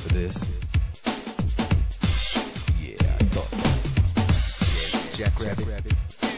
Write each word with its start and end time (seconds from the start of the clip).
for 0.00 0.14
this. 0.14 0.34
Yeah, 2.80 3.16
I 3.18 3.24
thought. 3.24 3.52
Yeah, 5.18 5.28
Jackrabbit. 5.28 6.29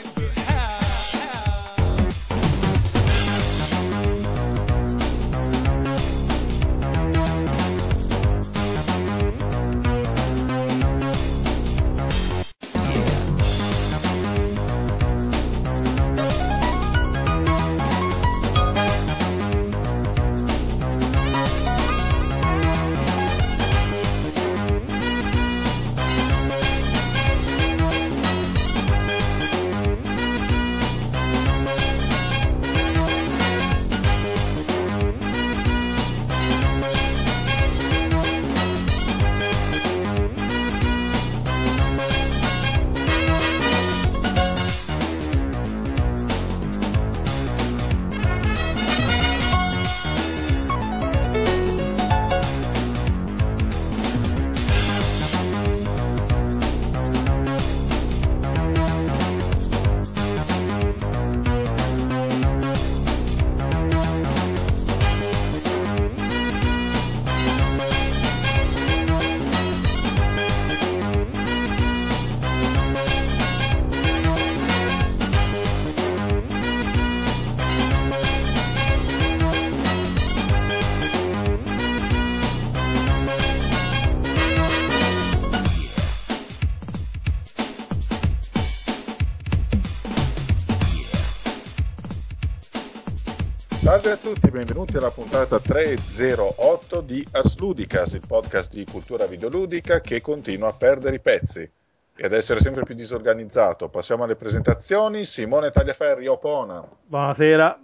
Salve 94.03 94.19
a 94.19 94.33
tutti, 94.35 94.51
benvenuti 94.51 94.97
alla 94.97 95.13
puntata 95.13 95.61
308 95.61 97.03
di 97.03 97.25
Asludicas, 97.31 98.15
il 98.15 98.27
podcast 98.27 98.73
di 98.73 98.85
cultura 98.85 99.27
videoludica 99.27 100.01
che 100.01 100.21
continua 100.21 100.71
a 100.71 100.73
perdere 100.73 101.15
i 101.15 101.21
pezzi 101.21 101.61
e 101.61 102.25
ad 102.25 102.33
essere 102.33 102.59
sempre 102.59 102.83
più 102.83 102.97
disorganizzato. 102.97 103.89
Passiamo 103.91 104.25
alle 104.25 104.35
presentazioni. 104.35 105.25
Simone 105.25 105.71
Tagliaferri, 105.71 106.27
Opona. 106.27 106.85
Buonasera. 107.07 107.81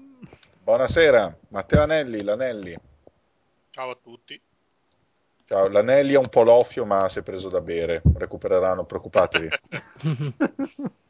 Buonasera. 0.65 1.39
Matteo 1.51 1.83
Anelli, 1.83 2.25
l'Anelli. 2.25 2.77
Ciao 3.71 3.91
a 3.91 3.99
tutti. 4.03 4.43
Ciao, 5.45 5.69
l'Anelli 5.69 6.15
è 6.15 6.19
un 6.19 6.29
po' 6.29 6.43
loffio 6.43 6.85
ma 6.85 7.09
si 7.09 7.21
è 7.21 7.23
preso 7.23 7.49
da 7.49 7.61
bere, 7.61 8.03
recupererà, 8.17 8.75
non 8.75 8.87
preoccupatevi. 8.87 9.49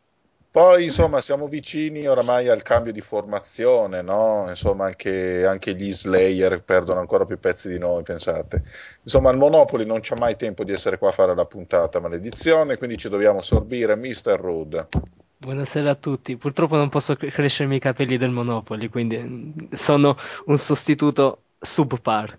Poi 0.50 0.84
insomma 0.84 1.20
siamo 1.20 1.46
vicini 1.46 2.06
oramai 2.06 2.48
al 2.48 2.62
cambio 2.62 2.90
di 2.90 3.02
formazione, 3.02 4.00
no? 4.00 4.46
Insomma 4.48 4.86
anche, 4.86 5.44
anche, 5.44 5.74
gli 5.74 5.92
Slayer 5.92 6.62
perdono 6.62 7.00
ancora 7.00 7.26
più 7.26 7.38
pezzi 7.38 7.68
di 7.68 7.78
noi, 7.78 8.02
pensate. 8.02 8.62
Insomma 9.02 9.30
il 9.30 9.36
Monopoli 9.36 9.84
non 9.84 10.00
c'ha 10.00 10.16
mai 10.16 10.36
tempo 10.36 10.64
di 10.64 10.72
essere 10.72 10.96
qua 10.96 11.10
a 11.10 11.12
fare 11.12 11.34
la 11.34 11.44
puntata, 11.44 12.00
maledizione, 12.00 12.78
quindi 12.78 12.96
ci 12.96 13.10
dobbiamo 13.10 13.42
sorbire 13.42 13.94
Mr. 13.94 14.40
Rood. 14.40 14.88
Buonasera 15.36 15.90
a 15.90 15.94
tutti, 15.94 16.36
purtroppo 16.36 16.76
non 16.76 16.88
posso 16.88 17.14
crescermi 17.14 17.76
i 17.76 17.80
capelli 17.80 18.16
del 18.16 18.30
Monopoli, 18.30 18.88
quindi 18.88 19.68
sono 19.70 20.16
un 20.46 20.56
sostituto 20.56 21.42
subpar. 21.60 22.38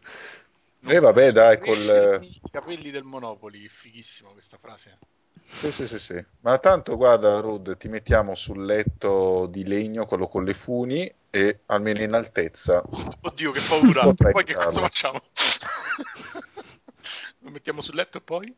E 0.82 0.96
eh, 0.96 1.00
vabbè 1.00 1.32
dai, 1.32 1.60
col... 1.60 2.20
I 2.22 2.50
capelli 2.52 2.90
del 2.90 3.04
Monopoli, 3.04 3.70
fighissimo 3.70 4.32
questa 4.32 4.58
frase. 4.60 4.98
Sì, 5.46 5.72
sì, 5.72 5.88
sì, 5.88 6.00
sì. 6.00 6.26
Ma 6.42 6.58
tanto 6.58 6.96
guarda, 6.96 7.40
Rud, 7.40 7.78
ti 7.78 7.88
mettiamo 7.88 8.36
sul 8.36 8.66
letto 8.66 9.48
di 9.48 9.66
legno, 9.66 10.06
quello 10.06 10.28
con 10.28 10.44
le 10.44 10.54
funi, 10.54 11.12
e 11.30 11.60
almeno 11.68 12.02
in 12.02 12.14
altezza. 12.14 12.84
Oddio, 13.22 13.52
che 13.52 13.62
paura! 13.68 14.14
poi 14.14 14.46
che 14.46 14.56
cosa 14.56 14.82
facciamo? 14.82 15.22
lo 17.40 17.50
mettiamo 17.50 17.82
sul 17.82 17.96
letto 17.96 18.18
e 18.18 18.22
poi? 18.22 18.56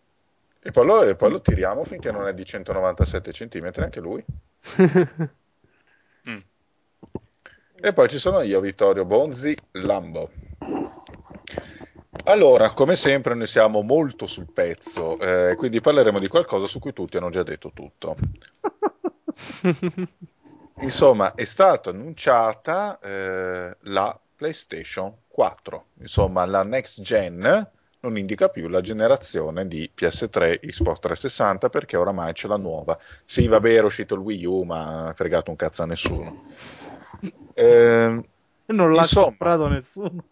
E 0.63 0.71
poi, 0.71 0.85
lo, 0.85 1.03
e 1.03 1.15
poi 1.15 1.31
lo 1.31 1.41
tiriamo 1.41 1.83
finché 1.83 2.11
non 2.11 2.27
è 2.27 2.33
di 2.33 2.45
197 2.45 3.31
cm, 3.31 3.71
anche 3.77 3.99
lui. 3.99 4.23
mm. 6.29 6.39
E 7.83 7.93
poi 7.93 8.07
ci 8.07 8.19
sono 8.19 8.41
io, 8.41 8.59
Vittorio 8.59 9.05
Bonzi, 9.05 9.57
Lambo. 9.71 10.29
Allora, 12.25 12.69
come 12.71 12.95
sempre, 12.95 13.33
noi 13.33 13.47
siamo 13.47 13.81
molto 13.81 14.25
sul 14.25 14.51
pezzo, 14.51 15.17
eh, 15.19 15.55
quindi 15.55 15.81
parleremo 15.81 16.19
di 16.19 16.27
qualcosa 16.27 16.67
su 16.67 16.79
cui 16.79 16.93
tutti 16.93 17.17
hanno 17.17 17.29
già 17.29 17.43
detto 17.43 17.71
tutto. 17.73 18.15
Insomma, 20.81 21.35
è 21.35 21.43
stata 21.43 21.89
annunciata 21.89 22.99
eh, 22.99 23.77
la 23.81 24.19
PlayStation 24.35 25.13
4, 25.27 25.85
insomma, 25.99 26.45
la 26.45 26.63
next 26.63 27.01
gen 27.01 27.69
non 28.01 28.17
indica 28.17 28.49
più 28.49 28.67
la 28.67 28.81
generazione 28.81 29.67
di 29.67 29.89
PS3 29.95 30.59
Xbox 30.59 30.99
360 30.99 31.69
perché 31.69 31.97
oramai 31.97 32.33
c'è 32.33 32.47
la 32.47 32.57
nuova. 32.57 32.97
Sì, 33.23 33.47
vabbè, 33.47 33.71
era 33.71 33.85
uscito 33.85 34.15
il 34.15 34.21
Wii 34.21 34.45
U, 34.45 34.61
ma 34.63 35.09
ha 35.09 35.13
fregato 35.13 35.51
un 35.51 35.55
cazzo 35.55 35.83
a 35.83 35.85
nessuno. 35.85 36.43
Eh, 37.53 38.21
non 38.65 38.91
l'ha 38.93 39.01
insomma, 39.01 39.25
comprato 39.25 39.67
nessuno. 39.67 40.23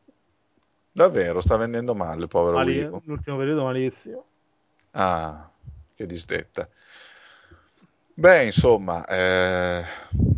Davvero, 0.92 1.40
sta 1.42 1.56
vendendo 1.56 1.96
male, 1.96 2.28
povero 2.28 2.58
Mali- 2.58 2.90
L'ultimo 3.06 3.38
periodo 3.38 3.64
malissimo. 3.64 4.26
Ah, 4.92 5.50
che 5.96 6.06
disdetta. 6.06 6.68
Beh, 8.20 8.44
insomma, 8.44 9.06
eh, 9.06 9.82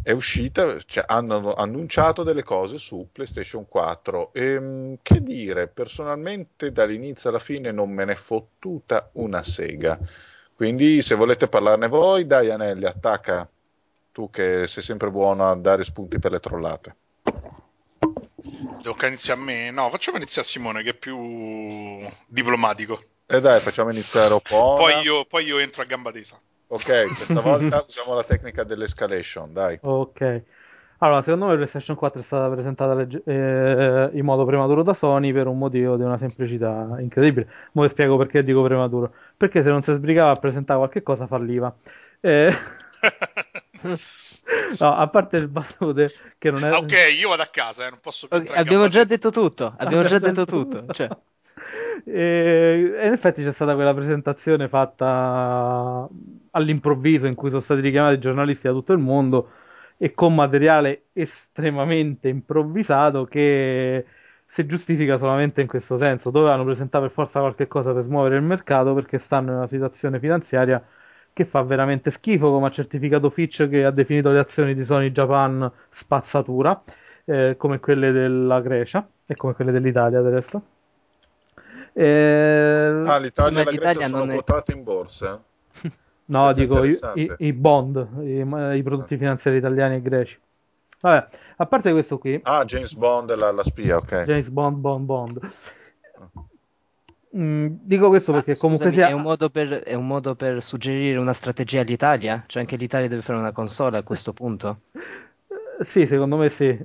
è 0.03 0.11
uscita, 0.11 0.77
cioè, 0.85 1.03
hanno 1.07 1.53
annunciato 1.55 2.21
delle 2.21 2.43
cose 2.43 2.77
su 2.77 3.07
PlayStation 3.11 3.67
4. 3.67 4.31
E, 4.33 4.53
ehm, 4.53 4.97
che 5.01 5.23
dire, 5.23 5.67
personalmente 5.67 6.71
dall'inizio 6.71 7.29
alla 7.29 7.39
fine 7.39 7.71
non 7.71 7.89
me 7.89 8.05
ne 8.05 8.11
è 8.11 8.15
fottuta 8.15 9.09
una 9.13 9.41
sega. 9.41 9.97
Quindi, 10.53 11.01
se 11.01 11.15
volete 11.15 11.47
parlarne 11.47 11.87
voi, 11.87 12.27
dai 12.27 12.51
Anelli, 12.51 12.85
attacca 12.85 13.49
tu 14.11 14.29
che 14.29 14.67
sei 14.67 14.83
sempre 14.83 15.09
buono 15.09 15.49
a 15.49 15.55
dare 15.55 15.83
spunti 15.83 16.19
per 16.19 16.31
le 16.31 16.39
trollate. 16.39 16.95
Devo 18.81 18.95
che 18.95 19.07
iniziare 19.07 19.39
a 19.39 19.43
me? 19.43 19.71
No, 19.71 19.89
facciamo 19.89 20.17
iniziare 20.17 20.47
a 20.47 20.49
Simone 20.49 20.81
che 20.81 20.89
è 20.89 20.93
più 20.93 21.99
diplomatico. 22.27 23.01
E 23.27 23.37
eh 23.37 23.39
dai, 23.39 23.59
facciamo 23.59 23.91
iniziare 23.91 24.33
Opona. 24.33 24.77
Poi 24.77 25.01
io, 25.03 25.25
poi 25.25 25.45
io 25.45 25.59
entro 25.59 25.81
a 25.83 25.85
gamba 25.85 26.11
tesa. 26.11 26.39
Ok, 26.67 27.05
questa 27.05 27.39
volta 27.41 27.83
usiamo 27.87 28.13
la 28.13 28.23
tecnica 28.23 28.63
dell'escalation, 28.63 29.53
dai. 29.53 29.77
Ok. 29.81 30.43
Allora, 30.99 31.21
secondo 31.21 31.47
me 31.47 31.55
PlayStation 31.55 31.95
4 31.95 32.21
è 32.21 32.23
stata 32.23 32.49
presentata 32.53 32.93
legge- 32.93 33.23
eh, 33.25 34.09
in 34.13 34.23
modo 34.23 34.45
prematuro 34.45 34.83
da 34.83 34.93
Sony 34.93 35.31
per 35.33 35.47
un 35.47 35.57
motivo 35.57 35.95
di 35.95 36.03
una 36.03 36.17
semplicità 36.17 36.95
incredibile. 36.99 37.47
Ora 37.73 37.89
spiego 37.89 38.17
perché 38.17 38.43
dico 38.43 38.63
prematuro. 38.63 39.13
Perché 39.35 39.63
se 39.63 39.69
non 39.69 39.81
si 39.81 39.93
sbrigava 39.93 40.31
a 40.31 40.37
presentare 40.37 40.79
qualche 40.79 41.03
cosa 41.03 41.27
falliva. 41.27 41.75
Eh... 42.19 42.51
no, 43.83 44.95
a 44.95 45.07
parte 45.07 45.37
il 45.37 45.47
battute 45.47 46.11
che 46.37 46.51
non 46.51 46.63
è... 46.63 46.73
ok, 46.73 47.15
io 47.17 47.29
vado 47.29 47.41
a 47.41 47.49
casa, 47.51 47.85
eh, 47.85 47.89
non 47.89 47.99
posso 48.01 48.27
più 48.27 48.37
okay, 48.37 48.55
Abbiamo 48.55 48.87
già 48.87 49.03
detto 49.03 49.31
tutto, 49.31 49.73
abbiamo 49.77 50.03
già 50.03 50.19
detto 50.19 50.45
tutto. 50.45 50.85
Cioè. 50.91 51.09
E, 52.03 52.93
e, 52.97 53.07
in 53.07 53.13
effetti 53.13 53.43
c'è 53.43 53.51
stata 53.51 53.75
quella 53.75 53.93
presentazione 53.93 54.67
fatta 54.67 56.07
all'improvviso 56.51 57.27
in 57.27 57.35
cui 57.35 57.49
sono 57.49 57.61
stati 57.61 57.81
richiamati 57.81 58.19
giornalisti 58.19 58.67
da 58.67 58.73
tutto 58.73 58.93
il 58.93 58.99
mondo 58.99 59.51
e 59.97 60.13
con 60.13 60.33
materiale 60.33 61.05
estremamente 61.13 62.27
improvvisato 62.27 63.25
che 63.25 64.05
si 64.47 64.65
giustifica 64.65 65.17
solamente 65.17 65.61
in 65.61 65.67
questo 65.67 65.95
senso. 65.97 66.31
Dovevano 66.31 66.65
presentare 66.65 67.05
per 67.05 67.13
forza 67.13 67.39
qualche 67.39 67.67
cosa 67.67 67.93
per 67.93 68.03
smuovere 68.03 68.35
il 68.35 68.41
mercato 68.41 68.93
perché 68.93 69.19
stanno 69.19 69.51
in 69.51 69.57
una 69.57 69.67
situazione 69.67 70.19
finanziaria 70.19 70.83
che 71.33 71.45
fa 71.45 71.61
veramente 71.63 72.09
schifo, 72.11 72.51
come 72.51 72.67
ha 72.67 72.71
certificato 72.71 73.29
Fitch 73.29 73.67
che 73.69 73.85
ha 73.85 73.91
definito 73.91 74.31
le 74.31 74.39
azioni 74.39 74.73
di 74.75 74.83
Sony 74.83 75.11
Japan 75.11 75.69
spazzatura, 75.89 76.81
eh, 77.25 77.55
come 77.57 77.79
quelle 77.79 78.11
della 78.11 78.59
Grecia 78.61 79.07
e 79.25 79.35
come 79.35 79.53
quelle 79.53 79.71
dell'Italia 79.71 80.21
del 80.21 80.31
resto. 80.33 80.61
Eh, 81.93 83.03
Ah, 83.05 83.17
l'Italia 83.17 83.61
e 83.61 83.65
la 83.65 83.71
Grecia 83.71 84.07
sono 84.07 84.23
è- 84.25 84.31
quotate 84.33 84.71
in 84.73 84.83
borsa? 84.83 85.41
No, 86.25 86.53
dico 86.53 86.83
i, 86.85 86.97
i- 87.15 87.31
i 87.39 87.51
bond, 87.53 88.07
i, 88.21 88.77
i 88.77 88.83
prodotti 88.83 89.17
finanziari 89.17 89.57
italiani 89.57 89.95
e 89.95 90.01
greci. 90.01 90.39
Vabbè, 91.01 91.27
a 91.57 91.65
parte 91.65 91.91
questo 91.91 92.17
qui, 92.19 92.39
Ah, 92.43 92.63
James 92.63 92.93
Bond, 92.95 93.35
la, 93.35 93.51
la 93.51 93.63
spia, 93.63 93.97
ok. 93.97 94.23
James 94.25 94.47
Bond, 94.49 94.77
Bond, 94.77 95.05
Bond. 95.05 95.39
Mm, 97.35 97.67
dico 97.81 98.09
questo 98.09 98.33
perché 98.33 98.51
Ah, 98.51 98.55
comunque 98.57 98.89
scusami, 98.89 98.91
sia... 98.91 99.07
è 99.07 99.11
un, 99.13 99.21
modo 99.21 99.49
per, 99.49 99.69
è 99.83 99.93
un 99.93 100.05
modo 100.07 100.35
per 100.35 100.61
suggerire 100.61 101.17
una 101.17 101.33
strategia 101.33 101.81
all'Italia? 101.81 102.43
Cioè 102.45 102.61
anche 102.61 102.75
l'Italia 102.75 103.07
deve 103.07 103.21
fare 103.21 103.39
una 103.39 103.51
console 103.53 103.97
a 103.97 104.03
questo 104.03 104.33
punto? 104.33 104.81
Sì, 105.83 106.05
secondo 106.05 106.37
me 106.37 106.49
sì. 106.49 106.77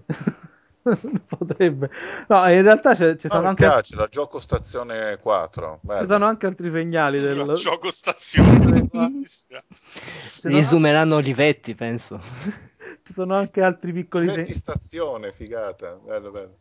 Potrebbe. 1.27 1.91
No, 2.29 2.47
in 2.49 2.63
realtà 2.63 2.95
c'è- 2.95 3.17
ci 3.17 3.27
Ah, 3.27 3.31
sono 3.31 3.43
mi 3.43 3.49
anche... 3.49 3.65
piace, 3.65 3.97
la 3.97 4.07
gioco 4.09 4.39
stazione 4.39 5.19
4. 5.19 5.81
bello. 5.83 6.01
Ci 6.07 6.07
sono 6.13 6.27
anche 6.27 6.47
altri 6.47 6.71
segnali 6.71 7.21
del... 7.21 7.39
Il 7.39 7.53
gioco 7.55 7.91
stazione. 7.91 8.89
Risumeranno 10.43 11.17
Olivetti, 11.17 11.75
penso. 11.75 12.21
Ci 13.03 13.13
sono 13.13 13.35
anche 13.35 13.63
altri 13.63 13.93
piccoli 13.93 14.29
segnali. 14.29 14.55
stazione, 14.55 15.33
figata. 15.33 15.95
Bello, 15.95 16.31
bello. 16.31 16.59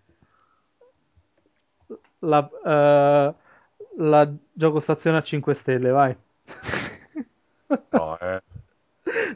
La, 2.20 2.50
eh, 2.66 3.34
la 3.98 4.32
gioco 4.52 4.80
stazione 4.80 5.18
a 5.18 5.22
5 5.24 5.54
stelle, 5.54 5.90
vai. 5.90 6.16
No, 7.92 8.18
eh. 8.22 8.42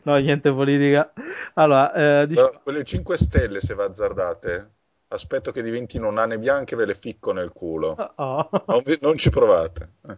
No, 0.04 0.16
niente 0.18 0.52
politica. 0.52 1.12
Allora, 1.54 1.94
eh, 2.22 2.28
dic- 2.28 2.62
quelle 2.64 2.84
5 2.84 3.18
stelle, 3.18 3.62
se 3.62 3.74
va 3.76 3.86
azzardate, 3.86 4.70
aspetto 5.10 5.52
che 5.52 5.62
diventino 5.62 6.10
nane 6.12 6.38
bianche 6.40 6.74
e 6.74 6.78
ve 6.78 6.86
le 6.86 6.96
ficco 6.96 7.32
nel 7.32 7.52
culo. 7.52 7.96
Oh, 8.16 8.50
Non, 8.66 8.82
vi- 8.84 8.98
non 9.02 9.18
ci 9.18 9.30
provate. 9.30 9.90
Eh. 10.08 10.18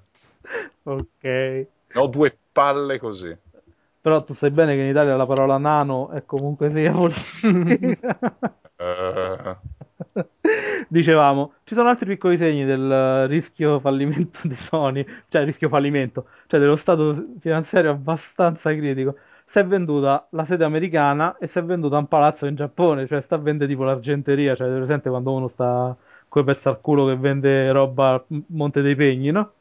ok. 0.84 1.66
Ho 1.96 2.08
due 2.08 2.38
palle 2.52 2.98
così. 3.00 3.36
Però 4.02 4.24
tu 4.24 4.34
sai 4.34 4.50
bene 4.50 4.74
che 4.74 4.82
in 4.82 4.88
Italia 4.90 5.16
la 5.16 5.28
parola 5.28 5.58
nano 5.58 6.10
è 6.10 6.26
comunque 6.26 6.72
sia 6.72 6.92
politica. 6.92 8.18
Eh, 8.78 9.58
Dicevamo, 10.88 11.54
ci 11.64 11.74
sono 11.74 11.90
altri 11.90 12.06
piccoli 12.08 12.38
segni 12.38 12.66
del 12.66 13.28
rischio 13.28 13.80
fallimento 13.80 14.40
di 14.44 14.56
Sony, 14.56 15.06
cioè 15.30 15.46
rischio 15.46 15.70
fallimento, 15.70 16.28
cioè 16.48 16.60
dello 16.60 16.76
stato 16.76 17.36
finanziario 17.40 17.92
abbastanza 17.92 18.74
critico. 18.76 19.16
Si 19.46 19.60
è 19.60 19.66
venduta 19.66 20.28
la 20.32 20.46
sede 20.46 20.64
americana 20.64 21.38
e 21.38 21.48
si 21.48 21.60
è 21.60 21.64
venduta 21.64 21.98
un 21.98 22.08
palazzo 22.08 22.46
in 22.46 22.56
Giappone, 22.56 23.06
cioè 23.08 23.22
sta 23.22 23.36
a 23.36 23.38
vendere 23.40 23.70
tipo 23.70 23.84
l'argenteria, 23.84 24.56
cioè 24.56 24.70
presente 24.70 25.10
quando 25.10 25.34
uno 25.34 25.48
sta 25.50 25.96
coi 26.28 26.44
pezzi 26.46 26.68
al 26.70 26.80
culo 26.80 27.06
che 27.08 27.18
vende 27.18 27.72
roba 27.72 28.14
a 28.14 28.24
Monte 28.48 28.82
dei 28.82 28.96
Pegni, 28.96 29.32
no? 29.32 29.54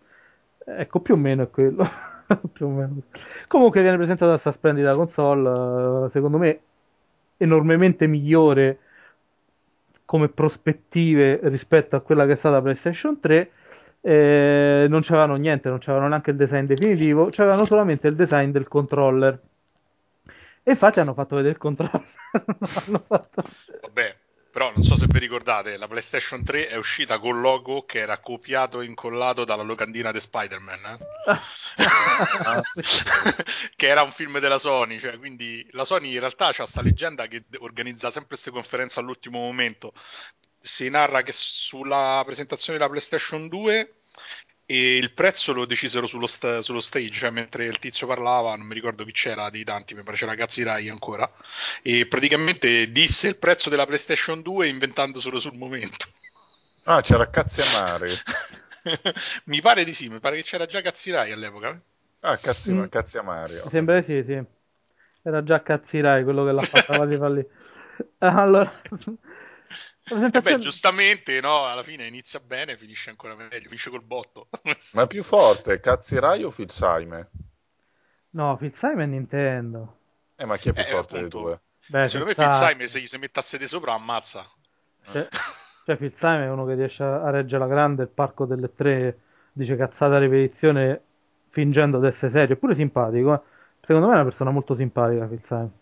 Ecco, 0.64 1.00
più 1.00 1.14
o 1.14 1.16
meno 1.16 1.42
è 1.42 1.50
quello. 1.50 1.84
più 2.52 2.66
o 2.66 2.68
meno. 2.70 3.02
Comunque 3.48 3.82
viene 3.82 3.96
presentata 3.96 4.30
questa 4.32 4.52
splendida 4.52 4.94
console, 4.94 6.06
eh, 6.06 6.10
secondo 6.10 6.38
me 6.38 6.60
enormemente 7.38 8.06
migliore 8.06 8.78
come 10.10 10.28
prospettive 10.28 11.38
rispetto 11.44 11.94
a 11.94 12.00
quella 12.00 12.26
che 12.26 12.32
è 12.32 12.36
stata 12.36 12.60
PlayStation 12.60 13.20
3. 13.20 13.50
Eh, 14.00 14.86
non 14.88 15.02
c'avevano 15.02 15.36
niente, 15.36 15.68
non 15.68 15.78
c'avevano 15.78 16.08
neanche 16.08 16.30
il 16.32 16.36
design 16.36 16.64
definitivo, 16.64 17.28
c'avevano 17.30 17.64
solamente 17.64 18.08
il 18.08 18.16
design 18.16 18.50
del 18.50 18.66
controller. 18.66 19.40
E 20.64 20.70
infatti 20.72 20.98
hanno 20.98 21.14
fatto 21.14 21.36
vedere 21.36 21.52
il 21.52 21.60
controller. 21.60 22.04
Fatto- 23.06 23.44
Vabbè, 23.82 24.16
però 24.50 24.72
non 24.74 24.82
so 24.82 24.96
se 24.96 25.06
vi 25.08 25.18
ricordate, 25.18 25.76
la 25.76 25.86
PlayStation 25.86 26.42
3 26.44 26.68
è 26.68 26.76
uscita 26.76 27.18
col 27.18 27.40
logo 27.40 27.84
che 27.84 28.00
era 28.00 28.18
copiato 28.18 28.80
e 28.80 28.86
incollato 28.86 29.44
dalla 29.44 29.62
locandina 29.62 30.10
di 30.10 30.20
Spider-Man, 30.20 30.84
eh? 30.84 30.98
Ah, 31.26 32.62
sì. 32.80 33.04
che 33.76 33.86
era 33.86 34.02
un 34.02 34.12
film 34.12 34.38
della 34.40 34.58
Sony, 34.58 34.98
cioè, 34.98 35.18
quindi 35.18 35.66
la 35.70 35.84
Sony 35.84 36.12
in 36.12 36.20
realtà 36.20 36.52
c'ha 36.52 36.66
sta 36.66 36.82
leggenda 36.82 37.26
che 37.26 37.44
organizza 37.58 38.10
sempre 38.10 38.30
queste 38.30 38.50
conferenze 38.50 39.00
all'ultimo 39.00 39.38
momento. 39.38 39.92
Si 40.60 40.88
narra 40.90 41.22
che 41.22 41.32
sulla 41.32 42.22
presentazione 42.24 42.78
della 42.78 42.90
PlayStation 42.90 43.48
2 43.48 43.99
e 44.72 44.96
il 44.96 45.12
prezzo 45.12 45.52
lo 45.52 45.64
decisero 45.66 46.06
sullo, 46.06 46.26
sta- 46.26 46.62
sullo 46.62 46.80
stage, 46.80 47.10
cioè 47.10 47.30
mentre 47.30 47.64
il 47.64 47.78
tizio 47.78 48.06
parlava, 48.06 48.54
non 48.56 48.66
mi 48.66 48.74
ricordo 48.74 49.04
chi 49.04 49.12
c'era 49.12 49.50
di 49.50 49.64
tanti, 49.64 49.94
mi 49.94 50.02
pare 50.02 50.16
c'era 50.16 50.34
Cazzirai 50.34 50.88
ancora, 50.88 51.30
e 51.82 52.06
praticamente 52.06 52.90
disse 52.92 53.28
il 53.28 53.36
prezzo 53.36 53.68
della 53.70 53.86
PlayStation 53.86 54.42
2 54.42 54.68
inventando 54.68 55.20
solo 55.20 55.38
sul 55.38 55.56
momento. 55.56 56.06
Ah, 56.84 57.00
c'era 57.00 57.30
cazzi 57.30 57.62
amari. 57.62 58.20
mi 59.46 59.60
pare 59.60 59.84
di 59.84 59.92
sì, 59.92 60.08
mi 60.08 60.20
pare 60.20 60.36
che 60.36 60.42
c'era 60.42 60.66
già 60.66 60.80
Cazzirai 60.80 61.32
all'epoca. 61.32 61.80
Ah, 62.22 62.38
cazzi, 62.38 62.72
Mm. 62.72 62.84
cazzi 62.88 63.18
amari. 63.18 63.60
Mi 63.62 63.70
sembra 63.70 64.00
di 64.00 64.04
sì, 64.04 64.22
sì. 64.24 64.44
Era 65.22 65.42
già 65.42 65.62
Cazzirai 65.62 66.24
quello 66.24 66.44
che 66.44 66.52
l'ha 66.52 66.66
fatta 66.66 66.94
quasi 66.94 67.16
fallire. 67.16 67.48
Allora, 68.18 68.70
la 70.10 70.16
E 70.32 70.40
beh, 70.40 70.56
presentazione- 70.56 70.74
giustamente, 70.80 71.40
no, 71.40 71.66
alla 71.66 71.82
fine 71.82 72.06
inizia 72.06 72.40
bene, 72.40 72.76
finisce 72.76 73.10
ancora 73.10 73.34
meglio, 73.34 73.68
finisce 73.68 73.90
col 73.90 74.02
botto. 74.04 74.48
Ma 74.90 75.08
più 75.08 75.24
forte, 75.24 75.80
Cazzirai 75.80 76.44
o 76.44 76.50
Filsaime? 76.52 77.28
No, 78.32 78.56
Phil 78.56 78.74
Simon 78.74 79.00
è 79.02 79.06
Nintendo. 79.06 79.98
Eh, 80.36 80.44
ma 80.44 80.56
chi 80.58 80.70
è 80.70 80.72
più 80.72 80.82
Eh, 80.82 80.84
forte 80.84 81.18
appunto. 81.18 81.20
dei 81.20 81.30
due? 81.30 81.62
Beh, 81.86 82.08
Secondo 82.08 82.26
me 82.26 82.34
Phil 82.36 82.50
Simon- 82.52 82.70
Simon 82.78 82.88
se 82.88 83.00
gli 83.00 83.06
si 83.06 83.18
mette 83.18 83.38
a 83.40 83.42
sedere 83.42 83.68
sopra 83.68 83.94
ammazza. 83.94 84.48
Cioè, 85.10 85.28
cioè 85.84 85.96
Phil 85.96 86.14
Simon 86.16 86.40
è 86.42 86.50
uno 86.50 86.64
che 86.66 86.74
riesce 86.74 87.02
a 87.02 87.30
reggere 87.30 87.58
la 87.64 87.68
grande, 87.68 88.02
il 88.04 88.08
parco 88.08 88.44
delle 88.46 88.74
tre, 88.74 89.18
dice 89.52 89.76
cazzata 89.76 90.18
ripetizione 90.18 91.02
fingendo 91.50 91.98
di 92.00 92.06
essere 92.06 92.32
serio, 92.32 92.54
è 92.54 92.58
pure 92.58 92.74
simpatico. 92.74 93.34
eh. 93.34 93.40
Secondo 93.80 94.06
me 94.08 94.12
è 94.14 94.16
una 94.16 94.24
persona 94.24 94.50
molto 94.50 94.74
simpatica 94.74 95.26
Phil 95.26 95.42
Simon. 95.44 95.72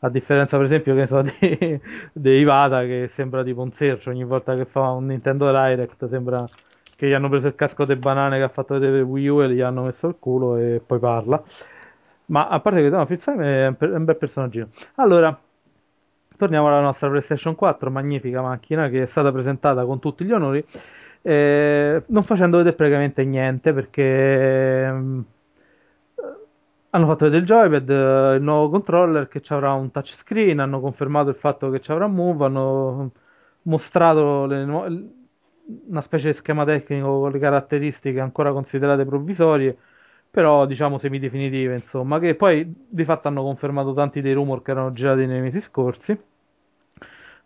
A 0.00 0.08
differenza, 0.08 0.56
per 0.56 0.66
esempio, 0.66 0.94
che 0.94 1.06
so, 1.06 1.22
di, 1.22 1.80
di 2.12 2.30
Ivata 2.38 2.82
che 2.82 3.08
sembra 3.08 3.42
tipo 3.42 3.62
un 3.62 3.72
sercio 3.72 4.10
ogni 4.10 4.24
volta 4.24 4.54
che 4.54 4.64
fa 4.64 4.90
un 4.90 5.06
Nintendo 5.06 5.46
Direct, 5.50 6.08
sembra 6.08 6.48
che 6.96 7.06
gli 7.08 7.12
hanno 7.12 7.28
preso 7.28 7.46
il 7.46 7.54
casco 7.54 7.84
delle 7.84 8.00
banane 8.00 8.38
che 8.38 8.42
ha 8.42 8.48
fatto 8.48 8.74
vedere 8.74 9.00
Wii 9.00 9.28
U 9.28 9.42
e 9.42 9.50
gli 9.50 9.60
hanno 9.60 9.84
messo 9.84 10.08
il 10.08 10.16
culo 10.18 10.56
e 10.56 10.82
poi 10.84 10.98
parla. 10.98 11.42
Ma 12.26 12.48
a 12.48 12.60
parte 12.60 12.82
che 12.82 12.88
no, 12.88 13.06
Simon 13.18 13.42
è 13.44 13.66
un, 13.68 13.76
è 13.78 13.84
un 13.84 14.04
bel 14.04 14.16
personaggino. 14.16 14.68
Allora, 14.96 15.38
torniamo 16.36 16.68
alla 16.68 16.80
nostra 16.80 17.08
PlayStation 17.08 17.54
4, 17.54 17.90
magnifica 17.90 18.42
macchina 18.42 18.88
che 18.88 19.02
è 19.02 19.06
stata 19.06 19.32
presentata 19.32 19.84
con 19.84 19.98
tutti 19.98 20.24
gli 20.24 20.32
onori, 20.32 20.64
eh, 21.22 22.02
non 22.06 22.22
facendo 22.22 22.58
vedere 22.58 22.76
praticamente 22.76 23.24
niente 23.24 23.72
perché 23.72 24.90
mm, 24.90 25.20
hanno 26.98 27.06
fatto 27.06 27.24
vedere 27.24 27.42
il 27.42 27.46
joypad, 27.46 27.90
eh, 27.90 28.34
il 28.36 28.42
nuovo 28.42 28.70
controller 28.70 29.28
che 29.28 29.42
avrà 29.48 29.72
un 29.72 29.90
touchscreen, 29.90 30.58
hanno 30.58 30.80
confermato 30.80 31.30
il 31.30 31.36
fatto 31.36 31.70
che 31.70 31.80
avrà 31.92 32.06
Move, 32.06 32.44
hanno 32.44 33.12
mostrato 33.62 34.46
le 34.46 34.64
una 35.88 36.00
specie 36.00 36.28
di 36.28 36.34
schema 36.34 36.64
tecnico 36.64 37.20
con 37.20 37.30
le 37.30 37.38
caratteristiche 37.38 38.20
ancora 38.20 38.52
considerate 38.52 39.04
provvisorie, 39.04 39.76
però 40.30 40.66
diciamo 40.66 40.98
semidefinitive, 40.98 41.74
insomma, 41.74 42.18
che 42.18 42.34
poi 42.34 42.72
di 42.88 43.04
fatto 43.04 43.28
hanno 43.28 43.42
confermato 43.42 43.92
tanti 43.92 44.20
dei 44.22 44.32
rumor 44.32 44.62
che 44.62 44.70
erano 44.70 44.92
girati 44.92 45.26
nei 45.26 45.40
mesi 45.40 45.60
scorsi. 45.60 46.18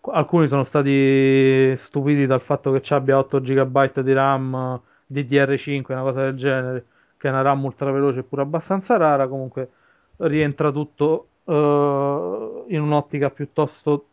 Alcuni 0.05 0.49
sono 0.49 0.65
stati 0.65 1.75
stupiti 1.77 2.27
dal 2.27 2.41
fatto 2.41 2.73
che 2.73 2.95
abbia 2.95 3.19
8 3.19 3.41
GB 3.41 4.01
di 4.01 4.13
RAM 4.13 4.81
DDR5, 5.13 5.93
una 5.93 6.03
cosa 6.03 6.23
del 6.23 6.35
genere, 6.37 6.87
che 7.23 7.29
è 7.29 7.31
una 7.31 7.43
RAM 7.43 7.63
ultra 7.65 7.93
veloce 7.93 8.19
e 8.21 8.23
pure 8.25 8.43
abbastanza 8.43 8.97
rara. 8.97 9.29
Comunque 9.29 9.71
rientra 10.17 10.73
tutto 10.73 11.29
eh, 11.45 12.65
in 12.75 12.81
un'ottica 12.81 13.31
piuttosto 13.31 14.07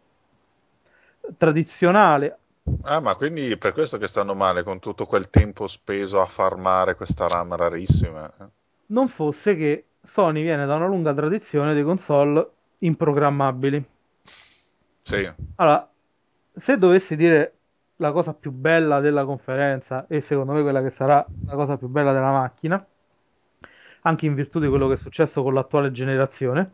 tradizionale. 1.37 2.37
Ah, 2.81 2.99
ma 2.99 3.15
quindi 3.15 3.57
per 3.57 3.71
questo 3.71 3.97
che 3.97 4.05
stanno 4.07 4.35
male 4.35 4.63
con 4.63 4.79
tutto 4.79 5.05
quel 5.05 5.29
tempo 5.29 5.65
speso 5.65 6.19
a 6.21 6.25
farmare 6.25 6.95
questa 6.95 7.27
RAM 7.27 7.55
rarissima. 7.55 8.31
eh? 8.39 8.45
Non 8.87 9.07
fosse 9.07 9.55
che 9.55 9.85
Sony 10.03 10.41
viene 10.41 10.65
da 10.65 10.75
una 10.75 10.85
lunga 10.85 11.13
tradizione 11.13 11.73
di 11.73 11.81
console 11.81 12.51
improgrammabili. 12.79 13.85
Sì, 15.03 15.27
Allora, 15.55 15.89
se 16.55 16.77
dovessi 16.77 17.15
dire 17.15 17.53
la 17.97 18.11
cosa 18.11 18.33
più 18.33 18.51
bella 18.51 18.99
della 19.01 19.25
conferenza, 19.25 20.05
e 20.07 20.21
secondo 20.21 20.53
me 20.53 20.61
quella 20.61 20.81
che 20.81 20.89
sarà 20.91 21.25
la 21.45 21.55
cosa 21.55 21.77
più 21.77 21.87
bella 21.87 22.13
della 22.13 22.31
macchina, 22.31 22.85
anche 24.01 24.25
in 24.25 24.33
virtù 24.35 24.59
di 24.59 24.67
quello 24.67 24.87
che 24.87 24.93
è 24.95 24.97
successo 24.97 25.43
con 25.43 25.53
l'attuale 25.53 25.91
generazione, 25.91 26.71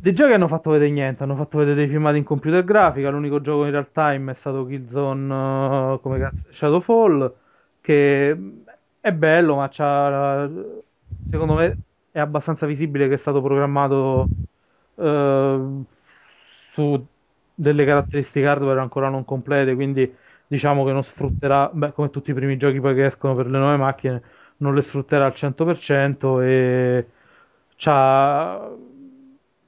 dei 0.00 0.12
giochi 0.14 0.32
hanno 0.32 0.48
fatto 0.48 0.70
vedere 0.70 0.90
niente, 0.90 1.22
hanno 1.24 1.34
fatto 1.36 1.58
vedere 1.58 1.76
dei 1.76 1.88
filmati 1.88 2.18
in 2.18 2.24
computer 2.24 2.64
grafica, 2.64 3.10
l'unico 3.10 3.40
gioco 3.40 3.64
in 3.64 3.72
real 3.72 3.90
time 3.92 4.30
è 4.32 4.34
stato 4.34 4.64
Killzone, 4.66 5.94
eh, 5.94 6.00
come 6.00 6.18
cazzo, 6.18 6.44
Shadowfall, 6.50 7.34
che 7.80 8.36
è 9.00 9.12
bello, 9.12 9.56
ma 9.56 9.68
secondo 11.24 11.54
me 11.54 11.78
è 12.10 12.18
abbastanza 12.20 12.66
visibile 12.66 13.08
che 13.08 13.14
è 13.14 13.18
stato 13.18 13.42
programmato 13.42 14.30
eh, 14.96 15.82
su 16.72 17.06
delle 17.54 17.84
caratteristiche 17.84 18.46
hardware 18.46 18.80
ancora 18.80 19.08
non 19.08 19.24
complete, 19.24 19.74
quindi 19.74 20.14
diciamo 20.46 20.84
che 20.84 20.92
non 20.92 21.02
sfrutterà, 21.02 21.70
beh, 21.72 21.92
come 21.92 22.10
tutti 22.10 22.30
i 22.30 22.34
primi 22.34 22.56
giochi 22.56 22.80
poi 22.80 22.94
che 22.94 23.06
escono 23.06 23.34
per 23.34 23.46
le 23.48 23.58
nuove 23.58 23.76
macchine, 23.76 24.22
non 24.58 24.74
le 24.74 24.82
sfrutterà 24.82 25.26
al 25.26 25.32
100% 25.34 26.40
e 26.42 27.06
c'ha 27.76 28.70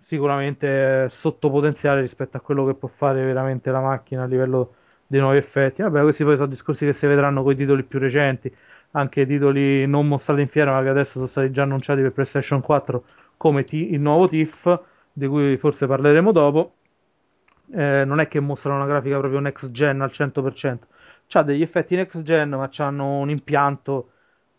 sicuramente 0.03 1.09
sottopotenziale 1.11 2.01
rispetto 2.01 2.37
a 2.37 2.41
quello 2.41 2.67
che 2.67 2.75
può 2.75 2.89
fare 2.89 3.25
veramente 3.25 3.71
la 3.71 3.81
macchina 3.81 4.25
a 4.25 4.27
livello 4.27 4.75
dei 5.07 5.21
nuovi 5.21 5.37
effetti. 5.39 5.83
Vabbè, 5.83 6.03
questi 6.03 6.25
poi 6.25 6.35
sono 6.35 6.49
discorsi 6.49 6.85
che 6.85 6.93
si 6.93 7.07
vedranno 7.07 7.43
con 7.43 7.53
i 7.53 7.57
titoli 7.57 7.85
più 7.85 7.99
recenti, 7.99 8.53
anche 8.93 9.27
titoli 9.27 9.87
non 9.87 10.09
mostrati 10.09 10.41
in 10.41 10.49
fiera, 10.49 10.73
ma 10.73 10.83
che 10.83 10.89
adesso 10.89 11.13
sono 11.13 11.27
stati 11.27 11.51
già 11.53 11.63
annunciati 11.63 12.01
per 12.01 12.13
PlayStation 12.13 12.61
4, 12.61 13.05
come 13.37 13.65
T- 13.65 13.73
il 13.75 14.01
nuovo 14.01 14.27
TIFF, 14.29 14.81
di 15.13 15.27
cui 15.27 15.57
forse 15.57 15.87
parleremo 15.87 16.33
dopo. 16.33 16.75
Eh, 17.73 18.05
non 18.05 18.19
è 18.19 18.27
che 18.27 18.41
mostrano 18.41 18.79
una 18.79 18.87
grafica 18.87 19.19
proprio 19.19 19.39
next 19.39 19.71
gen 19.71 20.01
al 20.01 20.11
100%, 20.11 20.79
c'ha 21.29 21.43
degli 21.43 21.63
effetti 21.63 21.95
next 21.95 22.23
gen, 22.23 22.51
ma 22.51 22.69
hanno 22.79 23.19
un 23.19 23.31
impianto 23.31 24.11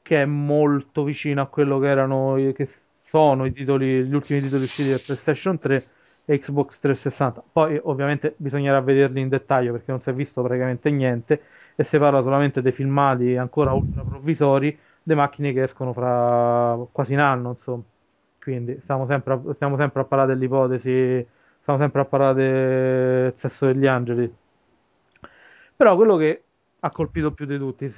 che 0.01 0.21
è 0.21 0.25
molto 0.25 1.03
vicino 1.03 1.41
a 1.41 1.47
quello 1.47 1.79
che 1.79 1.87
erano 1.87 2.35
che 2.53 2.69
sono 3.03 3.45
i 3.45 3.51
titoli, 3.51 4.05
gli 4.05 4.13
ultimi 4.13 4.41
titoli 4.41 4.63
usciti 4.63 4.89
per 4.89 5.01
PlayStation 5.03 5.59
3 5.59 5.85
e 6.25 6.39
Xbox 6.39 6.79
360. 6.79 7.43
Poi 7.51 7.79
ovviamente 7.83 8.35
bisognerà 8.37 8.79
vederli 8.81 9.19
in 9.19 9.29
dettaglio 9.29 9.73
perché 9.73 9.91
non 9.91 9.99
si 9.99 10.09
è 10.09 10.13
visto 10.13 10.41
praticamente 10.41 10.89
niente 10.89 11.41
e 11.75 11.83
si 11.83 11.97
parla 11.97 12.21
solamente 12.21 12.61
dei 12.61 12.71
filmati 12.71 13.35
ancora 13.35 13.73
ultra 13.73 14.03
provvisori, 14.03 14.77
le 15.03 15.15
macchine 15.15 15.51
che 15.51 15.63
escono 15.63 15.93
fra 15.93 16.77
quasi 16.91 17.13
un 17.13 17.19
anno, 17.19 17.49
insomma. 17.49 17.83
Quindi 18.39 18.79
stiamo 18.81 19.05
sempre 19.05 19.33
a, 19.33 19.41
stiamo 19.53 19.77
sempre 19.77 20.01
a 20.01 20.05
parlare 20.05 20.33
dell'ipotesi, 20.33 21.25
stiamo 21.59 21.79
sempre 21.79 22.01
a 22.01 22.05
parlare 22.05 22.33
del 22.33 23.33
sesso 23.35 23.65
degli 23.65 23.85
angeli. 23.85 24.33
Però 25.75 25.95
quello 25.95 26.15
che 26.15 26.43
ha 26.79 26.91
colpito 26.91 27.31
più 27.31 27.45
di 27.45 27.57
tutti, 27.57 27.89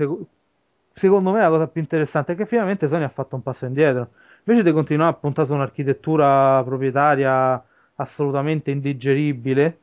secondo 0.94 1.32
me 1.32 1.42
la 1.42 1.50
cosa 1.50 1.68
più 1.68 1.82
interessante 1.82 2.34
è 2.34 2.36
che 2.36 2.46
finalmente 2.46 2.88
Sony 2.88 3.04
ha 3.04 3.10
fatto 3.10 3.36
un 3.36 3.44
passo 3.44 3.66
indietro. 3.66 4.10
Invece 4.46 4.64
di 4.64 4.72
continuare 4.74 5.12
a 5.12 5.14
puntare 5.16 5.48
su 5.48 5.54
un'architettura 5.54 6.62
proprietaria 6.64 7.64
assolutamente 7.96 8.72
indigeribile, 8.72 9.80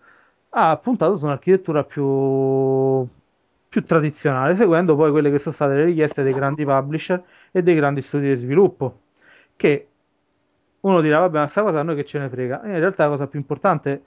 ha 0.50 0.76
puntato 0.76 1.16
su 1.16 1.24
un'architettura 1.24 1.84
più, 1.84 3.06
più 3.68 3.84
tradizionale, 3.84 4.56
seguendo 4.56 4.96
poi 4.96 5.10
quelle 5.10 5.30
che 5.30 5.38
sono 5.38 5.54
state 5.54 5.74
le 5.74 5.84
richieste 5.84 6.22
dei 6.22 6.32
grandi 6.32 6.64
publisher 6.64 7.22
e 7.50 7.62
dei 7.62 7.74
grandi 7.74 8.02
studi 8.02 8.28
di 8.28 8.36
sviluppo. 8.36 9.00
Che 9.56 9.88
uno 10.80 11.00
dirà, 11.00 11.20
vabbè, 11.20 11.38
ma 11.38 11.42
questa 11.42 11.62
cosa 11.62 11.80
a 11.80 11.82
noi 11.82 11.96
che 11.96 12.04
ce 12.04 12.18
ne 12.18 12.28
frega. 12.28 12.62
In 12.64 12.78
realtà 12.78 13.04
la 13.04 13.10
cosa 13.10 13.26
più 13.26 13.38
importante 13.38 14.04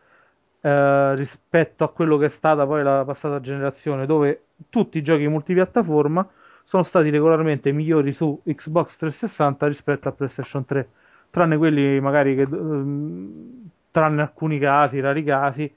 eh, 0.62 1.16
rispetto 1.16 1.84
a 1.84 1.92
quello 1.92 2.18
che 2.18 2.26
è 2.26 2.30
stata 2.30 2.66
poi 2.66 2.84
la 2.84 3.04
passata 3.06 3.40
generazione, 3.40 4.06
dove 4.06 4.44
tutti 4.70 4.98
i 4.98 5.02
giochi 5.04 5.28
multipiattaforma 5.28 6.28
sono 6.64 6.84
stati 6.84 7.10
regolarmente 7.10 7.72
migliori 7.72 8.14
su 8.14 8.42
Xbox 8.44 8.98
360 8.98 9.68
rispetto 9.68 10.08
a 10.10 10.12
PlayStation 10.12 10.66
3, 10.66 10.90
tranne 11.30 11.58
quelli 11.58 12.00
magari 12.00 12.36
che, 12.36 12.42
ehm, 12.44 13.70
tranne 13.92 14.22
alcuni 14.22 14.60
casi, 14.60 15.00
rari 15.00 15.24
casi. 15.24 15.72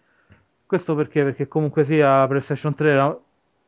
Questo 0.67 0.95
perché? 0.95 1.23
Perché 1.23 1.49
comunque 1.49 1.85
sia 1.85 2.27
PlayStation 2.27 2.75
3 2.75 2.91
era 2.91 3.19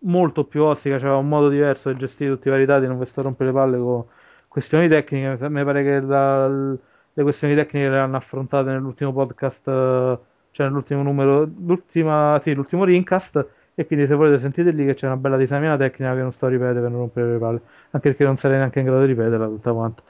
molto 0.00 0.44
più 0.44 0.62
ostica, 0.62 0.98
c'era 0.98 1.16
un 1.16 1.28
modo 1.28 1.48
diverso 1.48 1.90
di 1.92 1.98
gestire 1.98 2.30
tutti 2.32 2.48
i 2.48 2.50
vari 2.50 2.64
dati, 2.64 2.86
non 2.86 2.98
vi 2.98 3.06
sto 3.06 3.20
a 3.20 3.22
rompere 3.24 3.50
le 3.50 3.56
palle 3.56 3.78
con 3.78 4.04
questioni 4.48 4.88
tecniche, 4.88 5.48
mi 5.48 5.64
pare 5.64 5.82
che 5.82 6.00
la, 6.00 6.48
le 6.48 7.22
questioni 7.22 7.54
tecniche 7.54 7.88
le 7.88 7.98
hanno 7.98 8.16
affrontate 8.16 8.70
nell'ultimo 8.70 9.12
podcast, 9.12 9.64
cioè 9.64 10.66
nell'ultimo 10.66 11.02
numero, 11.02 11.44
l'ultima, 11.44 12.40
sì, 12.42 12.54
l'ultimo 12.54 12.84
Rincast 12.84 13.46
e 13.78 13.86
quindi 13.86 14.08
se 14.08 14.14
volete 14.16 14.38
sentite 14.40 14.70
lì 14.72 14.84
che 14.84 14.94
c'è 14.94 15.06
una 15.06 15.16
bella 15.16 15.36
disamina 15.36 15.76
tecnica 15.76 16.12
che 16.12 16.20
non 16.20 16.32
sto 16.32 16.46
a 16.46 16.48
ripetere 16.48 16.80
per 16.80 16.90
non 16.90 16.98
rompere 16.98 17.30
le 17.30 17.38
palle, 17.38 17.60
anche 17.90 18.08
perché 18.08 18.24
non 18.24 18.36
sarei 18.36 18.56
neanche 18.56 18.80
in 18.80 18.86
grado 18.86 19.02
di 19.02 19.06
ripeterla 19.06 19.46
tutta 19.46 19.72
quanta. 19.72 20.02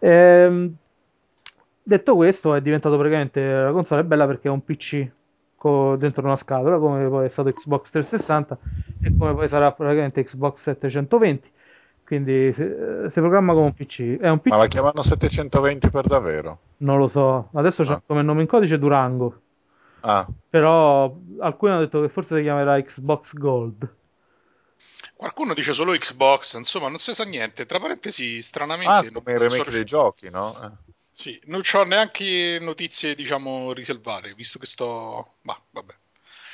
Ehm, 0.00 0.74
detto 1.82 2.14
questo, 2.16 2.54
è 2.54 2.60
diventato 2.60 2.96
praticamente 2.98 3.42
la 3.42 3.70
console 3.72 4.02
è 4.02 4.04
bella 4.04 4.26
perché 4.26 4.48
è 4.48 4.50
un 4.50 4.62
PC 4.62 5.08
co- 5.56 5.96
dentro 5.96 6.22
una 6.24 6.36
scatola, 6.36 6.78
come 6.78 7.08
poi 7.08 7.24
è 7.24 7.28
stato 7.28 7.50
Xbox 7.50 7.90
360 7.90 8.58
e 9.00 9.14
come 9.16 9.32
poi 9.34 9.48
sarà 9.48 9.72
praticamente 9.72 10.22
Xbox 10.22 10.60
720. 10.60 11.50
Quindi 12.04 12.52
si, 12.52 12.62
si 13.08 13.20
programma 13.20 13.54
come 13.54 13.64
un 13.64 13.72
PC. 13.72 14.18
È 14.18 14.28
un 14.28 14.38
PC. 14.40 14.50
Ma 14.50 14.56
la 14.58 14.66
chiamano 14.66 15.00
720 15.00 15.88
per 15.88 16.06
davvero? 16.06 16.58
Non 16.78 16.98
lo 16.98 17.08
so. 17.08 17.48
Adesso 17.54 17.84
c'è 17.84 17.92
Ah. 17.92 18.02
come 18.06 18.20
nome 18.20 18.42
in 18.42 18.46
codice 18.46 18.78
Durango. 18.78 19.40
Ah, 20.04 20.28
Però 20.50 21.16
alcuni 21.40 21.72
hanno 21.72 21.80
detto 21.82 22.00
che 22.00 22.08
forse 22.08 22.36
si 22.36 22.42
chiamerà 22.42 22.80
Xbox 22.82 23.34
Gold. 23.34 23.96
Qualcuno 25.16 25.54
dice 25.54 25.72
solo 25.72 25.92
Xbox, 25.96 26.54
insomma, 26.54 26.88
non 26.88 26.98
si 26.98 27.14
sa 27.14 27.24
niente. 27.24 27.64
Tra 27.66 27.80
parentesi, 27.80 28.42
stranamente. 28.42 28.90
ah 28.90 29.02
non- 29.10 29.22
come 29.22 29.32
i 29.32 29.38
non 29.38 29.50
so 29.50 29.62
remake 29.62 29.70
dei 29.70 29.84
giochi, 29.84 30.30
no? 30.30 30.54
Eh. 30.62 30.92
Sì, 31.16 31.40
non 31.46 31.62
ho 31.72 31.82
neanche 31.84 32.58
notizie, 32.60 33.14
diciamo, 33.14 33.72
riservate, 33.72 34.34
visto 34.34 34.58
che 34.58 34.66
sto. 34.66 35.36
Bah, 35.42 35.60
vabbè. 35.70 35.94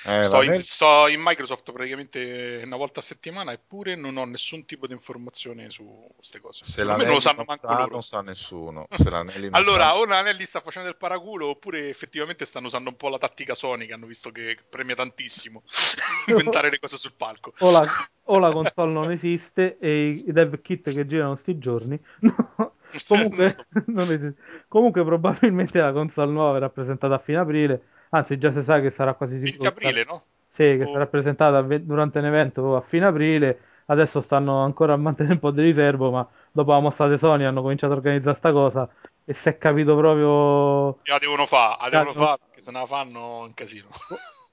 Eh, 0.04 0.24
sto, 0.24 0.42
in, 0.42 0.54
sto 0.62 1.06
in 1.08 1.20
Microsoft 1.20 1.70
praticamente 1.72 2.62
una 2.64 2.76
volta 2.76 3.00
a 3.00 3.02
settimana, 3.02 3.52
eppure 3.52 3.96
non 3.96 4.16
ho 4.16 4.24
nessun 4.24 4.64
tipo 4.64 4.86
di 4.86 4.94
informazione 4.94 5.68
su 5.68 5.84
queste 6.16 6.40
cose. 6.40 6.64
Se 6.64 6.82
l'anelli 6.82 7.04
non 7.04 7.14
lo 7.14 7.20
sanno 7.20 7.44
non 7.46 7.56
sa, 7.56 7.78
loro. 7.78 7.90
non 7.90 8.02
sa 8.02 8.22
nessuno. 8.22 8.86
Se 8.96 9.10
l'anelli 9.10 9.50
non 9.50 9.54
Allora, 9.54 9.84
sa- 9.84 9.96
o 9.96 10.04
Nanelli 10.06 10.46
sta 10.46 10.60
facendo 10.60 10.88
il 10.88 10.96
paraculo, 10.96 11.48
oppure 11.48 11.88
effettivamente 11.90 12.46
stanno 12.46 12.68
usando 12.68 12.88
un 12.88 12.96
po' 12.96 13.08
la 13.08 13.18
tattica 13.18 13.54
Sony, 13.54 13.86
che 13.86 13.92
hanno 13.92 14.06
visto 14.06 14.30
che 14.30 14.56
premia 14.68 14.94
tantissimo 14.94 15.62
inventare 16.28 16.70
le 16.70 16.78
cose 16.78 16.96
sul 16.96 17.12
palco. 17.12 17.52
O 17.58 17.70
la, 17.70 17.84
o 18.24 18.38
la 18.38 18.50
console 18.52 18.92
non 18.92 19.10
esiste 19.10 19.76
e 19.78 20.22
i, 20.26 20.32
dev 20.32 20.62
kit 20.62 20.92
che 20.94 21.06
girano 21.06 21.36
sti 21.36 21.58
giorni. 21.58 22.00
No, 22.20 22.72
comunque, 23.06 23.44
Non 23.44 23.50
so. 23.50 23.64
non 23.86 24.12
esiste. 24.12 24.34
comunque 24.66 25.04
probabilmente 25.04 25.78
la 25.78 25.92
console 25.92 26.32
nuova 26.32 26.52
verrà 26.52 26.70
presentata 26.70 27.14
a 27.14 27.18
fine 27.18 27.38
aprile. 27.38 27.82
Anzi, 28.10 28.38
già 28.38 28.50
si 28.50 28.62
sa 28.62 28.80
che 28.80 28.90
sarà 28.90 29.14
quasi 29.14 29.38
sicuro. 29.38 29.50
20 29.50 29.66
aprile, 29.66 30.04
no? 30.04 30.24
Sì, 30.48 30.62
che 30.76 30.82
Oh. 30.84 30.92
sarà 30.92 31.06
presentata 31.06 31.62
durante 31.62 32.18
un 32.18 32.24
evento 32.26 32.76
a 32.76 32.80
fine 32.80 33.06
aprile. 33.06 33.60
Adesso 33.86 34.20
stanno 34.20 34.62
ancora 34.62 34.92
a 34.94 34.96
mantenere 34.96 35.34
un 35.34 35.40
po' 35.40 35.50
di 35.50 35.62
riservo, 35.62 36.10
ma 36.10 36.28
dopo 36.52 36.72
la 36.72 36.80
mossa 36.80 37.08
di 37.08 37.18
Sony 37.18 37.44
hanno 37.44 37.62
cominciato 37.62 37.92
a 37.92 37.96
organizzare 37.96 38.36
sta 38.36 38.52
cosa 38.52 38.88
e 39.24 39.32
si 39.32 39.48
è 39.48 39.58
capito 39.58 39.96
proprio 39.96 40.98
La 41.04 41.18
devono 41.18 41.46
fare, 41.46 41.76
la 41.82 41.88
devono 41.88 42.10
devono- 42.12 42.26
fare, 42.26 42.38
perché 42.44 42.60
se 42.60 42.70
non 42.70 42.80
la 42.82 42.86
fanno 42.86 43.42
è 43.44 43.46
un 43.46 43.54
casino. 43.54 43.88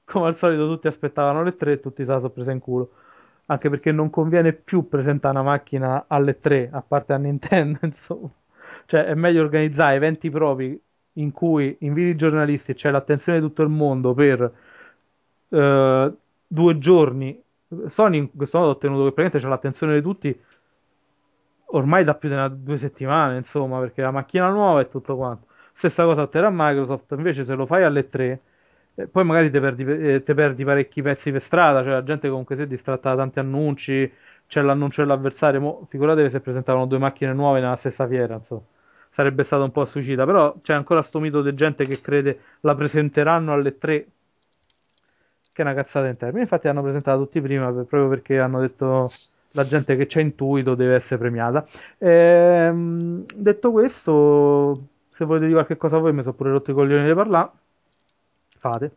come 0.06 0.28
al 0.28 0.36
solito 0.38 0.68
tutti 0.68 0.88
aspettavano 0.88 1.44
le 1.44 1.56
3 1.56 1.74
e 1.74 1.80
tutti 1.80 2.04
se 2.06 2.12
la 2.12 2.18
sono 2.20 2.32
presa 2.32 2.52
in 2.52 2.60
culo. 2.60 2.92
Anche 3.48 3.70
perché 3.70 3.92
non 3.92 4.10
conviene 4.10 4.54
più 4.54 4.88
presentare 4.88 5.38
una 5.40 5.48
macchina 5.50 6.06
alle 6.08 6.40
3, 6.40 6.70
a 6.72 6.82
parte 6.82 7.14
a 7.14 7.18
Nintendo, 7.18 7.80
insomma. 7.86 8.30
Cioè 8.86 9.04
è 9.06 9.14
meglio 9.16 9.42
organizzare 9.44 9.96
eventi 9.96 10.30
propri 10.30 10.82
in 11.18 11.32
cui 11.32 11.76
inviti 11.82 12.10
i 12.10 12.16
giornalisti 12.16 12.72
e 12.72 12.76
c'è 12.76 12.92
l'attenzione 12.92 13.40
di 13.40 13.46
tutto 13.46 13.62
il 13.64 13.70
mondo 13.70 14.14
per 14.14 14.52
eh, 15.50 16.14
due 16.48 16.78
giorni. 16.80 17.42
Sony 17.88 18.18
in 18.18 18.32
questo 18.36 18.58
modo 18.60 18.72
ha 18.72 18.74
ottenuto 18.76 19.04
che 19.06 19.12
praticamente 19.12 19.40
c'è 19.40 19.48
l'attenzione 19.48 19.96
di 19.96 20.02
tutti 20.02 20.40
ormai 21.72 22.04
da 22.04 22.16
più 22.16 22.30
di 22.30 22.36
una- 22.36 22.48
due 22.50 22.78
settimane, 22.78 23.38
insomma, 23.38 23.80
perché 23.80 24.02
la 24.02 24.12
macchina 24.12 24.50
nuova 24.50 24.82
e 24.82 24.90
tutto 24.90 25.16
quanto. 25.16 25.48
Stessa 25.74 26.04
cosa 26.04 26.22
otterrà 26.24 26.50
Microsoft, 26.52 27.12
invece 27.12 27.44
se 27.44 27.54
lo 27.54 27.66
fai 27.66 27.84
alle 27.84 28.10
3, 28.10 28.42
eh, 28.96 29.08
poi 29.08 29.24
magari 29.26 29.52
te 29.52 29.60
perdi, 29.60 29.84
eh, 29.84 30.24
te 30.24 30.34
perdi 30.34 30.64
parecchi 30.64 31.02
pezzi 31.02 31.32
per 31.32 31.42
strada, 31.42 31.82
cioè 31.84 31.92
la 31.92 32.04
gente 32.04 32.30
comunque 32.30 32.56
si 32.56 32.64
è 32.64 32.68
distratta 32.68 33.10
da 33.12 33.18
tanti 33.18 33.40
annunci, 33.40 34.12
c'è 34.48 34.62
l'annuncio 34.62 35.02
dell'avversario, 35.02 35.60
mo, 35.62 35.86
figuratevi 35.90 36.30
se 36.30 36.40
presentavano 36.40 36.86
due 36.88 36.98
macchine 36.98 37.34
nuove 37.34 37.60
nella 37.60 37.76
stessa 37.76 38.08
fiera, 38.08 38.36
insomma. 38.36 38.62
Sarebbe 39.18 39.44
stato 39.44 39.64
un 39.64 39.72
po' 39.72 39.84
suicida, 39.86 40.26
però 40.26 40.56
c'è 40.62 40.76
ancora 40.76 41.02
sto 41.02 41.18
mito 41.20 41.42
di 41.42 41.52
gente 41.56 41.86
che 41.88 42.00
crede 42.02 42.40
la 42.60 42.76
presenteranno 42.76 43.52
alle 43.52 43.76
3 43.80 44.08
che 45.52 45.64
è 45.64 45.66
una 45.66 45.74
cazzata 45.74 46.06
in 46.06 46.18
termini. 46.18 46.42
Infatti 46.44 46.68
l'hanno 46.68 46.84
presentata 46.84 47.18
tutti 47.18 47.42
prima 47.42 47.72
per- 47.72 47.86
proprio 47.86 48.10
perché 48.10 48.38
hanno 48.38 48.60
detto 48.60 49.10
la 49.54 49.66
gente 49.66 49.98
che 49.98 50.06
c'è 50.06 50.22
intuito 50.22 50.76
deve 50.76 50.94
essere 50.94 51.18
premiata. 51.18 51.66
Ehm, 51.98 53.26
detto 53.34 53.72
questo, 53.72 54.84
se 55.10 55.26
volete 55.26 55.46
dire 55.46 55.58
qualche 55.58 55.78
cosa 55.78 55.98
voi, 55.98 56.14
mi 56.14 56.22
sono 56.22 56.36
pure 56.36 56.52
rotto 56.52 56.70
i 56.70 56.76
coglioni 56.76 57.08
di 57.08 57.14
parlare. 57.16 57.50
Fate. 58.60 58.92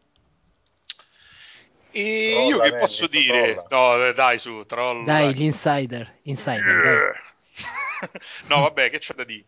E 1.92 2.30
Trolla, 2.34 2.46
io 2.46 2.58
che 2.58 2.68
Nelly, 2.68 2.78
posso 2.78 3.06
dire? 3.06 3.54
trolla. 3.54 3.96
No, 3.96 4.12
dai, 4.12 4.38
su, 4.38 4.64
troll. 4.66 5.04
Dai, 5.06 5.32
l'insider. 5.32 6.12
Insider, 6.24 6.82
dai. 6.82 8.08
no, 8.50 8.60
vabbè, 8.60 8.90
che 8.90 8.98
c'è 8.98 9.14
da 9.14 9.24
dire? 9.24 9.44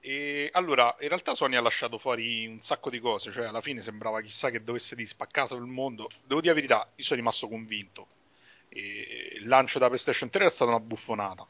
E 0.00 0.48
allora, 0.52 0.96
in 1.00 1.08
realtà 1.08 1.34
Sony 1.34 1.56
ha 1.56 1.60
lasciato 1.60 1.98
fuori 1.98 2.46
un 2.46 2.60
sacco 2.60 2.88
di 2.88 3.00
cose, 3.00 3.32
cioè 3.32 3.46
alla 3.46 3.60
fine 3.60 3.82
sembrava 3.82 4.22
chissà 4.22 4.50
che 4.50 4.64
dovesse 4.64 4.96
di 4.96 5.04
spaccare 5.04 5.48
sul 5.48 5.66
mondo. 5.66 6.08
Devo 6.26 6.40
dire 6.40 6.54
la 6.54 6.60
verità, 6.60 6.90
io 6.94 7.04
sono 7.04 7.18
rimasto 7.20 7.48
convinto. 7.48 8.06
E 8.68 9.36
il 9.38 9.46
lancio 9.46 9.78
da 9.78 9.86
PlayStation 9.86 10.30
3 10.30 10.46
è 10.46 10.50
stata 10.50 10.70
una 10.70 10.80
buffonata. 10.80 11.46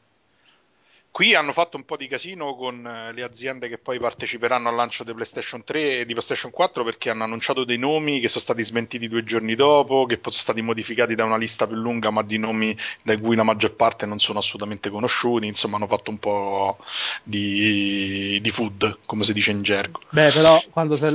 Qui 1.11 1.35
hanno 1.35 1.51
fatto 1.51 1.75
un 1.75 1.83
po' 1.83 1.97
di 1.97 2.07
casino 2.07 2.55
con 2.55 2.87
eh, 2.87 3.11
le 3.11 3.23
aziende 3.23 3.67
che 3.67 3.77
poi 3.77 3.99
parteciperanno 3.99 4.69
al 4.69 4.75
lancio 4.75 5.03
di 5.03 5.13
PlayStation 5.13 5.61
3 5.61 5.99
e 5.99 6.05
di 6.05 6.13
PlayStation 6.13 6.51
4 6.51 6.85
perché 6.85 7.09
hanno 7.09 7.25
annunciato 7.25 7.65
dei 7.65 7.77
nomi 7.77 8.21
che 8.21 8.29
sono 8.29 8.39
stati 8.39 8.63
smentiti 8.63 9.09
due 9.09 9.25
giorni 9.25 9.55
dopo, 9.55 10.05
che 10.05 10.17
sono 10.21 10.33
stati 10.33 10.61
modificati 10.61 11.13
da 11.13 11.25
una 11.25 11.35
lista 11.35 11.67
più 11.67 11.75
lunga 11.75 12.11
ma 12.11 12.23
di 12.23 12.37
nomi 12.37 12.77
da 13.03 13.17
cui 13.17 13.35
la 13.35 13.43
maggior 13.43 13.73
parte 13.75 14.05
non 14.05 14.19
sono 14.19 14.39
assolutamente 14.39 14.89
conosciuti, 14.89 15.47
insomma 15.47 15.75
hanno 15.75 15.87
fatto 15.87 16.11
un 16.11 16.17
po' 16.17 16.77
di, 17.23 18.39
di 18.41 18.49
food, 18.49 18.99
come 19.05 19.25
si 19.25 19.33
dice 19.33 19.51
in 19.51 19.63
gergo. 19.63 19.99
Beh, 20.11 20.31
però 20.31 20.61
quando 20.69 20.95
si 20.95 21.05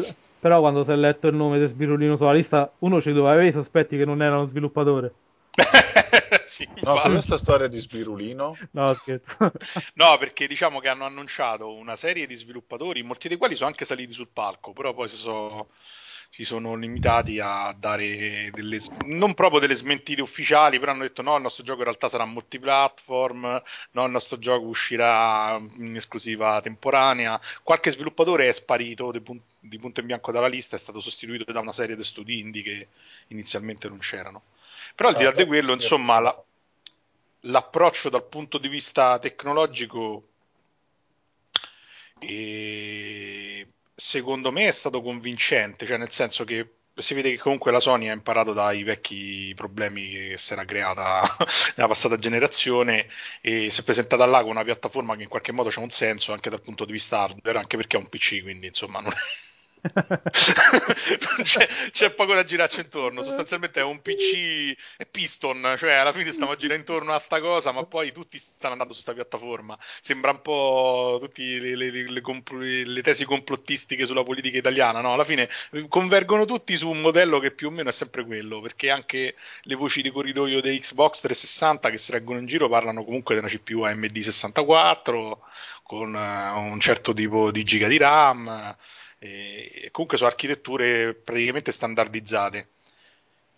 è, 0.90 0.94
letto 0.94 1.26
il 1.26 1.34
nome 1.34 1.58
di 1.58 1.66
Sbirulino 1.66 2.16
sulla 2.16 2.34
lista, 2.34 2.70
uno 2.80 3.00
ci 3.00 3.12
doveva 3.12 3.32
avere 3.32 3.48
i 3.48 3.52
sospetti 3.52 3.96
che 3.96 4.04
non 4.04 4.20
era 4.20 4.36
uno 4.36 4.44
sviluppatore. 4.44 5.14
sì, 6.46 6.68
No, 6.80 6.98
infatti. 6.98 6.98
cos'è 6.98 7.20
sta 7.22 7.36
storia 7.38 7.66
di 7.68 7.78
Sbirulino? 7.78 8.68
No, 8.72 8.94
scherzo. 8.94 9.36
No, 9.94 10.16
perché 10.18 10.46
diciamo 10.46 10.80
che 10.80 10.88
hanno 10.88 11.04
annunciato 11.04 11.72
una 11.74 11.96
serie 11.96 12.26
di 12.26 12.34
sviluppatori, 12.34 13.02
molti 13.02 13.28
dei 13.28 13.36
quali 13.36 13.54
sono 13.56 13.68
anche 13.68 13.84
saliti 13.84 14.12
sul 14.12 14.28
palco, 14.28 14.72
però 14.72 14.92
poi 14.94 15.08
si 15.08 15.16
sono, 15.16 15.68
si 16.30 16.44
sono 16.44 16.74
limitati 16.76 17.40
a 17.40 17.74
dare 17.76 18.50
delle, 18.52 18.78
non 19.06 19.34
proprio 19.34 19.60
delle 19.60 19.74
smentite 19.74 20.22
ufficiali, 20.22 20.78
però 20.78 20.92
hanno 20.92 21.02
detto 21.02 21.22
no, 21.22 21.36
il 21.36 21.42
nostro 21.42 21.64
gioco 21.64 21.78
in 21.78 21.84
realtà 21.84 22.08
sarà 22.08 22.24
multiplatform, 22.26 23.62
no, 23.92 24.04
il 24.04 24.10
nostro 24.10 24.38
gioco 24.38 24.66
uscirà 24.66 25.56
in 25.78 25.96
esclusiva 25.96 26.60
temporanea. 26.60 27.40
Qualche 27.62 27.90
sviluppatore 27.90 28.48
è 28.48 28.52
sparito 28.52 29.10
di, 29.10 29.20
pun- 29.20 29.40
di 29.58 29.78
punto 29.78 30.00
in 30.00 30.06
bianco 30.06 30.30
dalla 30.32 30.48
lista, 30.48 30.76
è 30.76 30.78
stato 30.78 31.00
sostituito 31.00 31.50
da 31.52 31.60
una 31.60 31.72
serie 31.72 31.96
di 31.96 32.04
studi 32.04 32.38
indie 32.40 32.62
che 32.62 32.88
inizialmente 33.28 33.88
non 33.88 33.98
c'erano. 33.98 34.42
Però 34.96 35.10
al 35.10 35.14
di 35.14 35.22
là 35.22 35.30
di 35.30 35.46
quello, 35.46 35.72
insomma, 35.74 36.18
la- 36.18 36.44
l'approccio 37.42 38.08
dal 38.10 38.26
punto 38.26 38.58
di 38.58 38.66
vista 38.68 39.18
tecnologico 39.20 40.28
e 42.18 43.66
secondo 43.94 44.50
me 44.52 44.68
è 44.68 44.72
stato 44.72 45.02
convincente, 45.02 45.86
cioè 45.86 45.96
nel 45.98 46.10
senso 46.10 46.44
che 46.44 46.70
si 46.96 47.12
vede 47.14 47.30
che 47.30 47.38
comunque 47.38 47.70
la 47.72 47.80
Sony 47.80 48.08
ha 48.08 48.12
imparato 48.14 48.52
dai 48.54 48.82
vecchi 48.82 49.52
problemi 49.54 50.08
che 50.08 50.34
si 50.38 50.52
era 50.54 50.64
creata 50.64 51.20
nella 51.76 51.88
passata 51.88 52.16
generazione 52.18 53.06
e 53.42 53.68
si 53.70 53.80
è 53.80 53.84
presentata 53.84 54.24
là 54.26 54.40
con 54.40 54.50
una 54.50 54.64
piattaforma 54.64 55.14
che 55.16 55.22
in 55.24 55.28
qualche 55.28 55.52
modo 55.52 55.68
c'è 55.68 55.80
un 55.80 55.90
senso 55.90 56.32
anche 56.32 56.48
dal 56.50 56.62
punto 56.62 56.84
di 56.86 56.92
vista 56.92 57.20
hardware, 57.20 57.58
anche 57.58 57.76
perché 57.76 57.96
è 57.96 58.00
un 58.00 58.08
PC, 58.08 58.42
quindi 58.42 58.66
insomma 58.68 59.00
non 59.00 59.12
c'è, 61.42 61.66
c'è 61.92 62.10
poco 62.10 62.34
da 62.34 62.44
girarci 62.44 62.80
intorno. 62.80 63.22
Sostanzialmente 63.22 63.80
è 63.80 63.82
un 63.84 64.00
PC 64.02 64.74
è 64.96 65.06
Piston, 65.06 65.76
cioè 65.78 65.92
alla 65.92 66.12
fine 66.12 66.32
stiamo 66.32 66.52
a 66.52 66.56
girare 66.56 66.78
intorno 66.80 67.12
a 67.12 67.18
sta 67.18 67.40
cosa, 67.40 67.72
ma 67.72 67.84
poi 67.84 68.12
tutti 68.12 68.38
stanno 68.38 68.72
andando 68.72 68.94
su 68.94 69.00
sta 69.00 69.12
piattaforma. 69.12 69.78
Sembra 70.00 70.30
un 70.32 70.42
po' 70.42 71.18
tutte 71.20 71.42
le, 71.42 71.76
le- 71.76 71.90
le- 71.90 72.84
le 72.84 73.02
tesi 73.02 73.24
complottistiche 73.24 74.06
sulla 74.06 74.22
politica 74.24 74.58
italiana, 74.58 75.00
no? 75.00 75.12
Alla 75.12 75.24
fine 75.24 75.48
convergono 75.88 76.44
tutti 76.44 76.76
su 76.76 76.88
un 76.90 77.00
modello 77.00 77.38
che 77.38 77.50
più 77.50 77.68
o 77.68 77.70
meno 77.70 77.88
è 77.88 77.92
sempre 77.92 78.24
quello, 78.24 78.60
perché 78.60 78.90
anche 78.90 79.36
le 79.62 79.74
voci 79.74 80.02
di 80.02 80.10
corridoio 80.10 80.60
dei 80.60 80.78
Xbox 80.78 81.20
360 81.20 81.90
che 81.90 81.98
si 81.98 82.12
reggono 82.12 82.38
in 82.38 82.46
giro 82.46 82.68
parlano 82.68 83.04
comunque 83.04 83.34
di 83.34 83.40
una 83.40 83.48
CPU 83.50 83.82
AMD 83.82 84.18
64 84.18 85.40
con 85.82 86.14
eh, 86.14 86.50
un 86.50 86.80
certo 86.80 87.12
tipo 87.12 87.50
di 87.50 87.62
giga 87.64 87.86
di 87.88 87.96
RAM 87.98 88.76
e 89.26 89.90
comunque 89.90 90.16
sono 90.18 90.30
architetture 90.30 91.14
praticamente 91.14 91.72
standardizzate. 91.72 92.68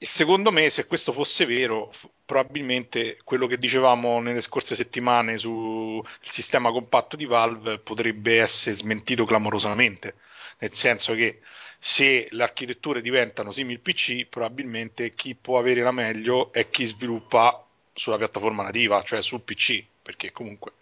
E 0.01 0.07
secondo 0.07 0.53
me, 0.53 0.71
se 0.71 0.87
questo 0.87 1.13
fosse 1.13 1.45
vero, 1.45 1.93
probabilmente 2.25 3.19
quello 3.25 3.49
che 3.49 3.59
dicevamo 3.59 4.21
nelle 4.21 4.41
scorse 4.41 4.77
settimane 4.77 5.39
sul 5.39 6.07
sistema 6.21 6.71
compatto 6.71 7.17
di 7.17 7.25
Valve 7.25 7.79
potrebbe 7.79 8.39
essere 8.39 8.77
smentito 8.77 9.25
clamorosamente. 9.25 10.15
Nel 10.59 10.73
senso 10.73 11.15
che 11.15 11.41
se 11.79 12.29
le 12.31 12.43
architetture 12.43 13.01
diventano 13.01 13.51
simili 13.51 13.79
PC, 13.79 14.27
probabilmente 14.27 15.15
chi 15.15 15.35
può 15.35 15.59
avere 15.59 15.83
la 15.83 15.93
meglio 15.93 16.53
è 16.53 16.71
chi 16.71 16.85
sviluppa 16.85 17.65
sulla 17.93 18.19
piattaforma 18.19 18.63
nativa, 18.63 19.03
cioè 19.03 19.21
sul 19.21 19.41
PC, 19.41 19.85
perché 20.01 20.31
comunque 20.31 20.73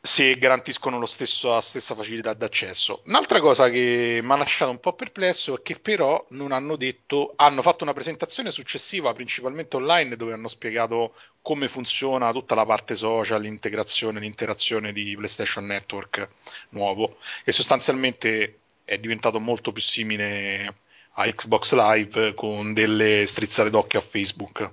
se 0.00 0.36
garantiscono 0.38 1.04
stesso, 1.06 1.50
la 1.50 1.60
stessa 1.60 1.94
facilità 1.94 2.32
d'accesso. 2.32 3.02
Un'altra 3.06 3.40
cosa 3.40 3.68
che 3.68 4.20
mi 4.22 4.32
ha 4.32 4.36
lasciato 4.36 4.70
un 4.70 4.80
po' 4.80 4.94
perplesso 4.94 5.58
è 5.58 5.62
che 5.62 5.78
però 5.78 6.24
non 6.30 6.52
hanno 6.52 6.76
detto, 6.76 7.34
hanno 7.36 7.62
fatto 7.62 7.84
una 7.84 7.92
presentazione 7.92 8.50
successiva, 8.50 9.12
principalmente 9.12 9.76
online, 9.76 10.16
dove 10.16 10.32
hanno 10.32 10.48
spiegato 10.48 11.14
come 11.42 11.68
funziona 11.68 12.32
tutta 12.32 12.54
la 12.54 12.64
parte 12.64 12.94
social, 12.94 13.42
l'integrazione, 13.42 14.20
l'interazione 14.20 14.92
di 14.92 15.14
PlayStation 15.14 15.66
Network 15.66 16.28
nuovo 16.70 17.18
e 17.44 17.52
sostanzialmente 17.52 18.60
è 18.84 18.98
diventato 18.98 19.38
molto 19.38 19.72
più 19.72 19.82
simile 19.82 20.76
a 21.16 21.30
Xbox 21.30 21.74
Live 21.74 22.34
con 22.34 22.72
delle 22.72 23.26
strizzate 23.26 23.70
d'occhio 23.70 23.98
a 23.98 24.02
Facebook. 24.02 24.72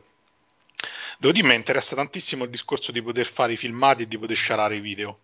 Dire, 1.21 1.43
mi 1.43 1.53
interessa 1.53 1.95
tantissimo 1.95 2.45
il 2.45 2.49
discorso 2.49 2.91
di 2.91 2.99
poter 2.99 3.27
fare 3.27 3.53
i 3.53 3.55
filmati 3.55 4.01
e 4.01 4.07
di 4.07 4.17
poter 4.17 4.35
sciarare 4.35 4.77
i 4.77 4.79
video 4.79 5.19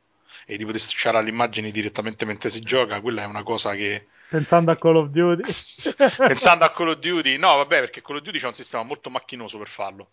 e 0.50 0.56
di 0.58 0.66
poter 0.66 0.80
sciarare 0.80 1.26
le 1.26 1.30
immagini 1.30 1.72
direttamente 1.72 2.24
mentre 2.26 2.50
si 2.50 2.62
gioca. 2.62 3.02
Quella 3.02 3.24
è 3.24 3.26
una 3.26 3.44
cosa 3.44 3.76
che, 3.76 4.08
Pensando 4.30 4.72
a 4.72 4.78
Call 4.78 4.96
of 4.96 5.10
Duty. 5.10 5.44
pensando 6.18 6.66
a 6.66 6.72
Call 6.72 6.90
of 6.90 7.00
Duty, 7.00 7.38
no, 7.38 7.58
vabbè, 7.58 7.80
perché 7.82 8.02
Call 8.02 8.18
of 8.18 8.22
Duty 8.24 8.40
c'è 8.40 8.48
un 8.48 8.54
sistema 8.54 8.84
molto 8.84 9.10
macchinoso 9.10 9.58
per 9.58 9.68
farlo 9.68 10.10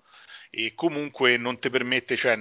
e 0.56 0.72
comunque 0.74 1.36
non 1.36 1.58
ti 1.58 1.68
permette, 1.68 2.16
cioè 2.16 2.38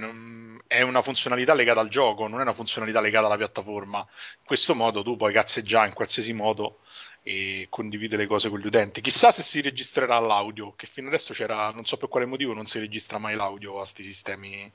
è 0.68 0.82
una 0.82 1.02
funzionalità 1.02 1.52
legata 1.52 1.80
al 1.80 1.88
gioco, 1.88 2.28
non 2.28 2.38
è 2.38 2.42
una 2.42 2.52
funzionalità 2.52 3.00
legata 3.00 3.26
alla 3.26 3.36
piattaforma. 3.36 3.98
In 3.98 4.44
questo 4.44 4.74
modo 4.74 5.02
tu 5.02 5.16
puoi 5.16 5.32
cazzeggiare 5.32 5.88
in 5.88 5.94
qualsiasi 5.94 6.32
modo 6.32 6.80
e 7.22 7.66
condividere 7.70 8.22
le 8.22 8.28
cose 8.28 8.48
con 8.48 8.60
gli 8.60 8.66
utenti. 8.66 9.00
Chissà 9.00 9.32
se 9.32 9.42
si 9.42 9.60
registrerà 9.60 10.18
l'audio, 10.20 10.74
che 10.76 10.86
fino 10.86 11.08
adesso 11.08 11.34
c'era, 11.34 11.70
non 11.72 11.84
so 11.86 11.96
per 11.96 12.08
quale 12.08 12.26
motivo, 12.26 12.54
non 12.54 12.66
si 12.66 12.78
registra 12.78 13.18
mai 13.18 13.34
l'audio 13.34 13.74
a 13.74 13.78
questi 13.78 14.04
sistemi. 14.04 14.70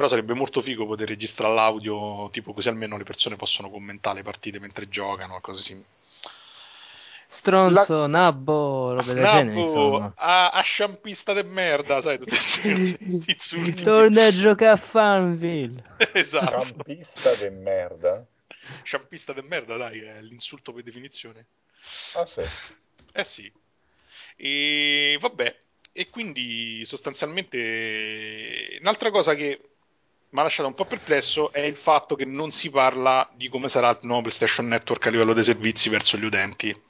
Però 0.00 0.12
sarebbe 0.12 0.32
molto 0.32 0.62
figo 0.62 0.86
poter 0.86 1.08
registrare 1.08 1.52
l'audio, 1.52 2.30
tipo 2.30 2.54
così 2.54 2.70
almeno 2.70 2.96
le 2.96 3.04
persone 3.04 3.36
possono 3.36 3.68
commentare 3.68 4.16
le 4.16 4.22
partite 4.22 4.58
mentre 4.58 4.88
giocano, 4.88 5.38
cose 5.42 5.60
simili. 5.60 5.84
Stronzo, 7.26 8.06
nabbo, 8.06 8.94
robe 8.94 9.12
del 9.12 9.22
genere, 9.22 9.44
Nabbo, 9.44 9.58
insomma. 9.58 10.12
a, 10.16 10.48
a 10.52 10.62
sciampista 10.62 11.34
de 11.34 11.42
merda, 11.42 12.00
sai, 12.00 12.16
tutti 12.16 12.30
questi 12.30 12.96
insulti. 13.30 13.82
Torna 13.82 14.24
a 14.24 14.30
giocare 14.30 14.70
a 14.70 14.76
Farmville. 14.76 15.84
esatto. 16.14 16.62
Campista 16.62 17.34
de 17.34 17.50
merda. 17.50 18.24
Sciampista 18.82 19.34
de 19.34 19.42
merda, 19.42 19.76
dai, 19.76 20.00
è 20.00 20.22
l'insulto 20.22 20.72
per 20.72 20.82
definizione. 20.82 21.44
Ah, 22.14 22.24
sì. 22.24 22.40
Eh 23.12 23.24
sì. 23.24 23.52
E 24.36 25.18
vabbè, 25.20 25.60
e 25.92 26.08
quindi 26.08 26.86
sostanzialmente 26.86 28.78
un'altra 28.80 29.10
cosa 29.10 29.34
che 29.34 29.60
mi 30.30 30.38
ha 30.40 30.42
lasciato 30.42 30.68
un 30.68 30.74
po' 30.74 30.84
perplesso 30.84 31.52
è 31.52 31.60
il 31.60 31.74
fatto 31.76 32.14
che 32.14 32.24
non 32.24 32.50
si 32.52 32.70
parla 32.70 33.28
di 33.34 33.48
come 33.48 33.68
sarà 33.68 33.90
il 33.90 33.98
nuovo 34.02 34.22
PlayStation 34.22 34.68
Network 34.68 35.06
a 35.06 35.10
livello 35.10 35.32
dei 35.32 35.44
servizi 35.44 35.88
verso 35.88 36.16
gli 36.16 36.24
utenti. 36.24 36.82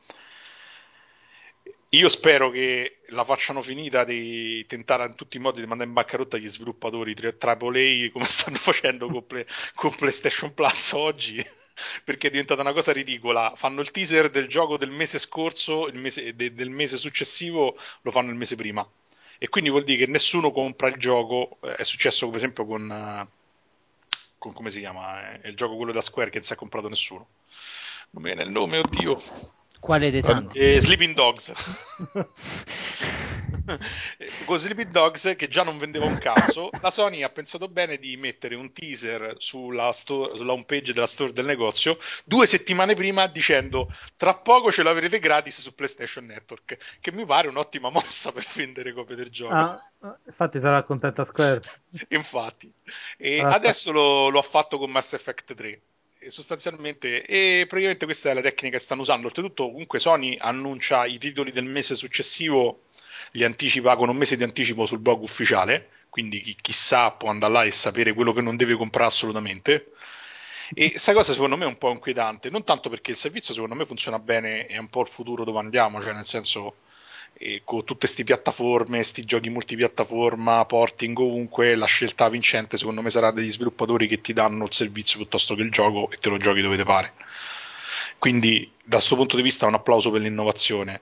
Io 1.92 2.08
spero 2.08 2.50
che 2.50 3.00
la 3.08 3.24
facciano 3.24 3.62
finita 3.62 4.04
di 4.04 4.64
tentare 4.66 5.06
in 5.06 5.16
tutti 5.16 5.38
i 5.38 5.40
modi 5.40 5.60
di 5.60 5.66
mandare 5.66 5.88
in 5.88 5.94
bancarotta 5.94 6.36
gli 6.36 6.46
sviluppatori 6.46 7.14
AAA 7.14 8.10
come 8.12 8.24
stanno 8.26 8.58
facendo 8.58 9.08
con, 9.08 9.26
Play- 9.26 9.46
con 9.74 9.90
PlayStation 9.90 10.54
Plus 10.54 10.92
oggi, 10.92 11.44
perché 12.04 12.28
è 12.28 12.30
diventata 12.30 12.60
una 12.60 12.72
cosa 12.72 12.92
ridicola. 12.92 13.54
Fanno 13.56 13.80
il 13.80 13.90
teaser 13.90 14.30
del 14.30 14.46
gioco 14.46 14.76
del 14.76 14.90
mese 14.90 15.18
scorso, 15.18 15.88
mese, 15.94 16.36
de- 16.36 16.54
del 16.54 16.70
mese 16.70 16.96
successivo 16.96 17.76
lo 18.02 18.10
fanno 18.12 18.30
il 18.30 18.36
mese 18.36 18.54
prima. 18.54 18.88
E 19.42 19.48
quindi 19.48 19.70
vuol 19.70 19.84
dire 19.84 20.04
che 20.04 20.10
nessuno 20.10 20.50
compra 20.52 20.88
il 20.88 20.96
gioco. 20.96 21.56
Eh, 21.62 21.76
È 21.76 21.82
successo 21.82 22.26
per 22.26 22.36
esempio 22.36 22.66
con, 22.66 22.90
eh, 22.90 23.26
con 24.36 24.52
come 24.52 24.70
si 24.70 24.80
chiama? 24.80 25.32
Eh, 25.40 25.48
il 25.48 25.56
gioco 25.56 25.76
quello 25.76 25.92
da 25.92 26.02
Square 26.02 26.28
che 26.28 26.36
non 26.36 26.46
si 26.46 26.52
è 26.52 26.56
comprato 26.56 26.90
nessuno. 26.90 27.26
Non 28.10 28.22
mi 28.22 28.28
viene 28.28 28.42
il 28.42 28.50
nome, 28.50 28.76
oddio. 28.80 29.18
Quale 29.80 30.10
dei 30.10 30.20
tanti? 30.20 30.58
Eh, 30.58 30.78
Sleeping 30.82 31.14
Dogs. 31.14 31.54
Con 34.46 34.58
Sleeping 34.58 34.90
Dogs, 34.90 35.34
che 35.36 35.48
già 35.48 35.62
non 35.62 35.78
vendeva 35.78 36.06
un 36.06 36.18
cazzo, 36.18 36.70
la 36.80 36.90
Sony 36.90 37.22
ha 37.22 37.28
pensato 37.28 37.68
bene 37.68 37.98
di 37.98 38.16
mettere 38.16 38.54
un 38.54 38.72
teaser 38.72 39.34
sulla, 39.38 39.92
store, 39.92 40.36
sulla 40.36 40.52
homepage 40.52 40.92
della 40.92 41.06
store 41.06 41.32
del 41.32 41.44
negozio 41.44 41.98
due 42.24 42.46
settimane 42.46 42.94
prima 42.94 43.26
dicendo 43.26 43.92
tra 44.16 44.34
poco 44.34 44.70
ce 44.70 44.82
l'avrete 44.82 45.18
gratis 45.18 45.60
su 45.60 45.74
PlayStation 45.74 46.24
Network, 46.24 46.78
che 47.00 47.12
mi 47.12 47.24
pare 47.24 47.48
un'ottima 47.48 47.90
mossa 47.90 48.32
per 48.32 48.46
vendere 48.54 48.92
copie 48.92 49.16
del 49.16 49.30
gioco. 49.30 49.54
Ah, 49.54 49.78
infatti 50.26 50.60
sarà 50.60 50.82
contenta 50.82 51.24
Square. 51.24 51.60
Infatti, 52.08 52.72
e 53.16 53.40
Ah, 53.40 53.54
adesso 53.54 53.92
lo, 53.92 54.28
lo 54.28 54.38
ha 54.38 54.42
fatto 54.42 54.78
con 54.78 54.90
Mass 54.90 55.12
Effect 55.12 55.54
3. 55.54 55.80
E 56.22 56.30
sostanzialmente, 56.30 57.24
e 57.24 57.64
praticamente 57.66 58.04
questa 58.04 58.30
è 58.30 58.34
la 58.34 58.42
tecnica 58.42 58.76
che 58.76 58.82
stanno 58.82 59.02
usando. 59.02 59.26
Oltretutto, 59.26 59.64
comunque, 59.64 59.98
Sony 59.98 60.36
annuncia 60.38 61.06
i 61.06 61.18
titoli 61.18 61.50
del 61.50 61.64
mese 61.64 61.94
successivo, 61.94 62.82
li 63.32 63.44
anticipa 63.44 63.96
con 63.96 64.08
un 64.08 64.16
mese 64.16 64.36
di 64.36 64.42
anticipo 64.42 64.86
sul 64.86 64.98
blog 64.98 65.22
ufficiale. 65.22 65.88
quindi 66.10 66.40
chi, 66.40 66.56
chissà 66.60 67.10
può 67.12 67.30
andare 67.30 67.52
là 67.52 67.62
e 67.64 67.70
sapere 67.70 68.12
quello 68.12 68.32
che 68.32 68.40
non 68.40 68.56
deve 68.56 68.74
comprare 68.74 69.08
assolutamente. 69.08 69.92
E 70.74 70.90
questa 70.90 71.12
cosa 71.12 71.32
secondo 71.32 71.56
me 71.56 71.64
è 71.64 71.68
un 71.68 71.78
po' 71.78 71.90
inquietante, 71.90 72.50
non 72.50 72.64
tanto 72.64 72.88
perché 72.88 73.10
il 73.12 73.16
servizio 73.16 73.54
secondo 73.54 73.74
me 73.74 73.86
funziona 73.86 74.18
bene, 74.18 74.66
è 74.66 74.78
un 74.78 74.88
po' 74.88 75.00
il 75.00 75.08
futuro 75.08 75.44
dove 75.44 75.58
andiamo, 75.58 76.00
cioè 76.00 76.12
nel 76.12 76.24
senso 76.24 76.76
eh, 77.34 77.62
con 77.64 77.80
tutte 77.80 78.00
queste 78.00 78.22
piattaforme, 78.24 78.96
questi 78.96 79.24
giochi 79.24 79.48
multipiattaforma, 79.50 80.64
porting 80.66 81.18
ovunque, 81.18 81.74
la 81.74 81.86
scelta 81.86 82.28
vincente 82.28 82.76
secondo 82.76 83.02
me 83.02 83.10
sarà 83.10 83.30
degli 83.32 83.50
sviluppatori 83.50 84.06
che 84.06 84.20
ti 84.20 84.32
danno 84.32 84.64
il 84.64 84.72
servizio 84.72 85.18
piuttosto 85.18 85.54
che 85.54 85.62
il 85.62 85.70
gioco 85.70 86.10
e 86.10 86.18
te 86.18 86.28
lo 86.28 86.38
giochi 86.38 86.60
dove 86.60 86.76
te 86.76 86.84
pare. 86.84 87.14
Quindi 88.18 88.70
da 88.84 88.96
questo 88.96 89.16
punto 89.16 89.36
di 89.36 89.42
vista 89.42 89.66
un 89.66 89.74
applauso 89.74 90.10
per 90.10 90.20
l'innovazione. 90.20 91.00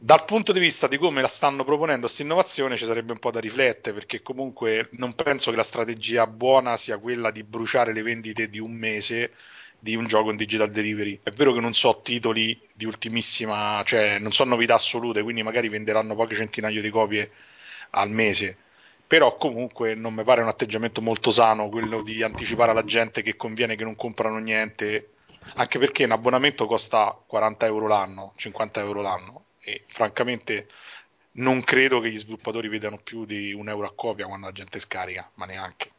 Dal 0.00 0.24
punto 0.24 0.52
di 0.52 0.60
vista 0.60 0.86
di 0.86 0.96
come 0.96 1.20
la 1.20 1.26
stanno 1.26 1.64
proponendo 1.64 2.02
questa 2.02 2.22
innovazione 2.22 2.76
ci 2.76 2.84
sarebbe 2.84 3.10
un 3.10 3.18
po' 3.18 3.32
da 3.32 3.40
riflettere 3.40 3.92
perché 3.92 4.22
comunque 4.22 4.88
non 4.92 5.14
penso 5.16 5.50
che 5.50 5.56
la 5.56 5.64
strategia 5.64 6.24
buona 6.28 6.76
sia 6.76 6.98
quella 6.98 7.32
di 7.32 7.42
bruciare 7.42 7.92
le 7.92 8.02
vendite 8.02 8.48
di 8.48 8.60
un 8.60 8.74
mese 8.74 9.32
di 9.76 9.96
un 9.96 10.06
gioco 10.06 10.30
in 10.30 10.36
digital 10.36 10.70
delivery. 10.70 11.18
È 11.20 11.30
vero 11.32 11.52
che 11.52 11.58
non 11.58 11.74
so 11.74 12.00
titoli 12.00 12.56
di 12.72 12.84
ultimissima, 12.84 13.82
cioè 13.84 14.20
non 14.20 14.30
so 14.30 14.44
novità 14.44 14.74
assolute, 14.74 15.22
quindi 15.24 15.42
magari 15.42 15.68
venderanno 15.68 16.14
poche 16.14 16.36
centinaia 16.36 16.80
di 16.80 16.90
copie 16.90 17.32
al 17.90 18.08
mese. 18.08 18.56
Però 19.04 19.36
comunque 19.36 19.96
non 19.96 20.14
mi 20.14 20.22
pare 20.22 20.42
un 20.42 20.48
atteggiamento 20.48 21.00
molto 21.02 21.32
sano 21.32 21.68
quello 21.68 22.02
di 22.02 22.22
anticipare 22.22 22.70
alla 22.70 22.84
gente 22.84 23.22
che 23.22 23.34
conviene 23.34 23.74
che 23.74 23.82
non 23.82 23.96
comprano 23.96 24.38
niente, 24.38 25.14
anche 25.56 25.80
perché 25.80 26.04
un 26.04 26.12
abbonamento 26.12 26.66
costa 26.66 27.20
40 27.26 27.66
euro 27.66 27.88
l'anno, 27.88 28.32
50 28.36 28.80
euro 28.80 29.02
l'anno 29.02 29.42
e 29.68 29.84
francamente 29.86 30.68
non 31.32 31.62
credo 31.62 32.00
che 32.00 32.10
gli 32.10 32.18
sviluppatori 32.18 32.68
vedano 32.68 32.98
più 32.98 33.24
di 33.24 33.52
un 33.52 33.68
euro 33.68 33.86
a 33.86 33.92
copia 33.94 34.26
quando 34.26 34.46
la 34.46 34.52
gente 34.52 34.78
scarica, 34.78 35.30
ma 35.34 35.44
neanche. 35.44 35.90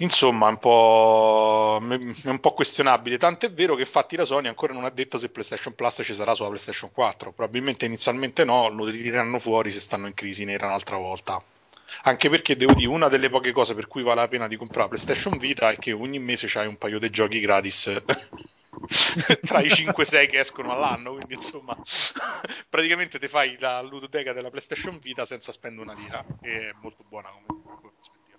Insomma, 0.00 0.48
è 0.48 0.50
un, 0.50 0.58
po', 0.58 1.80
è 1.80 2.28
un 2.28 2.40
po' 2.40 2.52
questionabile. 2.52 3.16
Tant'è 3.16 3.50
vero 3.50 3.74
che 3.74 3.82
infatti 3.82 4.16
la 4.16 4.24
Sony 4.24 4.48
ancora 4.48 4.74
non 4.74 4.84
ha 4.84 4.90
detto 4.90 5.18
se 5.18 5.30
PlayStation 5.30 5.74
Plus 5.74 6.02
ci 6.04 6.14
sarà 6.14 6.34
sulla 6.34 6.48
PlayStation 6.48 6.92
4. 6.92 7.32
Probabilmente 7.32 7.86
inizialmente 7.86 8.44
no, 8.44 8.68
lo 8.68 8.90
tireranno 8.90 9.38
fuori 9.38 9.70
se 9.70 9.80
stanno 9.80 10.06
in 10.06 10.14
crisi 10.14 10.44
nera 10.44 10.66
un'altra 10.66 10.98
volta. 10.98 11.42
Anche 12.02 12.28
perché 12.28 12.54
devo 12.54 12.74
dire, 12.74 12.88
una 12.88 13.08
delle 13.08 13.30
poche 13.30 13.52
cose 13.52 13.74
per 13.74 13.86
cui 13.86 14.02
vale 14.02 14.20
la 14.20 14.28
pena 14.28 14.46
di 14.46 14.56
comprare 14.56 14.88
PlayStation 14.88 15.38
Vita 15.38 15.70
è 15.70 15.78
che 15.78 15.92
ogni 15.92 16.18
mese 16.18 16.46
c'hai 16.48 16.66
un 16.66 16.76
paio 16.76 16.98
di 16.98 17.08
giochi 17.08 17.40
gratis 17.40 17.90
tra 19.44 19.60
i 19.60 19.66
5-6 19.66 20.28
che 20.28 20.38
escono 20.38 20.72
all'anno. 20.72 21.14
Quindi, 21.14 21.34
insomma, 21.34 21.76
praticamente 22.68 23.18
ti 23.18 23.28
fai 23.28 23.56
la 23.58 23.80
ludoteca 23.82 24.32
della 24.32 24.50
PlayStation 24.50 24.98
Vita 24.98 25.24
senza 25.24 25.52
spendere 25.52 25.90
una 25.90 25.98
lira. 25.98 26.24
E 26.42 26.70
è 26.70 26.72
molto 26.80 27.04
buona 27.08 27.30
come, 27.30 27.78
prospettiva. 27.80 28.38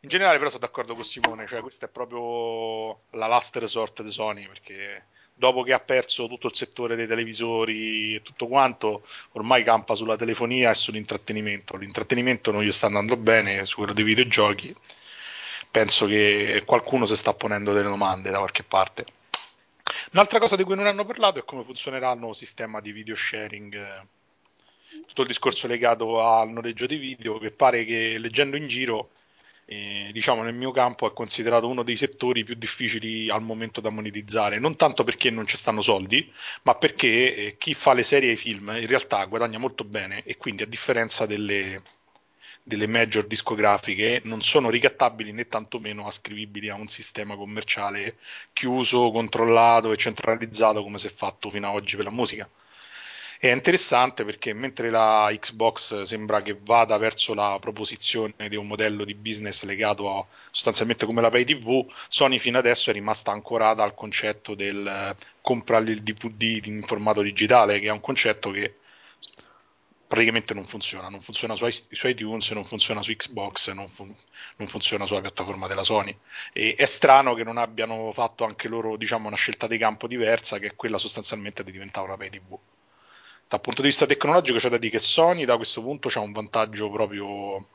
In 0.00 0.08
generale, 0.08 0.38
però, 0.38 0.50
sono 0.50 0.60
d'accordo 0.60 0.94
con 0.94 1.04
Simone. 1.04 1.46
Cioè, 1.46 1.60
questa 1.60 1.86
è 1.86 1.88
proprio 1.88 3.02
la 3.10 3.26
last 3.26 3.56
resort 3.56 4.02
di 4.02 4.10
Sony 4.10 4.46
perché 4.46 5.06
dopo 5.34 5.62
che 5.62 5.72
ha 5.72 5.80
perso 5.80 6.28
tutto 6.28 6.46
il 6.46 6.54
settore 6.54 6.94
dei 6.94 7.06
televisori 7.06 8.14
e 8.14 8.22
tutto 8.22 8.46
quanto, 8.46 9.06
ormai 9.32 9.64
campa 9.64 9.94
sulla 9.94 10.16
telefonia 10.16 10.70
e 10.70 10.74
sull'intrattenimento. 10.74 11.76
L'intrattenimento 11.76 12.52
non 12.52 12.62
gli 12.62 12.70
sta 12.70 12.86
andando 12.86 13.16
bene, 13.16 13.66
su 13.66 13.78
quello 13.78 13.92
dei 13.92 14.04
videogiochi. 14.04 14.74
Penso 15.70 16.06
che 16.06 16.62
qualcuno 16.64 17.04
si 17.04 17.16
sta 17.16 17.34
ponendo 17.34 17.72
delle 17.72 17.88
domande 17.88 18.30
da 18.30 18.38
qualche 18.38 18.62
parte. 18.62 19.04
Un'altra 20.14 20.38
cosa 20.38 20.54
di 20.54 20.62
cui 20.62 20.76
non 20.76 20.86
hanno 20.86 21.04
parlato 21.04 21.40
è 21.40 21.44
come 21.44 21.64
funzionerà 21.64 22.12
il 22.12 22.18
nuovo 22.18 22.34
sistema 22.34 22.80
di 22.80 22.92
video 22.92 23.16
sharing. 23.16 24.06
Tutto 25.08 25.22
il 25.22 25.26
discorso 25.26 25.66
legato 25.66 26.22
al 26.22 26.50
noleggio 26.50 26.86
di 26.86 26.98
video, 26.98 27.38
che 27.38 27.50
pare 27.50 27.84
che 27.84 28.16
leggendo 28.18 28.56
in 28.56 28.68
giro 28.68 29.10
eh, 29.64 30.10
diciamo 30.12 30.44
nel 30.44 30.54
mio 30.54 30.70
campo 30.70 31.08
è 31.08 31.12
considerato 31.12 31.66
uno 31.66 31.82
dei 31.82 31.96
settori 31.96 32.44
più 32.44 32.54
difficili 32.54 33.28
al 33.28 33.42
momento 33.42 33.80
da 33.80 33.90
monetizzare, 33.90 34.60
non 34.60 34.76
tanto 34.76 35.02
perché 35.02 35.30
non 35.30 35.48
ci 35.48 35.56
stanno 35.56 35.82
soldi, 35.82 36.32
ma 36.62 36.76
perché 36.76 37.34
eh, 37.34 37.56
chi 37.58 37.74
fa 37.74 37.92
le 37.92 38.04
serie 38.04 38.30
e 38.30 38.34
i 38.34 38.36
film 38.36 38.68
in 38.68 38.86
realtà 38.86 39.24
guadagna 39.24 39.58
molto 39.58 39.82
bene 39.82 40.22
e 40.22 40.36
quindi 40.36 40.62
a 40.62 40.66
differenza 40.66 41.26
delle, 41.26 41.82
delle 42.66 42.86
major 42.86 43.26
discografiche 43.26 44.22
non 44.24 44.40
sono 44.40 44.70
ricattabili 44.70 45.32
né 45.32 45.46
tantomeno 45.46 46.06
ascrivibili 46.06 46.70
a 46.70 46.74
un 46.74 46.88
sistema 46.88 47.36
commerciale 47.36 48.16
chiuso, 48.54 49.10
controllato 49.10 49.92
e 49.92 49.98
centralizzato 49.98 50.82
come 50.82 50.96
si 50.98 51.08
è 51.08 51.10
fatto 51.10 51.50
fino 51.50 51.68
ad 51.68 51.74
oggi 51.74 51.96
per 51.96 52.06
la 52.06 52.10
musica. 52.10 52.48
È 53.38 53.50
interessante 53.50 54.24
perché 54.24 54.54
mentre 54.54 54.88
la 54.88 55.28
Xbox 55.38 56.02
sembra 56.02 56.40
che 56.40 56.56
vada 56.58 56.96
verso 56.96 57.34
la 57.34 57.58
proposizione 57.60 58.48
di 58.48 58.56
un 58.56 58.66
modello 58.66 59.04
di 59.04 59.14
business 59.14 59.64
legato 59.64 60.16
a 60.16 60.26
sostanzialmente 60.50 61.04
come 61.04 61.20
la 61.20 61.28
pay 61.28 61.44
TV, 61.44 61.86
Sony 62.08 62.38
fino 62.38 62.56
adesso 62.56 62.88
è 62.88 62.94
rimasta 62.94 63.30
ancorata 63.32 63.82
al 63.82 63.94
concetto 63.94 64.54
del 64.54 65.14
comprare 65.42 65.90
il 65.90 66.02
DVD 66.02 66.64
in 66.64 66.82
formato 66.82 67.20
digitale, 67.20 67.80
che 67.80 67.88
è 67.88 67.90
un 67.90 68.00
concetto 68.00 68.50
che 68.50 68.76
praticamente 70.14 70.54
non 70.54 70.64
funziona, 70.64 71.08
non 71.08 71.20
funziona 71.20 71.56
su, 71.56 71.66
su 71.68 72.08
iTunes, 72.08 72.50
non 72.52 72.64
funziona 72.64 73.02
su 73.02 73.14
Xbox, 73.14 73.72
non, 73.72 73.88
fun- 73.88 74.14
non, 74.56 74.68
funziona 74.68 75.04
sulla 75.06 75.20
piattaforma 75.20 75.66
della 75.66 75.82
Sony. 75.82 76.16
E 76.52 76.74
è 76.76 76.86
strano 76.86 77.34
che 77.34 77.42
non 77.42 77.58
abbiano 77.58 78.12
fatto 78.12 78.44
anche 78.44 78.68
loro 78.68 78.96
diciamo, 78.96 79.26
una 79.26 79.36
scelta 79.36 79.66
di 79.66 79.76
campo 79.76 80.06
diversa, 80.06 80.58
che 80.58 80.68
è 80.68 80.76
quella 80.76 80.98
sostanzialmente 80.98 81.64
di 81.64 81.72
diventare 81.72 82.06
una 82.06 82.16
pay 82.16 82.30
TV 82.30 82.58
dal 83.46 83.60
punto 83.60 83.82
di 83.82 83.88
vista 83.88 84.06
tecnologico 84.06 84.58
c'è 84.58 84.70
da 84.70 84.78
dire 84.78 84.92
che 84.92 84.98
Sony 84.98 85.44
da 85.44 85.56
questo 85.56 85.82
punto 85.82 86.08
ha 86.08 86.20
un 86.20 86.32
vantaggio 86.32 86.90
proprio 86.90 87.68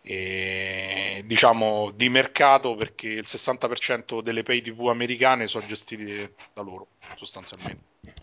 eh, 0.00 1.22
diciamo 1.26 1.90
di 1.94 2.08
mercato 2.08 2.74
perché 2.74 3.08
il 3.08 3.24
60% 3.26 4.22
delle 4.22 4.42
pay 4.42 4.62
tv 4.62 4.88
americane 4.88 5.46
sono 5.48 5.66
gestite 5.66 6.32
da 6.54 6.62
loro 6.62 6.88
sostanzialmente 7.16 8.15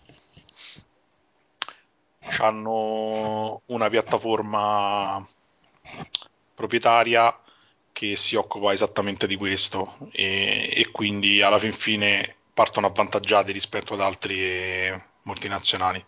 hanno 2.38 3.62
una 3.66 3.88
piattaforma 3.88 5.26
proprietaria 6.54 7.38
che 7.92 8.16
si 8.16 8.36
occupa 8.36 8.72
esattamente 8.72 9.26
di 9.26 9.36
questo 9.36 9.96
e, 10.12 10.70
e 10.74 10.90
quindi 10.90 11.42
alla 11.42 11.58
fin 11.58 11.72
fine 11.72 12.36
partono 12.52 12.86
avvantaggiati 12.86 13.52
rispetto 13.52 13.94
ad 13.94 14.00
altre 14.00 15.10
multinazionali 15.22 16.04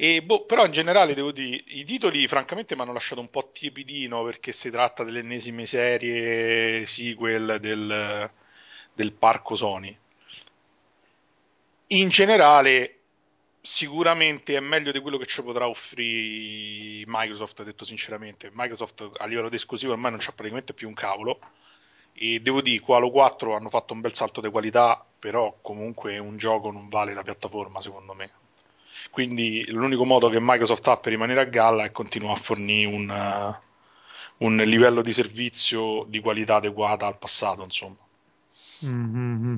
e, 0.00 0.22
boh, 0.22 0.44
però 0.44 0.64
in 0.64 0.70
generale 0.70 1.12
devo 1.12 1.32
dire, 1.32 1.60
i 1.66 1.84
titoli 1.84 2.28
francamente 2.28 2.76
mi 2.76 2.82
hanno 2.82 2.92
lasciato 2.92 3.20
un 3.20 3.30
po' 3.30 3.50
tiepidino 3.52 4.22
perché 4.22 4.52
si 4.52 4.70
tratta 4.70 5.02
delle 5.02 5.18
ennesime 5.18 5.66
serie 5.66 6.86
sequel 6.86 7.58
del, 7.60 8.30
del 8.92 9.12
parco 9.12 9.56
Sony. 9.56 9.98
In 11.88 12.10
generale 12.10 12.97
sicuramente 13.68 14.56
è 14.56 14.60
meglio 14.60 14.92
di 14.92 15.00
quello 15.00 15.18
che 15.18 15.26
ci 15.26 15.42
potrà 15.42 15.68
offrire 15.68 17.04
Microsoft, 17.06 17.62
detto 17.64 17.84
sinceramente. 17.84 18.50
Microsoft 18.54 19.10
a 19.18 19.26
livello 19.26 19.50
di 19.50 19.56
esclusivo 19.56 19.92
ormai 19.92 20.10
non 20.10 20.20
c'ha 20.20 20.32
praticamente 20.32 20.72
più 20.72 20.88
un 20.88 20.94
cavolo. 20.94 21.38
E 22.14 22.40
devo 22.40 22.62
dire, 22.62 22.80
qua 22.80 22.96
Halo 22.96 23.10
4 23.10 23.54
hanno 23.54 23.68
fatto 23.68 23.92
un 23.92 24.00
bel 24.00 24.14
salto 24.14 24.40
di 24.40 24.48
qualità, 24.50 25.04
però 25.18 25.58
comunque 25.60 26.18
un 26.18 26.38
gioco 26.38 26.70
non 26.70 26.88
vale 26.88 27.12
la 27.12 27.22
piattaforma, 27.22 27.82
secondo 27.82 28.14
me. 28.14 28.30
Quindi 29.10 29.64
l'unico 29.68 30.06
modo 30.06 30.30
che 30.30 30.38
Microsoft 30.40 30.88
ha 30.88 30.96
per 30.96 31.12
rimanere 31.12 31.40
a 31.40 31.44
galla 31.44 31.84
è 31.84 31.92
continuare 31.92 32.38
a 32.38 32.42
fornire 32.42 32.86
un, 32.86 33.08
uh, 33.10 34.46
un 34.46 34.56
livello 34.56 35.02
di 35.02 35.12
servizio 35.12 36.04
di 36.08 36.20
qualità 36.20 36.56
adeguata 36.56 37.06
al 37.06 37.18
passato, 37.18 37.62
insomma. 37.62 37.98
Mm-hmm. 38.84 39.56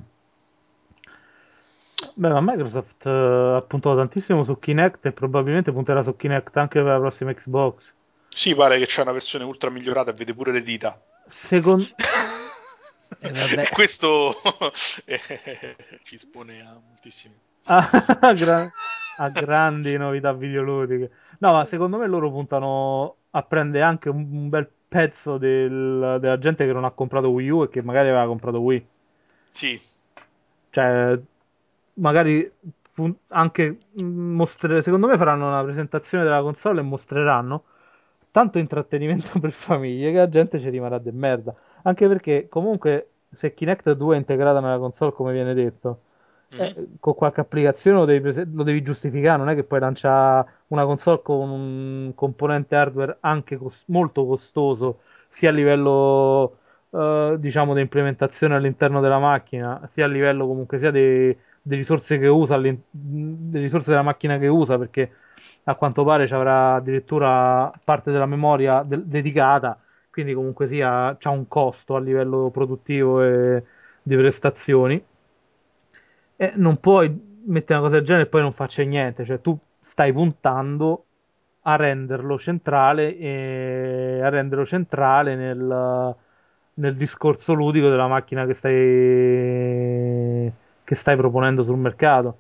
Beh, 2.14 2.28
ma 2.28 2.40
Microsoft 2.40 3.04
uh, 3.04 3.56
ha 3.56 3.62
puntato 3.66 3.96
tantissimo 3.96 4.44
su 4.44 4.58
Kinect 4.58 5.06
e 5.06 5.12
probabilmente 5.12 5.72
punterà 5.72 6.02
su 6.02 6.16
Kinect 6.16 6.56
anche 6.56 6.80
per 6.80 6.92
la 6.92 6.98
prossima 6.98 7.32
Xbox. 7.32 7.92
Sì, 8.28 8.54
pare 8.54 8.78
che 8.78 8.86
c'è 8.86 9.02
una 9.02 9.12
versione 9.12 9.44
ultra 9.44 9.70
migliorata 9.70 10.10
e 10.10 10.14
vede 10.14 10.34
pure 10.34 10.52
le 10.52 10.62
dita. 10.62 11.00
Secondo... 11.28 11.84
eh, 13.20 13.68
Questo 13.72 14.34
ci 16.04 16.14
espone 16.14 16.60
a 16.60 16.78
moltissimi. 16.86 17.34
Ah, 17.64 18.32
gra- 18.34 18.70
a 19.18 19.28
grandi 19.28 19.96
novità 19.96 20.32
videoludiche. 20.32 21.10
No, 21.38 21.52
ma 21.52 21.64
secondo 21.64 21.98
me 21.98 22.06
loro 22.06 22.30
puntano 22.30 23.16
a 23.30 23.42
prendere 23.42 23.84
anche 23.84 24.08
un, 24.08 24.26
un 24.30 24.48
bel 24.48 24.68
pezzo 24.88 25.38
del, 25.38 26.18
della 26.20 26.38
gente 26.38 26.66
che 26.66 26.72
non 26.72 26.84
ha 26.84 26.90
comprato 26.90 27.28
Wii 27.28 27.50
U 27.50 27.62
e 27.62 27.68
che 27.68 27.82
magari 27.82 28.08
aveva 28.08 28.26
comprato 28.26 28.60
Wii. 28.60 28.86
Sì. 29.52 29.80
Cioè, 30.70 31.18
magari 31.94 32.50
anche 33.29 33.79
mostre... 34.03 34.83
secondo 34.83 35.07
me 35.07 35.16
faranno 35.16 35.46
una 35.48 35.62
presentazione 35.62 36.24
della 36.24 36.42
console 36.42 36.81
e 36.81 36.83
mostreranno 36.83 37.64
tanto 38.31 38.59
intrattenimento 38.59 39.38
per 39.40 39.53
famiglie 39.53 40.11
che 40.12 40.18
la 40.18 40.29
gente 40.29 40.59
ci 40.61 40.68
rimarrà 40.68 40.98
de 40.98 41.12
merda. 41.12 41.55
Anche 41.83 42.07
perché 42.09 42.48
comunque 42.48 43.09
se 43.35 43.55
Kinect 43.55 43.92
2 43.92 44.14
è 44.16 44.18
integrata 44.18 44.61
nella 44.61 44.79
console 44.79 45.12
come 45.12 45.33
viene 45.33 45.55
detto 45.55 46.03
Mhm. 46.53 46.74
eh, 46.74 46.88
con 47.00 47.14
qualche 47.14 47.40
applicazione 47.40 47.98
lo 47.98 48.05
devi, 48.05 48.20
prese- 48.20 48.46
lo 48.53 48.62
devi 48.62 48.83
giustificare, 48.83 49.38
non 49.38 49.48
è 49.48 49.55
che 49.55 49.64
puoi 49.64 49.81
lanciare 49.81 50.48
una 50.68 50.85
console 50.85 51.22
con 51.22 51.48
un 51.50 52.12
componente 52.14 52.74
hardware 52.76 53.18
anche 53.20 53.57
cos- 53.57 53.83
molto 53.87 54.26
costoso, 54.26 55.00
sia 55.29 55.48
a 55.50 55.53
livello 55.53 56.59
eh, 56.90 57.37
diciamo 57.38 57.74
di 57.74 57.81
implementazione 57.81 58.57
all'interno 58.57 59.00
della 59.00 59.18
macchina, 59.18 59.88
sia 59.92 60.05
a 60.05 60.09
livello 60.09 60.46
comunque 60.46 60.79
sia 60.79 60.90
dei- 60.90 61.37
delle 61.62 61.81
risorse 61.81 62.18
che 62.18 62.27
usa, 62.27 62.59
delle 62.59 62.79
risorse 63.64 63.90
della 63.90 64.03
macchina 64.03 64.38
che 64.38 64.46
usa, 64.49 64.79
perché 64.79 65.11
a 65.64 65.75
quanto 65.75 66.05
pare 66.05 66.27
ci 66.27 66.35
avrà 66.35 66.75
addirittura 66.75 67.70
parte 67.85 68.11
della 68.11 68.27
memoria 68.27 68.83
del- 68.83 69.05
dedicata, 69.05 69.79
quindi 70.11 70.35
comunque 70.35 70.66
sia 70.66 71.16
c'ha 71.18 71.31
un 71.31 71.46
costo 71.49 71.96
a 71.96 72.01
livello 72.01 72.51
produttivo 72.51 73.23
e 73.23 73.62
di 74.03 74.16
prestazioni. 74.16 75.03
E 76.37 76.53
non 76.57 76.79
puoi 76.81 77.09
mettere 77.46 77.79
una 77.79 77.88
cosa 77.88 77.96
del 77.96 78.07
genere 78.07 78.25
e 78.25 78.29
poi 78.29 78.40
non 78.42 78.53
faccia 78.53 78.83
niente, 78.83 79.25
cioè 79.25 79.40
tu 79.40 79.57
stai 79.81 80.12
puntando 80.12 81.05
a 81.62 81.77
renderlo 81.77 82.38
centrale 82.38 83.16
e 83.16 84.20
a 84.23 84.29
renderlo 84.31 84.64
centrale 84.64 85.35
nel, 85.37 86.14
nel 86.75 86.96
discorso 86.96 87.53
ludico 87.53 87.88
della 87.90 88.09
macchina 88.09 88.46
che 88.46 88.55
stai 88.55 90.53
che 90.90 90.96
stai 90.96 91.14
proponendo 91.16 91.62
sul 91.62 91.79
mercato. 91.79 92.38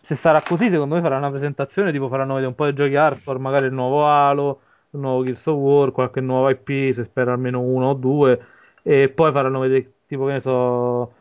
Se 0.00 0.14
sarà 0.14 0.40
così, 0.40 0.70
secondo 0.70 0.94
me 0.94 1.02
farà 1.02 1.18
una 1.18 1.28
presentazione, 1.28 1.92
tipo 1.92 2.08
faranno 2.08 2.32
vedere 2.32 2.48
un 2.48 2.54
po' 2.54 2.64
di 2.64 2.72
giochi 2.72 2.96
hardcore, 2.96 3.38
magari 3.38 3.66
il 3.66 3.74
nuovo 3.74 4.06
Halo, 4.06 4.60
il 4.92 5.00
nuovo 5.00 5.22
Gears 5.24 5.46
of 5.48 5.56
War, 5.58 5.92
qualche 5.92 6.22
nuovo 6.22 6.48
IP, 6.48 6.94
se 6.94 7.04
spera 7.04 7.32
almeno 7.32 7.60
uno 7.60 7.90
o 7.90 7.92
due, 7.92 8.40
e 8.82 9.10
poi 9.10 9.30
faranno 9.30 9.58
vedere 9.58 9.92
tipo 10.06 10.24
che 10.24 10.32
ne 10.32 10.40
so 10.40 11.12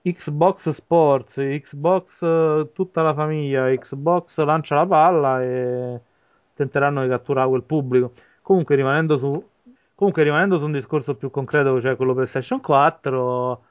Xbox 0.00 0.70
Sports, 0.70 1.34
Xbox 1.36 2.22
eh, 2.22 2.70
tutta 2.72 3.02
la 3.02 3.12
famiglia, 3.12 3.66
Xbox 3.76 4.38
lancia 4.44 4.76
la 4.76 4.86
palla 4.86 5.42
e 5.42 6.00
tenteranno 6.54 7.02
di 7.02 7.08
catturare 7.10 7.48
quel 7.50 7.64
pubblico. 7.64 8.12
Comunque 8.40 8.76
rimanendo 8.76 9.18
su, 9.18 9.30
comunque 9.94 10.22
rimanendo 10.22 10.56
su 10.56 10.64
un 10.64 10.72
discorso 10.72 11.16
più 11.16 11.30
concreto, 11.30 11.78
cioè 11.82 11.96
quello 11.96 12.14
PlayStation 12.14 12.62
4, 12.62 13.64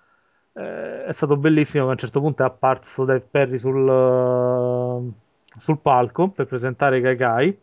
eh, 0.53 1.05
è 1.05 1.13
stato 1.13 1.37
bellissimo 1.37 1.83
che 1.85 1.89
a 1.89 1.93
un 1.93 1.97
certo 1.99 2.19
punto 2.19 2.43
è 2.43 2.45
apparso 2.45 3.05
Dave 3.05 3.21
Perry 3.29 3.57
sul, 3.57 3.87
eh, 3.89 5.59
sul 5.59 5.79
palco 5.79 6.29
per 6.29 6.47
presentare 6.47 7.01
Gaigai 7.01 7.57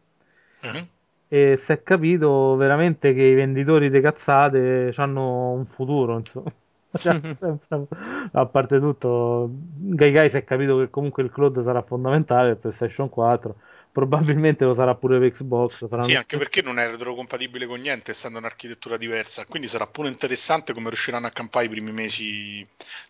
Mhm. 0.62 0.88
e 1.32 1.56
si 1.56 1.72
è 1.72 1.82
capito 1.82 2.56
veramente 2.56 3.14
che 3.14 3.22
i 3.22 3.34
venditori 3.34 3.88
di 3.90 4.00
cazzate 4.00 4.92
hanno 4.96 5.52
un 5.52 5.66
futuro, 5.66 6.16
insomma. 6.18 6.52
Cioè, 6.92 7.16
sempre- 7.68 7.86
a 8.32 8.46
parte 8.46 8.80
tutto, 8.80 9.48
Gaigai 9.76 10.28
si 10.28 10.36
è 10.38 10.44
capito 10.44 10.78
che 10.78 10.90
comunque 10.90 11.22
il 11.22 11.30
cloud 11.30 11.62
sarà 11.62 11.82
fondamentale 11.82 12.50
per 12.50 12.58
PlayStation 12.58 13.08
4, 13.08 13.56
probabilmente 13.92 14.64
lo 14.64 14.74
sarà 14.74 14.94
pure 14.94 15.18
per 15.18 15.30
Xbox. 15.32 15.86
Sì, 16.02 16.14
anche 16.14 16.38
perché 16.38 16.62
non 16.62 16.78
è 16.78 16.88
retrocompatibile 16.88 17.66
con 17.66 17.80
niente, 17.80 18.12
essendo 18.12 18.38
un'architettura 18.38 18.96
diversa. 18.96 19.44
Quindi 19.44 19.68
sarà 19.68 19.86
pure 19.86 20.08
interessante 20.08 20.72
come 20.72 20.88
riusciranno 20.88 21.26
a 21.26 21.30
campare 21.30 21.66
i 21.66 21.68
primi 21.68 21.92
mesi 21.92 22.66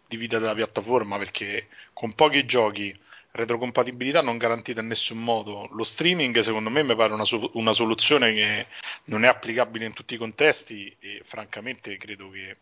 di 0.06 0.16
vita 0.16 0.38
della 0.38 0.54
piattaforma, 0.54 1.18
perché 1.18 1.68
con 1.92 2.14
pochi 2.14 2.44
giochi, 2.46 2.96
retrocompatibilità 3.32 4.22
non 4.22 4.38
garantita 4.38 4.80
in 4.80 4.88
nessun 4.88 5.22
modo. 5.22 5.68
Lo 5.72 5.84
streaming, 5.84 6.38
secondo 6.40 6.70
me, 6.70 6.82
mi 6.82 6.96
pare 6.96 7.12
una, 7.12 7.24
so- 7.24 7.50
una 7.54 7.72
soluzione 7.72 8.32
che 8.34 8.66
non 9.04 9.24
è 9.24 9.28
applicabile 9.28 9.86
in 9.86 9.92
tutti 9.92 10.14
i 10.14 10.18
contesti 10.18 10.94
e 10.98 11.22
francamente 11.24 11.96
credo 11.96 12.30
che 12.30 12.56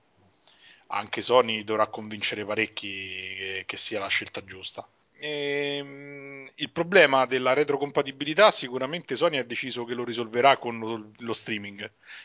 anche 0.88 1.20
Sony 1.20 1.64
dovrà 1.64 1.87
convincere 1.87 2.44
parecchi 2.44 2.88
che, 3.37 3.62
che 3.66 3.76
sia 3.76 3.98
la 4.00 4.09
scelta 4.09 4.44
giusta. 4.44 4.87
Ehm, 5.20 6.48
il 6.57 6.70
problema 6.70 7.26
della 7.26 7.52
retrocompatibilità 7.52 8.50
sicuramente 8.52 9.16
Sony 9.16 9.38
ha 9.38 9.44
deciso 9.44 9.85
che 9.85 9.94
lo 9.94 10.04
risolverà 10.04 10.59
con 10.59 10.78
lo, 10.78 11.11
lo 11.18 11.33
streaming. 11.33 11.81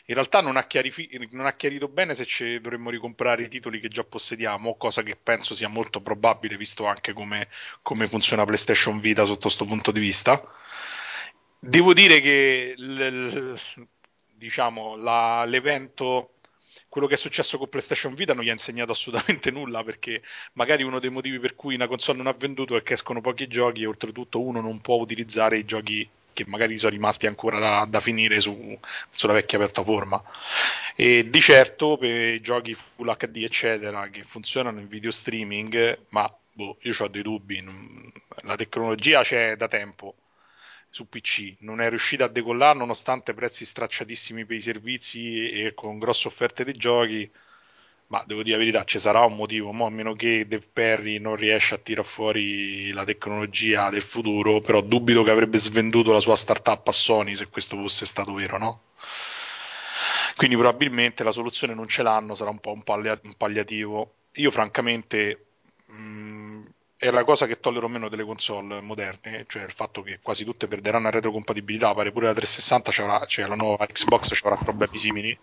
In 0.06 0.14
realtà 0.14 0.40
non 0.40 0.56
ha, 0.56 0.66
chiarifi- 0.66 1.28
non 1.32 1.46
ha 1.46 1.54
chiarito 1.54 1.88
bene 1.88 2.14
se 2.14 2.24
ci 2.24 2.60
dovremmo 2.60 2.90
ricomprare 2.90 3.42
i 3.44 3.48
titoli 3.48 3.80
che 3.80 3.88
già 3.88 4.04
possediamo, 4.04 4.76
cosa 4.76 5.02
che 5.02 5.16
penso 5.16 5.54
sia 5.54 5.68
molto 5.68 6.00
probabile 6.02 6.56
visto 6.56 6.86
anche 6.86 7.12
come, 7.12 7.48
come 7.82 8.06
funziona 8.06 8.44
PlayStation 8.44 9.00
Vita 9.00 9.24
sotto 9.24 9.40
questo 9.42 9.64
punto 9.66 9.90
di 9.90 10.00
vista. 10.00 10.40
Devo 11.58 11.94
dire 11.94 12.20
che 12.20 12.74
l- 12.76 13.54
l- 13.54 13.88
diciamo, 14.36 14.96
la- 14.96 15.44
l'evento 15.46 16.33
quello 16.88 17.06
che 17.06 17.14
è 17.14 17.18
successo 17.18 17.58
con 17.58 17.68
PlayStation 17.68 18.14
Vita 18.14 18.34
non 18.34 18.44
gli 18.44 18.48
ha 18.48 18.52
insegnato 18.52 18.92
assolutamente 18.92 19.50
nulla 19.50 19.82
perché 19.82 20.22
magari 20.54 20.82
uno 20.82 21.00
dei 21.00 21.10
motivi 21.10 21.38
per 21.38 21.54
cui 21.54 21.74
una 21.74 21.86
console 21.86 22.18
non 22.18 22.26
ha 22.26 22.32
venduto 22.32 22.76
è 22.76 22.82
che 22.82 22.94
escono 22.94 23.20
pochi 23.20 23.46
giochi 23.46 23.82
e 23.82 23.86
oltretutto 23.86 24.40
uno 24.40 24.60
non 24.60 24.80
può 24.80 24.96
utilizzare 24.96 25.58
i 25.58 25.64
giochi 25.64 26.08
che 26.34 26.44
magari 26.46 26.76
sono 26.76 26.90
rimasti 26.90 27.26
ancora 27.26 27.58
da, 27.58 27.86
da 27.88 28.00
finire 28.00 28.40
su, 28.40 28.78
sulla 29.08 29.32
vecchia 29.32 29.58
piattaforma. 29.58 30.22
E 30.96 31.30
di 31.30 31.40
certo 31.40 31.96
per 31.96 32.34
i 32.34 32.40
giochi 32.40 32.74
Full 32.74 33.16
HD 33.16 33.36
eccetera 33.38 34.08
che 34.08 34.24
funzionano 34.24 34.80
in 34.80 34.88
video 34.88 35.10
streaming 35.10 35.98
ma 36.10 36.30
boh, 36.52 36.76
io 36.82 36.94
ho 36.98 37.08
dei 37.08 37.22
dubbi 37.22 37.64
la 38.42 38.56
tecnologia 38.56 39.22
c'è 39.22 39.56
da 39.56 39.68
tempo 39.68 40.14
su 40.94 41.08
PC 41.08 41.56
non 41.60 41.80
è 41.80 41.88
riuscita 41.88 42.24
a 42.24 42.28
decollare 42.28 42.78
nonostante 42.78 43.34
prezzi 43.34 43.64
stracciatissimi 43.64 44.44
per 44.44 44.56
i 44.56 44.60
servizi 44.60 45.50
e 45.50 45.74
con 45.74 45.98
grosse 45.98 46.28
offerte 46.28 46.62
di 46.64 46.72
giochi. 46.74 47.28
Ma 48.08 48.22
devo 48.26 48.42
dire 48.42 48.56
la 48.56 48.62
verità, 48.62 48.84
ci 48.84 48.98
sarà 49.00 49.22
un 49.24 49.34
motivo, 49.34 49.72
mo, 49.72 49.86
a 49.86 49.90
meno 49.90 50.14
che 50.14 50.46
Dave 50.46 50.68
Perry 50.72 51.18
non 51.18 51.34
riesce 51.36 51.74
a 51.74 51.78
tirare 51.78 52.06
fuori 52.06 52.92
la 52.92 53.04
tecnologia 53.04 53.90
del 53.90 54.02
futuro, 54.02 54.60
però 54.60 54.80
dubito 54.82 55.22
che 55.24 55.30
avrebbe 55.30 55.58
svenduto 55.58 56.12
la 56.12 56.20
sua 56.20 56.36
startup 56.36 56.86
a 56.86 56.92
Sony 56.92 57.34
se 57.34 57.48
questo 57.48 57.76
fosse 57.76 58.06
stato 58.06 58.32
vero, 58.34 58.58
no? 58.58 58.82
Quindi 60.36 60.56
probabilmente 60.56 61.22
la 61.24 61.30
soluzione 61.32 61.74
non 61.74 61.88
ce 61.88 62.02
l'hanno, 62.02 62.34
sarà 62.34 62.50
un 62.50 62.58
po' 62.60 62.72
un, 62.72 62.82
pallia- 62.82 63.18
un 63.22 63.34
palliativo. 63.36 64.16
Io 64.34 64.50
francamente 64.50 65.46
mh, 65.86 66.62
è 66.96 67.10
la 67.10 67.24
cosa 67.24 67.46
che 67.46 67.60
tollero 67.60 67.88
meno 67.88 68.08
delle 68.08 68.24
console 68.24 68.80
moderne, 68.80 69.44
cioè 69.48 69.64
il 69.64 69.72
fatto 69.72 70.02
che 70.02 70.20
quasi 70.22 70.44
tutte 70.44 70.68
perderanno 70.68 71.04
la 71.04 71.10
retrocompatibilità, 71.10 71.92
pare 71.92 72.12
pure 72.12 72.26
la 72.26 72.34
360 72.34 72.92
c'avrà, 72.92 73.26
cioè 73.26 73.46
la 73.46 73.56
nuova 73.56 73.86
Xbox 73.86 74.34
ci 74.34 74.46
avrà 74.46 74.56
problemi 74.56 74.98
simili 74.98 75.38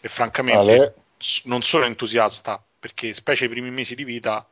e 0.00 0.08
francamente 0.08 0.72
Ale. 0.72 0.94
non 1.44 1.62
sono 1.62 1.84
entusiasta 1.84 2.62
perché 2.78 3.14
specie 3.14 3.46
i 3.46 3.48
primi 3.48 3.70
mesi 3.70 3.94
di 3.94 4.04
vita 4.04 4.46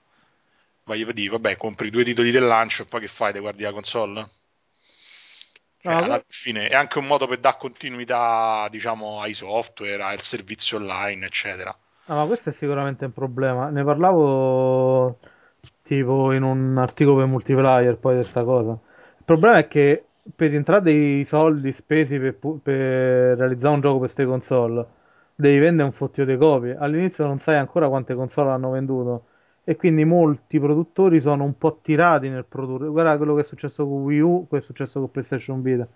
vai 0.84 1.02
a 1.02 1.12
dire, 1.12 1.30
vabbè, 1.30 1.56
compri 1.56 1.90
due 1.90 2.04
titoli 2.04 2.30
del 2.30 2.46
lancio 2.46 2.82
e 2.82 2.86
poi 2.86 3.00
che 3.00 3.08
fai? 3.08 3.32
Te 3.32 3.40
guardi 3.40 3.62
la 3.62 3.72
console? 3.72 4.30
Cioè, 5.80 5.92
alla 5.92 6.22
fine 6.26 6.68
è 6.68 6.74
anche 6.74 6.98
un 6.98 7.06
modo 7.06 7.26
per 7.26 7.38
dare 7.40 7.56
continuità, 7.58 8.68
diciamo, 8.70 9.20
ai 9.20 9.34
software, 9.34 10.02
al 10.02 10.22
servizio 10.22 10.78
online, 10.78 11.26
eccetera. 11.26 11.76
No, 12.06 12.16
ma 12.16 12.26
questo 12.26 12.50
è 12.50 12.52
sicuramente 12.52 13.04
un 13.04 13.12
problema. 13.12 13.68
Ne 13.68 13.84
parlavo 13.84 15.18
tipo 15.84 16.32
in 16.32 16.42
un 16.42 16.78
articolo 16.78 17.18
per 17.18 17.26
multiplayer 17.26 17.98
poi 17.98 18.14
questa 18.14 18.42
cosa. 18.42 18.72
Il 18.72 19.24
problema 19.24 19.58
è 19.58 19.68
che 19.68 20.04
per 20.34 20.50
rientrare 20.50 20.82
dei 20.82 21.24
soldi 21.24 21.72
spesi 21.72 22.18
per, 22.18 22.36
per 22.62 23.36
realizzare 23.36 23.74
un 23.74 23.80
gioco 23.80 23.98
per 23.98 24.06
queste 24.06 24.24
console, 24.24 24.86
devi 25.34 25.58
vendere 25.58 25.84
un 25.84 25.92
fottio 25.92 26.24
di 26.24 26.36
copie. 26.36 26.76
All'inizio 26.76 27.26
non 27.26 27.38
sai 27.38 27.56
ancora 27.56 27.88
quante 27.88 28.14
console 28.14 28.50
hanno 28.50 28.70
venduto 28.70 29.26
e 29.64 29.76
quindi 29.76 30.04
molti 30.04 30.58
produttori 30.58 31.20
sono 31.20 31.44
un 31.44 31.56
po' 31.58 31.78
tirati 31.82 32.28
nel 32.28 32.44
produrre. 32.46 32.88
Guarda 32.88 33.16
quello 33.16 33.34
che 33.34 33.42
è 33.42 33.44
successo 33.44 33.86
con 33.86 34.02
Wii 34.04 34.20
U, 34.20 34.46
quello 34.48 34.48
che 34.48 34.58
è 34.58 34.62
successo 34.62 35.00
con 35.00 35.10
PlayStation 35.10 35.62
Vita. 35.62 35.86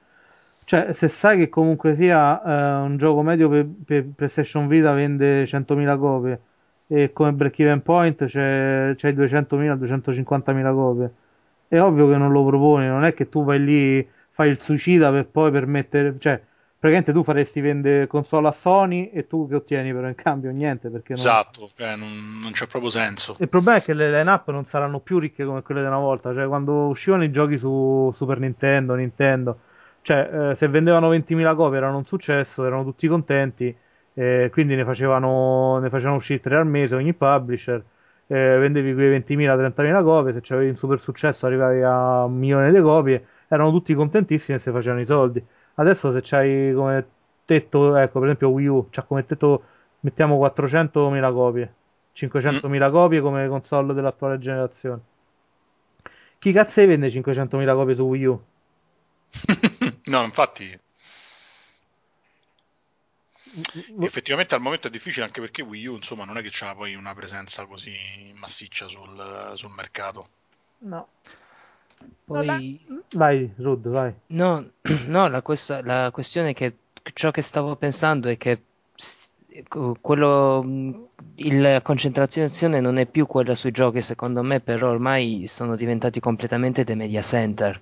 Cioè, 0.65 0.93
se 0.93 1.09
sai 1.09 1.39
che 1.39 1.49
comunque 1.49 1.95
sia 1.95 2.43
eh, 2.43 2.83
un 2.85 2.99
gioco 2.99 3.23
medio 3.23 3.49
per, 3.49 3.67
per 3.87 4.07
PlayStation 4.15 4.69
Vita 4.69 4.93
vende 4.93 5.45
100.000 5.45 5.99
copie 5.99 6.41
e 6.89 7.13
come 7.13 7.33
break-even 7.33 7.83
point 7.83 8.25
c'è, 8.25 8.95
c'hai 8.97 9.15
200.000-250.000 9.15 10.75
copie, 10.75 11.13
è 11.69 11.79
ovvio 11.81 12.09
che 12.09 12.17
non 12.17 12.33
lo 12.33 12.45
proponi, 12.45 12.87
non 12.87 13.05
è 13.05 13.13
che 13.13 13.29
tu 13.29 13.45
vai 13.45 13.63
lì, 13.63 14.09
fai 14.31 14.49
il 14.51 14.59
suicida 14.59 15.11
per 15.11 15.27
poi 15.27 15.51
permettere, 15.51 16.17
cioè, 16.19 16.41
praticamente 16.79 17.13
tu 17.13 17.23
faresti 17.23 17.61
vendere 17.61 18.07
console 18.07 18.49
a 18.49 18.53
Sony 18.53 19.11
e 19.13 19.27
tu 19.27 19.47
che 19.49 19.57
ottieni 19.57 19.93
però 19.93 20.09
in 20.09 20.15
cambio? 20.15 20.51
Niente, 20.51 20.89
perché 20.89 21.13
non... 21.13 21.21
Esatto, 21.21 21.71
cioè, 21.77 21.95
non, 21.95 22.09
non 22.43 22.53
c'è 22.53 22.67
proprio 22.67 22.91
senso. 22.91 23.37
Il 23.39 23.51
problema 23.51 23.79
è 23.79 23.83
che 23.83 23.93
le 23.93 24.11
line-up 24.11 24.51
non 24.51 24.65
saranno 24.65 25.01
più 25.01 25.19
ricche 25.19 25.45
come 25.45 25.61
quelle 25.61 25.83
di 25.83 25.87
una 25.87 25.99
volta, 25.99 26.33
cioè 26.33 26.47
quando 26.47 26.87
uscivano 26.87 27.23
i 27.23 27.31
giochi 27.31 27.59
su 27.59 28.11
Super 28.17 28.39
Nintendo, 28.39 28.95
Nintendo, 28.95 29.59
cioè 30.01 30.53
eh, 30.53 30.57
se 30.57 30.69
vendevano 30.69 31.13
20.000 31.13 31.55
copie 31.55 31.77
erano 31.77 31.99
un 31.99 32.07
successo, 32.07 32.65
erano 32.65 32.83
tutti 32.85 33.07
contenti, 33.07 33.77
eh, 34.19 34.49
quindi 34.51 34.75
ne 34.75 34.85
facevano, 34.85 35.79
ne 35.79 35.89
facevano 35.91 36.17
uscire 36.17 36.41
tre 36.41 36.57
al 36.57 36.67
mese 36.67 36.97
ogni 36.97 37.15
publisher, 37.15 37.81
eh, 38.27 38.59
vendevi 38.59 38.93
quei 38.93 39.17
20.000-30.000 39.21 40.03
copie, 40.03 40.33
se 40.33 40.41
c'avevi 40.41 40.71
un 40.71 40.77
super 40.77 40.99
successo 40.99 41.47
arrivavi 41.47 41.83
a 41.83 42.25
un 42.25 42.37
milione 42.37 42.73
di 42.73 42.81
copie, 42.81 43.25
erano 43.47 43.71
tutti 43.71 43.95
contentissimi 43.95 44.59
e 44.59 44.61
si 44.61 44.73
facevano 44.73 45.03
i 45.03 45.07
soldi. 45.07 45.45
Adesso 45.75 46.11
se 46.11 46.21
c'hai 46.21 46.73
come 46.75 47.07
tetto, 47.45 47.95
ecco 47.95 48.19
per 48.19 48.25
esempio 48.25 48.49
Wii 48.49 48.67
U, 48.67 48.89
c'ha 48.91 49.03
come 49.03 49.25
tetto 49.25 49.63
mettiamo 50.01 50.37
400.000 50.37 51.33
copie. 51.33 51.75
500.000 52.17 52.91
copie 52.91 53.21
come 53.21 53.47
console 53.47 53.95
dell'attuale 53.95 54.39
generazione. 54.39 55.01
Chi 56.41 56.51
cazzo 56.51 56.85
vende 56.85 57.07
500.000 57.07 57.75
copie 57.75 57.95
su 57.95 58.03
Wii 58.03 58.25
U? 58.25 58.43
no, 60.07 60.23
infatti, 60.25 60.77
effettivamente 64.01 64.55
al 64.55 64.61
momento 64.61 64.89
è 64.89 64.91
difficile 64.91 65.25
anche 65.25 65.41
perché 65.41 65.63
Wii 65.63 65.87
U, 65.87 65.95
insomma, 65.95 66.25
non 66.25 66.39
è 66.39 66.43
che 66.43 66.51
c'ha 66.51 66.75
poi 66.75 66.95
una 66.95 67.15
presenza 67.15 67.67
così 67.67 67.97
massiccia 68.37 68.89
sul, 68.89 69.53
sul 69.55 69.71
mercato. 69.71 70.29
No. 70.81 71.09
Poi, 72.27 72.81
Vai, 73.15 73.51
Rud, 73.57 73.89
vai. 73.89 74.15
no, 74.29 74.67
no, 75.09 75.29
la, 75.29 75.43
questa- 75.43 75.83
la 75.83 76.11
questione 76.13 76.51
è 76.51 76.55
che 76.55 76.77
ciò 77.15 77.31
che 77.31 77.43
stavo 77.43 77.75
pensando 77.77 78.29
è 78.29 78.37
che 78.37 78.63
s- 78.95 79.17
quello, 80.01 80.63
la 81.37 81.81
concentrazione 81.83 82.81
non 82.81 82.99
è 82.99 83.07
più 83.07 83.27
quella 83.27 83.55
sui 83.55 83.71
giochi, 83.71 84.01
secondo 84.03 84.43
me, 84.43 84.61
però 84.61 84.91
ormai 84.91 85.47
sono 85.47 85.75
diventati 85.77 86.21
completamente 86.21 86.85
dei 86.85 86.97
media 86.97 87.23
center. 87.23 87.81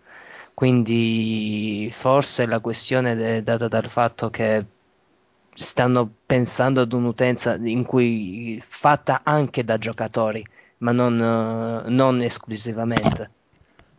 Quindi 0.54 1.90
forse 1.92 2.46
la 2.46 2.60
questione 2.60 3.10
è 3.38 3.42
data 3.42 3.68
dal 3.68 3.90
fatto 3.90 4.30
che 4.30 4.64
stanno 5.56 6.12
pensando 6.26 6.80
ad 6.82 6.92
un'utenza 6.92 7.56
in 7.56 7.84
cui 7.84 8.60
fatta 8.62 9.20
anche 9.24 9.64
da 9.64 9.78
giocatori, 9.78 10.44
ma 10.78 10.92
non, 10.92 11.20
eh, 11.86 11.90
non 11.90 12.20
esclusivamente. 12.22 13.30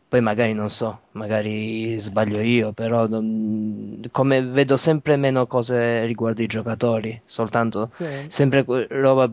Poi 0.08 0.22
magari 0.22 0.54
non 0.54 0.70
so, 0.70 1.02
magari 1.14 1.98
sbaglio 2.00 2.40
io, 2.40 2.72
però 2.74 3.08
non- 3.08 4.02
come 4.12 4.42
vedo 4.42 4.78
sempre 4.78 5.18
meno 5.18 5.46
cose 5.48 6.06
riguardo 6.06 6.42
i 6.42 6.48
giocatori, 6.48 7.20
soltanto 7.26 7.92
Sì. 7.98 8.06
sempre 8.28 8.64
roba 8.90 9.30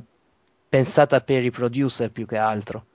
pensata 0.68 1.20
per 1.20 1.44
i 1.44 1.50
producer 1.50 2.10
più 2.10 2.26
che 2.26 2.36
altro. 2.38 2.86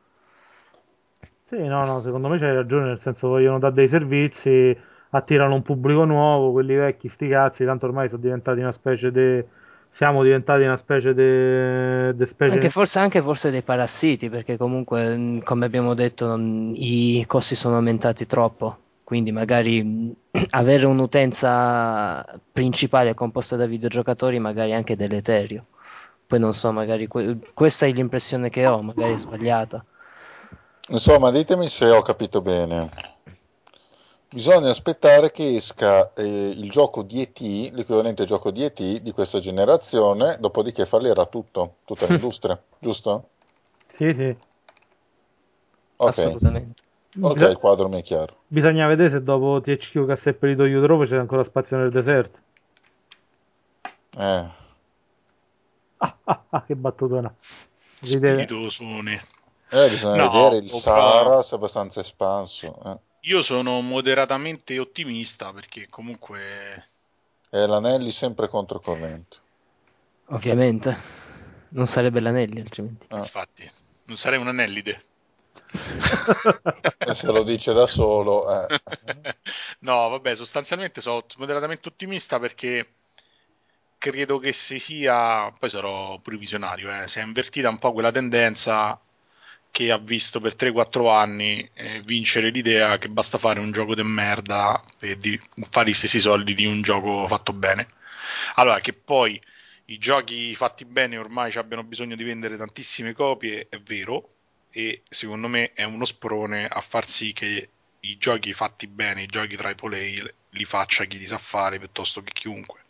Sì, 1.46 1.58
no, 1.66 1.84
no, 1.86 2.02
secondo 2.04 2.28
me 2.28 2.38
c'hai 2.38 2.54
ragione, 2.54 2.86
nel 2.88 3.00
senso 3.02 3.28
vogliono 3.28 3.58
dare 3.60 3.74
dei 3.74 3.88
servizi, 3.88 4.78
attirano 5.12 5.56
un 5.56 5.62
pubblico 5.62 6.04
nuovo, 6.04 6.52
quelli 6.52 6.76
vecchi, 6.76 7.10
sti 7.10 7.28
cazzi, 7.28 7.66
tanto 7.66 7.86
ormai 7.86 8.10
sono 8.10 8.22
diventati 8.22 8.60
una 8.60 8.72
specie 8.72 9.12
di... 9.12 9.44
siamo 9.90 10.24
diventati 10.24 10.64
una 10.64 10.78
specie 10.78 11.14
di... 11.14 12.18
di 12.18 12.26
specie... 12.26 12.54
Anche 12.54 12.70
forse, 12.70 13.00
anche 13.00 13.22
forse 13.22 13.50
dei 13.52 13.64
parassiti, 13.64 14.30
perché 14.30 14.58
comunque, 14.58 15.16
mh, 15.16 15.44
come 15.44 15.66
abbiamo 15.66 15.94
detto, 15.94 16.36
i 16.38 17.24
costi 17.28 17.56
sono 17.56 17.76
aumentati 17.76 18.26
troppo. 18.26 18.78
Quindi 19.04 19.32
magari 19.32 19.84
mh, 19.84 20.16
avere 20.52 20.86
un'utenza 20.86 22.24
principale 22.52 23.16
composta 23.16 23.56
da 23.56 23.66
videogiocatori 23.66 24.38
magari 24.38 24.74
anche 24.74 24.96
deleterio. 24.96 25.66
Poi 26.28 26.38
non 26.38 26.54
so, 26.54 26.72
magari 26.72 27.08
que- 27.08 27.40
questa 27.56 27.88
è 27.88 27.92
l'impressione 27.92 28.52
che 28.52 28.68
ho, 28.68 28.84
magari 28.84 29.14
è 29.14 29.18
sbagliata. 29.18 29.84
Insomma, 30.90 31.32
ditemi 31.32 31.68
se 31.68 31.90
ho 31.90 32.04
capito 32.04 32.42
bene. 32.42 32.90
Bisogna 34.32 34.72
aspettare 34.72 35.30
che 35.30 35.56
esca 35.56 36.14
eh, 36.14 36.24
il 36.26 36.72
gioco 36.72 37.04
di 37.04 37.22
ET, 37.22 37.40
l'equivalente 37.74 38.26
gioco 38.26 38.50
di 38.50 38.64
ET 38.64 39.02
di 39.02 39.12
questa 39.12 39.40
generazione, 39.40 40.38
dopodiché 40.40 40.88
fallirà 40.88 41.28
tutto, 41.28 41.76
tutta 41.86 42.08
l'industria, 42.08 42.60
giusto? 42.80 43.30
Sì, 43.96 44.14
sì. 44.14 44.36
Ok, 45.98 46.18
Assolutamente. 46.20 46.82
ok, 47.22 47.42
il 47.42 47.58
quadro 47.58 47.90
mi 47.90 48.00
è 48.00 48.04
chiaro. 48.04 48.36
Bisogna 48.48 48.86
vedere 48.88 49.10
se 49.10 49.24
dopo 49.24 49.62
THQ 49.62 50.06
che 50.06 50.12
ha 50.12 50.16
seppellito 50.18 50.66
Yutrope 50.66 51.06
c'è 51.06 51.16
ancora 51.18 51.44
spazio 51.44 51.78
nel 51.78 51.90
deserto. 51.90 52.40
Eh, 54.18 54.50
Ah, 56.00 56.18
ah, 56.26 56.46
ah, 56.52 56.64
che 56.66 56.76
battutona. 56.76 57.34
Spiritosone. 58.02 59.22
eh, 59.72 59.90
bisogna 59.90 60.18
No, 60.18 60.30
vedere 60.30 60.58
il 60.58 60.72
Sahara 60.72 61.42
se 61.42 61.56
è 61.56 61.58
abbastanza 61.58 62.02
espanso. 62.02 62.80
eh. 62.86 63.00
Io 63.22 63.42
sono 63.42 63.82
moderatamente 63.82 64.80
ottimista 64.80 65.52
perché 65.52 65.88
comunque 65.90 66.88
E 67.50 67.66
l'Anelli 67.66 68.12
sempre 68.12 68.48
controcorrente. 68.48 69.38
Ovviamente. 70.28 70.98
Non 71.70 71.86
sarebbe 71.88 72.20
l'anelli 72.20 72.60
altrimenti. 72.60 73.06
Ah. 73.10 73.18
infatti 73.20 73.70
non 74.06 74.18
sarei 74.18 74.40
un 74.40 74.48
anellide. 74.48 75.04
E 76.98 77.14
se 77.14 77.28
lo 77.28 77.44
dice 77.44 77.74
da 77.74 77.86
solo, 77.86 78.66
eh. 78.66 78.80
no, 79.80 80.10
vabbè, 80.10 80.34
sostanzialmente 80.34 81.00
sono 81.00 81.24
moderatamente 81.38 81.90
ottimista 81.90 82.40
perché 82.40 82.94
credo 84.00 84.40
che 84.40 84.52
si 84.52 84.80
sia, 84.80 85.52
poi 85.52 85.70
sarò 85.70 86.18
pure 86.20 86.38
visionario, 86.38 86.92
eh, 86.92 87.08
si 87.08 87.20
è 87.20 87.24
invertita 87.24 87.70
un 87.70 87.78
po' 87.78 87.94
quella 87.94 88.12
tendenza 88.12 89.00
che 89.72 89.92
ha 89.92 89.98
visto 89.98 90.40
per 90.40 90.56
3-4 90.56 91.10
anni 91.10 91.68
eh, 91.74 92.02
vincere 92.04 92.50
l'idea 92.50 92.98
che 92.98 93.10
basta 93.10 93.38
fare 93.38 93.60
un 93.60 93.72
gioco 93.72 93.96
di 93.96 94.04
merda 94.04 94.82
per 94.98 95.18
di- 95.18 95.40
fare 95.70 95.90
gli 95.90 95.94
stessi 95.94 96.20
soldi 96.20 96.54
di 96.54 96.66
un 96.66 96.82
gioco 96.82 97.26
fatto 97.28 97.54
bene. 97.54 97.88
Allora, 98.56 98.80
che 98.80 98.94
poi 98.94 99.40
i 99.86 99.98
giochi 99.98 100.56
fatti 100.56 100.86
bene 100.86 101.18
ormai 101.18 101.52
ci 101.52 101.58
abbiano 101.58 101.84
bisogno 101.84 102.16
di 102.16 102.24
vendere 102.24 102.58
tantissime 102.58 103.14
copie, 103.14 103.68
è 103.70 103.80
vero, 103.80 104.36
e 104.70 105.04
secondo 105.10 105.48
me 105.48 105.74
è 105.74 105.84
uno 105.84 106.06
sprone 106.06 106.68
a 106.68 106.82
far 106.82 107.08
sì 107.08 107.34
che 107.34 107.70
i 108.02 108.18
giochi 108.18 108.54
fatti 108.54 108.88
bene, 108.88 109.24
i 109.24 109.28
giochi 109.28 109.56
AAA, 109.56 110.34
li 110.52 110.66
faccia 110.66 111.06
chi 111.06 111.18
li 111.18 111.26
sa 111.26 111.38
fare 111.38 111.80
piuttosto 111.80 112.22
che 112.22 112.32
chiunque. 112.34 112.82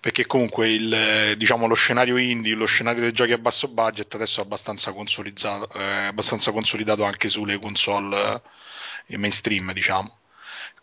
Perché 0.00 0.26
comunque 0.26 0.70
il, 0.70 0.92
eh, 0.92 1.36
diciamo, 1.36 1.66
lo 1.66 1.74
scenario 1.74 2.16
indie, 2.16 2.54
lo 2.54 2.66
scenario 2.66 3.02
dei 3.02 3.12
giochi 3.12 3.32
a 3.32 3.38
basso 3.38 3.68
budget 3.68 4.14
adesso 4.14 4.40
è 4.40 4.44
abbastanza 4.44 4.92
consolidato, 4.92 5.68
eh, 5.78 6.06
abbastanza 6.06 6.52
consolidato 6.52 7.04
anche 7.04 7.28
sulle 7.28 7.58
console 7.58 8.42
eh, 9.06 9.16
mainstream, 9.16 9.72
diciamo. 9.72 10.18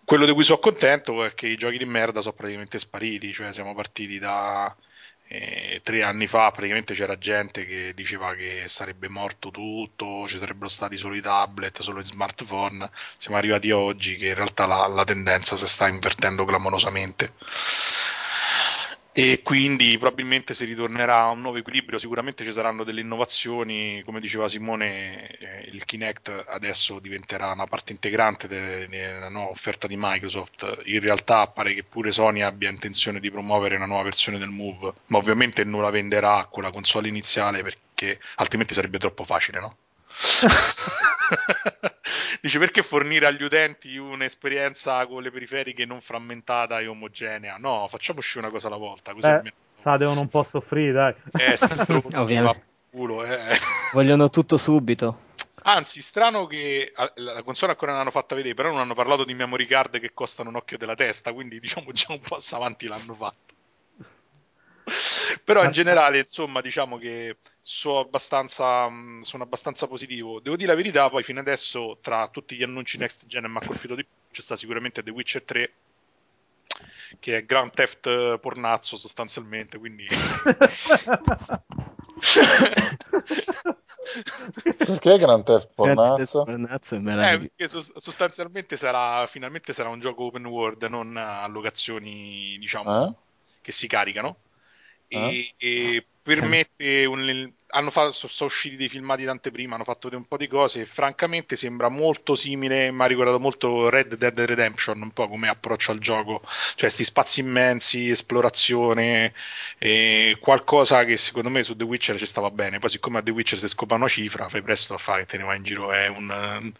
Quello 0.03 0.25
di 0.25 0.33
cui 0.33 0.43
sono 0.43 0.59
contento 0.59 1.23
è 1.23 1.33
che 1.33 1.47
i 1.47 1.55
giochi 1.55 1.77
di 1.77 1.85
merda 1.85 2.21
sono 2.21 2.33
praticamente 2.33 2.79
spariti, 2.79 3.31
cioè 3.33 3.53
siamo 3.53 3.73
partiti 3.73 4.19
da 4.19 4.75
eh, 5.27 5.79
tre 5.83 6.03
anni 6.03 6.27
fa, 6.27 6.51
praticamente 6.51 6.93
c'era 6.93 7.17
gente 7.17 7.65
che 7.65 7.93
diceva 7.95 8.33
che 8.35 8.63
sarebbe 8.67 9.07
morto 9.07 9.49
tutto, 9.49 10.27
ci 10.27 10.37
sarebbero 10.37 10.67
stati 10.67 10.97
solo 10.97 11.15
i 11.15 11.21
tablet, 11.21 11.81
solo 11.81 12.01
i 12.01 12.05
smartphone, 12.05 12.89
siamo 13.17 13.37
arrivati 13.37 13.71
oggi 13.71 14.17
che 14.17 14.27
in 14.27 14.35
realtà 14.35 14.65
la, 14.65 14.87
la 14.87 15.05
tendenza 15.05 15.55
si 15.55 15.67
sta 15.67 15.87
invertendo 15.87 16.43
clamorosamente. 16.43 17.33
E 19.13 19.41
quindi 19.41 19.97
probabilmente 19.97 20.53
si 20.53 20.65
ritornerà 20.65 21.19
a 21.19 21.29
un 21.29 21.41
nuovo 21.41 21.57
equilibrio, 21.57 21.97
sicuramente 21.99 22.43
ci 22.45 22.51
saranno 22.53 22.83
delle 22.83 23.01
innovazioni, 23.01 24.01
come 24.03 24.19
diceva 24.21 24.47
Simone, 24.49 25.27
eh, 25.37 25.69
il 25.71 25.83
Kinect 25.85 26.29
adesso 26.47 26.99
diventerà 26.99 27.51
una 27.51 27.67
parte 27.67 27.91
integrante 27.93 28.47
de- 28.47 28.87
della 28.87 29.29
nuova 29.29 29.49
offerta 29.51 29.87
di 29.87 29.95
Microsoft, 29.97 30.81
in 30.85 30.99
realtà 31.01 31.47
pare 31.47 31.73
che 31.73 31.83
pure 31.83 32.11
Sony 32.11 32.41
abbia 32.41 32.69
intenzione 32.69 33.19
di 33.19 33.29
promuovere 33.31 33.75
una 33.75 33.85
nuova 33.85 34.03
versione 34.03 34.37
del 34.37 34.49
Move, 34.49 34.93
ma 35.07 35.17
ovviamente 35.17 35.63
non 35.65 35.81
la 35.81 35.89
venderà 35.89 36.47
con 36.49 36.63
la 36.63 36.71
console 36.71 37.07
iniziale 37.09 37.63
perché 37.63 38.19
altrimenti 38.35 38.73
sarebbe 38.73 38.97
troppo 38.97 39.25
facile, 39.25 39.59
no? 39.59 39.75
Dice 42.41 42.59
perché 42.59 42.81
fornire 42.81 43.27
agli 43.27 43.43
utenti 43.43 43.97
un'esperienza 43.97 45.05
con 45.05 45.21
le 45.21 45.31
periferiche 45.31 45.85
non 45.85 46.01
frammentata 46.01 46.79
e 46.79 46.87
omogenea? 46.87 47.57
No, 47.57 47.87
facciamoci 47.87 48.37
una 48.37 48.49
cosa 48.49 48.67
alla 48.67 48.77
volta, 48.77 49.13
così 49.13 49.27
Beh, 49.27 49.33
almeno... 49.33 49.55
sa, 49.79 49.97
devono 49.97 50.21
un 50.21 50.27
po' 50.27 50.43
soffrire, 50.43 50.91
dai. 50.91 51.13
Eh, 51.33 51.57
Ovviamente. 52.17 52.41
vaffanculo, 52.41 53.23
eh. 53.23 53.57
Vogliono 53.93 54.29
tutto 54.29 54.57
subito. 54.57 55.29
Anzi, 55.63 56.01
strano 56.01 56.47
che 56.47 56.91
ah, 56.95 57.11
la 57.15 57.43
console 57.43 57.73
ancora 57.73 57.91
non 57.91 57.99
l'hanno 57.99 58.11
fatta 58.11 58.33
vedere, 58.33 58.55
però 58.55 58.71
non 58.71 58.79
hanno 58.79 58.95
parlato 58.95 59.23
di 59.23 59.33
memory 59.33 59.67
card 59.67 59.99
che 59.99 60.13
costano 60.13 60.49
un 60.49 60.55
occhio 60.55 60.77
della 60.77 60.95
testa, 60.95 61.33
quindi 61.33 61.59
diciamo 61.59 61.91
già 61.91 62.07
un 62.09 62.19
passo 62.19 62.55
avanti 62.55 62.87
l'hanno 62.87 63.13
fatto. 63.13 63.53
Però 65.43 65.63
in 65.63 65.71
generale, 65.71 66.19
insomma, 66.19 66.61
diciamo 66.61 66.97
che 66.97 67.37
sono 67.61 67.99
abbastanza, 67.99 68.89
mh, 68.89 69.21
sono 69.23 69.43
abbastanza 69.43 69.87
positivo. 69.87 70.39
Devo 70.39 70.55
dire 70.55 70.69
la 70.69 70.75
verità, 70.75 71.09
poi 71.09 71.23
fino 71.23 71.39
adesso, 71.39 71.97
tra 72.01 72.27
tutti 72.29 72.55
gli 72.55 72.63
annunci 72.63 72.97
next 72.97 73.25
gen, 73.27 73.45
mi 73.45 73.57
ha 73.57 73.65
colpito 73.65 73.95
di 73.95 74.03
più, 74.03 74.13
c'è 74.31 74.41
sta 74.41 74.55
sicuramente 74.55 75.03
The 75.03 75.11
Witcher 75.11 75.43
3, 75.43 75.73
che 77.19 77.37
è 77.37 77.45
Grand 77.45 77.71
Theft 77.71 78.07
eh, 78.07 78.37
pornazzo 78.39 78.97
sostanzialmente, 78.97 79.77
quindi... 79.77 80.05
Perché 84.77 85.17
Grand 85.17 85.43
Theft 85.43 85.73
Pornazzo? 85.73 86.43
Pornazzo 86.43 86.95
è 86.95 86.99
Eh, 86.99 87.37
perché 87.39 87.67
sos- 87.67 87.95
sostanzialmente 87.97 88.77
sarà 88.77 89.25
finalmente 89.27 89.73
sarà 89.73 89.89
un 89.89 89.99
gioco 89.99 90.23
open 90.25 90.45
world, 90.45 90.83
non 90.83 91.15
a 91.17 91.47
locazioni, 91.47 92.57
diciamo, 92.59 93.07
Eh? 93.07 93.15
che 93.61 93.71
si 93.71 93.87
caricano. 93.87 94.37
E, 95.11 95.17
Eh? 95.17 95.55
e 95.59 96.05
permette 96.23 97.05
un- 97.05 97.51
hanno 97.71 97.91
fatto, 97.91 98.11
sono 98.11 98.49
usciti 98.49 98.75
dei 98.75 98.89
filmati 98.89 99.23
d'anteprima, 99.23 99.75
hanno 99.75 99.83
fatto 99.83 100.09
un 100.11 100.25
po' 100.25 100.37
di 100.37 100.47
cose 100.47 100.81
e 100.81 100.85
francamente 100.85 101.55
sembra 101.55 101.89
molto 101.89 102.35
simile, 102.35 102.91
mi 102.91 103.01
ha 103.01 103.05
ricordato 103.05 103.39
molto 103.39 103.89
Red 103.89 104.15
Dead 104.15 104.39
Redemption, 104.39 105.01
un 105.01 105.11
po' 105.11 105.27
come 105.27 105.47
approccio 105.47 105.91
al 105.91 105.99
gioco, 105.99 106.41
cioè 106.43 106.89
questi 106.89 107.03
spazi 107.03 107.39
immensi, 107.39 108.09
esplorazione, 108.09 109.33
e 109.77 110.37
qualcosa 110.39 111.03
che 111.05 111.17
secondo 111.17 111.49
me 111.49 111.63
su 111.63 111.75
The 111.75 111.83
Witcher 111.83 112.17
ci 112.17 112.25
stava 112.25 112.51
bene, 112.51 112.79
poi 112.79 112.89
siccome 112.89 113.19
a 113.19 113.21
The 113.23 113.31
Witcher 113.31 113.57
si 113.57 113.67
scopa 113.67 113.95
una 113.95 114.07
cifra, 114.07 114.49
fai 114.49 114.61
presto 114.61 114.93
a 114.93 114.97
fare 114.97 115.21
che 115.21 115.27
te 115.27 115.37
ne 115.37 115.43
vai 115.43 115.57
in 115.57 115.63
giro, 115.63 115.91
è 115.91 116.07
un, 116.07 116.73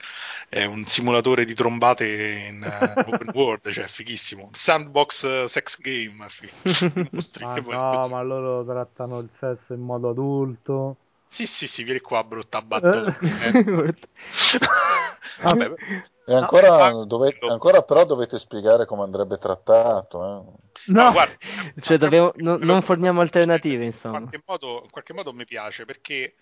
è 0.50 0.66
un 0.66 0.84
simulatore 0.86 1.46
di 1.46 1.54
trombate 1.54 2.06
in 2.06 2.64
uh, 2.64 3.00
open 3.12 3.30
world, 3.34 3.72
cioè 3.72 3.88
fighissimo, 3.88 4.50
sandbox 4.54 5.46
sex 5.46 5.80
game, 5.80 6.14
ma 6.16 6.28
no, 7.72 8.08
ma 8.08 8.22
loro 8.22 8.66
trattano 8.66 9.20
il 9.20 9.30
sesso 9.39 9.74
in 9.74 9.82
modo 9.82 10.10
adulto. 10.10 10.81
Sì, 11.32 11.46
sì, 11.46 11.66
sì, 11.66 11.84
vieni 11.84 12.02
qua, 12.02 12.26
brutta 12.26 12.62
battuta. 12.62 13.18
Vabbè. 15.42 15.74
E 16.26 16.36
ancora, 16.36 16.92
dovete, 17.06 17.46
ancora, 17.46 17.84
però 17.84 18.06
dovete 18.06 18.38
spiegare 18.38 18.86
come 18.86 19.04
andrebbe 19.04 19.38
trattato. 19.38 20.22
Eh. 20.22 20.92
No, 20.92 21.04
no 21.04 21.12
guarda, 21.14 21.34
cioè 21.80 21.98
dobbiamo, 21.98 22.34
no, 22.36 22.58
non 22.58 22.82
forniamo 22.82 23.22
alternative, 23.22 23.86
insomma. 23.86 24.18
In 24.18 24.28
qualche, 24.28 24.44
modo, 24.46 24.82
in 24.84 24.90
qualche 24.90 25.14
modo 25.14 25.32
mi 25.32 25.46
piace 25.46 25.86
perché 25.86 26.36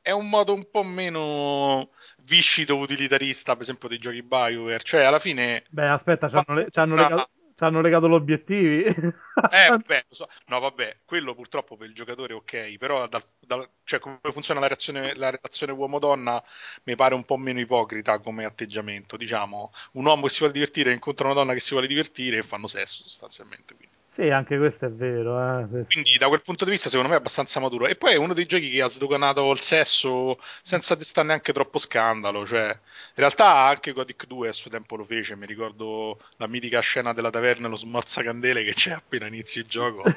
è 0.00 0.12
un 0.12 0.28
modo 0.28 0.54
un 0.54 0.70
po' 0.70 0.84
meno 0.84 1.90
viscido 2.18 2.76
utilitarista, 2.76 3.54
per 3.54 3.62
esempio, 3.62 3.88
dei 3.88 3.98
giochi 3.98 4.22
Bioware. 4.22 4.84
Cioè, 4.84 5.02
alla 5.02 5.18
fine. 5.18 5.64
Beh, 5.68 5.88
aspetta, 5.88 6.28
c'hanno, 6.28 6.54
le, 6.54 6.68
c'hanno, 6.70 6.94
legato, 6.94 7.30
ci 7.58 7.64
hanno 7.64 7.80
legato 7.80 8.08
gli 8.08 8.12
obiettivi. 8.12 8.84
eh, 8.84 8.94
vabbè, 9.68 10.04
so. 10.10 10.28
no, 10.46 10.60
vabbè, 10.60 10.98
quello 11.04 11.34
purtroppo 11.34 11.76
per 11.76 11.88
il 11.88 11.94
giocatore 11.94 12.32
è 12.32 12.36
ok, 12.36 12.76
però 12.76 13.08
dal, 13.08 13.24
dal, 13.40 13.68
cioè, 13.82 13.98
come 13.98 14.20
funziona 14.30 14.60
la, 14.60 14.68
reazione, 14.68 15.16
la 15.16 15.30
relazione 15.30 15.72
uomo-donna 15.72 16.40
mi 16.84 16.94
pare 16.94 17.14
un 17.16 17.24
po' 17.24 17.36
meno 17.36 17.58
ipocrita 17.58 18.20
come 18.20 18.44
atteggiamento. 18.44 19.16
Diciamo, 19.16 19.72
un 19.94 20.06
uomo 20.06 20.22
che 20.22 20.28
si 20.28 20.38
vuole 20.38 20.52
divertire 20.52 20.92
incontra 20.92 21.26
una 21.26 21.34
donna 21.34 21.52
che 21.52 21.60
si 21.60 21.72
vuole 21.72 21.88
divertire 21.88 22.38
e 22.38 22.42
fanno 22.44 22.68
sesso 22.68 23.02
sostanzialmente. 23.02 23.74
Quindi. 23.74 23.97
Sì, 24.18 24.30
anche 24.30 24.58
questo 24.58 24.86
è 24.86 24.90
vero. 24.90 25.38
Eh. 25.60 25.84
Quindi 25.84 26.18
da 26.18 26.26
quel 26.26 26.42
punto 26.42 26.64
di 26.64 26.72
vista 26.72 26.88
secondo 26.88 27.08
me 27.08 27.14
è 27.14 27.20
abbastanza 27.20 27.60
maturo. 27.60 27.86
E 27.86 27.94
poi 27.94 28.14
è 28.14 28.16
uno 28.16 28.34
dei 28.34 28.46
giochi 28.46 28.68
che 28.68 28.82
ha 28.82 28.88
sdoganato 28.88 29.48
il 29.52 29.60
sesso 29.60 30.40
senza 30.60 30.96
destare 30.96 31.28
neanche 31.28 31.52
troppo 31.52 31.78
scandalo. 31.78 32.44
Cioè, 32.44 32.66
in 32.66 33.14
realtà 33.14 33.54
anche 33.54 33.92
Gothic 33.92 34.26
2 34.26 34.48
a 34.48 34.52
suo 34.52 34.72
tempo 34.72 34.96
lo 34.96 35.04
fece. 35.04 35.36
Mi 35.36 35.46
ricordo 35.46 36.18
la 36.38 36.48
mitica 36.48 36.80
scena 36.80 37.12
della 37.12 37.30
taverna 37.30 37.68
e 37.68 37.70
lo 37.70 37.76
smorzacandele 37.76 38.64
che 38.64 38.74
c'è 38.74 38.90
appena 38.90 39.28
inizi 39.28 39.60
il 39.60 39.66
gioco. 39.66 40.02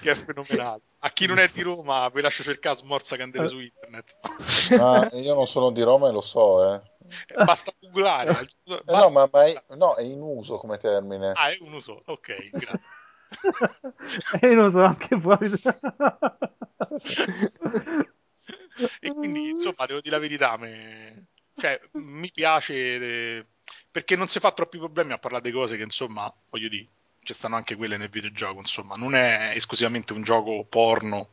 che 0.00 0.10
è 0.12 0.14
fenomenale. 0.14 0.80
A 1.00 1.10
chi 1.10 1.26
non 1.26 1.38
è 1.38 1.50
di 1.52 1.62
Roma 1.62 2.08
vi 2.08 2.20
lascio 2.20 2.44
cercare 2.44 2.76
smorzacandele 2.76 3.48
su 3.48 3.58
internet. 3.58 4.14
ah, 4.78 5.10
io 5.14 5.34
non 5.34 5.48
sono 5.48 5.72
di 5.72 5.82
Roma 5.82 6.08
e 6.08 6.12
lo 6.12 6.20
so, 6.20 6.72
eh. 6.72 6.80
Basta 7.44 7.72
googlare. 7.78 8.32
Basta... 8.32 8.92
Eh 8.92 8.96
no, 8.96 9.10
ma, 9.10 9.28
ma 9.30 9.44
è, 9.44 9.64
no, 9.76 9.94
è, 9.94 10.02
in 10.02 10.20
uso 10.20 10.58
come 10.58 10.78
termine. 10.78 11.32
Ah, 11.34 11.50
è 11.50 11.58
un 11.60 11.72
uso, 11.72 12.02
ok, 12.04 12.50
grazie. 12.50 12.80
è 14.40 14.46
in 14.46 14.58
uso 14.58 14.82
anche 14.82 15.18
fuori. 15.18 15.50
e 19.00 19.12
quindi, 19.12 19.48
insomma, 19.50 19.86
devo 19.86 20.00
dire 20.00 20.14
la 20.14 20.20
verità, 20.20 20.56
me... 20.56 21.26
cioè, 21.56 21.80
mi 21.92 22.30
piace 22.30 22.74
eh, 22.74 23.46
perché 23.90 24.16
non 24.16 24.28
si 24.28 24.40
fa 24.40 24.52
troppi 24.52 24.78
problemi 24.78 25.12
a 25.12 25.18
parlare 25.18 25.44
di 25.44 25.52
cose 25.52 25.76
che, 25.76 25.82
insomma, 25.82 26.32
voglio 26.50 26.68
dire, 26.68 26.86
ci 27.22 27.32
stanno 27.32 27.56
anche 27.56 27.76
quelle 27.76 27.96
nel 27.96 28.10
videogioco, 28.10 28.58
insomma, 28.58 28.96
non 28.96 29.14
è 29.14 29.52
esclusivamente 29.54 30.12
un 30.12 30.22
gioco 30.22 30.64
porno 30.64 31.28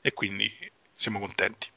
e 0.00 0.12
quindi 0.12 0.50
siamo 0.92 1.18
contenti. 1.18 1.68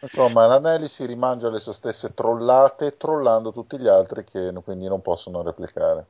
Insomma, 0.00 0.46
l'Anelli 0.46 0.86
si 0.86 1.04
rimangia 1.06 1.50
le 1.50 1.58
sue 1.58 1.72
stesse 1.72 2.14
trollate, 2.14 2.96
trollando 2.96 3.52
tutti 3.52 3.78
gli 3.78 3.88
altri 3.88 4.24
che 4.24 4.52
quindi 4.62 4.86
non 4.86 5.02
possono 5.02 5.42
replicare. 5.42 6.06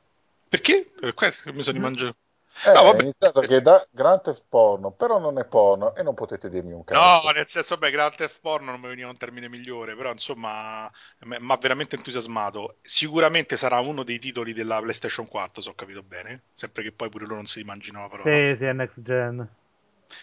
Perché? 0.49 0.91
Per 0.99 1.15
questo 1.15 1.53
mi 1.53 1.63
sono 1.63 1.77
rimangiato. 1.77 2.17
Eh, 2.67 2.73
no, 2.73 2.93
è 2.93 3.01
iniziato 3.03 3.41
che 3.41 3.63
da 3.63 3.81
Grand 3.91 4.21
Theft 4.21 4.43
Porno, 4.49 4.91
però 4.91 5.19
non 5.19 5.39
è 5.39 5.45
porno 5.45 5.95
e 5.95 6.03
non 6.03 6.15
potete 6.15 6.49
dirmi 6.49 6.73
un 6.73 6.83
cazzo. 6.83 7.27
No, 7.27 7.31
nel 7.31 7.47
senso, 7.49 7.77
vabbè, 7.77 7.93
Grand 7.93 8.15
Theft 8.17 8.41
Porno 8.41 8.73
non 8.73 8.81
mi 8.81 8.89
veniva 8.89 9.09
un 9.09 9.17
termine 9.17 9.49
migliore, 9.49 9.95
però 9.95 10.11
insomma, 10.11 10.91
mi 11.21 11.37
ha 11.37 11.57
veramente 11.57 11.97
entusiasmato. 11.97 12.79
Sicuramente 12.83 13.57
sarà 13.57 13.79
uno 13.79 14.03
dei 14.03 14.19
titoli 14.19 14.53
della 14.53 14.81
PlayStation 14.81 15.29
4, 15.29 15.63
se 15.63 15.69
ho 15.69 15.75
capito 15.75 16.03
bene, 16.03 16.43
sempre 16.55 16.83
che 16.83 16.91
poi 16.93 17.09
pure 17.09 17.25
loro 17.25 17.37
non 17.37 17.47
si 17.47 17.61
rimangino 17.61 18.01
la 18.01 18.09
parola. 18.09 18.29
Sì, 18.29 18.57
sì, 18.59 18.65
è 18.65 18.73
next 18.73 19.01
gen 19.03 19.49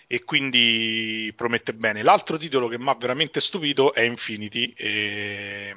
e 0.08 0.24
quindi 0.24 1.34
promette 1.36 1.74
bene. 1.74 2.04
L'altro 2.04 2.38
titolo 2.38 2.68
che 2.68 2.78
mi 2.78 2.90
ha 2.90 2.96
veramente 2.96 3.40
stupito 3.40 3.94
è 3.94 4.02
Infinity. 4.02 4.74
E... 4.76 5.76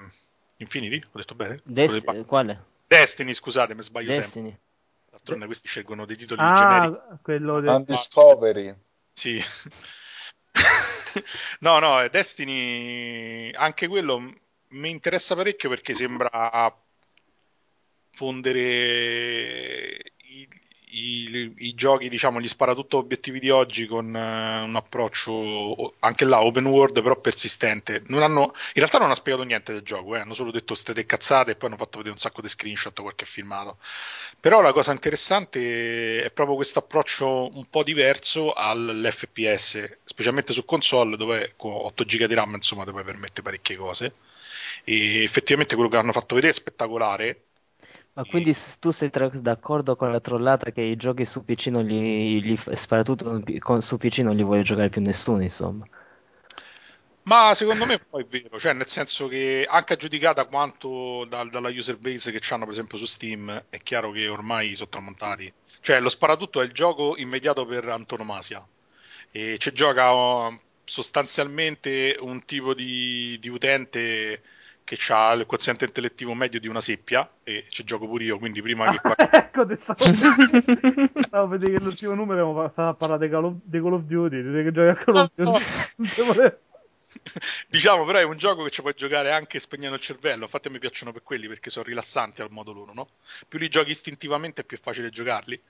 Infinity? 0.56 1.00
Ho 1.12 1.18
detto 1.18 1.34
bene? 1.34 1.60
Des- 1.64 2.04
quale? 2.26 2.64
Destiny, 2.86 3.34
scusate, 3.34 3.74
mi 3.74 3.82
sbaglio 3.82 4.08
Destiny. 4.08 4.48
sempre. 4.48 4.66
D'altronde 5.10 5.46
questi 5.46 5.68
scelgono 5.68 6.04
dei 6.04 6.16
titoli 6.16 6.40
ah, 6.42 6.54
generici. 6.54 7.00
quello 7.22 7.60
del... 7.60 7.74
Undiscovery. 7.74 8.74
Sì. 9.12 9.42
no, 11.60 11.78
no, 11.78 12.06
Destiny, 12.08 13.50
anche 13.52 13.88
quello 13.88 14.34
mi 14.68 14.90
interessa 14.90 15.34
parecchio 15.34 15.68
perché 15.68 15.94
sembra 15.94 16.74
fondere 18.12 20.12
i, 20.90 21.52
i, 21.58 21.74
giochi, 21.74 22.08
diciamo, 22.08 22.40
gli 22.40 22.48
sparatutto 22.48 22.98
obiettivi 22.98 23.38
di 23.40 23.50
oggi 23.50 23.86
con 23.86 24.06
uh, 24.06 24.64
un 24.64 24.74
approccio 24.76 25.94
anche 26.00 26.24
là 26.24 26.42
open 26.42 26.66
world 26.66 27.02
però 27.02 27.20
persistente. 27.20 28.02
Hanno, 28.08 28.42
in 28.42 28.72
realtà 28.74 28.98
non 28.98 29.06
hanno 29.06 29.16
spiegato 29.16 29.44
niente 29.44 29.72
del 29.72 29.82
gioco, 29.82 30.16
eh, 30.16 30.20
hanno 30.20 30.34
solo 30.34 30.50
detto 30.50 30.74
state 30.74 31.06
cazzate 31.06 31.52
e 31.52 31.54
poi 31.56 31.68
hanno 31.68 31.78
fatto 31.78 31.98
vedere 31.98 32.14
un 32.14 32.20
sacco 32.20 32.40
di 32.40 32.48
screenshot 32.48 33.00
qualche 33.00 33.26
filmato. 33.26 33.78
Però 34.40 34.60
la 34.60 34.72
cosa 34.72 34.92
interessante 34.92 36.22
è 36.22 36.30
proprio 36.30 36.56
questo 36.56 36.78
approccio 36.78 37.50
un 37.54 37.68
po' 37.68 37.82
diverso 37.82 38.52
all'FPS, 38.52 39.98
specialmente 40.04 40.52
su 40.52 40.64
console 40.64 41.16
dove 41.16 41.54
con 41.56 41.72
8 41.72 42.04
GB 42.04 42.24
di 42.24 42.34
RAM 42.34 42.54
insomma 42.54 42.84
ti 42.84 42.90
puoi 42.90 43.04
permettere 43.04 43.42
parecchie 43.42 43.76
cose. 43.76 44.14
E 44.84 45.22
effettivamente 45.22 45.74
quello 45.74 45.90
che 45.90 45.96
hanno 45.96 46.12
fatto 46.12 46.34
vedere 46.34 46.52
è 46.52 46.56
spettacolare 46.56 47.47
ma 48.18 48.24
quindi 48.24 48.52
tu 48.80 48.90
sei 48.90 49.10
tra- 49.10 49.28
d'accordo 49.28 49.94
con 49.94 50.10
la 50.10 50.18
trollata 50.18 50.72
che 50.72 50.80
i 50.80 50.96
giochi 50.96 51.24
su 51.24 51.44
PC 51.44 51.68
non 51.68 51.86
li, 51.86 52.40
li 52.40 52.56
soprattutto 52.56 53.40
con, 53.60 53.80
su 53.80 53.96
PC 53.96 54.18
non 54.18 54.34
li 54.34 54.42
vuole 54.42 54.62
giocare 54.62 54.88
più 54.88 55.00
nessuno, 55.00 55.40
insomma. 55.40 55.86
Ma 57.22 57.54
secondo 57.54 57.86
me 57.86 57.98
poi 58.00 58.24
è 58.24 58.26
vero, 58.26 58.58
cioè 58.58 58.72
nel 58.72 58.88
senso 58.88 59.28
che 59.28 59.64
anche 59.70 59.92
aggiudicata 59.92 60.46
quanto 60.46 61.26
dal, 61.26 61.48
dalla 61.48 61.68
user 61.68 61.96
base 61.96 62.32
che 62.32 62.40
hanno 62.52 62.64
per 62.64 62.72
esempio 62.72 62.98
su 62.98 63.04
Steam, 63.04 63.66
è 63.68 63.78
chiaro 63.84 64.10
che 64.10 64.26
ormai 64.26 64.74
sono 64.74 64.88
tramontati. 64.88 65.52
Cioè 65.80 66.00
lo 66.00 66.08
sparatutto 66.08 66.60
è 66.60 66.64
il 66.64 66.72
gioco 66.72 67.16
immediato 67.16 67.64
per 67.66 67.88
antonomasia 67.88 68.66
e 69.30 69.58
ci 69.58 69.72
gioca 69.72 70.12
oh, 70.12 70.60
sostanzialmente 70.82 72.16
un 72.18 72.44
tipo 72.44 72.74
di, 72.74 73.38
di 73.38 73.48
utente 73.48 74.42
che 74.88 75.12
ha 75.12 75.32
il 75.32 75.44
quoziente 75.44 75.84
intellettivo 75.84 76.32
medio 76.32 76.58
di 76.58 76.66
una 76.66 76.80
seppia 76.80 77.28
e 77.44 77.66
ci 77.68 77.84
gioco 77.84 78.06
pure 78.06 78.24
io, 78.24 78.38
quindi 78.38 78.62
prima 78.62 78.90
che... 78.90 79.00
ecco, 79.30 79.66
te 79.66 79.76
stavo, 79.76 80.02
stavo 80.02 81.44
a 81.44 81.46
vedere 81.46 81.72
che 81.72 81.84
l'ultimo 81.84 82.14
numero 82.14 82.54
fatto 82.54 82.88
a 82.88 82.94
parlare 82.94 83.26
di 83.26 83.30
Call 83.30 83.44
of, 83.44 83.54
di 83.62 83.80
Call 83.80 83.92
of 83.92 84.02
Duty, 84.02 84.42
di 84.42 84.62
che 84.62 84.72
giochi 84.72 84.88
a 84.88 85.04
Call 85.04 85.16
of 85.16 85.30
Duty. 85.34 85.50
No. 86.16 86.56
diciamo 87.68 88.04
però 88.04 88.18
è 88.18 88.22
un 88.22 88.36
gioco 88.36 88.62
che 88.64 88.70
ci 88.70 88.80
puoi 88.80 88.94
giocare 88.94 89.32
anche 89.32 89.58
spegnendo 89.58 89.96
il 89.96 90.02
cervello 90.02 90.44
infatti 90.44 90.68
mi 90.68 90.78
piacciono 90.78 91.10
per 91.10 91.22
quelli 91.22 91.48
perché 91.48 91.70
sono 91.70 91.86
rilassanti 91.86 92.42
al 92.42 92.50
modo 92.50 92.72
loro 92.72 92.92
no? 92.92 93.08
più 93.48 93.58
li 93.58 93.68
giochi 93.68 93.90
istintivamente 93.90 94.60
è 94.60 94.64
più 94.64 94.78
facile 94.78 95.08
giocarli 95.10 95.60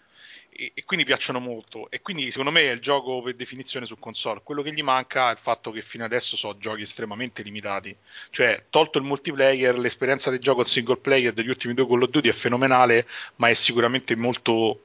e, 0.50 0.72
e, 0.74 0.84
quindi 0.84 1.04
piacciono 1.04 1.38
molto. 1.38 1.90
E 1.90 2.00
quindi 2.00 2.30
secondo 2.30 2.50
me 2.50 2.62
è 2.62 2.72
il 2.72 2.80
gioco 2.80 3.22
per 3.22 3.34
definizione 3.34 3.86
su 3.86 3.98
console. 3.98 4.40
Quello 4.42 4.62
che 4.62 4.72
gli 4.72 4.82
manca 4.82 5.28
è 5.28 5.32
il 5.32 5.38
fatto 5.38 5.70
che 5.70 5.82
fino 5.82 6.04
adesso 6.04 6.36
sono 6.36 6.58
giochi 6.58 6.82
estremamente 6.82 7.42
limitati. 7.42 7.94
Cioè, 8.30 8.64
tolto 8.70 8.98
il 8.98 9.04
multiplayer, 9.04 9.78
l'esperienza 9.78 10.30
del 10.30 10.40
gioco 10.40 10.60
al 10.60 10.66
single 10.66 10.96
player 10.96 11.32
degli 11.32 11.48
ultimi 11.48 11.74
due 11.74 11.86
Call 11.86 12.02
of 12.02 12.10
Duty 12.10 12.28
è 12.28 12.32
fenomenale, 12.32 13.06
ma 13.36 13.48
è 13.48 13.54
sicuramente 13.54 14.16
molto, 14.16 14.80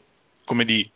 come 0.45 0.66
di 0.66 0.89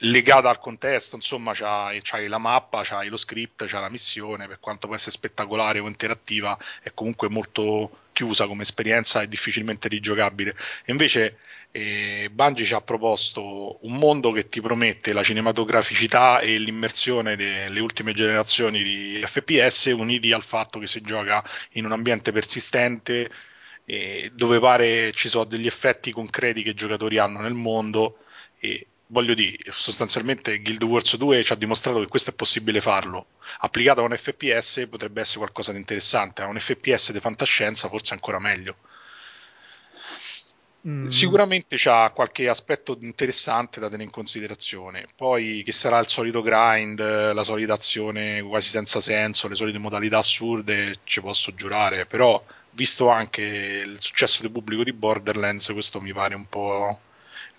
legata 0.00 0.48
al 0.48 0.58
contesto, 0.58 1.16
insomma, 1.16 1.52
c'hai, 1.54 2.00
c'hai, 2.02 2.26
la 2.26 2.38
mappa, 2.38 2.82
c'hai 2.82 3.08
lo 3.08 3.16
script, 3.16 3.66
c'hai 3.66 3.80
la 3.80 3.88
missione, 3.88 4.48
per 4.48 4.58
quanto 4.58 4.86
può 4.86 4.96
essere 4.96 5.12
spettacolare 5.12 5.78
o 5.78 5.86
interattiva, 5.86 6.58
è 6.82 6.90
comunque 6.92 7.28
molto 7.28 8.04
chiusa 8.12 8.46
come 8.46 8.62
esperienza 8.62 9.22
e 9.22 9.28
difficilmente 9.28 9.88
rigiocabile. 9.88 10.56
E 10.84 10.90
invece 10.90 11.38
e 11.76 12.30
Bungie 12.32 12.64
ci 12.64 12.72
ha 12.72 12.80
proposto 12.80 13.84
un 13.84 13.98
mondo 13.98 14.32
che 14.32 14.48
ti 14.48 14.62
promette 14.62 15.12
la 15.12 15.22
cinematograficità 15.22 16.38
e 16.38 16.56
l'immersione 16.56 17.36
delle 17.36 17.80
ultime 17.80 18.14
generazioni 18.14 18.82
di 18.82 19.22
FPS 19.22 19.92
uniti 19.94 20.32
al 20.32 20.42
fatto 20.42 20.78
che 20.78 20.86
si 20.86 21.02
gioca 21.02 21.44
in 21.72 21.84
un 21.84 21.92
ambiente 21.92 22.32
persistente 22.32 23.30
dove 24.32 24.58
pare 24.58 25.12
ci 25.12 25.28
sono 25.28 25.44
degli 25.44 25.66
effetti 25.66 26.12
concreti 26.12 26.62
che 26.62 26.70
i 26.70 26.74
giocatori 26.74 27.18
hanno 27.18 27.40
nel 27.40 27.52
mondo 27.52 28.20
e 28.58 28.86
voglio 29.08 29.34
dire, 29.34 29.58
sostanzialmente 29.70 30.62
Guild 30.62 30.82
Wars 30.82 31.14
2 31.14 31.44
ci 31.44 31.52
ha 31.52 31.56
dimostrato 31.56 32.00
che 32.00 32.08
questo 32.08 32.30
è 32.30 32.34
possibile 32.34 32.80
farlo. 32.80 33.26
Applicato 33.58 34.00
a 34.00 34.04
un 34.04 34.16
FPS 34.16 34.86
potrebbe 34.88 35.20
essere 35.20 35.40
qualcosa 35.40 35.72
di 35.72 35.78
interessante, 35.78 36.40
a 36.40 36.46
un 36.46 36.58
FPS 36.58 37.12
di 37.12 37.20
fantascienza 37.20 37.88
forse 37.90 38.14
ancora 38.14 38.38
meglio. 38.38 38.76
Mm. 40.86 41.08
Sicuramente 41.08 41.76
c'ha 41.76 42.12
qualche 42.14 42.48
aspetto 42.48 42.96
interessante 43.00 43.80
da 43.80 43.86
tenere 43.86 44.04
in 44.04 44.10
considerazione. 44.10 45.06
Poi 45.16 45.62
che 45.64 45.72
sarà 45.72 45.98
il 45.98 46.06
solito 46.06 46.42
grind, 46.42 47.00
la 47.00 47.42
solita 47.42 47.72
azione 47.72 48.40
quasi 48.42 48.68
senza 48.68 49.00
senso, 49.00 49.48
le 49.48 49.56
solite 49.56 49.78
modalità 49.78 50.18
assurde, 50.18 51.00
ci 51.02 51.20
posso 51.20 51.52
giurare, 51.54 52.06
però 52.06 52.40
visto 52.70 53.08
anche 53.08 53.42
il 53.42 53.96
successo 53.98 54.42
del 54.42 54.52
pubblico 54.52 54.84
di 54.84 54.92
Borderlands, 54.92 55.72
questo 55.72 56.00
mi 56.00 56.12
pare 56.12 56.36
un 56.36 56.46
po' 56.46 57.00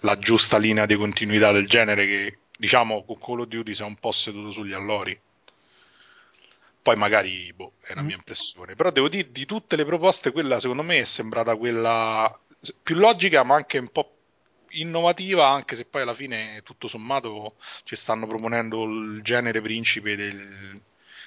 la 0.01 0.17
giusta 0.19 0.57
linea 0.57 0.85
di 0.85 0.95
continuità 0.95 1.51
del 1.51 1.67
genere 1.67 2.05
che 2.05 2.37
diciamo 2.57 3.03
con 3.03 3.19
Call 3.19 3.41
of 3.41 3.47
Duty 3.47 3.73
si 3.73 3.81
è 3.81 3.85
un 3.85 3.95
po' 3.95 4.11
seduto 4.13 4.51
sugli 4.51 4.73
allori. 4.73 5.19
Poi 6.81 6.95
magari 6.95 7.51
boh, 7.53 7.73
è 7.81 7.93
la 7.93 8.01
mia 8.01 8.15
impressione. 8.15 8.75
Però 8.75 8.89
devo 8.91 9.09
dire, 9.09 9.29
di 9.31 9.45
tutte 9.45 9.75
le 9.75 9.83
proposte, 9.83 10.31
quella 10.31 10.61
secondo 10.61 10.83
me 10.83 10.99
è 10.99 11.03
sembrata 11.03 11.57
quella 11.57 12.33
più 12.81 12.95
logica, 12.95 13.43
ma 13.43 13.55
anche 13.55 13.77
un 13.77 13.89
po' 13.91 14.11
innovativa, 14.69 15.47
anche 15.49 15.75
se 15.75 15.85
poi 15.85 16.01
alla 16.01 16.13
fine, 16.13 16.61
tutto 16.63 16.87
sommato, 16.87 17.55
ci 17.83 17.95
stanno 17.95 18.27
proponendo 18.27 18.83
il 18.83 19.21
genere 19.23 19.61
principe 19.61 20.15
del- 20.15 20.79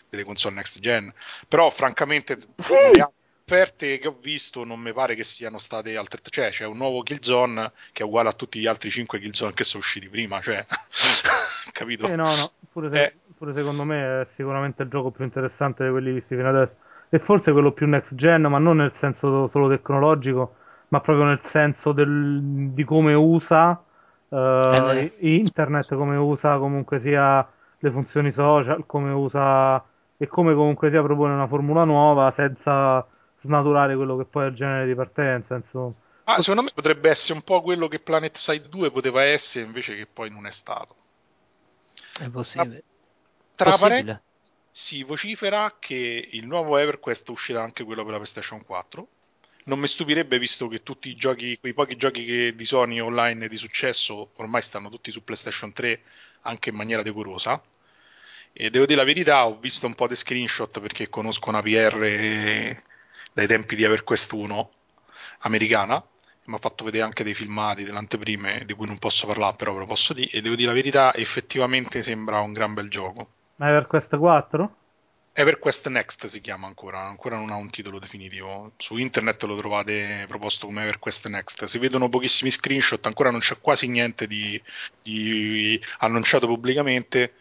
delle 0.09 0.25
console 0.25 0.55
next 0.57 0.79
gen. 0.81 1.13
Però, 1.49 1.71
francamente, 1.71 2.39
le 2.93 3.03
offerte 3.45 3.99
che 3.99 4.09
ho 4.09 4.17
visto 4.21 4.65
non 4.65 4.81
mi 4.81 4.93
pare 4.93 5.15
che 5.15 5.25
siano 5.25 5.59
state 5.59 5.97
altre. 5.97 6.21
Cioè, 6.23 6.51
c'è 6.51 6.65
un 6.67 6.77
nuovo 6.77 7.03
Killzone 7.03 7.73
che 7.93 8.03
è 8.03 8.07
uguale 8.07 8.29
a 8.29 8.33
tutti 8.33 8.61
gli 8.61 8.67
altri 8.67 8.91
5 8.91 9.19
Killzone 9.21 9.53
che 9.55 9.65
sono 9.65 9.83
usciti 9.83 10.09
prima. 10.09 10.41
Cioè, 10.41 10.65
capito? 11.73 12.07
Eh, 12.07 12.17
no, 12.17 12.35
no, 12.37 12.53
pure, 12.73 12.91
se- 12.91 12.99
Eh. 12.99 13.15
pure 13.37 13.53
secondo 13.55 13.85
me 13.85 14.23
è 14.23 14.25
sicuramente 14.35 14.83
il 14.83 14.89
gioco 14.89 15.11
più 15.11 15.25
interessante 15.25 15.85
di 15.85 15.91
quelli 15.91 16.13
visti 16.13 16.35
fino 16.35 16.49
adesso. 16.49 16.77
E 17.11 17.19
forse 17.19 17.53
quello 17.53 17.73
più 17.73 17.87
next 17.87 18.15
gen, 18.15 18.43
ma 18.43 18.59
non 18.59 18.77
nel 18.79 18.95
senso 18.95 19.49
solo 19.49 19.69
tecnologico, 19.69 20.57
ma 20.91 21.01
proprio 21.01 21.27
nel 21.27 21.41
senso 21.45 21.93
del- 21.93 22.71
di 22.73 22.85
come 22.85 23.15
usa 23.15 23.83
eh, 24.33 24.37
Eh, 24.37 25.13
internet, 25.21 25.95
come 25.97 26.17
usa 26.17 26.59
comunque 26.59 27.01
sia 27.01 27.47
le 27.79 27.91
funzioni 27.91 28.33
social, 28.33 28.87
come 28.87 29.11
usa 29.13 29.85
e 30.17 30.27
come 30.29 30.55
comunque 30.55 30.91
sia 30.91 31.03
propone 31.03 31.33
una 31.35 31.47
formula 31.49 31.85
nuova 31.85 32.31
senza 32.31 33.07
snaturare 33.41 33.97
quello 33.97 34.17
che 34.17 34.25
poi 34.25 34.45
è 34.45 34.49
il 34.49 34.55
genere 34.55 34.87
di 34.87 34.95
partenza, 34.95 35.57
insomma. 35.57 35.95
Ah, 36.25 36.41
secondo 36.41 36.63
me 36.63 36.71
potrebbe 36.73 37.11
essere 37.11 37.35
un 37.35 37.43
po' 37.43 37.61
quello 37.61 37.87
che 37.87 38.01
Planet 38.01 38.37
Side 38.39 38.71
2 38.71 38.91
poteva 38.91 39.23
essere, 39.23 39.67
invece 39.67 39.97
che 39.97 40.07
poi 40.07 40.31
non 40.31 40.47
è 40.47 40.51
stato. 40.51 40.97
È 42.19 42.29
possibile. 42.29 42.85
Tra 43.55 43.71
Possibile. 43.71 43.89
parentesi, 43.89 44.21
si 44.71 45.03
vocifera 45.03 45.77
che 45.79 46.29
il 46.33 46.47
nuovo 46.47 46.77
EverQuest 46.79 47.29
uscirà 47.31 47.63
anche 47.63 47.85
quello 47.85 48.03
per 48.03 48.13
la 48.13 48.19
PlayStation 48.19 48.65
4. 48.65 49.09
Non 49.71 49.79
mi 49.79 49.87
stupirebbe 49.87 50.41
visto 50.41 50.67
che 50.67 50.83
tutti 50.83 51.09
i 51.09 51.15
giochi, 51.15 51.57
quei 51.61 51.75
pochi 51.75 51.97
giochi 51.97 52.25
che 52.25 52.55
di 52.57 52.65
Sony 52.65 52.99
online 52.99 53.47
di 53.47 53.57
successo 53.57 54.31
ormai 54.39 54.63
stanno 54.63 54.91
tutti 54.91 55.13
su 55.13 55.23
PlayStation 55.23 55.73
3 55.73 56.01
anche 56.41 56.71
in 56.71 56.75
maniera 56.75 57.05
decorosa. 57.05 57.63
E 58.53 58.69
devo 58.69 58.85
dire 58.85 58.99
la 58.99 59.05
verità, 59.05 59.47
ho 59.47 59.57
visto 59.61 59.87
un 59.87 59.95
po' 59.95 60.09
di 60.09 60.17
screenshot 60.17 60.81
perché 60.81 61.09
conosco 61.09 61.51
una 61.51 61.63
PR 61.63 62.83
dai 63.33 63.47
tempi 63.47 63.77
di 63.77 63.85
EverQuest 63.85 64.33
1 64.33 64.71
americana. 65.43 66.05
Mi 66.47 66.55
ha 66.57 66.59
fatto 66.59 66.83
vedere 66.83 67.05
anche 67.05 67.23
dei 67.23 67.35
filmati 67.35 67.85
delle 67.85 67.99
anteprime 67.99 68.65
di 68.67 68.75
cui 68.75 68.89
non 68.89 68.99
posso 68.99 69.29
parlare, 69.29 69.55
però 69.57 69.73
ve 69.75 69.79
lo 69.79 69.87
posso 69.87 70.13
dire. 70.13 70.33
E 70.33 70.41
devo 70.41 70.57
dire 70.57 70.67
la 70.67 70.75
verità, 70.75 71.15
effettivamente 71.15 72.03
sembra 72.03 72.41
un 72.41 72.53
gran 72.53 72.75
bel 72.75 72.91
gioco. 72.91 73.29
Ma 73.55 73.69
EverQuest 73.69 74.17
4? 74.17 74.77
EverQuest 75.41 75.89
Next 75.89 76.27
si 76.27 76.41
chiama 76.41 76.67
ancora, 76.67 77.01
ancora 77.01 77.37
non 77.37 77.51
ha 77.51 77.57
un 77.57 77.71
titolo 77.71 77.99
definitivo. 77.99 78.73
Su 78.77 78.97
internet 78.97 79.43
lo 79.45 79.57
trovate 79.57 80.25
proposto 80.29 80.67
come 80.67 80.83
EverQuest 80.83 81.29
Next. 81.29 81.65
Si 81.65 81.79
vedono 81.79 82.09
pochissimi 82.09 82.51
screenshot, 82.51 83.05
ancora 83.07 83.31
non 83.31 83.41
c'è 83.41 83.59
quasi 83.61 83.89
niente 83.89 84.27
di, 84.27 84.61
di 85.03 85.81
annunciato 85.99 86.47
pubblicamente, 86.47 87.35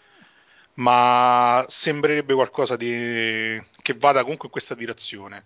ma 0.75 1.63
sembrerebbe 1.67 2.33
qualcosa 2.33 2.75
di, 2.75 3.61
che 3.81 3.93
vada 3.93 4.21
comunque 4.21 4.45
in 4.47 4.51
questa 4.51 4.75
direzione. 4.75 5.45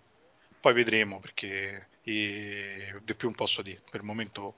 Poi 0.61 0.73
vedremo 0.73 1.19
perché 1.19 1.87
eh, 2.03 2.95
di 3.03 3.13
più 3.15 3.27
non 3.27 3.35
posso 3.35 3.61
dire. 3.61 3.81
Per 3.89 3.99
il 3.99 4.05
momento 4.05 4.55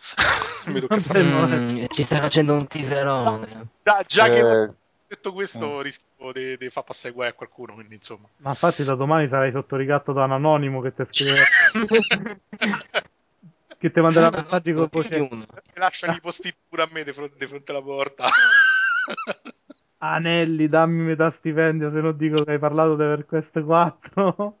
mi 0.66 0.80
tocca 0.80 0.98
Mm, 1.18 1.84
ci 1.90 2.02
stai 2.02 2.20
facendo 2.20 2.54
un 2.54 2.66
teaserone. 2.66 3.70
Già, 3.82 4.04
già 4.06 4.28
che 4.28 4.38
Eh, 4.38 4.70
detto 5.10 5.32
questo 5.32 5.78
Mm. 5.78 5.80
rischio 5.80 6.32
di, 6.32 6.56
di 6.56 6.70
far 6.70 6.84
passare 6.84 7.12
guai 7.12 7.28
a 7.28 7.32
qualcuno, 7.32 7.74
quindi 7.74 7.96
insomma. 7.96 8.28
Ma 8.38 8.50
infatti 8.50 8.84
da 8.84 8.94
domani 8.94 9.26
sarai 9.28 9.50
sotto 9.50 9.76
ricatto 9.76 10.12
da 10.12 10.24
un 10.24 10.32
anonimo 10.32 10.80
che 10.80 10.94
ti 10.94 11.04
scrive 11.08 11.44
che 13.78 13.90
ti 13.90 14.00
manderà 14.00 14.30
messaggi 14.30 14.72
con 14.72 14.88
voce 14.90 15.28
lasciano 15.74 16.14
i 16.14 16.20
posti 16.20 16.54
pure 16.68 16.82
a 16.82 16.88
me 16.90 17.02
di 17.02 17.12
fronte, 17.12 17.34
di 17.38 17.46
fronte 17.46 17.72
alla 17.72 17.82
porta. 17.82 18.28
Anelli, 20.02 20.68
dammi 20.68 21.02
metà 21.02 21.30
stipendio 21.30 21.90
se 21.90 22.00
non 22.00 22.16
dico 22.16 22.44
che 22.44 22.52
hai 22.52 22.58
parlato 22.58 22.94
di 22.96 23.02
EverQuest 23.02 23.62
4. 23.64 24.54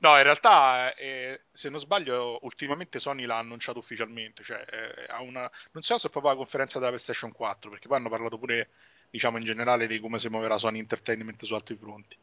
No, 0.00 0.16
in 0.16 0.24
realtà, 0.24 0.92
eh, 0.96 1.42
se 1.52 1.68
non 1.68 1.78
sbaglio, 1.78 2.40
ultimamente 2.42 2.98
Sony 2.98 3.24
l'ha 3.26 3.38
annunciato 3.38 3.78
ufficialmente, 3.78 4.42
cioè 4.42 4.64
eh, 4.68 5.06
ha 5.08 5.20
una... 5.22 5.48
non 5.70 5.82
so 5.84 5.98
se 5.98 6.08
è 6.08 6.10
proprio 6.10 6.32
la 6.32 6.38
conferenza 6.38 6.78
della 6.78 6.90
PlayStation 6.90 7.30
4, 7.30 7.70
perché 7.70 7.86
poi 7.86 7.98
hanno 7.98 8.08
parlato 8.08 8.38
pure, 8.38 8.70
diciamo, 9.10 9.38
in 9.38 9.44
generale 9.44 9.86
di 9.86 10.00
come 10.00 10.18
si 10.18 10.28
muoverà 10.28 10.58
Sony 10.58 10.78
Entertainment 10.78 11.44
su 11.44 11.54
altri 11.54 11.76
fronti. 11.76 12.16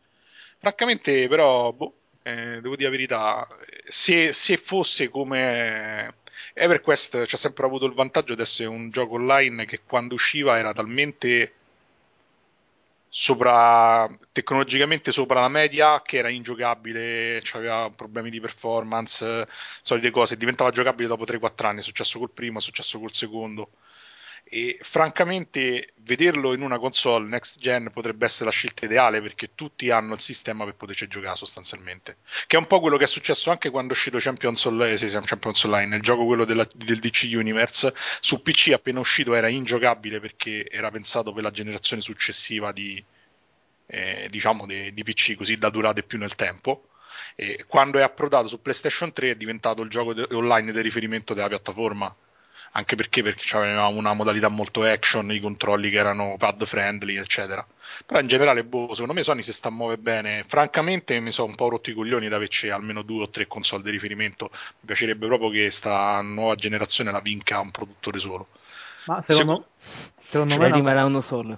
Francamente, 0.57 1.27
però, 1.27 1.71
boh, 1.71 1.93
eh, 2.23 2.59
devo 2.61 2.75
dire 2.75 2.89
la 2.89 2.95
verità, 2.95 3.47
se, 3.87 4.33
se 4.33 4.57
fosse 4.57 5.09
come 5.09 6.15
EverQuest, 6.53 7.25
c'ha 7.25 7.37
sempre 7.37 7.65
avuto 7.65 7.85
il 7.85 7.93
vantaggio 7.93 8.35
di 8.35 8.41
essere 8.41 8.67
un 8.69 8.89
gioco 8.89 9.15
online 9.15 9.65
che 9.65 9.81
quando 9.85 10.15
usciva 10.15 10.57
era 10.57 10.73
talmente 10.73 11.53
sopra 13.17 14.09
tecnologicamente 14.33 15.13
sopra 15.13 15.39
la 15.39 15.47
media 15.47 16.01
che 16.01 16.17
era 16.17 16.29
ingiocabile, 16.29 17.41
aveva 17.53 17.89
problemi 17.89 18.29
di 18.29 18.41
performance, 18.41 19.47
solite 19.83 20.11
cose, 20.11 20.35
diventava 20.35 20.71
giocabile 20.71 21.07
dopo 21.07 21.23
3-4 21.23 21.65
anni, 21.65 21.79
è 21.79 21.83
successo 21.83 22.19
col 22.19 22.31
primo, 22.31 22.59
è 22.59 22.61
successo 22.61 22.99
col 22.99 23.13
secondo. 23.13 23.69
E 24.47 24.77
francamente 24.81 25.93
vederlo 25.97 26.53
in 26.53 26.61
una 26.61 26.77
console 26.77 27.27
next 27.27 27.59
gen 27.59 27.89
potrebbe 27.91 28.25
essere 28.25 28.45
la 28.45 28.51
scelta 28.51 28.85
ideale 28.85 29.19
perché 29.21 29.55
tutti 29.55 29.89
hanno 29.89 30.13
il 30.13 30.19
sistema 30.19 30.63
per 30.65 30.75
poterci 30.75 31.07
giocare 31.07 31.35
sostanzialmente. 31.35 32.17
Che 32.47 32.55
è 32.55 32.59
un 32.59 32.67
po' 32.67 32.79
quello 32.79 32.95
che 32.97 33.05
è 33.05 33.07
successo 33.07 33.49
anche 33.49 33.69
quando 33.71 33.93
è 33.93 33.95
uscito 33.95 34.17
Champions, 34.19 34.63
Online, 34.65 34.97
sì, 34.97 35.09
sì, 35.09 35.17
Champions 35.23 35.63
Online, 35.63 35.95
il 35.95 36.01
gioco 36.03 36.25
quello 36.25 36.45
della- 36.45 36.67
del 36.73 36.99
DC 36.99 37.29
Universe. 37.33 37.93
Su 38.21 38.41
PC 38.43 38.71
appena 38.73 38.99
uscito 38.99 39.33
era 39.33 39.47
ingiocabile 39.49 40.19
perché 40.19 40.67
era 40.69 40.91
pensato 40.91 41.33
per 41.33 41.43
la 41.43 41.51
generazione 41.51 42.01
successiva 42.03 42.71
di, 42.71 43.03
eh, 43.87 44.27
diciamo, 44.29 44.65
di, 44.65 44.93
di 44.93 45.03
PC 45.03 45.35
così 45.35 45.57
da 45.57 45.69
durare 45.69 46.03
più 46.03 46.17
nel 46.17 46.35
tempo. 46.35 46.89
E 47.35 47.65
quando 47.67 47.97
è 47.99 48.01
approdato 48.03 48.47
su 48.47 48.61
PlayStation 48.61 49.11
3 49.13 49.31
è 49.31 49.35
diventato 49.35 49.81
il 49.81 49.89
gioco 49.89 50.13
de- 50.13 50.27
online 50.31 50.71
di 50.71 50.81
riferimento 50.81 51.33
della 51.33 51.47
piattaforma 51.47 52.13
anche 52.77 52.95
perché, 52.95 53.23
perché 53.23 53.55
aveva 53.55 53.87
una 53.87 54.11
modalità 54.13 54.49
molto 54.49 54.83
action, 54.83 55.31
i 55.31 55.39
controlli 55.39 55.89
che 55.89 55.97
erano 55.97 56.35
pad 56.37 56.65
friendly, 56.65 57.15
eccetera. 57.15 57.65
Però 58.05 58.19
in 58.19 58.27
generale, 58.27 58.65
boh, 58.65 58.89
secondo 58.91 59.13
me 59.13 59.23
Sony 59.23 59.41
si 59.43 59.53
sta 59.53 59.69
a 59.69 59.71
muovere 59.71 60.01
bene. 60.01 60.43
Francamente 60.45 61.17
mi 61.21 61.31
sono 61.31 61.47
un 61.47 61.55
po' 61.55 61.69
rotti 61.69 61.91
i 61.91 61.93
coglioni 61.93 62.27
da 62.27 62.35
averci 62.35 62.69
almeno 62.69 63.01
due 63.01 63.23
o 63.23 63.29
tre 63.29 63.47
console 63.47 63.81
di 63.81 63.91
riferimento. 63.91 64.49
Mi 64.51 64.87
piacerebbe 64.87 65.25
proprio 65.25 65.49
che 65.49 65.71
sta 65.71 66.19
nuova 66.21 66.55
generazione 66.55 67.11
la 67.11 67.21
vinca 67.21 67.59
un 67.59 67.71
produttore 67.71 68.19
solo. 68.19 68.47
Ma 69.05 69.21
secondo, 69.21 69.67
secondo 70.19 70.57
me 70.57 70.71
rimarrà 70.71 71.05
uno 71.05 71.21
solo. 71.21 71.57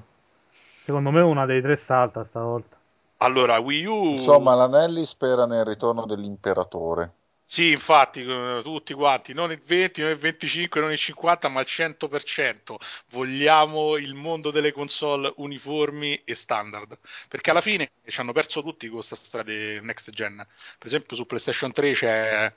secondo 0.83 1.11
me 1.11 1.21
una 1.21 1.45
dei 1.45 1.61
tre 1.61 1.75
salta 1.75 2.23
stavolta. 2.25 2.77
Allora, 3.17 3.57
Wii 3.57 3.85
U... 3.85 4.03
Insomma, 4.11 4.53
l'Anelli 4.53 5.03
spera 5.03 5.47
nel 5.47 5.65
ritorno 5.65 6.05
dell'imperatore. 6.05 7.11
Sì, 7.49 7.71
infatti, 7.71 8.21
eh, 8.21 8.59
tutti 8.63 8.93
quanti, 8.93 9.33
non 9.33 9.51
il 9.51 9.61
20, 9.63 10.01
non 10.01 10.11
il 10.11 10.17
25, 10.17 10.81
non 10.81 10.91
il 10.91 10.97
50, 10.97 11.47
ma 11.47 11.61
il 11.61 11.65
100%. 11.65 12.77
Vogliamo 13.09 13.95
il 13.97 14.13
mondo 14.13 14.51
delle 14.51 14.71
console 14.73 15.31
uniformi 15.37 16.21
e 16.25 16.35
standard. 16.35 16.97
Perché 17.29 17.49
alla 17.51 17.61
fine 17.61 17.91
ci 18.05 18.19
hanno 18.19 18.33
perso 18.33 18.61
tutti 18.61 18.87
questa 18.89 19.15
strada 19.15 19.51
next 19.81 20.09
gen. 20.11 20.35
Per 20.77 20.87
esempio 20.87 21.15
su 21.15 21.25
PlayStation 21.25 21.71
3 21.71 21.93
c'è, 21.93 22.53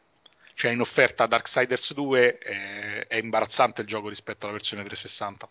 c'è 0.54 0.70
in 0.70 0.80
offerta 0.80 1.26
Darksiders 1.26 1.92
2, 1.94 2.38
eh, 2.38 3.06
è 3.06 3.16
imbarazzante 3.16 3.82
il 3.82 3.86
gioco 3.86 4.08
rispetto 4.08 4.44
alla 4.46 4.54
versione 4.54 4.82
360. 4.84 5.48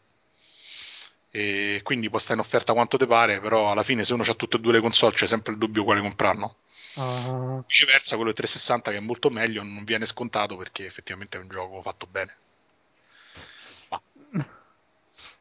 E 1.32 1.82
quindi 1.84 2.10
può 2.10 2.20
stare 2.20 2.40
in 2.40 2.46
offerta 2.46 2.74
quanto 2.74 2.98
ti 2.98 3.06
pare, 3.06 3.40
però 3.40 3.72
alla 3.72 3.84
fine 3.84 4.04
se 4.04 4.14
uno 4.14 4.24
ha 4.24 4.34
tutte 4.34 4.58
e 4.58 4.60
due 4.60 4.74
le 4.74 4.80
console 4.82 5.14
c'è 5.16 5.28
sempre 5.28 5.54
il 5.54 5.58
dubbio 5.60 5.84
quale 5.84 6.02
comprarlo. 6.02 6.56
Ah, 6.96 7.64
Viceversa, 7.68 8.18
quello 8.18 8.34
360 8.34 8.92
che 8.92 8.98
è 8.98 9.00
molto 9.00 9.30
meglio 9.30 9.64
non 9.64 9.86
viene 9.86 10.06
scontato 10.06 10.58
perché 10.58 10.86
effettivamente 10.86 11.38
è 11.38 11.42
un 11.42 11.48
gioco 11.48 11.82
fatto 11.82 12.06
bene. 12.06 12.38
Ma 13.92 14.00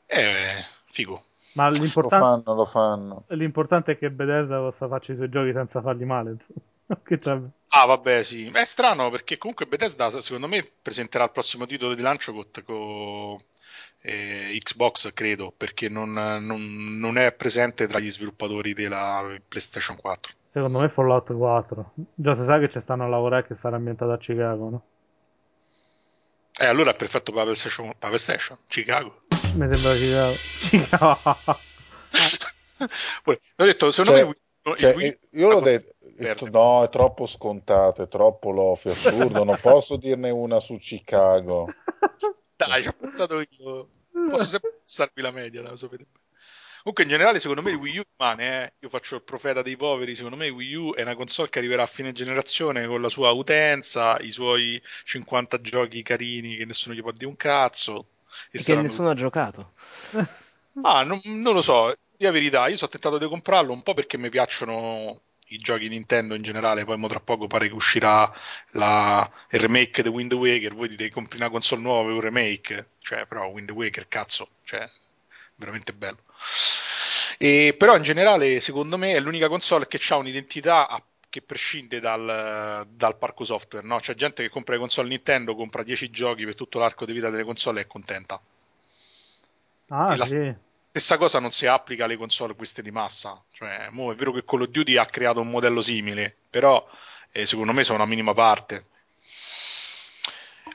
Eh, 0.08 0.64
figo. 0.92 1.24
Ma 1.52 1.68
Lo 2.00 2.10
l'importante, 2.10 2.10
fanno, 2.10 2.54
lo 2.54 2.64
fanno. 2.64 3.26
l'importante 3.28 3.92
è 3.92 3.98
che 3.98 4.10
Bethesda 4.10 4.58
possa 4.58 4.88
farci 4.88 5.12
i 5.12 5.16
suoi 5.16 5.28
giochi 5.30 5.52
senza 5.52 5.80
farli 5.82 6.04
male. 6.04 6.30
insomma. 6.32 6.60
Che 7.04 7.18
c'è? 7.18 7.40
Ah, 7.70 7.84
vabbè, 7.86 8.22
sì. 8.22 8.46
È 8.50 8.64
strano 8.64 9.10
perché 9.10 9.36
comunque 9.38 9.66
Bethesda, 9.66 10.08
secondo 10.20 10.48
me, 10.48 10.70
presenterà 10.82 11.24
il 11.24 11.30
prossimo 11.32 11.66
titolo 11.66 11.94
di 11.94 12.02
lancio 12.02 12.32
con, 12.32 12.46
con, 12.64 13.42
eh, 14.00 14.56
Xbox, 14.62 15.12
credo, 15.12 15.52
perché 15.52 15.88
non, 15.88 16.12
non- 16.12 16.98
non 16.98 17.18
è 17.18 17.32
presente 17.32 17.86
tra 17.86 17.98
gli 18.00 18.10
sviluppatori 18.10 18.72
della 18.74 19.22
PlayStation 19.46 19.96
4. 19.96 20.32
Secondo 20.58 20.80
me 20.80 20.88
Fallout 20.88 21.32
4. 21.32 21.92
Già 22.16 22.34
si 22.34 22.42
sa 22.42 22.58
che 22.58 22.68
ci 22.68 22.80
stanno 22.80 23.04
a 23.04 23.08
lavorare 23.08 23.46
che 23.46 23.54
sarà 23.54 23.76
ambientato 23.76 24.10
a 24.10 24.18
Chicago, 24.18 24.68
no? 24.68 24.82
Eh, 26.58 26.66
allora 26.66 26.90
è 26.90 26.96
perfetto 26.96 27.30
per 27.30 27.34
la 27.36 27.42
PlayStation, 27.44 27.86
per 27.86 27.96
la 28.00 28.08
PlayStation, 28.08 28.58
Chicago. 28.66 29.20
Mi 29.54 29.70
sembra 29.70 29.92
Chicago. 29.92 30.34
Chicago. 30.34 31.58
Poi, 33.22 33.40
ho 33.56 33.64
detto, 33.64 33.92
secondo 33.92 34.18
Cioè, 34.18 34.26
me 34.26 34.76
cioè, 34.76 34.94
Wii- 34.96 35.18
io 35.30 35.48
l'ho 35.48 35.60
detto, 35.60 35.94
perde. 36.16 36.50
no, 36.50 36.82
è 36.82 36.88
troppo 36.88 37.26
scontato, 37.26 38.02
è 38.02 38.08
troppo 38.08 38.50
loffio, 38.50 38.90
assurdo, 38.90 39.44
non 39.44 39.58
posso 39.62 39.96
dirne 39.96 40.30
una 40.30 40.58
su 40.58 40.76
Chicago. 40.76 41.68
Dai, 42.56 42.82
ci 42.82 42.88
ho 42.88 42.94
pensato 42.98 43.38
io. 43.38 43.88
Posso 44.28 44.44
sempre 44.44 44.80
passarvi 44.82 45.22
la 45.22 45.30
media, 45.30 45.62
la 45.62 45.76
sapete 45.76 46.04
bene. 46.10 46.26
Comunque, 46.88 47.02
in 47.04 47.10
generale, 47.10 47.38
secondo 47.38 47.60
me 47.60 47.70
il 47.70 47.76
Wii 47.76 47.98
U 47.98 48.02
rimane, 48.16 48.64
eh. 48.64 48.72
Io 48.78 48.88
faccio 48.88 49.16
il 49.16 49.22
profeta 49.22 49.60
dei 49.60 49.76
poveri. 49.76 50.14
Secondo 50.14 50.36
me 50.38 50.46
il 50.46 50.52
Wii 50.52 50.74
U 50.74 50.94
è 50.94 51.02
una 51.02 51.14
console 51.14 51.50
che 51.50 51.58
arriverà 51.58 51.82
a 51.82 51.86
fine 51.86 52.12
generazione 52.12 52.86
con 52.86 53.02
la 53.02 53.10
sua 53.10 53.30
utenza, 53.30 54.18
i 54.20 54.30
suoi 54.30 54.80
50 55.04 55.60
giochi 55.60 56.02
carini 56.02 56.56
che 56.56 56.64
nessuno 56.64 56.94
gli 56.94 57.02
può 57.02 57.12
dire 57.12 57.26
un 57.26 57.36
cazzo. 57.36 58.06
E 58.50 58.52
Che 58.52 58.58
saranno 58.60 58.86
nessuno 58.86 59.10
ha 59.10 59.14
giocato. 59.14 59.72
Ah, 60.80 61.02
non, 61.02 61.20
non 61.24 61.52
lo 61.52 61.60
so, 61.60 61.94
la 62.16 62.30
verità, 62.30 62.68
io 62.68 62.76
sono 62.76 62.90
tentato 62.90 63.18
di 63.18 63.26
comprarlo 63.26 63.72
un 63.72 63.82
po' 63.82 63.92
perché 63.92 64.16
mi 64.16 64.30
piacciono 64.30 65.20
i 65.48 65.58
giochi 65.58 65.88
Nintendo 65.88 66.34
in 66.34 66.42
generale, 66.42 66.84
poi 66.86 66.96
mo 66.96 67.08
tra 67.08 67.20
poco 67.20 67.46
pare 67.48 67.68
che 67.68 67.74
uscirà 67.74 68.32
la- 68.70 69.30
il 69.50 69.60
remake 69.60 70.02
di 70.02 70.08
Wind 70.08 70.32
Waker, 70.32 70.74
voi 70.74 70.88
dite 70.88 71.10
compri 71.10 71.36
una 71.36 71.50
console 71.50 71.82
nuova 71.82 72.04
per 72.04 72.12
un 72.12 72.20
remake, 72.20 72.90
cioè 73.00 73.26
però 73.26 73.46
Wind 73.48 73.70
Waker, 73.70 74.08
cazzo, 74.08 74.48
cioè 74.64 74.88
veramente 75.58 75.92
bello. 75.92 76.18
E, 77.38 77.74
però 77.78 77.96
in 77.96 78.02
generale, 78.02 78.60
secondo 78.60 78.96
me, 78.98 79.12
è 79.14 79.20
l'unica 79.20 79.48
console 79.48 79.86
che 79.86 80.00
ha 80.12 80.16
un'identità 80.16 80.88
a- 80.88 81.02
che 81.30 81.42
prescinde 81.42 82.00
dal, 82.00 82.86
dal 82.90 83.16
parco 83.18 83.44
software, 83.44 83.86
no? 83.86 83.98
C'è 84.00 84.14
gente 84.14 84.42
che 84.42 84.48
compra 84.48 84.74
le 84.74 84.80
console 84.80 85.08
Nintendo, 85.08 85.54
compra 85.54 85.82
10 85.82 86.10
giochi 86.10 86.44
per 86.44 86.54
tutto 86.54 86.78
l'arco 86.78 87.04
di 87.04 87.12
vita 87.12 87.28
delle 87.30 87.44
console 87.44 87.80
e 87.80 87.82
è 87.84 87.86
contenta. 87.86 88.40
Ah, 89.90 90.14
E 90.14 90.16
la 90.16 90.26
sì. 90.26 90.54
stessa 90.82 91.16
cosa 91.18 91.38
non 91.38 91.50
si 91.50 91.66
applica 91.66 92.04
alle 92.04 92.16
console 92.16 92.54
queste 92.54 92.82
di 92.82 92.90
massa. 92.90 93.42
Cioè, 93.52 93.88
mo 93.90 94.10
è 94.12 94.14
vero 94.14 94.32
che 94.32 94.44
Call 94.44 94.62
of 94.62 94.68
Duty 94.68 94.96
ha 94.96 95.06
creato 95.06 95.40
un 95.40 95.50
modello 95.50 95.80
simile, 95.80 96.34
però 96.50 96.86
eh, 97.30 97.46
secondo 97.46 97.72
me 97.72 97.84
sono 97.84 97.98
una 97.98 98.06
minima 98.08 98.34
parte. 98.34 98.86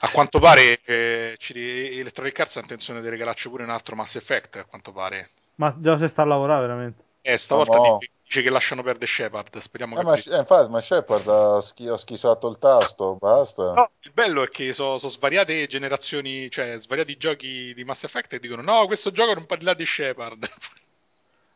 A 0.03 0.09
quanto 0.11 0.37
pare 0.39 0.81
eh, 0.83 1.37
Electronic 1.39 2.37
Arts 2.37 2.57
ha 2.57 2.59
intenzione 2.59 2.99
di 2.99 3.07
regalarci 3.07 3.47
pure 3.47 3.63
un 3.63 3.69
altro 3.69 3.95
Mass 3.95 4.15
Effect, 4.15 4.57
a 4.57 4.65
quanto 4.65 4.91
pare. 4.91 5.29
Ma 5.55 5.73
già 5.77 5.97
si 5.97 6.09
sta 6.09 6.23
a 6.23 6.25
lavorare 6.25 6.67
veramente. 6.67 7.03
Eh, 7.21 7.37
stavolta 7.37 7.77
no. 7.77 7.99
dice, 8.21 8.41
che 8.41 8.49
lasciano 8.49 8.83
perdere 8.83 9.05
Shepard, 9.05 9.57
speriamo 9.59 9.95
Eh, 9.95 9.99
che... 9.99 10.03
ma, 10.03 10.15
eh, 10.15 10.39
infatti, 10.39 10.69
ma 10.69 10.81
Shepard 10.81 11.27
ha, 11.29 11.61
schi- 11.61 11.87
ha 11.87 11.95
schissato 11.95 12.49
il 12.49 12.59
tasto, 12.59 13.15
basta. 13.15 13.71
No, 13.71 13.91
il 14.01 14.11
bello 14.11 14.43
è 14.43 14.49
che 14.49 14.73
sono 14.73 14.97
svariate 14.97 15.67
generazioni, 15.67 16.51
cioè 16.51 16.75
svariati 16.81 17.15
giochi 17.15 17.73
di 17.73 17.85
Mass 17.85 18.03
Effect 18.03 18.33
e 18.33 18.39
dicono 18.39 18.61
no, 18.61 18.85
questo 18.87 19.11
gioco 19.11 19.33
non 19.35 19.45
parla 19.45 19.73
di 19.73 19.85
Shepard. 19.85 20.49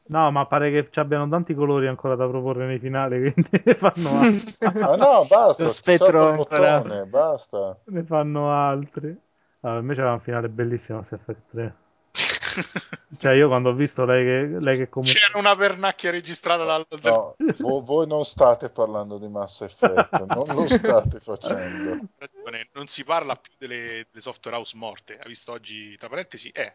No, 0.10 0.32
ma 0.32 0.46
pare 0.46 0.72
che 0.72 0.90
ci 0.92 1.00
abbiano 1.00 1.28
tanti 1.28 1.54
colori 1.54 1.88
ancora 1.88 2.16
da 2.16 2.28
proporre 2.28 2.66
nei 2.66 2.80
finali, 2.80 3.20
quindi 3.32 3.50
ne 3.64 3.76
fanno 3.76 4.20
altri. 4.20 4.80
Ma 4.80 4.96
no, 4.96 5.26
basta, 5.28 5.64
Lo 5.64 5.70
ha 5.70 5.74
spettro 5.74 6.08
il 6.08 6.40
ancora- 6.40 6.80
bottone, 6.82 7.06
basta. 7.06 7.78
ne 7.86 8.04
fanno 8.04 8.52
altri. 8.52 9.16
Allora, 9.62 9.80
invece 9.82 10.02
era 10.02 10.14
un 10.14 10.20
finale 10.22 10.50
bellissimo 10.50 11.00
Mass 11.00 11.12
Effect 11.12 11.42
3. 11.52 11.76
Cioè, 13.20 13.34
io 13.34 13.48
quando 13.48 13.70
ho 13.70 13.74
visto 13.74 14.04
lei 14.04 14.24
che, 14.26 14.64
lei 14.64 14.78
che 14.78 14.90
comunque... 14.90 15.18
C'era 15.20 15.38
una 15.38 15.56
pernacchia 15.56 16.12
registrata 16.12 16.64
dal... 16.64 16.86
dal- 16.90 17.12
No, 17.14 17.36
vo- 17.60 17.82
voi 17.82 18.08
non 18.08 18.24
state 18.26 18.70
parlando 18.70 19.18
di 19.18 19.28
Mass 19.30 19.62
Effect, 19.62 20.12
non 20.26 20.44
lo 20.48 20.68
state 20.68 21.20
facendo. 21.20 22.00
ragione, 22.18 22.70
non 22.74 22.88
si 22.88 23.04
parla 23.04 23.36
più 23.36 23.52
delle, 23.58 24.08
delle 24.10 24.22
software 24.22 24.58
house 24.58 24.76
morte. 24.76 25.18
Hai 25.20 25.28
visto 25.28 25.52
oggi, 25.52 25.96
tra 25.98 26.10
parentesi, 26.10 26.50
eh, 26.50 26.74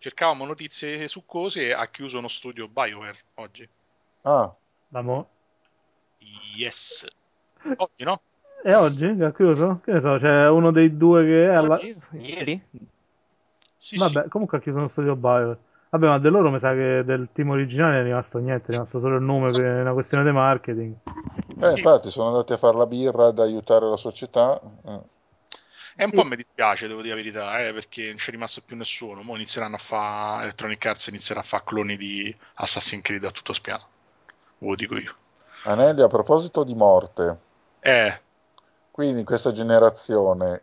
cercavamo 0.00 0.44
notizie 0.46 1.06
succose 1.08 1.66
e 1.68 1.72
ha 1.72 1.86
chiuso 1.88 2.18
uno 2.18 2.28
studio 2.28 2.66
BioWare 2.66 3.18
oggi. 3.34 3.68
Ah, 4.22 4.52
Da 4.88 5.02
mo- 5.02 5.28
Yes. 6.56 7.06
Oggi, 7.76 8.04
no? 8.04 8.20
E 8.62 8.74
oggi 8.74 9.14
che 9.16 9.24
ha 9.24 9.32
chiuso? 9.32 9.80
Che 9.84 9.92
ne 9.92 10.00
so, 10.00 10.16
c'è 10.18 10.48
uno 10.48 10.70
dei 10.70 10.96
due 10.96 11.24
che 11.24 11.44
è 11.48 11.54
alla... 11.54 11.74
Oggi? 11.76 11.96
Ieri? 12.12 12.60
Sì, 13.78 13.96
Vabbè, 13.96 14.28
comunque 14.28 14.58
ha 14.58 14.60
chiuso 14.60 14.78
uno 14.78 14.88
studio 14.88 15.14
Bioware. 15.16 15.58
Vabbè, 15.90 16.06
ma 16.06 16.18
di 16.18 16.28
loro 16.28 16.50
mi 16.50 16.58
sa 16.58 16.72
che 16.72 17.02
del 17.04 17.28
team 17.32 17.50
originale 17.50 18.00
è 18.00 18.02
rimasto 18.02 18.38
niente, 18.38 18.66
è 18.68 18.70
rimasto 18.72 19.00
solo 19.00 19.16
il 19.16 19.22
nome 19.22 19.50
per 19.50 19.80
una 19.80 19.92
questione 19.92 20.24
di 20.24 20.30
marketing. 20.30 20.94
eh, 21.60 21.70
infatti 21.72 22.10
sono 22.10 22.28
andati 22.28 22.52
a 22.52 22.56
fare 22.56 22.76
la 22.76 22.86
birra 22.86 23.26
ad 23.26 23.38
aiutare 23.38 23.86
la 23.88 23.96
società. 23.96 24.60
eh. 24.86 25.00
E 26.00 26.04
un 26.04 26.10
Sì. 26.10 26.16
po' 26.16 26.24
mi 26.24 26.34
dispiace, 26.36 26.88
devo 26.88 27.02
dire 27.02 27.14
la 27.14 27.20
verità, 27.22 27.60
eh, 27.66 27.72
perché 27.74 28.06
non 28.06 28.16
c'è 28.16 28.30
rimasto 28.30 28.62
più 28.62 28.74
nessuno. 28.76 29.22
Mo' 29.22 29.36
inizieranno 29.36 29.76
a 29.76 29.78
fare 29.78 30.44
Electronic 30.44 30.86
Arts 30.86 31.06
inizierà 31.08 31.40
a 31.40 31.42
fare 31.42 31.62
cloni 31.64 31.96
di 31.96 32.34
Assassin's 32.54 33.02
Creed 33.02 33.24
a 33.24 33.30
tutto 33.30 33.52
spiano. 33.52 33.86
Lo 34.58 34.74
dico 34.76 34.96
io. 34.96 35.14
Anelli, 35.62 36.02
a 36.02 36.06
proposito 36.06 36.64
di 36.64 36.74
morte, 36.74 37.38
Eh, 37.82 38.12
quindi 38.92 39.20
in 39.20 39.24
questa 39.24 39.52
generazione 39.52 40.62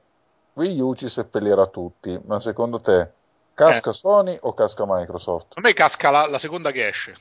Wii 0.53 0.79
U 0.79 0.93
ci 0.93 1.09
seppellirà 1.09 1.65
tutti, 1.67 2.17
ma 2.25 2.39
secondo 2.39 2.79
te 2.79 3.11
casca 3.53 3.91
Sony 3.91 4.37
o 4.41 4.53
casca 4.53 4.85
Microsoft? 4.87 5.57
a 5.57 5.61
me 5.61 5.73
casca 5.73 6.09
la, 6.09 6.25
la 6.25 6.39
seconda 6.39 6.71
che 6.71 6.87
esce. 6.87 7.17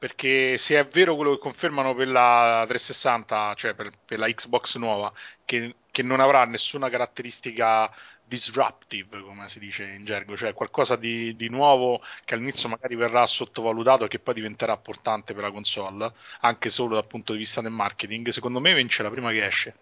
Perché 0.00 0.56
se 0.56 0.78
è 0.78 0.86
vero 0.88 1.14
quello 1.14 1.32
che 1.34 1.38
confermano 1.38 1.94
per 1.94 2.08
la 2.08 2.64
360, 2.66 3.54
cioè 3.54 3.74
per, 3.74 3.90
per 4.04 4.18
la 4.18 4.28
Xbox 4.32 4.76
nuova, 4.76 5.12
che, 5.44 5.76
che 5.90 6.02
non 6.02 6.20
avrà 6.20 6.44
nessuna 6.46 6.88
caratteristica 6.88 7.92
disruptive, 8.24 9.20
come 9.20 9.48
si 9.50 9.58
dice 9.58 9.84
in 9.84 10.04
gergo, 10.06 10.36
cioè 10.36 10.54
qualcosa 10.54 10.96
di, 10.96 11.36
di 11.36 11.48
nuovo 11.50 12.00
che 12.24 12.34
all'inizio 12.34 12.68
magari 12.70 12.94
verrà 12.96 13.26
sottovalutato 13.26 14.04
e 14.04 14.08
che 14.08 14.20
poi 14.20 14.34
diventerà 14.34 14.72
importante 14.72 15.34
per 15.34 15.42
la 15.44 15.50
console, 15.50 16.12
anche 16.40 16.70
solo 16.70 16.94
dal 16.94 17.06
punto 17.06 17.32
di 17.32 17.38
vista 17.38 17.60
del 17.60 17.72
marketing, 17.72 18.28
secondo 18.30 18.60
me 18.60 18.72
vince 18.74 19.02
la 19.02 19.10
prima 19.10 19.30
che 19.30 19.44
esce. 19.44 19.74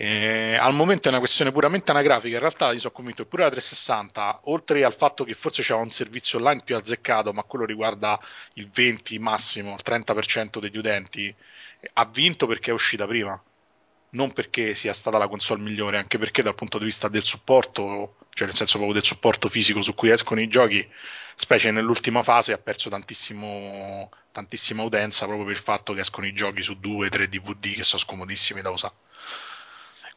Eh, 0.00 0.54
al 0.54 0.74
momento 0.74 1.08
è 1.08 1.10
una 1.10 1.18
questione 1.18 1.50
puramente 1.50 1.90
anagrafica. 1.90 2.34
In 2.34 2.40
realtà, 2.40 2.70
io 2.70 2.78
sono 2.78 2.92
convinto 2.92 3.24
che 3.24 3.28
pure 3.28 3.42
la 3.42 3.50
360, 3.50 4.42
oltre 4.44 4.84
al 4.84 4.94
fatto 4.94 5.24
che 5.24 5.34
forse 5.34 5.62
c'è 5.62 5.74
un 5.74 5.90
servizio 5.90 6.38
online 6.38 6.62
più 6.64 6.76
azzeccato, 6.76 7.32
ma 7.32 7.42
quello 7.42 7.64
riguarda 7.64 8.16
il 8.54 8.70
20 8.70 9.18
massimo, 9.18 9.74
il 9.74 9.80
30% 9.84 10.60
degli 10.60 10.78
utenti, 10.78 11.34
ha 11.94 12.04
vinto 12.04 12.46
perché 12.46 12.70
è 12.70 12.72
uscita 12.74 13.08
prima, 13.08 13.42
non 14.10 14.32
perché 14.32 14.72
sia 14.74 14.92
stata 14.92 15.18
la 15.18 15.26
console 15.26 15.62
migliore, 15.62 15.98
anche 15.98 16.16
perché 16.16 16.42
dal 16.42 16.54
punto 16.54 16.78
di 16.78 16.84
vista 16.84 17.08
del 17.08 17.24
supporto, 17.24 18.18
cioè 18.30 18.46
nel 18.46 18.54
senso 18.56 18.74
proprio 18.76 19.00
del 19.00 19.04
supporto 19.04 19.48
fisico 19.48 19.82
su 19.82 19.94
cui 19.94 20.10
escono 20.10 20.40
i 20.40 20.46
giochi, 20.46 20.88
specie 21.34 21.72
nell'ultima 21.72 22.22
fase, 22.22 22.52
ha 22.52 22.58
perso 22.58 22.88
tantissima 22.88 24.82
utenza 24.84 25.26
proprio 25.26 25.46
per 25.46 25.56
il 25.56 25.62
fatto 25.62 25.92
che 25.92 26.00
escono 26.00 26.26
i 26.26 26.32
giochi 26.32 26.62
su 26.62 26.74
2-3 26.80 27.24
DVD 27.26 27.74
che 27.74 27.82
sono 27.82 28.00
scomodissimi 28.00 28.62
da 28.62 28.70
usare. 28.70 28.94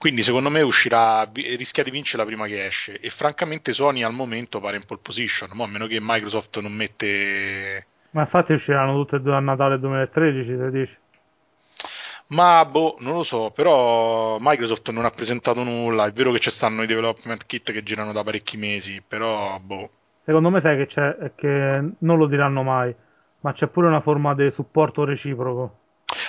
Quindi 0.01 0.23
secondo 0.23 0.49
me 0.49 0.61
uscirà, 0.61 1.29
rischia 1.31 1.83
di 1.83 1.91
vincere 1.91 2.23
la 2.23 2.27
prima 2.27 2.47
che 2.47 2.65
esce 2.65 2.99
e 2.99 3.11
francamente 3.11 3.71
Sony 3.71 4.01
al 4.01 4.13
momento 4.13 4.59
pare 4.59 4.77
in 4.77 4.83
pole 4.83 4.99
position, 4.99 5.51
mo 5.53 5.65
a 5.65 5.67
meno 5.67 5.85
che 5.85 5.99
Microsoft 6.01 6.59
non 6.59 6.73
mette... 6.73 7.85
Ma 8.09 8.21
infatti 8.21 8.53
usciranno 8.53 8.95
tutte 8.95 9.17
e 9.17 9.19
due 9.21 9.35
a 9.35 9.39
Natale 9.39 9.77
2013, 9.77 10.57
se 10.57 10.71
dici. 10.71 10.97
Ma 12.29 12.65
boh, 12.65 12.95
non 12.97 13.17
lo 13.17 13.21
so, 13.21 13.51
però 13.51 14.37
Microsoft 14.39 14.89
non 14.89 15.05
ha 15.05 15.11
presentato 15.11 15.61
nulla, 15.61 16.07
è 16.07 16.11
vero 16.11 16.31
che 16.31 16.39
ci 16.39 16.49
stanno 16.49 16.81
i 16.81 16.87
development 16.87 17.45
kit 17.45 17.71
che 17.71 17.83
girano 17.83 18.11
da 18.11 18.23
parecchi 18.23 18.57
mesi, 18.57 19.03
però 19.07 19.59
boh. 19.59 19.89
Secondo 20.25 20.49
me 20.49 20.61
sai 20.61 20.77
che 20.77 20.87
c'è, 20.87 21.33
che 21.35 21.91
non 21.99 22.17
lo 22.17 22.25
diranno 22.25 22.63
mai, 22.63 22.91
ma 23.41 23.53
c'è 23.53 23.67
pure 23.67 23.85
una 23.85 24.01
forma 24.01 24.33
di 24.33 24.49
supporto 24.49 25.03
reciproco. 25.03 25.80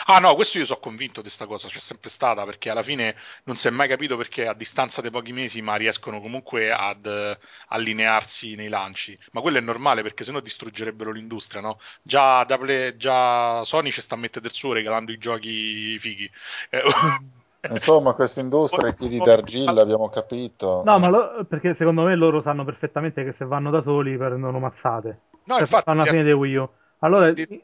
Ah 0.07 0.19
no, 0.19 0.35
questo 0.35 0.59
io 0.59 0.65
sono 0.65 0.81
convinto 0.81 1.17
di 1.21 1.27
questa 1.29 1.47
cosa, 1.47 1.69
c'è 1.69 1.79
sempre 1.79 2.09
stata, 2.11 2.45
perché 2.45 2.71
alla 2.71 2.83
fine 2.83 3.15
non 3.45 3.57
si 3.57 3.69
è 3.69 3.71
mai 3.71 3.89
capito 3.89 4.17
perché 4.17 4.47
a 4.47 4.55
distanza 4.55 5.01
di 5.01 5.11
pochi 5.11 5.33
mesi 5.33 5.61
ma 5.63 5.77
riescono 5.77 6.21
comunque 6.21 6.73
ad 6.73 7.07
eh, 7.07 7.39
allinearsi 7.69 8.55
nei 8.55 8.69
lanci. 8.69 9.17
Ma 9.33 9.41
quello 9.41 9.59
è 9.59 9.61
normale 9.61 10.03
perché 10.03 10.25
sennò 10.25 10.41
distruggerebbero 10.41 11.13
l'industria, 11.13 11.61
no? 11.61 11.79
Già, 12.03 12.45
da 12.45 12.59
Play- 12.59 12.97
già 12.97 13.65
Sony 13.65 13.91
ci 13.91 14.01
sta 14.01 14.15
a 14.15 14.19
mettere 14.19 14.41
del 14.41 14.53
suo 14.53 14.73
regalando 14.73 15.13
i 15.13 15.19
giochi 15.19 15.99
fighi. 15.99 16.31
Eh, 16.71 16.83
Insomma, 17.71 18.13
questa 18.15 18.41
industria 18.41 18.91
è 18.91 18.95
piedi 18.95 19.21
d'argilla, 19.21 19.83
abbiamo 19.83 20.09
capito. 20.09 20.85
No, 20.85 20.99
ma 20.99 21.09
lo- 21.09 21.45
perché 21.45 21.75
secondo 21.75 22.03
me 22.05 22.17
loro 22.17 22.41
sanno 22.41 22.65
perfettamente 22.65 23.23
che 23.25 23.33
se 23.33 23.45
vanno 23.45 23.71
da 23.71 23.81
soli 23.81 24.17
prendono 24.17 24.59
mazzate. 24.59 25.21
No, 25.45 25.59
Cioè, 25.59 25.61
infatti, 25.61 25.85
fanno 25.85 26.01
la 26.01 26.07
fine 26.09 26.25
dei 26.25 26.33
Wii 26.33 26.57
U. 26.57 26.69
Allora, 26.99 27.31
di- 27.33 27.63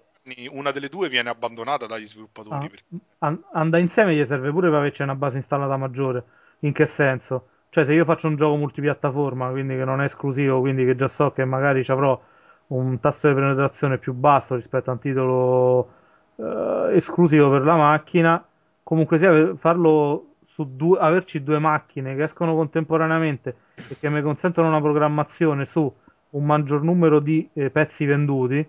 una 0.51 0.71
delle 0.71 0.89
due 0.89 1.09
viene 1.09 1.29
abbandonata 1.29 1.87
dagli 1.87 2.07
sviluppatori. 2.07 2.57
Ah, 2.57 2.69
perché- 2.69 2.85
an- 3.19 3.43
andare 3.53 3.83
insieme 3.83 4.15
gli 4.15 4.25
serve 4.25 4.51
pure 4.51 4.69
per 4.69 4.79
averci 4.79 5.03
una 5.03 5.15
base 5.15 5.37
installata 5.37 5.77
maggiore. 5.77 6.25
In 6.61 6.73
che 6.73 6.87
senso? 6.87 7.49
Cioè, 7.71 7.85
se 7.85 7.93
io 7.93 8.05
faccio 8.05 8.29
un 8.29 8.37
gioco 8.37 8.57
multipiattaforma, 8.57 9.51
quindi 9.51 9.77
che 9.77 9.85
non 9.85 10.01
è 10.01 10.05
esclusivo, 10.05 10.61
quindi 10.61 10.85
che 10.85 10.97
già 10.97 11.09
so 11.09 11.33
che 11.33 11.45
magari 11.45 11.85
ci 11.85 11.91
avrò 11.91 12.21
un 12.69 12.99
tasso 13.01 13.29
di 13.29 13.35
penetrazione 13.35 13.99
più 13.99 14.13
basso 14.15 14.55
rispetto 14.55 14.91
a 14.91 14.95
un 14.95 14.99
titolo 14.99 15.93
eh, 16.37 16.97
esclusivo 16.97 17.51
per 17.51 17.63
la 17.63 17.77
macchina, 17.77 18.45
comunque 18.83 19.19
sia 19.19 19.55
farlo 19.57 20.35
su 20.47 20.75
due, 20.77 20.99
averci 20.99 21.43
due 21.43 21.59
macchine 21.59 22.17
che 22.17 22.25
escono 22.25 22.55
contemporaneamente 22.55 23.57
e 23.77 23.97
che 23.99 24.09
mi 24.11 24.23
consentono 24.23 24.69
una 24.69 24.81
programmazione 24.81 25.67
su 25.67 25.93
un 26.31 26.45
maggior 26.45 26.83
numero 26.83 27.21
di 27.21 27.49
eh, 27.53 27.71
pezzi 27.71 28.05
venduti, 28.05 28.67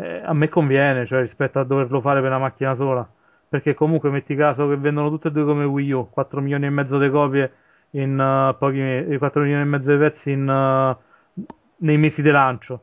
eh, 0.00 0.22
a 0.24 0.32
me 0.32 0.48
conviene, 0.48 1.06
cioè 1.06 1.20
rispetto 1.20 1.58
a 1.58 1.64
doverlo 1.64 2.00
fare 2.00 2.20
per 2.20 2.30
una 2.30 2.38
macchina 2.38 2.74
sola. 2.74 3.08
Perché 3.48 3.74
comunque 3.74 4.10
metti 4.10 4.34
caso 4.36 4.68
che 4.68 4.76
vendono 4.76 5.08
tutte 5.08 5.28
e 5.28 5.30
due 5.32 5.44
come 5.44 5.64
Wii 5.64 5.92
U, 5.92 6.08
4 6.10 6.40
milioni 6.40 6.66
e 6.66 6.70
mezzo 6.70 6.98
di 6.98 7.08
copie 7.10 7.52
in 7.90 8.18
eh, 8.18 8.54
pochi 8.58 8.78
mesi, 8.78 9.16
4 9.18 9.40
milioni 9.42 9.62
e 9.62 9.66
mezzo 9.66 9.90
di 9.90 9.98
pezzi 9.98 10.30
in, 10.32 10.48
eh, 10.48 10.96
nei 11.78 11.96
mesi 11.98 12.22
di 12.22 12.30
lancio. 12.30 12.82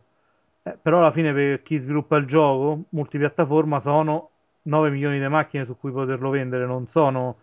Eh, 0.63 0.78
però 0.82 0.99
alla 0.99 1.11
fine 1.11 1.34
per 1.34 1.61
chi 1.63 1.78
sviluppa 1.78 2.18
il 2.18 2.26
gioco, 2.26 2.86
multipiattaforma, 2.89 3.80
sono 3.80 4.32
9 4.63 4.89
milioni 4.89 5.20
di 5.20 5.28
macchine 5.28 5.66
su 5.66 5.78
cui 5.78 5.91
poterlo 5.91 6.30
vendere, 6.30 6.66
non 6.66 6.88
sono... 6.88 7.38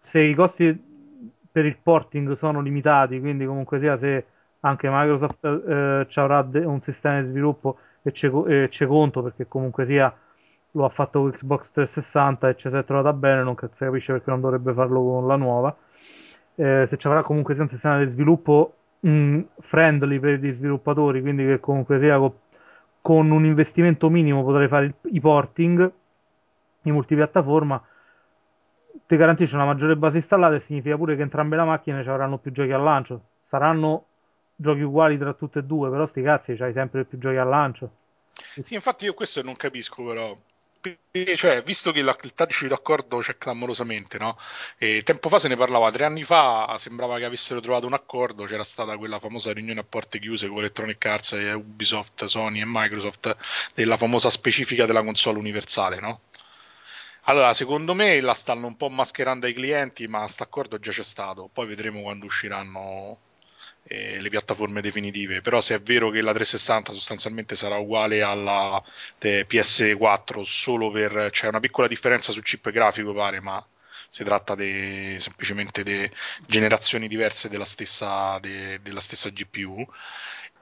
Se 0.00 0.20
i 0.20 0.34
costi 0.34 0.78
per 1.50 1.64
il 1.64 1.78
porting 1.82 2.32
sono 2.32 2.60
limitati, 2.60 3.18
quindi 3.18 3.44
comunque 3.46 3.78
sia 3.80 3.96
se 3.98 4.26
anche 4.60 4.88
Microsoft 4.90 5.44
eh, 5.44 6.06
avrà 6.20 6.42
de- 6.42 6.64
un 6.64 6.80
sistema 6.82 7.20
di 7.20 7.28
sviluppo 7.28 7.78
e 8.06 8.12
c'è, 8.12 8.30
co- 8.30 8.44
c'è 8.68 8.86
conto, 8.86 9.22
perché 9.22 9.46
comunque 9.48 9.84
sia 9.86 10.14
lo 10.72 10.84
ha 10.84 10.88
fatto 10.90 11.20
con 11.22 11.30
Xbox 11.32 11.70
360 11.72 12.48
e 12.48 12.56
ci 12.56 12.68
si 12.68 12.76
è 12.76 12.84
trovata 12.84 13.12
bene, 13.12 13.42
non 13.42 13.56
si 13.58 13.68
capisce 13.76 14.12
perché 14.12 14.30
non 14.30 14.40
dovrebbe 14.40 14.72
farlo 14.74 15.00
con 15.02 15.26
la 15.26 15.36
nuova. 15.36 15.74
Eh, 16.54 16.84
se 16.86 16.96
ci 16.96 17.06
avrà 17.06 17.22
comunque 17.22 17.54
sia 17.54 17.62
un 17.64 17.68
sistema 17.68 17.98
di 17.98 18.06
sviluppo 18.06 18.74
mh, 19.00 19.40
friendly 19.60 20.18
per 20.18 20.38
gli 20.38 20.52
sviluppatori, 20.52 21.20
quindi 21.20 21.44
che 21.44 21.60
comunque 21.60 21.98
sia 21.98 22.18
co- 22.18 22.40
con 23.00 23.30
un 23.30 23.44
investimento 23.44 24.08
minimo 24.10 24.42
potrei 24.44 24.68
fare 24.68 24.86
il- 24.86 24.94
i 25.12 25.20
porting 25.20 25.90
in 26.82 26.92
multipiattaforma, 26.92 27.82
ti 29.06 29.16
garantisce 29.16 29.54
una 29.54 29.64
maggiore 29.64 29.96
base 29.96 30.16
installata 30.16 30.54
e 30.54 30.60
significa 30.60 30.96
pure 30.96 31.16
che 31.16 31.22
entrambe 31.22 31.56
le 31.56 31.64
macchine 31.64 32.02
ci 32.02 32.08
avranno 32.08 32.38
più 32.38 32.50
giochi 32.52 32.72
al 32.72 32.82
lancio. 32.82 33.20
Saranno 33.44 34.06
giochi 34.56 34.80
uguali 34.80 35.18
tra 35.18 35.34
tutte 35.34 35.60
e 35.60 35.62
due, 35.62 35.90
però 35.90 36.06
sti 36.06 36.22
cazzi 36.22 36.56
c'hai 36.56 36.72
sempre 36.72 37.04
più 37.04 37.18
giochi 37.18 37.36
al 37.36 37.48
lancio. 37.48 37.90
Sì, 38.60 38.74
infatti 38.74 39.04
io 39.04 39.14
questo 39.14 39.42
non 39.42 39.54
capisco 39.54 40.04
però. 40.04 40.36
Cioè, 41.36 41.62
visto 41.62 41.90
che 41.90 41.98
il 41.98 42.32
taglio 42.34 42.68
d'accordo 42.68 43.18
c'è 43.18 43.36
clamorosamente, 43.36 44.18
no? 44.18 44.38
E 44.78 45.02
tempo 45.02 45.28
fa 45.28 45.40
se 45.40 45.48
ne 45.48 45.56
parlava, 45.56 45.90
tre 45.90 46.04
anni 46.04 46.22
fa 46.22 46.76
sembrava 46.78 47.18
che 47.18 47.24
avessero 47.24 47.60
trovato 47.60 47.86
un 47.86 47.94
accordo, 47.94 48.44
c'era 48.44 48.62
stata 48.62 48.96
quella 48.96 49.18
famosa 49.18 49.52
riunione 49.52 49.80
a 49.80 49.84
porte 49.84 50.20
chiuse 50.20 50.46
con 50.46 50.58
Electronic 50.58 51.04
Arts, 51.04 51.32
e 51.32 51.52
Ubisoft, 51.52 52.26
Sony 52.26 52.60
e 52.60 52.66
Microsoft 52.66 53.36
della 53.74 53.96
famosa 53.96 54.30
specifica 54.30 54.86
della 54.86 55.02
console 55.02 55.38
universale, 55.38 55.98
no? 55.98 56.20
Allora, 57.22 57.52
secondo 57.54 57.92
me 57.92 58.20
la 58.20 58.34
stanno 58.34 58.68
un 58.68 58.76
po' 58.76 58.88
mascherando 58.88 59.46
ai 59.46 59.54
clienti, 59.54 60.06
ma 60.06 60.28
sto 60.28 60.44
accordo 60.44 60.78
già 60.78 60.92
c'è 60.92 61.02
stato. 61.02 61.50
Poi 61.52 61.66
vedremo 61.66 62.02
quando 62.02 62.26
usciranno 62.26 63.18
eh, 63.86 64.20
le 64.20 64.28
piattaforme 64.28 64.80
definitive. 64.80 65.40
Però 65.42 65.60
se 65.60 65.74
è 65.76 65.80
vero 65.80 66.10
che 66.10 66.20
la 66.22 66.32
360 66.32 66.92
sostanzialmente 66.92 67.56
sarà 67.56 67.76
uguale 67.78 68.22
alla 68.22 68.82
eh, 69.18 69.44
PS4, 69.46 70.42
solo 70.44 70.90
per 70.90 71.30
c'è 71.30 71.48
una 71.48 71.60
piccola 71.60 71.88
differenza 71.88 72.32
sul 72.32 72.42
chip 72.42 72.70
grafico, 72.70 73.12
pare, 73.12 73.40
ma 73.40 73.64
si 74.08 74.24
tratta 74.24 74.54
de- 74.54 75.16
semplicemente 75.18 75.82
di 75.82 76.08
generazioni 76.46 77.08
diverse 77.08 77.48
della 77.48 77.64
stessa, 77.64 78.38
de- 78.40 78.80
della 78.82 79.00
stessa 79.00 79.30
GPU. 79.30 79.86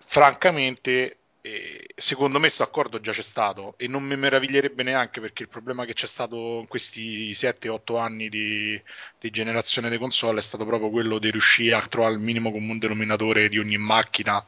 Francamente, 0.06 1.18
eh, 1.46 1.88
secondo 1.94 2.38
me 2.38 2.46
questo 2.46 2.62
accordo 2.62 3.00
già 3.00 3.12
c'è 3.12 3.20
stato 3.20 3.74
e 3.76 3.86
non 3.86 4.02
mi 4.02 4.16
meraviglierebbe 4.16 4.82
neanche 4.82 5.20
perché 5.20 5.42
il 5.42 5.50
problema 5.50 5.84
che 5.84 5.92
c'è 5.92 6.06
stato 6.06 6.60
in 6.60 6.66
questi 6.66 7.30
7-8 7.32 7.98
anni 8.00 8.30
di, 8.30 8.80
di 9.20 9.30
generazione 9.30 9.90
di 9.90 9.98
console 9.98 10.38
è 10.38 10.42
stato 10.42 10.64
proprio 10.64 10.88
quello 10.88 11.18
di 11.18 11.30
riuscire 11.30 11.74
a 11.74 11.86
trovare 11.86 12.14
il 12.14 12.20
minimo 12.20 12.50
comune 12.50 12.78
denominatore 12.78 13.50
di 13.50 13.58
ogni 13.58 13.76
macchina 13.76 14.42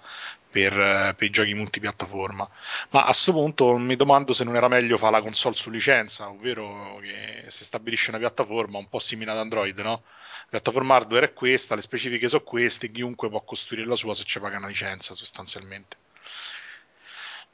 per, 0.51 0.73
per 1.15 1.23
i 1.23 1.29
giochi 1.29 1.53
multipiattaforma. 1.53 2.49
Ma 2.89 3.03
a 3.03 3.05
questo 3.05 3.33
punto 3.33 3.77
mi 3.77 3.95
domando 3.97 4.33
se 4.33 4.45
non 4.45 4.57
era 4.57 4.69
meglio 4.69 4.97
fare 4.97 5.13
la 5.13 5.21
console 5.21 5.55
su 5.55 5.69
licenza, 5.69 6.31
ovvero 6.31 6.99
che 7.03 7.45
si 7.49 7.65
stabilisce 7.65 8.09
una 8.09 8.19
piattaforma 8.19 8.79
un 8.79 8.89
po' 8.89 9.01
simile 9.01 9.33
ad 9.33 9.39
Android, 9.39 9.79
no? 9.81 10.03
La 10.45 10.49
piattaforma 10.49 10.95
hardware 10.95 11.27
è 11.27 11.33
questa, 11.35 11.75
le 11.75 11.83
specifiche 11.83 12.29
sono 12.29 12.43
queste, 12.43 12.91
chiunque 12.91 13.29
può 13.29 13.43
costruire 13.43 13.87
la 13.87 13.97
sua 13.97 14.15
se 14.15 14.25
ci 14.25 14.41
paga 14.41 14.57
una 14.57 14.69
licenza 14.69 15.15
sostanzialmente. 15.15 15.97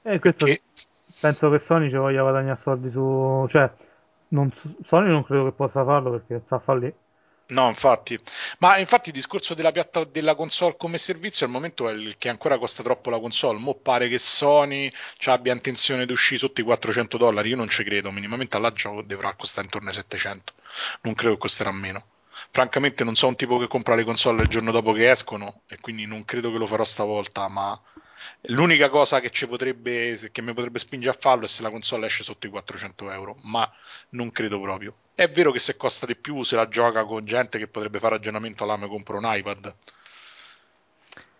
E 0.04 0.18
questo 0.18 0.46
Che- 0.46 0.62
penso 1.18 1.50
che 1.50 1.58
Sony 1.58 1.88
ci 1.88 1.96
voglia 1.96 2.22
guadagnare 2.22 2.56
soldi 2.56 2.90
su... 2.90 3.46
cioè, 3.48 3.70
non- 4.28 4.52
Sony 4.84 5.08
non 5.08 5.24
credo 5.24 5.44
che 5.44 5.52
possa 5.52 5.84
farlo 5.84 6.10
perché 6.10 6.40
sta 6.44 6.58
fallì. 6.58 6.92
No, 7.48 7.68
infatti, 7.68 8.18
ma 8.60 8.78
infatti 8.78 9.10
il 9.10 9.14
discorso 9.14 9.52
della, 9.54 9.72
piatta- 9.72 10.04
della 10.04 10.34
console 10.34 10.76
come 10.78 10.96
servizio 10.96 11.44
al 11.44 11.52
momento 11.52 11.88
è 11.88 11.92
il 11.92 12.16
che 12.16 12.28
ancora 12.30 12.56
costa 12.58 12.82
troppo 12.82 13.10
la 13.10 13.20
console. 13.20 13.58
Mo' 13.58 13.74
pare 13.74 14.08
che 14.08 14.18
Sony 14.18 14.90
ci 15.18 15.28
abbia 15.30 15.52
intenzione 15.52 16.06
di 16.06 16.12
uscire 16.12 16.38
sotto 16.40 16.60
i 16.60 16.64
400 16.64 17.18
dollari. 17.18 17.50
Io 17.50 17.56
non 17.56 17.68
ci 17.68 17.84
credo, 17.84 18.10
minimamente 18.10 18.56
alla 18.56 18.72
gioco 18.72 19.02
dovrà 19.02 19.34
costare 19.34 19.66
intorno 19.66 19.88
ai 19.88 19.94
700. 19.94 20.54
Non 21.02 21.14
credo 21.14 21.34
che 21.34 21.40
costerà 21.40 21.70
meno. 21.72 22.06
Francamente, 22.50 23.04
non 23.04 23.14
so 23.14 23.26
un 23.28 23.36
tipo 23.36 23.58
che 23.58 23.68
compra 23.68 23.94
le 23.94 24.04
console 24.04 24.42
il 24.42 24.48
giorno 24.48 24.70
dopo 24.72 24.92
che 24.92 25.10
escono 25.10 25.62
e 25.68 25.78
quindi 25.80 26.06
non 26.06 26.24
credo 26.24 26.50
che 26.50 26.58
lo 26.58 26.66
farò 26.66 26.84
stavolta. 26.84 27.48
Ma 27.48 27.80
l'unica 28.42 28.88
cosa 28.88 29.20
che, 29.20 29.30
ci 29.30 29.46
potrebbe, 29.46 30.30
che 30.32 30.42
mi 30.42 30.52
potrebbe 30.52 30.78
spingere 30.78 31.16
a 31.16 31.20
farlo 31.20 31.44
è 31.44 31.48
se 31.48 31.62
la 31.62 31.70
console 31.70 32.06
esce 32.06 32.24
sotto 32.24 32.46
i 32.46 32.50
400 32.50 33.10
euro. 33.10 33.36
Ma 33.42 33.70
non 34.10 34.30
credo 34.30 34.60
proprio. 34.60 34.94
È 35.14 35.30
vero 35.30 35.52
che 35.52 35.58
se 35.58 35.76
costa 35.76 36.06
di 36.06 36.16
più 36.16 36.42
se 36.42 36.56
la 36.56 36.68
gioca 36.68 37.04
con 37.04 37.24
gente 37.24 37.58
che 37.58 37.68
potrebbe 37.68 37.98
fare 37.98 38.16
ragionamento 38.16 38.64
là 38.64 38.76
mi 38.76 38.88
compro 38.88 39.18
un 39.18 39.24
iPad. 39.26 39.74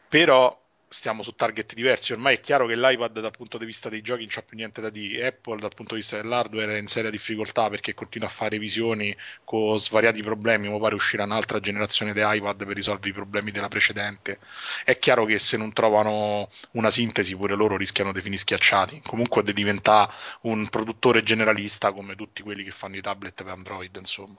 Però 0.09 0.61
stiamo 0.93 1.22
su 1.22 1.32
target 1.34 1.74
diversi. 1.74 2.12
Ormai 2.12 2.36
è 2.36 2.40
chiaro 2.40 2.66
che 2.66 2.76
l'iPad 2.76 3.20
dal 3.20 3.30
punto 3.30 3.59
di 3.59 3.64
vista 3.64 3.88
dei 3.88 4.03
giochi 4.03 4.20
non 4.20 4.30
c'ha 4.30 4.43
più 4.43 4.57
niente 4.57 4.80
da 4.80 4.90
dire. 4.90 5.26
Apple 5.26 5.59
dal 5.59 5.74
punto 5.74 5.95
di 5.95 6.01
vista 6.01 6.16
dell'hardware 6.20 6.76
è 6.76 6.78
in 6.78 6.86
seria 6.86 7.11
difficoltà 7.11 7.68
perché 7.68 7.95
continua 7.95 8.28
a 8.28 8.30
fare 8.30 8.59
visioni 8.59 9.16
con 9.45 9.78
svariati 9.78 10.22
problemi. 10.22 10.68
Ora 10.68 10.78
pare 10.78 10.95
uscirà 10.95 11.24
un'altra 11.24 11.61
generazione 11.61 12.12
di 12.12 12.20
iPad 12.22 12.64
per 12.64 12.74
risolvere 12.74 13.09
i 13.09 13.12
problemi 13.12 13.51
della 13.51 13.68
precedente. 13.68 14.38
È 14.84 14.99
chiaro 14.99 15.24
che 15.24 15.38
se 15.38 15.57
non 15.57 15.72
trovano 15.72 16.49
una 16.72 16.90
sintesi 16.90 17.34
pure 17.36 17.55
loro 17.55 17.76
rischiano 17.76 18.12
di 18.12 18.20
finire 18.20 18.40
schiacciati. 18.40 19.01
Comunque 19.05 19.43
di 19.43 19.53
diventare 19.53 20.12
un 20.43 20.68
produttore 20.68 21.22
generalista 21.22 21.93
come 21.93 22.14
tutti 22.14 22.43
quelli 22.43 22.62
che 22.64 22.70
fanno 22.70 22.97
i 22.97 23.01
tablet 23.01 23.43
per 23.43 23.53
Android, 23.53 23.95
insomma. 23.97 24.38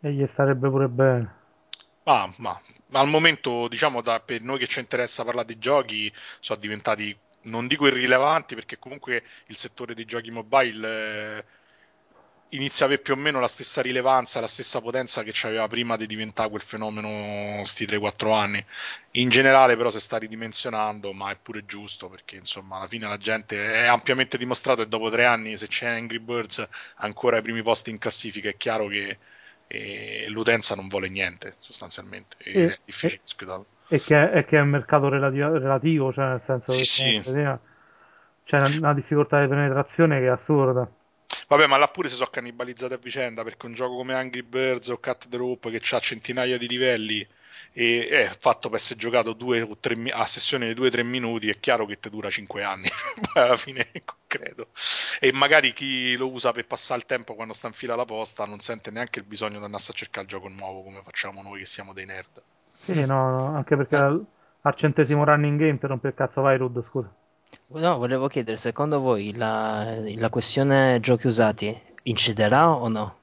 E 0.00 0.12
gli 0.12 0.26
starebbe 0.26 0.68
pure 0.68 0.88
bene. 0.88 1.40
Ah, 2.04 2.32
ma, 2.38 2.60
al 2.92 3.08
momento, 3.08 3.68
diciamo, 3.68 4.02
da- 4.02 4.20
per 4.20 4.40
noi 4.42 4.58
che 4.58 4.66
ci 4.66 4.80
interessa 4.80 5.24
parlare 5.24 5.46
di 5.46 5.58
giochi, 5.58 6.12
sono 6.40 6.58
diventati, 6.60 7.16
non 7.42 7.66
dico 7.68 7.86
irrilevanti, 7.86 8.54
perché 8.54 8.78
comunque 8.78 9.22
il 9.46 9.56
settore 9.56 9.94
dei 9.94 10.04
giochi 10.04 10.30
mobile 10.30 11.38
eh, 11.38 11.44
inizia 12.50 12.84
a 12.84 12.88
avere 12.88 13.02
più 13.02 13.14
o 13.14 13.16
meno 13.16 13.40
la 13.40 13.48
stessa 13.48 13.80
rilevanza, 13.80 14.38
la 14.40 14.46
stessa 14.46 14.80
potenza 14.80 15.22
che 15.22 15.30
c'aveva 15.32 15.66
prima 15.68 15.96
di 15.96 16.06
diventare 16.06 16.50
quel 16.50 16.60
fenomeno 16.62 17.64
sti 17.64 17.86
3-4 17.86 18.32
anni. 18.32 18.62
In 19.12 19.28
generale, 19.30 19.76
però, 19.76 19.88
si 19.90 20.00
sta 20.00 20.18
ridimensionando, 20.18 21.12
ma 21.12 21.30
è 21.30 21.36
pure 21.40 21.64
giusto, 21.64 22.08
perché 22.08 22.36
insomma, 22.36 22.76
alla 22.76 22.88
fine 22.88 23.08
la 23.08 23.16
gente 23.16 23.72
è 23.72 23.86
ampiamente 23.86 24.36
dimostrato 24.38 24.82
che 24.82 24.88
dopo 24.88 25.10
tre 25.10 25.24
anni, 25.24 25.56
se 25.56 25.66
c'è 25.68 25.86
Angry 25.88 26.18
Birds 26.18 26.66
ancora 26.96 27.36
ai 27.36 27.42
primi 27.42 27.62
posti 27.62 27.90
in 27.90 27.98
classifica, 27.98 28.48
è 28.50 28.56
chiaro 28.56 28.86
che 28.88 29.18
e 29.72 30.26
l'utenza 30.28 30.74
non 30.74 30.88
vuole 30.88 31.08
niente 31.08 31.56
sostanzialmente 31.58 32.36
e 32.38 32.52
E- 32.54 32.72
è 32.72 32.78
difficile 32.84 33.22
discutarlo. 33.22 33.66
E 33.86 34.02
che, 34.02 34.30
e 34.32 34.44
che 34.46 34.56
è 34.56 34.60
un 34.60 34.70
mercato 34.70 35.08
relativo, 35.08 35.52
relativo, 35.58 36.12
cioè 36.12 36.26
nel 36.28 36.42
senso 36.46 36.74
Sì, 36.76 36.84
che 36.84 36.84
sì. 36.84 37.22
c'è 38.44 38.56
una, 38.58 38.66
una 38.68 38.94
difficoltà 38.94 39.40
di 39.42 39.48
penetrazione 39.48 40.18
che 40.18 40.26
è 40.26 40.28
assurda. 40.28 40.90
Vabbè, 41.48 41.66
ma 41.66 41.76
là 41.76 41.88
pure 41.88 42.08
si 42.08 42.14
sono 42.16 42.30
cannibalizzate 42.30 42.94
a 42.94 42.96
vicenda 42.98 43.42
perché 43.44 43.66
un 43.66 43.74
gioco 43.74 43.96
come 43.96 44.14
Angry 44.14 44.42
Birds 44.42 44.88
o 44.88 44.98
Cat 44.98 45.28
the 45.28 45.36
Rope 45.36 45.70
che 45.70 45.94
ha 45.94 46.00
centinaia 46.00 46.58
di 46.58 46.66
livelli 46.66 47.26
e 47.72 48.08
è 48.08 48.36
fatto 48.38 48.68
per 48.68 48.78
essere 48.78 48.98
giocato 48.98 49.32
due 49.32 49.62
o 49.62 49.76
tre, 49.78 49.94
a 50.10 50.26
sessione 50.26 50.68
di 50.68 50.74
2-3 50.74 51.02
minuti, 51.02 51.48
è 51.48 51.58
chiaro 51.60 51.86
che 51.86 51.98
ti 51.98 52.10
dura 52.10 52.30
5 52.30 52.62
anni, 52.62 52.88
alla 53.34 53.56
fine 53.56 53.90
credo. 54.26 54.68
E 55.20 55.32
magari 55.32 55.72
chi 55.72 56.16
lo 56.16 56.30
usa 56.30 56.52
per 56.52 56.66
passare 56.66 57.00
il 57.00 57.06
tempo 57.06 57.34
quando 57.34 57.54
sta 57.54 57.66
in 57.68 57.72
fila 57.74 57.94
alla 57.94 58.04
posta 58.04 58.44
non 58.44 58.60
sente 58.60 58.90
neanche 58.90 59.18
il 59.20 59.24
bisogno 59.24 59.58
di 59.58 59.64
andarsi 59.64 59.90
a 59.90 59.94
cercare 59.94 60.22
il 60.24 60.30
gioco 60.30 60.48
nuovo 60.48 60.82
come 60.82 61.02
facciamo 61.02 61.42
noi 61.42 61.60
che 61.60 61.66
siamo 61.66 61.92
dei 61.92 62.06
nerd. 62.06 62.42
Sì, 62.76 62.92
no, 63.06 63.30
no, 63.30 63.56
anche 63.56 63.76
perché 63.76 63.96
al, 63.96 64.22
al 64.60 64.74
centesimo 64.74 65.24
running 65.24 65.58
game 65.58 65.78
ti 65.78 65.86
rompe 65.86 66.08
il 66.08 66.14
cazzo 66.14 66.42
vai 66.42 66.58
Rud, 66.58 66.82
scusa. 66.82 67.10
No, 67.74 67.98
volevo 67.98 68.28
chiedere, 68.28 68.56
secondo 68.56 69.00
voi 69.00 69.34
la, 69.34 69.96
la 70.14 70.30
questione 70.30 71.00
giochi 71.00 71.26
usati 71.26 71.76
inciderà 72.04 72.70
o 72.70 72.86
no? 72.86 73.16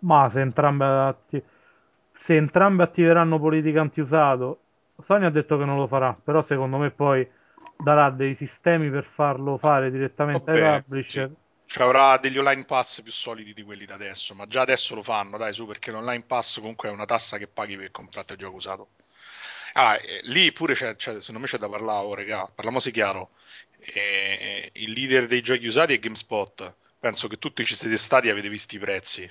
Ma 0.00 0.28
se 0.30 0.40
entrambe, 0.40 0.84
atti- 0.84 1.42
se 2.18 2.36
entrambe 2.36 2.82
attiveranno 2.82 3.38
politica 3.38 3.80
antiusato, 3.80 4.60
Sony 5.02 5.24
ha 5.26 5.30
detto 5.30 5.56
che 5.58 5.64
non 5.64 5.76
lo 5.76 5.86
farà, 5.86 6.14
però 6.22 6.42
secondo 6.42 6.78
me 6.78 6.90
poi 6.90 7.28
darà 7.76 8.10
dei 8.10 8.34
sistemi 8.34 8.90
per 8.90 9.04
farlo 9.04 9.58
fare 9.58 9.90
direttamente 9.90 10.50
ai 10.50 10.58
Vabbè, 10.58 10.84
publisher. 10.84 11.30
sì. 11.30 11.34
Ci 11.64 11.82
avrà 11.82 12.16
degli 12.18 12.38
online 12.38 12.64
pass 12.64 13.02
più 13.02 13.10
solidi 13.10 13.52
di 13.52 13.62
quelli 13.64 13.86
da 13.86 13.94
adesso, 13.94 14.34
ma 14.34 14.46
già 14.46 14.60
adesso 14.60 14.94
lo 14.94 15.02
fanno, 15.02 15.36
dai, 15.36 15.52
su, 15.52 15.66
perché 15.66 15.90
l'online 15.90 16.22
pass 16.24 16.60
comunque 16.60 16.88
è 16.88 16.92
una 16.92 17.06
tassa 17.06 17.38
che 17.38 17.48
paghi 17.48 17.76
per 17.76 17.90
comprare 17.90 18.32
il 18.34 18.38
gioco 18.38 18.56
usato. 18.56 18.88
Ah, 19.74 19.96
eh, 19.96 20.20
lì 20.24 20.52
pure 20.52 20.74
c'è, 20.74 20.94
c'è- 20.96 21.18
secondo 21.20 21.40
me 21.40 21.46
c'è 21.46 21.58
da 21.58 21.68
parlare, 21.68 22.06
oh, 22.06 22.14
regà, 22.14 22.46
parliamoci 22.46 22.90
chiaro. 22.92 23.30
Eh, 23.78 24.70
il 24.74 24.92
leader 24.92 25.26
dei 25.26 25.42
giochi 25.42 25.66
usati 25.66 25.94
è 25.94 25.98
GameSpot. 25.98 26.74
Penso 26.98 27.28
che 27.28 27.38
tutti 27.38 27.64
ci 27.64 27.74
siete 27.74 27.96
stati 27.96 28.28
e 28.28 28.30
avete 28.30 28.48
visto 28.48 28.74
i 28.76 28.78
prezzi. 28.78 29.30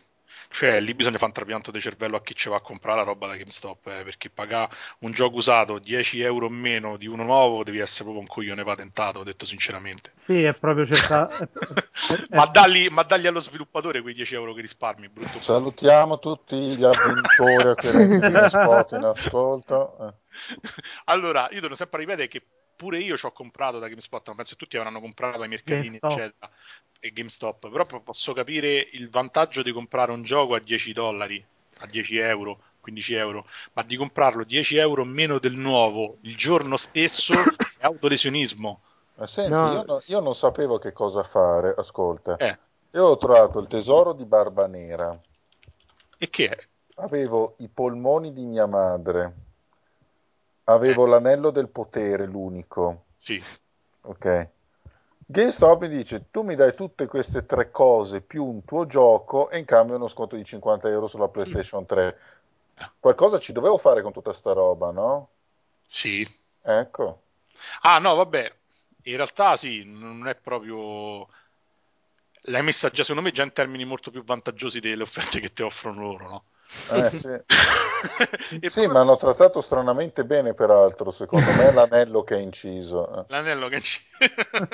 Cioè, 0.56 0.80
lì 0.80 0.94
bisogna 0.94 1.16
fare 1.18 1.28
un 1.28 1.34
trapianto 1.34 1.70
di 1.70 1.82
cervello 1.82 2.16
a 2.16 2.22
chi 2.22 2.34
ci 2.34 2.48
va 2.48 2.56
a 2.56 2.62
comprare 2.62 2.98
la 3.00 3.04
roba 3.04 3.28
da 3.28 3.36
GameStop, 3.36 3.88
eh, 3.88 4.04
perché 4.04 4.30
pagare 4.30 4.74
un 5.00 5.12
gioco 5.12 5.36
usato 5.36 5.80
10 5.80 6.22
euro 6.22 6.46
o 6.46 6.50
meno 6.50 6.96
di 6.96 7.08
uno 7.08 7.24
nuovo 7.24 7.64
devi 7.64 7.80
essere 7.80 8.04
proprio 8.04 8.22
un 8.22 8.28
coglione 8.28 8.64
patentato, 8.64 9.24
detto 9.24 9.46
sinceramente. 9.46 10.14
Sì, 10.26 10.44
è 10.44 10.54
proprio 10.54 10.86
è- 10.96 12.36
Ma 12.36 12.46
dagli, 12.46 12.88
ma 12.90 13.04
dagli 13.04 13.28
allo 13.28 13.42
sviluppatore 13.42 14.02
quei 14.02 14.14
10 14.14 14.34
euro 14.34 14.54
che 14.54 14.62
risparmi, 14.62 15.10
brutto. 15.10 15.40
Salutiamo 15.42 16.20
tutti 16.20 16.56
gli 16.56 16.84
avventori 16.84 17.70
acquirenti 17.70 18.26
di 18.26 18.32
GameSpot 18.32 18.92
in 18.94 19.04
ascolto. 19.04 19.98
Eh. 20.08 20.14
Allora, 21.06 21.48
io 21.52 21.62
devo 21.62 21.76
sempre 21.76 22.00
ripetere 22.00 22.28
che 22.28 22.42
pure 22.76 23.00
io 23.00 23.18
ci 23.18 23.26
ho 23.26 23.32
comprato 23.32 23.80
da 23.80 23.88
GameSpot, 23.88 24.28
ma 24.30 24.36
penso 24.36 24.52
che 24.52 24.58
tutti 24.58 24.78
avranno 24.78 25.00
comprato 25.00 25.42
ai 25.42 25.48
mercatini, 25.48 25.98
GameStop. 25.98 26.12
eccetera, 26.12 26.50
e 27.06 27.12
GameStop, 27.12 27.70
però 27.70 27.86
po- 27.86 28.02
posso 28.02 28.34
capire 28.34 28.90
il 28.94 29.10
vantaggio 29.10 29.62
di 29.62 29.72
comprare 29.72 30.12
un 30.12 30.24
gioco 30.24 30.56
a 30.56 30.60
10 30.60 30.92
dollari, 30.94 31.44
a 31.80 31.86
10 31.86 32.18
euro, 32.18 32.60
15 32.80 33.14
euro, 33.14 33.46
ma 33.74 33.84
di 33.84 33.96
comprarlo 33.96 34.44
10 34.44 34.78
euro 34.78 35.06
meno 35.06 35.38
del 35.40 35.54
nuovo 35.54 36.18
il 36.22 36.36
giorno 36.36 36.78
stesso 36.78 37.34
è 37.78 37.86
autolesionismo. 37.86 38.82
Ma 39.18 39.28
senti, 39.28 39.66
No. 39.66 39.72
io, 39.72 39.84
no- 39.84 40.02
io 40.08 40.20
non 40.20 40.34
sapevo 40.36 40.78
che 40.78 40.92
cosa 40.92 41.22
fare. 41.24 41.74
Ascolta, 41.76 42.36
Eh, 42.40 42.58
io 42.92 43.04
ho 43.06 43.18
trovato 43.18 43.60
il 43.60 43.68
tesoro 43.68 44.14
di 44.14 44.26
Barba 44.26 44.68
Nera. 44.68 45.20
e 46.18 46.30
che 46.30 46.50
è? 46.50 46.68
Avevo 46.96 47.56
i 47.60 47.70
polmoni 47.70 48.34
di 48.34 48.44
mia 48.46 48.66
madre. 48.66 49.34
Avevo 50.66 51.06
l'anello 51.06 51.50
del 51.50 51.70
potere, 51.70 52.26
l'unico. 52.28 53.06
Sì, 53.20 53.42
Ok. 54.02 54.50
GameStop 55.26 55.82
mi 55.82 55.88
dice: 55.90 56.30
Tu 56.32 56.44
mi 56.44 56.56
dai 56.56 56.74
tutte 56.76 57.08
queste 57.08 57.46
tre 57.46 57.72
cose 57.72 58.22
più 58.22 58.46
un 58.46 58.64
tuo 58.64 58.86
gioco 58.86 59.50
e 59.50 59.58
in 59.58 59.66
cambio 59.66 59.96
uno 59.96 60.08
sconto 60.08 60.36
di 60.36 60.44
50 60.44 60.88
euro 60.90 61.08
sulla 61.08 61.28
PlayStation 61.30 61.86
3. 61.86 62.20
Qualcosa 63.00 63.40
ci 63.40 63.52
dovevo 63.52 63.78
fare 63.78 64.02
con 64.02 64.12
tutta 64.12 64.34
sta 64.34 64.54
roba, 64.54 64.92
no? 64.92 65.30
sì. 65.88 66.28
Ecco. 66.62 67.22
Ah, 67.82 68.00
no, 68.00 68.16
vabbè, 68.16 68.54
in 69.04 69.16
realtà 69.16 69.56
sì, 69.56 69.84
non 69.86 70.28
è 70.28 70.36
proprio... 70.36 71.28
L'hai 72.48 72.62
messa 72.64 72.90
già, 72.90 73.02
secondo 73.02 73.22
me, 73.24 73.32
già 73.32 73.44
in 73.44 73.54
termini 73.54 73.86
molto 73.86 74.12
più 74.12 74.24
vantaggiosi 74.24 74.80
delle 74.80 75.04
offerte 75.04 75.40
che 75.40 75.54
ti 75.54 75.64
offrono 75.64 76.02
loro, 76.02 76.28
no? 76.30 76.44
Eh, 76.92 77.10
sì. 77.12 77.30
Sì, 78.70 78.82
poi- 78.82 78.88
ma 78.90 79.00
hanno 79.02 79.16
trattato 79.16 79.62
stranamente 79.62 80.26
bene, 80.26 80.54
peraltro. 80.54 81.10
Secondo 81.12 81.54
me 81.54 81.70
è 81.70 81.72
l'anello 81.72 82.24
che 82.24 82.36
è 82.36 82.40
inciso. 82.40 83.08
eh. 83.22 83.26
L'anello 83.28 83.68
che 83.70 83.82
ci... 83.82 84.00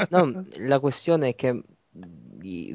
No, 0.09 0.45
la 0.57 0.79
questione 0.79 1.29
è 1.29 1.35
che 1.35 1.61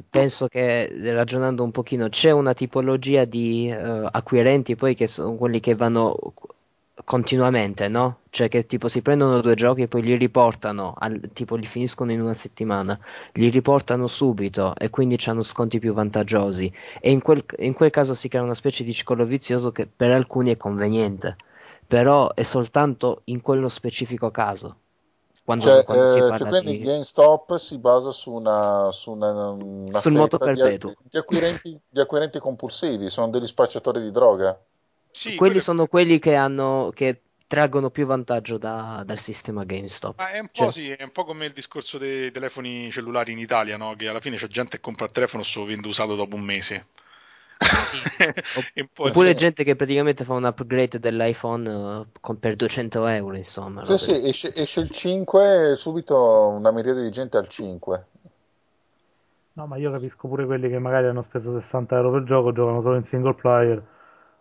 penso 0.09 0.47
che 0.47 0.87
ragionando 1.13 1.63
un 1.63 1.71
pochino 1.71 2.09
c'è 2.09 2.31
una 2.31 2.53
tipologia 2.53 3.25
di 3.25 3.69
eh, 3.69 4.07
acquirenti 4.11 4.75
poi 4.75 4.95
che 4.95 5.07
sono 5.07 5.35
quelli 5.35 5.59
che 5.59 5.75
vanno 5.75 6.15
continuamente, 7.07 7.87
no? 7.87 8.19
Cioè 8.29 8.49
che 8.49 8.65
tipo 8.65 8.87
si 8.89 9.01
prendono 9.01 9.39
due 9.41 9.55
giochi 9.55 9.83
e 9.83 9.87
poi 9.87 10.01
li 10.01 10.15
riportano, 10.17 10.93
al- 10.97 11.29
tipo 11.33 11.55
li 11.55 11.65
finiscono 11.65 12.11
in 12.11 12.19
una 12.21 12.33
settimana, 12.33 12.99
li 13.33 13.49
riportano 13.49 14.07
subito 14.07 14.75
e 14.75 14.89
quindi 14.89 15.17
hanno 15.27 15.41
sconti 15.41 15.79
più 15.79 15.93
vantaggiosi 15.93 16.71
e 16.99 17.11
in 17.11 17.21
quel, 17.21 17.43
in 17.59 17.73
quel 17.73 17.89
caso 17.91 18.13
si 18.15 18.27
crea 18.27 18.41
una 18.43 18.53
specie 18.55 18.83
di 18.83 18.93
ciclo 18.93 19.25
vizioso 19.25 19.71
che 19.71 19.87
per 19.87 20.11
alcuni 20.11 20.51
è 20.51 20.57
conveniente, 20.57 21.35
però 21.87 22.33
è 22.33 22.43
soltanto 22.43 23.21
in 23.25 23.41
quello 23.41 23.69
specifico 23.69 24.29
caso. 24.31 24.75
Quando, 25.43 25.69
Cioè, 25.69 25.83
quando 25.83 26.05
si 26.05 26.23
eh, 26.29 26.33
parla 26.33 26.35
cioè, 26.35 26.47
quindi 26.47 26.77
di... 26.77 26.79
GameStop 26.79 27.55
si 27.57 27.77
basa 27.79 28.11
su 28.11 28.31
una, 28.31 28.91
su 28.91 29.11
una, 29.11 29.49
una 29.49 30.01
Sul 30.01 30.13
moto 30.13 30.39
fetta 30.39 30.49
di, 30.49 30.69
perpetuo. 30.69 30.93
di 31.09 31.17
acquirenti, 31.17 31.79
di 31.89 31.99
acquirenti 31.99 32.39
compulsivi, 32.39 33.09
sono 33.09 33.29
degli 33.29 33.47
spacciatori 33.47 33.99
di 34.01 34.11
droga. 34.11 34.59
Sì, 35.17 35.29
quelli 35.29 35.37
quello- 35.37 35.59
sono 35.59 35.87
quelli 35.87 36.19
che 36.19 36.35
hanno 36.35 36.91
che 36.93 37.21
traggono 37.47 37.89
più 37.89 38.05
vantaggio 38.05 38.57
da- 38.57 39.03
dal 39.05 39.19
sistema 39.19 39.63
GameStop. 39.63 40.17
Ma 40.17 40.31
è 40.31 40.39
un 40.39 40.47
po' 40.47 40.53
Cioè, 40.53 40.71
sì, 40.71 40.89
è 40.91 41.03
un 41.03 41.11
po' 41.11 41.23
come 41.23 41.45
il 41.45 41.53
discorso 41.53 41.97
dei 41.97 42.29
telefoni 42.31 42.91
cellulari 42.91 43.31
in 43.31 43.39
Italia, 43.39 43.77
no? 43.77 43.95
Che 43.95 44.07
alla 44.07 44.19
fine 44.19 44.37
c'è 44.37 44.47
gente 44.47 44.77
che 44.77 44.81
compra 44.81 45.05
il 45.05 45.11
telefono 45.11 45.41
e 45.41 45.45
se 45.45 45.59
lo 45.59 45.65
vende 45.65 45.87
usato 45.87 46.15
dopo 46.15 46.35
un 46.35 46.43
mese. 46.43 46.87
Oppure 48.99 49.31
sì. 49.31 49.35
gente 49.35 49.63
che 49.63 49.75
praticamente 49.75 50.23
fa 50.23 50.33
un 50.33 50.43
upgrade 50.43 50.99
dell'iPhone 50.99 51.69
eh, 51.69 52.05
con- 52.19 52.37
per 52.37 52.55
200 52.55 53.07
euro, 53.07 53.35
insomma. 53.35 53.85
Sì, 53.85 53.97
sì, 53.97 54.27
esce, 54.27 54.53
esce 54.53 54.81
il 54.81 54.91
5 54.91 55.71
e 55.71 55.75
subito 55.75 56.47
una 56.49 56.71
miriade 56.71 57.01
di 57.01 57.09
gente 57.09 57.37
al 57.37 57.47
5. 57.47 58.05
No, 59.53 59.65
ma 59.65 59.77
io 59.77 59.91
capisco 59.91 60.27
pure 60.27 60.45
quelli 60.45 60.69
che 60.69 60.77
magari 60.77 61.07
hanno 61.07 61.23
speso 61.23 61.59
60 61.59 61.95
euro 61.95 62.11
per 62.11 62.23
gioco, 62.23 62.51
giocano 62.51 62.81
solo 62.81 62.95
in 62.97 63.05
single 63.05 63.33
player, 63.33 63.83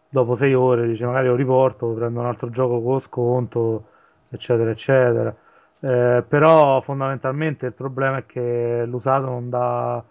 dopo 0.09 0.37
6 0.37 0.55
ore 0.55 0.87
dice 0.89 1.05
magari 1.05 1.29
lo 1.29 1.35
riporto, 1.35 1.93
prendo 1.93 2.21
un 2.21 2.27
altro 2.27 2.51
gioco 2.51 2.81
con 2.83 3.01
sconto, 3.01 3.89
eccetera, 4.31 4.71
eccetera. 4.71 5.37
Eh, 5.81 6.25
però 6.27 6.81
fondamentalmente 6.81 7.67
il 7.67 7.75
problema 7.75 8.19
è 8.19 8.27
che 8.27 8.85
l'usato 8.87 9.27
non 9.27 9.51
dà, 9.51 10.03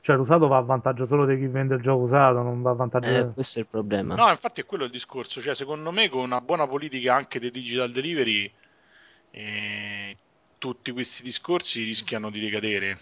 cioè 0.00 0.16
l'usato 0.16 0.46
va 0.48 0.58
a 0.58 0.60
vantaggio 0.60 1.06
solo 1.06 1.24
di 1.26 1.36
chi 1.38 1.46
vende 1.46 1.74
il 1.76 1.80
gioco 1.80 2.04
usato, 2.04 2.42
non 2.42 2.60
va 2.62 2.70
a 2.70 2.74
vantaggio 2.74 3.08
Eh, 3.08 3.32
questo 3.32 3.58
è 3.58 3.62
il 3.62 3.68
problema. 3.68 4.14
No, 4.14 4.30
infatti 4.30 4.60
è 4.60 4.66
quello 4.66 4.84
il 4.84 4.90
discorso. 4.90 5.40
Cioè, 5.40 5.54
secondo 5.54 5.90
me, 5.92 6.08
con 6.08 6.20
una 6.20 6.40
buona 6.40 6.66
politica 6.66 7.14
anche 7.14 7.40
dei 7.40 7.50
digital 7.50 7.90
delivery, 7.90 8.52
eh, 9.30 10.16
tutti 10.58 10.92
questi 10.92 11.22
discorsi 11.22 11.84
rischiano 11.84 12.30
di 12.30 12.38
ricadere. 12.38 12.98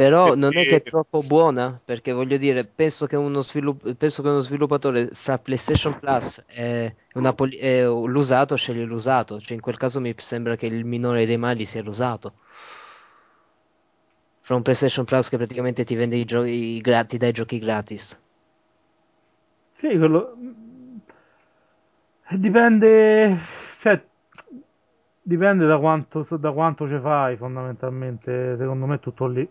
Però 0.00 0.34
non 0.34 0.56
è 0.56 0.62
che 0.62 0.62
è 0.62 0.66
perché- 0.68 0.90
troppo 0.90 1.20
buona, 1.20 1.78
perché 1.84 2.12
voglio 2.12 2.38
dire, 2.38 2.64
penso 2.64 3.04
che 3.06 3.16
uno, 3.16 3.42
svilupp- 3.42 3.92
penso 3.92 4.22
che 4.22 4.28
uno 4.28 4.40
sviluppatore 4.40 5.10
fra 5.12 5.36
PlayStation 5.36 5.98
Plus 5.98 6.42
e 6.48 6.94
una 7.16 7.34
poli- 7.34 7.58
e 7.58 7.84
l'usato 7.84 8.56
sceglie 8.56 8.84
l'usato, 8.84 9.38
cioè 9.38 9.56
in 9.56 9.60
quel 9.60 9.76
caso 9.76 10.00
mi 10.00 10.14
sembra 10.16 10.56
che 10.56 10.64
il 10.64 10.86
minore 10.86 11.26
dei 11.26 11.36
mali 11.36 11.66
sia 11.66 11.82
l'usato. 11.82 12.32
Fra 14.40 14.54
un 14.56 14.62
PlayStation 14.62 15.04
Plus 15.04 15.28
che 15.28 15.36
praticamente 15.36 15.84
ti 15.84 15.94
vende 15.94 16.16
i 16.16 16.24
giochi 16.24 16.80
gratis, 16.80 17.10
ti 17.10 17.18
dà 17.18 17.26
i 17.26 17.32
giochi 17.32 17.58
gratis. 17.58 18.18
Sì, 19.76 19.98
quello... 19.98 20.34
Dipende, 22.32 23.38
cioè, 23.80 24.00
dipende 25.20 25.66
da 25.66 25.78
quanto, 25.78 26.26
da 26.38 26.52
quanto 26.52 26.88
ci 26.88 26.98
fai 27.00 27.36
fondamentalmente, 27.36 28.56
secondo 28.56 28.86
me 28.86 28.94
è 28.94 29.00
tutto 29.00 29.26
lì. 29.26 29.48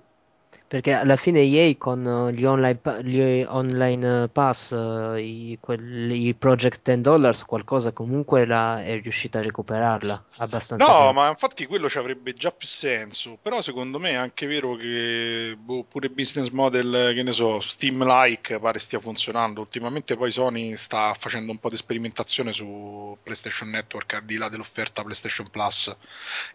Perché 0.70 0.93
alla 0.93 1.15
fine 1.15 1.39
EA 1.39 1.74
con 1.80 2.05
eh, 2.05 2.32
gli 2.32 2.45
online, 2.45 2.80
gli 3.01 3.43
online 3.47 4.24
eh, 4.24 4.28
pass, 4.28 4.72
eh, 4.72 5.20
i, 5.20 5.57
quelli, 5.59 6.28
i 6.28 6.36
Project 6.36 6.84
10 6.84 7.01
Dollars, 7.01 7.43
qualcosa 7.43 7.91
comunque 7.91 8.45
la, 8.45 8.84
è 8.84 9.01
riuscita 9.01 9.39
a 9.39 9.41
recuperarla 9.41 10.26
abbastanza 10.38 10.86
No, 10.86 10.95
gente. 10.95 11.13
ma 11.13 11.30
infatti 11.30 11.65
quello 11.65 11.89
ci 11.89 11.97
avrebbe 11.97 12.36
già 12.36 12.51
più 12.51 12.67
senso. 12.67 13.39
Però 13.41 13.61
secondo 13.61 13.97
me 13.97 14.11
è 14.11 14.15
anche 14.15 14.45
vero 14.45 14.76
che 14.76 15.57
boh, 15.59 15.86
pure 15.89 16.09
business 16.09 16.49
model, 16.49 17.15
che 17.15 17.24
ne 17.24 17.32
so, 17.32 17.59
Steam-like 17.61 18.59
pare 18.59 18.78
stia 18.78 18.99
funzionando. 18.99 19.61
Ultimamente 19.61 20.15
poi 20.15 20.30
Sony 20.30 20.76
sta 20.76 21.15
facendo 21.17 21.51
un 21.51 21.57
po' 21.57 21.70
di 21.70 21.78
sperimentazione 21.78 22.53
su 22.53 23.17
PlayStation 23.24 23.70
Network 23.72 24.13
al 24.13 24.24
di 24.24 24.38
là 24.38 24.49
dell'offerta 24.49 25.01
PlayStation 25.01 25.49
Plus 25.49 25.95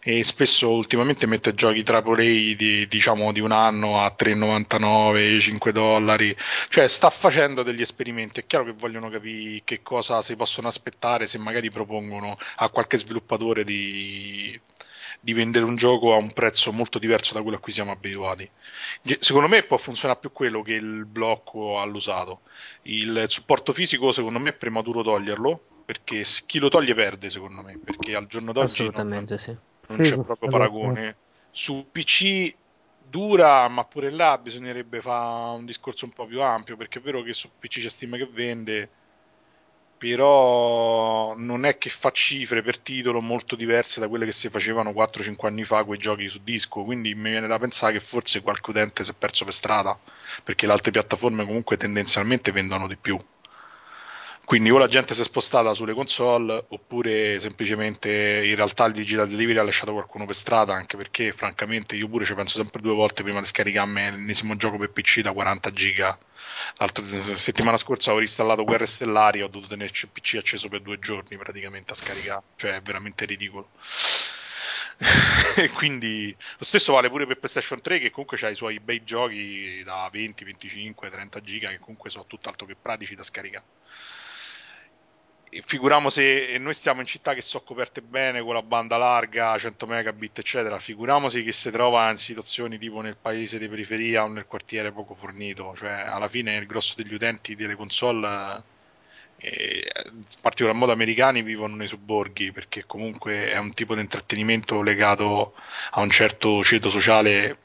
e 0.01 0.23
spesso 0.23 0.71
ultimamente 0.71 1.25
mette 1.25 1.53
giochi 1.53 1.83
AAA 1.85 2.55
di, 2.55 2.87
diciamo 2.87 3.33
di 3.33 3.41
un 3.41 3.51
anno 3.51 3.99
a 3.99 4.04
a 4.05 4.15
3,99, 4.17 5.39
5 5.39 5.71
dollari, 5.71 6.35
cioè 6.69 6.87
sta 6.87 7.09
facendo 7.09 7.63
degli 7.63 7.81
esperimenti, 7.81 8.41
è 8.41 8.45
chiaro 8.47 8.65
che 8.65 8.73
vogliono 8.73 9.09
capire 9.09 9.61
che 9.63 9.81
cosa 9.81 10.21
si 10.21 10.35
possono 10.35 10.67
aspettare 10.67 11.27
se 11.27 11.37
magari 11.37 11.69
propongono 11.69 12.37
a 12.57 12.69
qualche 12.69 12.97
sviluppatore 12.97 13.63
di, 13.63 14.59
di 15.19 15.33
vendere 15.33 15.65
un 15.65 15.75
gioco 15.75 16.13
a 16.13 16.17
un 16.17 16.33
prezzo 16.33 16.71
molto 16.71 16.99
diverso 16.99 17.33
da 17.33 17.41
quello 17.41 17.57
a 17.57 17.59
cui 17.59 17.71
siamo 17.71 17.91
abituati. 17.91 18.47
Secondo 19.19 19.47
me 19.47 19.63
può 19.63 19.77
funzionare 19.77 20.19
più 20.19 20.31
quello 20.31 20.61
che 20.61 20.73
il 20.73 21.05
blocco 21.05 21.79
all'usato. 21.79 22.41
Il 22.83 23.25
supporto 23.27 23.73
fisico, 23.73 24.11
secondo 24.11 24.37
me, 24.37 24.51
è 24.51 24.53
prematuro 24.53 25.01
toglierlo 25.01 25.61
perché 25.85 26.23
chi 26.45 26.59
lo 26.59 26.69
toglie 26.69 26.93
perde, 26.93 27.31
secondo 27.31 27.63
me. 27.63 27.79
Perché 27.83 28.15
al 28.15 28.27
giorno 28.27 28.51
d'oggi 28.51 28.83
non, 28.83 28.91
sì. 28.91 28.97
non 28.99 29.07
Sì, 29.87 30.11
c'è 30.11 30.19
proprio 30.19 30.49
paragone. 30.49 31.15
Su 31.49 31.87
PC 31.91 32.53
dura, 33.15 33.65
ma 33.69 33.85
pure 33.85 34.11
là 34.11 34.37
bisognerebbe 34.37 34.99
fare 34.99 35.57
un 35.57 35.65
discorso 35.65 36.03
un 36.03 36.11
po' 36.11 36.25
più 36.25 36.41
ampio 36.41 36.75
perché 36.75 36.99
è 36.99 37.01
vero 37.01 37.21
che 37.21 37.31
su 37.31 37.49
PC 37.57 37.79
c'è 37.79 37.87
Steam 37.89 38.17
che 38.17 38.27
vende 38.29 38.89
però 39.97 41.33
non 41.37 41.65
è 41.65 41.77
che 41.77 41.89
fa 41.89 42.11
cifre 42.11 42.61
per 42.61 42.77
titolo 42.79 43.21
molto 43.21 43.55
diverse 43.55 44.01
da 44.01 44.09
quelle 44.09 44.25
che 44.25 44.33
si 44.33 44.49
facevano 44.49 44.91
4-5 44.91 45.47
anni 45.47 45.63
fa 45.63 45.85
quei 45.85 45.97
giochi 45.97 46.27
su 46.27 46.41
disco, 46.43 46.83
quindi 46.83 47.15
mi 47.15 47.29
viene 47.29 47.47
da 47.47 47.57
pensare 47.57 47.93
che 47.93 48.01
forse 48.01 48.41
qualche 48.41 48.71
utente 48.71 49.05
si 49.05 49.11
è 49.11 49.15
perso 49.17 49.45
per 49.45 49.53
strada, 49.53 49.97
perché 50.43 50.65
le 50.65 50.73
altre 50.73 50.91
piattaforme 50.91 51.45
comunque 51.45 51.77
tendenzialmente 51.77 52.51
vendono 52.51 52.87
di 52.87 52.97
più. 52.97 53.17
Quindi 54.45 54.69
o 54.69 54.77
la 54.77 54.87
gente 54.87 55.15
si 55.15 55.21
è 55.21 55.23
spostata 55.23 55.73
sulle 55.73 55.93
console 55.93 56.65
oppure 56.69 57.39
semplicemente 57.39 58.09
in 58.45 58.55
realtà 58.55 58.85
il 58.85 58.93
digital 58.93 59.27
delivery 59.27 59.57
ha 59.57 59.63
lasciato 59.63 59.91
qualcuno 59.91 60.25
per 60.25 60.35
strada, 60.35 60.73
anche 60.73 60.97
perché 60.97 61.33
francamente 61.33 61.95
io 61.95 62.07
pure 62.07 62.25
ci 62.25 62.35
penso 62.35 62.61
sempre 62.61 62.81
due 62.81 62.93
volte 62.93 63.23
prima 63.23 63.39
di 63.39 63.45
scaricarmi 63.45 64.01
l'ennesimo 64.01 64.55
gioco 64.55 64.77
per 64.77 64.91
PC 64.91 65.21
da 65.21 65.31
40 65.31 65.71
giga 65.71 66.17
L'altra 66.77 67.05
settimana 67.35 67.77
scorsa 67.77 68.13
ho 68.13 68.21
installato 68.21 68.63
Guerre 68.63 68.85
Stellari 68.85 69.41
ho 69.41 69.47
dovuto 69.47 69.69
tenerci 69.69 70.05
il 70.05 70.11
PC 70.11 70.35
acceso 70.35 70.69
per 70.69 70.81
due 70.81 70.99
giorni 70.99 71.37
praticamente 71.37 71.91
a 71.91 71.95
scaricare, 71.95 72.43
cioè 72.55 72.75
è 72.75 72.81
veramente 72.81 73.25
ridicolo. 73.25 73.69
e 75.57 75.69
quindi 75.69 76.33
lo 76.57 76.63
stesso 76.63 76.93
vale 76.93 77.09
pure 77.09 77.25
per 77.25 77.37
PlayStation 77.37 77.81
3 77.81 77.99
che 77.99 78.11
comunque 78.11 78.37
ha 78.41 78.49
i 78.49 78.55
suoi 78.55 78.79
bei 78.79 79.03
giochi 79.03 79.81
da 79.83 80.07
20, 80.09 80.45
25, 80.45 81.09
30 81.09 81.41
giga 81.41 81.69
che 81.69 81.79
comunque 81.79 82.09
sono 82.09 82.25
tutt'altro 82.25 82.65
che 82.65 82.75
pratici 82.81 83.15
da 83.15 83.23
scaricare. 83.23 83.65
Figuriamo 85.63 86.09
se 86.09 86.57
noi 86.59 86.73
stiamo 86.73 87.01
in 87.01 87.07
città 87.07 87.33
che 87.33 87.41
sono 87.41 87.63
coperte 87.63 88.01
bene 88.01 88.41
con 88.41 88.55
la 88.55 88.61
banda 88.61 88.97
larga, 88.97 89.57
100 89.57 89.85
megabit 89.85 90.39
eccetera, 90.39 90.79
figuriamoci 90.79 91.43
che 91.43 91.51
si 91.51 91.71
trova 91.71 92.09
in 92.09 92.17
situazioni 92.17 92.77
tipo 92.77 93.01
nel 93.01 93.15
paese 93.15 93.57
di 93.57 93.69
periferia 93.69 94.23
o 94.23 94.27
nel 94.27 94.45
quartiere 94.47 94.91
poco 94.91 95.13
fornito, 95.13 95.73
cioè 95.77 95.91
alla 95.91 96.27
fine 96.27 96.55
il 96.55 96.65
grosso 96.65 96.95
degli 96.97 97.13
utenti 97.13 97.55
delle 97.55 97.75
console 97.75 98.63
eh, 99.37 99.91
in 100.11 100.23
particolar 100.41 100.75
modo 100.75 100.91
americani 100.91 101.41
vivono 101.41 101.75
nei 101.75 101.87
sobborghi 101.87 102.51
perché 102.51 102.85
comunque 102.85 103.51
è 103.51 103.57
un 103.57 103.73
tipo 103.73 103.93
di 103.95 104.01
intrattenimento 104.01 104.81
legato 104.81 105.53
a 105.91 106.01
un 106.01 106.09
certo 106.09 106.63
ceto 106.63 106.89
sociale 106.89 107.57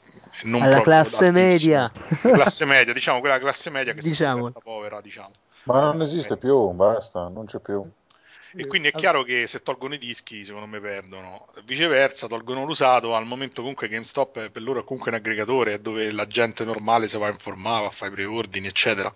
non 0.43 0.61
Alla 0.63 0.81
classe 0.81 1.31
media. 1.31 1.91
classe 2.21 2.65
media 2.65 2.93
diciamo 2.93 3.19
quella 3.19 3.39
classe 3.39 3.69
media 3.69 3.93
che 3.93 4.01
Diciamo. 4.01 4.51
povera 4.51 4.99
diciamo 4.99 5.31
Ma 5.63 5.79
non 5.81 6.01
esiste 6.01 6.37
più, 6.37 6.69
basta, 6.73 7.27
non 7.27 7.45
c'è 7.45 7.59
più. 7.59 7.83
e 8.53 8.65
quindi 8.67 8.89
è 8.89 8.93
chiaro 8.93 9.23
che 9.23 9.47
se 9.47 9.61
tolgono 9.63 9.93
i 9.93 9.97
dischi 9.97 10.43
secondo 10.43 10.67
me 10.67 10.79
perdono. 10.81 11.47
Viceversa 11.63 12.27
tolgono 12.27 12.65
l'usato 12.65 13.15
al 13.15 13.25
momento 13.25 13.61
comunque 13.61 13.87
GameStop 13.87 14.39
è- 14.39 14.49
per 14.49 14.61
loro 14.61 14.81
è 14.81 14.83
comunque 14.83 15.09
un 15.11 15.17
aggregatore 15.17 15.73
è 15.75 15.79
dove 15.79 16.11
la 16.11 16.27
gente 16.27 16.63
normale 16.65 17.07
si 17.07 17.17
va 17.17 17.27
a 17.27 17.31
informare 17.31 17.83
va 17.83 17.87
a 17.87 17.91
fare 17.91 18.11
i 18.11 18.13
preordini 18.15 18.67
eccetera. 18.67 19.13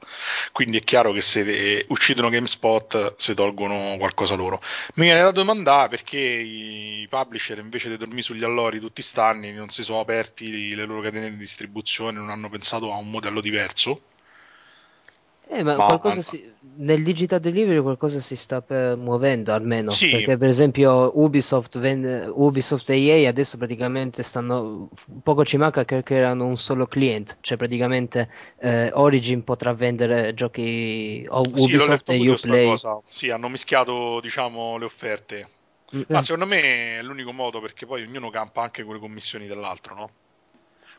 Quindi 0.53 0.77
è 0.77 0.81
chiaro 0.81 1.11
che 1.11 1.21
se 1.21 1.41
eh, 1.41 1.85
uccidono 1.89 2.29
GameSpot 2.29 3.15
si 3.17 3.33
tolgono 3.33 3.97
qualcosa 3.97 4.35
loro. 4.35 4.61
Mi 4.95 5.05
viene 5.05 5.21
da 5.21 5.31
domandare 5.31 5.89
perché 5.89 6.17
i 6.17 7.05
publisher 7.09 7.57
invece 7.59 7.89
di 7.89 7.97
dormire 7.97 8.21
sugli 8.21 8.43
allori 8.43 8.79
tutti 8.79 9.01
stanni 9.01 9.51
non 9.53 9.69
si 9.69 9.83
sono 9.83 9.99
aperti 9.99 10.73
le 10.75 10.85
loro 10.85 11.01
catene 11.01 11.29
di 11.29 11.37
distribuzione 11.37 12.17
non 12.17 12.29
hanno 12.29 12.49
pensato 12.49 12.91
a 12.91 12.95
un 12.97 13.09
modello 13.09 13.41
diverso 13.41 14.01
Eh, 15.47 15.63
ma 15.63 15.75
Ma- 15.77 15.85
qualcosa 15.85 16.21
si- 16.21 16.51
nel 16.77 17.03
digital 17.03 17.39
delivery 17.39 17.79
qualcosa 17.79 18.19
si 18.19 18.35
sta 18.35 18.61
per- 18.61 18.97
muovendo 18.97 19.53
almeno, 19.53 19.91
Sì. 19.91 20.09
perché 20.09 20.37
per 20.37 20.49
esempio 20.49 21.11
Ubisoft, 21.19 21.77
vende- 21.77 22.25
Ubisoft 22.33 22.89
e 22.89 23.05
EA 23.05 23.29
adesso 23.29 23.57
praticamente 23.57 24.23
stanno, 24.23 24.89
poco 25.23 25.45
ci 25.45 25.57
manca 25.57 25.85
che 25.85 26.01
creano 26.01 26.45
un 26.45 26.57
solo 26.57 26.87
client, 26.87 27.37
cioè 27.41 27.57
praticamente 27.57 28.29
eh, 28.59 28.89
Origin 28.93 29.43
potrà 29.43 29.73
vendere 29.73 30.33
giochi 30.33 31.25
o 31.29 31.41
Ubisoft 31.41 32.09
e 32.09 32.29
Uplay. 32.29 32.73
sì 33.07 33.29
hanno 33.29 33.47
mischiato 33.47 34.19
diciamo 34.21 34.77
le 34.77 34.85
offerte 34.85 35.49
Mm. 35.95 36.01
Ma 36.07 36.21
secondo 36.23 36.47
me 36.47 36.97
è 36.97 37.01
l'unico 37.03 37.31
modo 37.31 37.61
perché 37.61 37.85
poi 37.85 38.01
ognuno 38.03 38.31
campa 38.31 38.63
anche 38.63 38.83
con 38.83 38.95
le 38.95 38.99
commissioni 38.99 39.45
dell'altro, 39.45 39.95
no? 39.95 40.09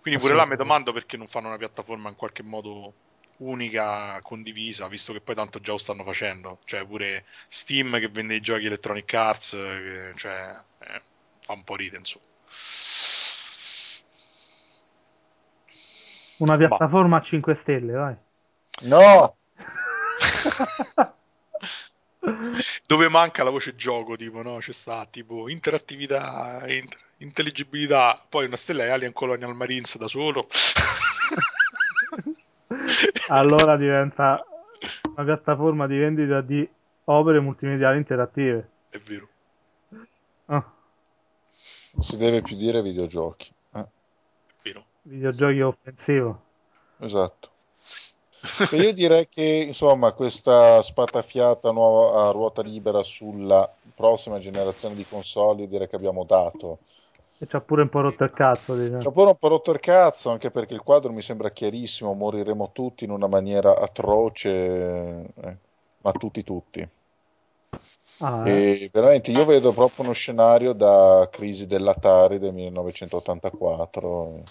Quindi 0.00 0.20
pure 0.20 0.34
là 0.34 0.44
mi 0.46 0.54
domando 0.56 0.92
perché 0.92 1.16
non 1.16 1.26
fanno 1.26 1.48
una 1.48 1.56
piattaforma 1.56 2.08
in 2.08 2.14
qualche 2.14 2.42
modo 2.44 2.92
unica, 3.38 4.20
condivisa, 4.22 4.88
visto 4.88 5.12
che 5.12 5.20
poi 5.20 5.34
tanto 5.34 5.60
già 5.60 5.72
lo 5.72 5.78
stanno 5.78 6.04
facendo. 6.04 6.60
Cioè 6.64 6.84
pure 6.84 7.24
Steam 7.48 7.98
che 7.98 8.08
vende 8.08 8.34
i 8.34 8.40
giochi 8.40 8.66
Electronic 8.66 9.12
Arts, 9.14 9.52
eh, 9.54 9.58
che, 9.58 10.12
cioè, 10.16 10.54
eh, 10.80 11.02
fa 11.40 11.52
un 11.52 11.64
po' 11.64 11.76
ridere, 11.76 11.98
insomma. 11.98 12.24
Una 16.38 16.56
piattaforma 16.56 17.16
a 17.16 17.22
5 17.22 17.54
stelle, 17.54 17.92
vai. 17.92 18.14
No! 18.82 19.36
Dove 22.86 23.08
manca 23.08 23.42
la 23.44 23.50
voce 23.50 23.74
gioco, 23.76 24.16
tipo, 24.16 24.42
no? 24.42 24.58
C'è 24.58 24.72
sta 24.72 25.06
tipo 25.06 25.48
interattività, 25.48 26.62
inter- 26.66 26.98
intelligibilità, 27.18 28.22
poi 28.28 28.46
una 28.46 28.56
stella 28.56 28.84
è 28.84 28.88
Alien 28.88 29.12
Colonial 29.12 29.54
Marines 29.54 29.96
da 29.96 30.08
solo. 30.08 30.48
allora 33.28 33.76
diventa 33.76 34.44
una 35.14 35.24
piattaforma 35.24 35.86
di 35.86 35.96
vendita 35.98 36.40
di 36.40 36.68
opere 37.04 37.40
multimediali 37.40 37.96
interattive. 37.98 38.68
È 38.88 38.98
vero. 38.98 39.28
Ah, 40.46 40.64
Non 41.92 42.02
si 42.02 42.16
deve 42.16 42.42
più 42.42 42.56
dire 42.56 42.82
videogiochi. 42.82 43.52
Eh, 43.74 43.78
È 43.80 43.86
vero. 44.62 44.84
videogiochi 45.02 45.60
offensivo. 45.60 46.40
esatto. 46.98 47.50
E 48.70 48.76
io 48.76 48.92
direi 48.92 49.28
che 49.28 49.42
insomma 49.66 50.12
questa 50.12 50.80
spatafiata 50.82 51.72
nuova 51.72 52.28
a 52.28 52.30
ruota 52.30 52.62
libera 52.62 53.02
sulla 53.02 53.68
prossima 53.94 54.38
generazione 54.38 54.94
di 54.94 55.04
console 55.04 55.66
direi 55.66 55.88
che 55.88 55.96
abbiamo 55.96 56.22
dato. 56.24 56.78
E 57.38 57.46
ci 57.46 57.54
ha 57.54 57.60
pure 57.60 57.82
un 57.82 57.88
po' 57.90 58.00
rotto 58.00 58.24
il 58.24 58.32
cazzo, 58.32 58.74
diciamo. 58.74 59.00
Ci 59.00 59.06
ha 59.06 59.10
pure 59.10 59.28
un 59.28 59.36
po' 59.36 59.48
rotto 59.48 59.70
il 59.70 59.80
cazzo 59.80 60.30
anche 60.30 60.50
perché 60.50 60.72
il 60.72 60.80
quadro 60.80 61.12
mi 61.12 61.20
sembra 61.20 61.50
chiarissimo, 61.50 62.14
moriremo 62.14 62.70
tutti 62.72 63.04
in 63.04 63.10
una 63.10 63.26
maniera 63.26 63.76
atroce, 63.76 64.48
eh, 64.48 65.56
ma 66.00 66.12
tutti 66.12 66.42
tutti. 66.42 66.88
Ah, 68.18 68.48
eh. 68.48 68.84
E 68.84 68.90
veramente 68.90 69.30
io 69.30 69.44
vedo 69.44 69.72
proprio 69.72 70.04
uno 70.04 70.14
scenario 70.14 70.72
da 70.72 71.28
crisi 71.30 71.66
dell'Atari 71.66 72.38
del 72.38 72.54
1984. 72.54 74.36
e 74.36 74.42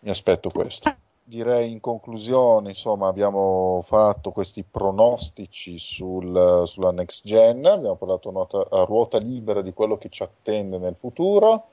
Mi 0.00 0.10
aspetto 0.10 0.48
questo. 0.48 0.94
Direi 1.32 1.72
in 1.72 1.80
conclusione, 1.80 2.68
insomma, 2.68 3.08
abbiamo 3.08 3.80
fatto 3.86 4.32
questi 4.32 4.64
pronostici 4.64 5.78
sul- 5.78 6.64
sulla 6.66 6.92
next 6.92 7.24
gen, 7.24 7.64
abbiamo 7.64 7.96
parlato 7.96 8.28
a, 8.28 8.32
nota- 8.32 8.66
a 8.68 8.84
ruota 8.84 9.16
libera 9.16 9.62
di 9.62 9.72
quello 9.72 9.96
che 9.96 10.10
ci 10.10 10.22
attende 10.22 10.76
nel 10.76 10.94
futuro. 10.94 11.68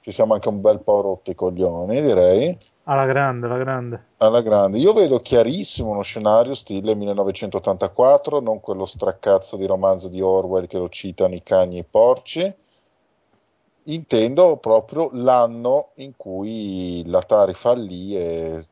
Ci 0.00 0.12
siamo 0.12 0.34
anche 0.34 0.48
un 0.48 0.60
bel 0.60 0.78
po' 0.78 1.00
rotti 1.00 1.30
i 1.30 1.34
coglioni, 1.34 2.00
direi 2.00 2.56
Alla 2.84 3.04
grande, 3.06 3.46
alla 3.46 3.58
grande. 3.58 4.04
alla 4.18 4.42
grande. 4.42 4.78
Io 4.78 4.92
vedo 4.92 5.18
chiarissimo 5.18 5.90
uno 5.90 6.02
scenario 6.02 6.54
stile 6.54 6.94
1984, 6.94 8.38
non 8.38 8.60
quello 8.60 8.86
straccazzo 8.86 9.56
di 9.56 9.66
romanzo 9.66 10.06
di 10.06 10.20
Orwell 10.20 10.66
che 10.68 10.78
lo 10.78 10.88
citano 10.88 11.34
i 11.34 11.42
cani 11.42 11.78
e 11.78 11.80
i 11.80 11.84
porci. 11.84 12.54
Intendo 13.84 14.56
proprio 14.58 15.10
l'anno 15.14 15.90
in 15.96 16.12
cui 16.16 17.02
l'Atari 17.06 17.54
fallì 17.54 18.14
e, 18.16 18.66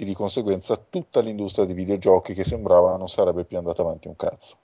e 0.00 0.04
di 0.04 0.14
conseguenza 0.14 0.76
tutta 0.76 1.18
l'industria 1.18 1.64
di 1.64 1.72
videogiochi 1.72 2.32
che 2.32 2.44
sembrava 2.44 2.96
non 2.96 3.08
sarebbe 3.08 3.44
più 3.44 3.58
andata 3.58 3.82
avanti 3.82 4.06
un 4.06 4.14
cazzo. 4.14 4.56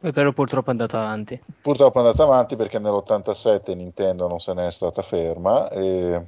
Poi 0.00 0.10
però 0.10 0.32
purtroppo 0.32 0.68
è 0.68 0.70
andato 0.70 0.96
avanti. 0.96 1.38
Purtroppo 1.60 1.98
è 1.98 2.00
andata 2.00 2.22
avanti 2.22 2.56
perché 2.56 2.78
nell'87 2.78 3.76
Nintendo 3.76 4.26
non 4.28 4.40
se 4.40 4.54
n'è 4.54 4.70
stata 4.70 5.02
ferma. 5.02 5.68
E... 5.68 6.26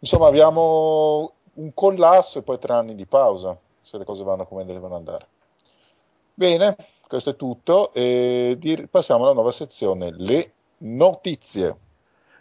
Insomma, 0.00 0.26
abbiamo 0.26 1.30
un 1.54 1.72
collasso 1.72 2.40
e 2.40 2.42
poi 2.42 2.58
tre 2.58 2.72
anni 2.72 2.96
di 2.96 3.06
pausa, 3.06 3.56
se 3.80 3.96
le 3.96 4.04
cose 4.04 4.24
vanno 4.24 4.44
come 4.46 4.64
devono 4.64 4.96
andare. 4.96 5.26
Bene, 6.34 6.76
questo 7.06 7.30
è 7.30 7.36
tutto 7.36 7.92
e 7.92 8.58
passiamo 8.90 9.22
alla 9.22 9.34
nuova 9.34 9.52
sezione, 9.52 10.12
le 10.16 10.52
notizie. 10.78 11.76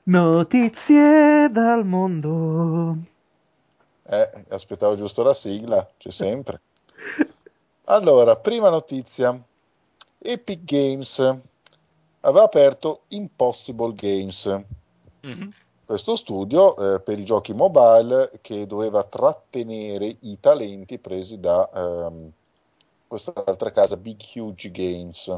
Notizie 0.06 1.48
dal 1.52 1.86
mondo. 1.86 3.16
Eh, 4.10 4.46
aspettavo 4.50 4.96
giusto 4.96 5.22
la 5.24 5.34
sigla, 5.34 5.88
c'è 5.98 6.12
sempre. 6.12 6.62
Allora, 7.90 8.36
prima 8.36 8.70
notizia. 8.70 9.42
Epic 10.20 10.64
Games 10.66 11.20
aveva 12.20 12.44
aperto 12.44 13.04
Impossible 13.10 13.94
Games. 13.94 14.46
Mhm. 15.22 15.54
Questo 15.86 16.18
studio 16.18 16.76
eh, 16.96 17.00
per 17.00 17.18
i 17.18 17.24
giochi 17.24 17.54
mobile 17.54 18.40
che 18.42 18.68
doveva 18.68 19.04
trattenere 19.04 20.18
i 20.20 20.38
talenti 20.42 20.98
presi 20.98 21.40
da 21.40 21.70
ehm, 21.74 22.30
quest'altra 23.08 23.72
casa, 23.72 23.96
Big 23.96 24.20
Huge 24.34 24.70
Games. 24.70 25.34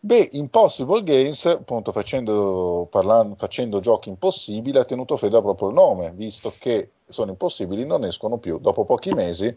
Beh, 0.00 0.28
Impossible 0.32 1.02
Games, 1.02 1.44
appunto 1.46 1.90
facendo, 1.90 2.86
parlando, 2.88 3.34
facendo 3.34 3.80
giochi 3.80 4.08
impossibili, 4.08 4.78
ha 4.78 4.84
tenuto 4.84 5.16
fede 5.16 5.36
al 5.36 5.42
proprio 5.42 5.70
nome, 5.70 6.12
visto 6.12 6.54
che 6.56 6.90
sono 7.08 7.30
impossibili, 7.30 7.84
non 7.84 8.04
escono 8.04 8.38
più. 8.38 8.60
Dopo 8.60 8.84
pochi 8.84 9.10
mesi 9.10 9.54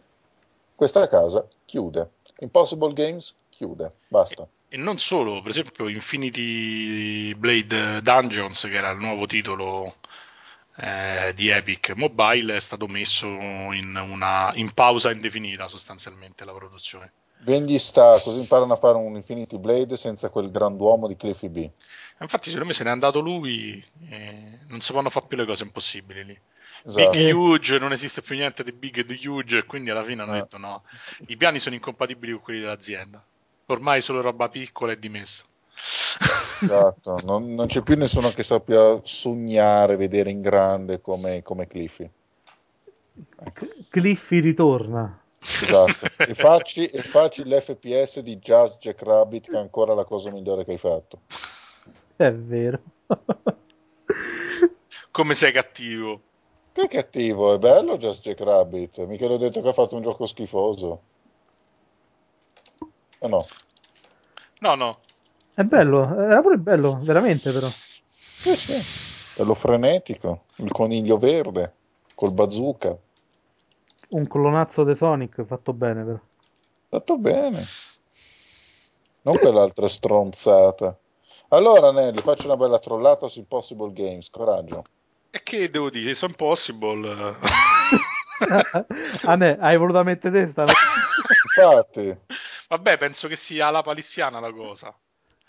questa 0.76 1.08
casa 1.08 1.46
chiude. 1.64 2.10
Impossible 2.39 2.94
Games 2.94 3.36
chiude, 3.50 3.92
basta. 4.08 4.48
E 4.68 4.78
non 4.78 4.98
solo, 4.98 5.42
per 5.42 5.52
esempio 5.52 5.88
Infinity 5.88 7.36
Blade 7.36 8.02
Dungeons, 8.02 8.62
che 8.62 8.74
era 8.74 8.89
il 8.89 8.98
nuovo 8.98 9.28
titolo 9.28 9.94
eh, 10.78 11.34
di 11.36 11.50
Epic 11.50 11.92
Mobile, 11.92 12.56
è 12.56 12.60
stato 12.60 12.88
messo 12.88 13.28
in, 13.28 13.96
una, 13.96 14.50
in 14.56 14.74
pausa 14.74 15.12
indefinita 15.12 15.68
sostanzialmente 15.68 16.46
la 16.46 16.54
produzione. 16.54 17.12
Vegli 17.44 17.78
sta, 17.80 18.20
così 18.20 18.39
imparano 18.39 18.74
a 18.74 18.76
fare 18.76 18.98
un 18.98 19.16
Infinity 19.16 19.58
Blade 19.58 19.98
senza 19.98 20.30
quel 20.30 20.52
grand'uomo 20.52 21.08
di 21.08 21.16
Cliffy 21.16 21.50
B. 21.50 21.70
Infatti, 22.20 22.50
secondo 22.50 22.68
me 22.68 22.74
se 22.74 22.84
n'è 22.84 22.92
andato 22.92 23.20
lui, 23.20 23.84
eh, 24.10 24.60
non 24.68 24.80
si 24.80 24.92
possono 24.92 25.10
fare 25.10 25.26
più 25.28 25.38
le 25.38 25.46
cose 25.46 25.64
impossibili 25.64 26.24
lì. 26.24 26.39
Esatto. 26.84 27.10
Big 27.12 27.34
Huge, 27.34 27.80
non 27.80 27.92
esiste 27.92 28.22
più 28.22 28.36
niente 28.36 28.64
di 28.64 28.72
Big 28.72 28.98
e 29.00 29.06
di 29.06 29.28
Huge, 29.28 29.60
e 29.60 29.66
quindi 29.66 29.89
alla 29.89 30.04
fine 30.04 30.22
hanno 30.22 30.36
Eh. 30.36 30.39
detto 30.42 30.58
no, 30.58 30.84
i 31.28 31.38
piani 31.38 31.60
sono 31.60 31.76
incompatibili 31.76 32.32
con 32.34 32.42
quelli 32.42 32.60
dell'azienda. 32.60 33.24
Ormai 33.68 34.02
solo 34.02 34.22
roba 34.22 34.50
piccola 34.50 34.92
e 34.92 35.00
dimessa. 35.00 35.44
Esatto, 36.62 37.20
non, 37.26 37.54
non 37.54 37.68
c'è 37.68 37.82
più 37.82 37.98
nessuno 37.98 38.30
che 38.30 38.44
sappia 38.44 39.00
sognare, 39.04 39.96
vedere 39.96 40.30
in 40.30 40.42
grande 40.42 41.02
come, 41.02 41.42
come 41.42 41.68
Cliffy. 41.68 42.10
Cliffy 43.89 44.39
ritorna. 44.39 45.20
Esatto. 45.42 46.10
E 46.22 46.34
facci, 46.36 46.86
e 46.86 47.02
facci 47.04 47.44
l'FPS 47.44 48.20
di 48.20 48.38
Jazz 48.38 48.76
Jack 48.76 49.02
Rabbit, 49.02 49.50
che 49.50 49.56
è 49.56 49.60
ancora 49.60 49.94
la 49.94 50.04
cosa 50.06 50.32
migliore 50.32 50.64
che 50.64 50.72
hai 50.72 50.78
fatto. 50.78 51.22
È 52.16 52.32
vero. 52.32 52.80
Come 55.12 55.34
sei 55.34 55.52
cattivo? 55.52 56.22
Che 56.72 56.88
cattivo, 56.88 57.54
è 57.54 57.58
bello 57.58 57.98
Jazz 57.98 58.20
Jack 58.20 58.39
Rabbit. 58.42 59.00
Mica 59.06 59.28
l'ho 59.28 59.38
detto 59.38 59.62
che 59.62 59.68
ha 59.70 59.74
fatto 59.74 59.96
un 59.96 60.02
gioco 60.04 60.26
schifoso. 60.26 61.02
Eh 63.20 63.28
no, 63.28 63.46
No, 64.60 64.76
no, 64.76 65.00
È 65.56 65.64
bello, 65.64 66.04
era 66.18 66.42
pure 66.42 66.58
bello, 66.58 67.00
veramente 67.02 67.52
però. 67.52 67.68
sì, 67.68 68.56
sì. 68.56 68.80
Bello 69.36 69.54
frenetico, 69.56 70.44
il 70.58 70.72
coniglio 70.72 71.18
verde, 71.18 71.74
col 72.14 72.32
bazooka. 72.32 72.96
Un 74.12 74.28
clonazzo 74.28 74.84
di 74.84 74.95
Sonic 74.95 75.43
fatto 75.45 75.74
bene 75.74 76.03
però. 76.03 76.20
Fatto 76.89 77.18
bene. 77.18 77.66
Non 79.24 79.38
quell'altra 79.38 79.88
stronzata. 79.88 80.97
Allora, 81.49 81.91
Nelly, 81.91 82.22
faccio 82.22 82.45
una 82.47 82.57
bella 82.57 82.80
trollata 82.80 83.28
su 83.28 83.39
Impossible 83.39 83.91
Games, 83.93 84.30
coraggio. 84.30 84.84
e 85.30 85.41
che 85.43 85.70
devo 85.70 85.89
dire, 85.89 86.14
sono 86.14 86.32
impossible. 86.32 87.36
ah, 89.24 89.36
ne, 89.36 89.57
hai 89.59 89.78
voluto 89.78 90.03
mettere 90.03 90.45
testa? 90.45 90.66
no? 90.66 90.72
Infatti, 91.55 92.18
Vabbè, 92.70 92.97
penso 92.97 93.28
che 93.28 93.36
sia 93.36 93.70
la 93.70 93.82
palissiana 93.82 94.39
la 94.39 94.51
cosa. 94.51 94.97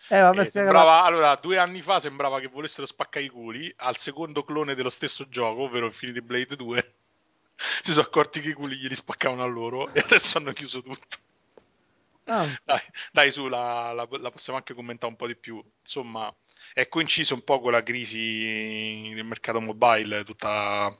Eh, 0.08 0.20
vabbè, 0.20 0.40
Eh, 0.40 0.50
sembrava, 0.50 1.04
allora, 1.04 1.36
due 1.36 1.56
anni 1.58 1.80
fa 1.82 2.00
sembrava 2.00 2.40
che 2.40 2.48
volessero 2.48 2.86
spaccare 2.86 3.24
i 3.24 3.28
culi 3.28 3.72
al 3.78 3.96
secondo 3.96 4.42
clone 4.44 4.74
dello 4.74 4.90
stesso 4.90 5.28
gioco, 5.28 5.62
ovvero 5.62 5.86
Infinity 5.86 6.20
Blade 6.20 6.56
2. 6.56 6.94
Si 7.82 7.92
sono 7.92 8.06
accorti 8.06 8.40
che 8.40 8.50
i 8.50 8.52
culi 8.54 8.76
glieli 8.76 8.94
spaccavano 8.94 9.42
a 9.42 9.46
loro 9.46 9.92
e 9.92 10.00
adesso 10.00 10.38
hanno 10.38 10.52
chiuso 10.52 10.82
tutto. 10.82 11.16
Ah, 12.26 12.46
Dai, 12.64 12.80
dai 13.12 13.30
su, 13.32 13.48
la, 13.48 13.92
la- 13.92 14.06
la 14.10 14.30
possiamo 14.30 14.58
anche 14.58 14.74
commentare 14.74 15.10
un 15.12 15.18
po' 15.18 15.26
di 15.26 15.36
più. 15.36 15.62
Insomma, 15.80 16.34
è 16.72 16.88
coinciso 16.88 17.34
un 17.34 17.42
po' 17.42 17.60
con 17.60 17.72
la 17.72 17.82
crisi 17.82 19.12
del 19.14 19.24
mercato 19.24 19.60
mobile, 19.60 20.24
tutta 20.24 20.96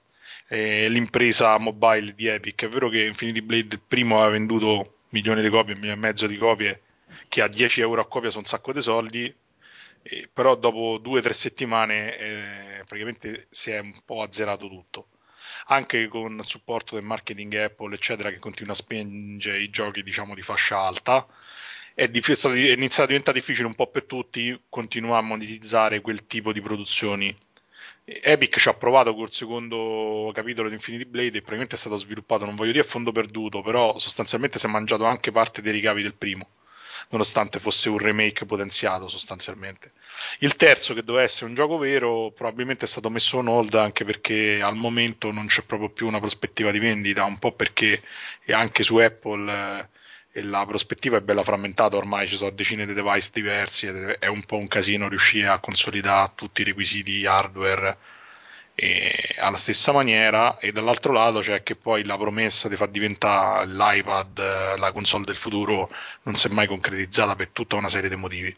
eh, 0.48 0.88
l'impresa 0.88 1.56
mobile 1.58 2.14
di 2.14 2.26
Epic. 2.26 2.64
È 2.64 2.68
vero 2.68 2.88
che 2.88 3.04
Infinity 3.04 3.40
Blade 3.40 3.74
il 3.76 3.80
primo 3.86 4.16
aveva 4.18 4.32
venduto 4.32 4.98
milioni 5.10 5.42
di 5.42 5.48
copie, 5.48 5.74
un 5.74 5.80
milione 5.80 6.00
e 6.00 6.02
mezzo 6.02 6.26
di 6.26 6.36
copie, 6.38 6.82
che 7.28 7.40
a 7.42 7.48
10 7.48 7.80
euro 7.80 8.00
a 8.00 8.06
copia 8.08 8.30
sono 8.30 8.42
un 8.42 8.48
sacco 8.48 8.72
di 8.72 8.80
soldi, 8.82 9.32
eh, 10.02 10.28
però 10.32 10.56
dopo 10.56 10.98
due 10.98 11.18
o 11.20 11.22
tre 11.22 11.32
settimane 11.32 12.16
eh, 12.18 12.84
praticamente 12.84 13.46
si 13.50 13.70
è 13.70 13.78
un 13.78 14.02
po' 14.04 14.22
azzerato 14.22 14.68
tutto. 14.68 15.08
Anche 15.66 16.08
con 16.08 16.38
il 16.38 16.46
supporto 16.46 16.94
del 16.94 17.04
marketing 17.04 17.54
Apple, 17.54 17.94
eccetera, 17.94 18.30
che 18.30 18.38
continua 18.38 18.72
a 18.72 18.76
spingere 18.76 19.60
i 19.60 19.70
giochi, 19.70 20.02
diciamo, 20.02 20.34
di 20.34 20.42
fascia 20.42 20.78
alta 20.78 21.26
è, 21.94 22.08
dif- 22.08 22.46
è 22.46 22.72
iniziato 22.72 23.02
a 23.02 23.06
diventare 23.06 23.38
difficile 23.38 23.66
un 23.66 23.74
po' 23.74 23.86
per 23.88 24.04
tutti 24.04 24.58
continuare 24.68 25.20
a 25.20 25.26
monetizzare 25.26 26.00
quel 26.00 26.26
tipo 26.26 26.52
di 26.52 26.60
produzioni. 26.60 27.36
Epic 28.04 28.58
ci 28.58 28.68
ha 28.68 28.74
provato 28.74 29.14
col 29.14 29.30
secondo 29.30 30.30
capitolo 30.34 30.68
di 30.68 30.74
Infinity 30.74 31.04
Blade 31.04 31.28
e 31.28 31.40
probabilmente 31.40 31.76
è 31.76 31.78
stato 31.78 31.96
sviluppato, 31.96 32.44
non 32.44 32.56
voglio 32.56 32.72
dire 32.72 32.84
a 32.84 32.88
fondo 32.88 33.12
perduto, 33.12 33.62
però 33.62 33.98
sostanzialmente 33.98 34.58
si 34.58 34.66
è 34.66 34.68
mangiato 34.68 35.04
anche 35.04 35.30
parte 35.30 35.62
dei 35.62 35.72
ricavi 35.72 36.02
del 36.02 36.14
primo, 36.14 36.48
nonostante 37.10 37.58
fosse 37.58 37.88
un 37.88 37.98
remake 37.98 38.46
potenziato 38.46 39.08
sostanzialmente. 39.08 39.92
Il 40.38 40.56
terzo, 40.56 40.94
che 40.94 41.02
doveva 41.02 41.24
essere 41.24 41.46
un 41.46 41.54
gioco 41.54 41.78
vero, 41.78 42.30
probabilmente 42.30 42.84
è 42.84 42.88
stato 42.88 43.10
messo 43.10 43.38
on 43.38 43.48
hold 43.48 43.74
anche 43.74 44.04
perché 44.04 44.60
al 44.62 44.76
momento 44.76 45.30
non 45.30 45.46
c'è 45.46 45.62
proprio 45.62 45.90
più 45.90 46.06
una 46.06 46.20
prospettiva 46.20 46.70
di 46.70 46.78
vendita, 46.78 47.24
un 47.24 47.38
po' 47.38 47.52
perché 47.52 48.02
anche 48.48 48.82
su 48.82 48.96
Apple 48.96 49.88
eh, 50.32 50.42
la 50.42 50.64
prospettiva 50.66 51.18
è 51.18 51.20
bella 51.20 51.44
frammentata 51.44 51.96
ormai, 51.96 52.26
ci 52.26 52.36
sono 52.36 52.50
decine 52.50 52.86
di 52.86 52.94
device 52.94 53.30
diversi 53.32 53.86
ed 53.86 54.16
è 54.18 54.26
un 54.26 54.44
po' 54.44 54.56
un 54.56 54.68
casino 54.68 55.08
riuscire 55.08 55.48
a 55.48 55.58
consolidare 55.58 56.32
tutti 56.34 56.62
i 56.62 56.64
requisiti 56.64 57.26
hardware 57.26 57.98
e 58.74 59.34
alla 59.38 59.56
stessa 59.56 59.92
maniera 59.92 60.58
e 60.58 60.72
dall'altro 60.72 61.12
lato 61.12 61.40
c'è 61.40 61.62
che 61.62 61.76
poi 61.76 62.04
la 62.04 62.16
promessa 62.16 62.68
di 62.68 62.76
far 62.76 62.88
diventare 62.88 63.66
l'iPad 63.66 64.38
eh, 64.38 64.76
la 64.78 64.92
console 64.92 65.24
del 65.24 65.36
futuro 65.36 65.90
non 66.22 66.34
si 66.36 66.46
è 66.46 66.50
mai 66.50 66.66
concretizzata 66.66 67.36
per 67.36 67.50
tutta 67.52 67.76
una 67.76 67.88
serie 67.88 68.08
di 68.08 68.16
motivi. 68.16 68.56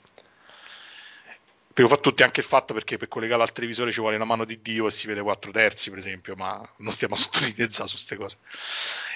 Per 1.74 1.88
fa 1.88 1.96
tutti 1.96 2.22
anche 2.22 2.38
il 2.40 2.46
fatto 2.46 2.72
perché 2.72 2.96
per 2.96 3.08
collegarlo 3.08 3.42
al 3.42 3.52
televisore 3.52 3.90
ci 3.90 3.98
vuole 4.00 4.16
la 4.16 4.24
mano 4.24 4.44
di 4.44 4.62
Dio 4.62 4.86
e 4.86 4.90
si 4.92 5.08
vede 5.08 5.20
4 5.22 5.50
terzi, 5.50 5.90
per 5.90 5.98
esempio, 5.98 6.36
ma 6.36 6.66
non 6.78 6.92
stiamo 6.92 7.14
a 7.14 7.16
sottolineare 7.18 7.72
su 7.72 7.82
queste 7.82 8.14
cose. 8.16 8.38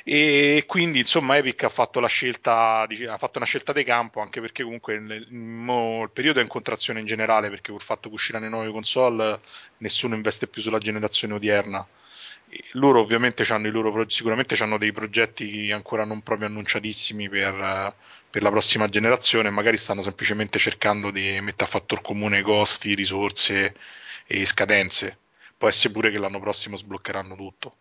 E 0.04 0.64
quindi, 0.66 0.98
insomma, 0.98 1.36
Epic 1.36 1.62
ha 1.62 1.68
fatto 1.68 2.00
la 2.00 2.09
scelta, 2.09 2.80
ha 2.80 3.18
fatto 3.18 3.38
una 3.38 3.46
scelta 3.46 3.72
di 3.72 3.84
campo, 3.84 4.20
anche 4.20 4.40
perché 4.40 4.64
comunque 4.64 4.98
nel- 4.98 5.30
mo 5.32 6.02
il 6.02 6.11
periodo 6.11 6.40
è 6.40 6.42
in 6.42 6.48
contrazione 6.48 6.98
in 7.00 7.06
generale, 7.06 7.48
perché 7.48 7.70
col 7.70 7.80
fatto 7.82 8.09
che 8.09 8.14
usciranno 8.14 8.44
le 8.44 8.50
nuove 8.50 8.70
console, 8.72 9.40
nessuno 9.78 10.14
investe 10.16 10.48
più 10.48 10.61
sulla 10.61 10.78
generazione 10.78 11.34
odierna. 11.34 11.86
E 12.48 12.64
loro 12.72 13.00
ovviamente 13.00 13.44
hanno 13.52 13.68
i 13.68 13.70
loro 13.70 14.09
sicuramente 14.09 14.61
hanno 14.62 14.78
dei 14.78 14.90
progetti 14.92 15.70
ancora 15.70 16.04
non 16.04 16.22
proprio 16.22 16.48
annunciatissimi 16.48 17.28
per, 17.28 17.94
per 18.39 18.47
la 18.47 18.51
prossima 18.51 18.89
generazione, 18.89 19.51
magari 19.51 19.76
stanno 19.76 20.01
semplicemente 20.01 20.61
cercando 20.61 21.11
di 21.11 21.41
mettere 21.41 21.64
a 21.64 21.66
fattor 21.66 22.01
comune 22.01 22.41
costi, 22.43 22.95
risorse 22.95 23.74
e 24.26 24.47
scadenze. 24.47 25.18
Può 25.59 25.66
essere 25.66 25.93
pure 25.93 26.12
che 26.12 26.18
l'anno 26.18 26.39
prossimo 26.39 26.76
sbloccheranno 26.76 27.34
tutto. 27.34 27.74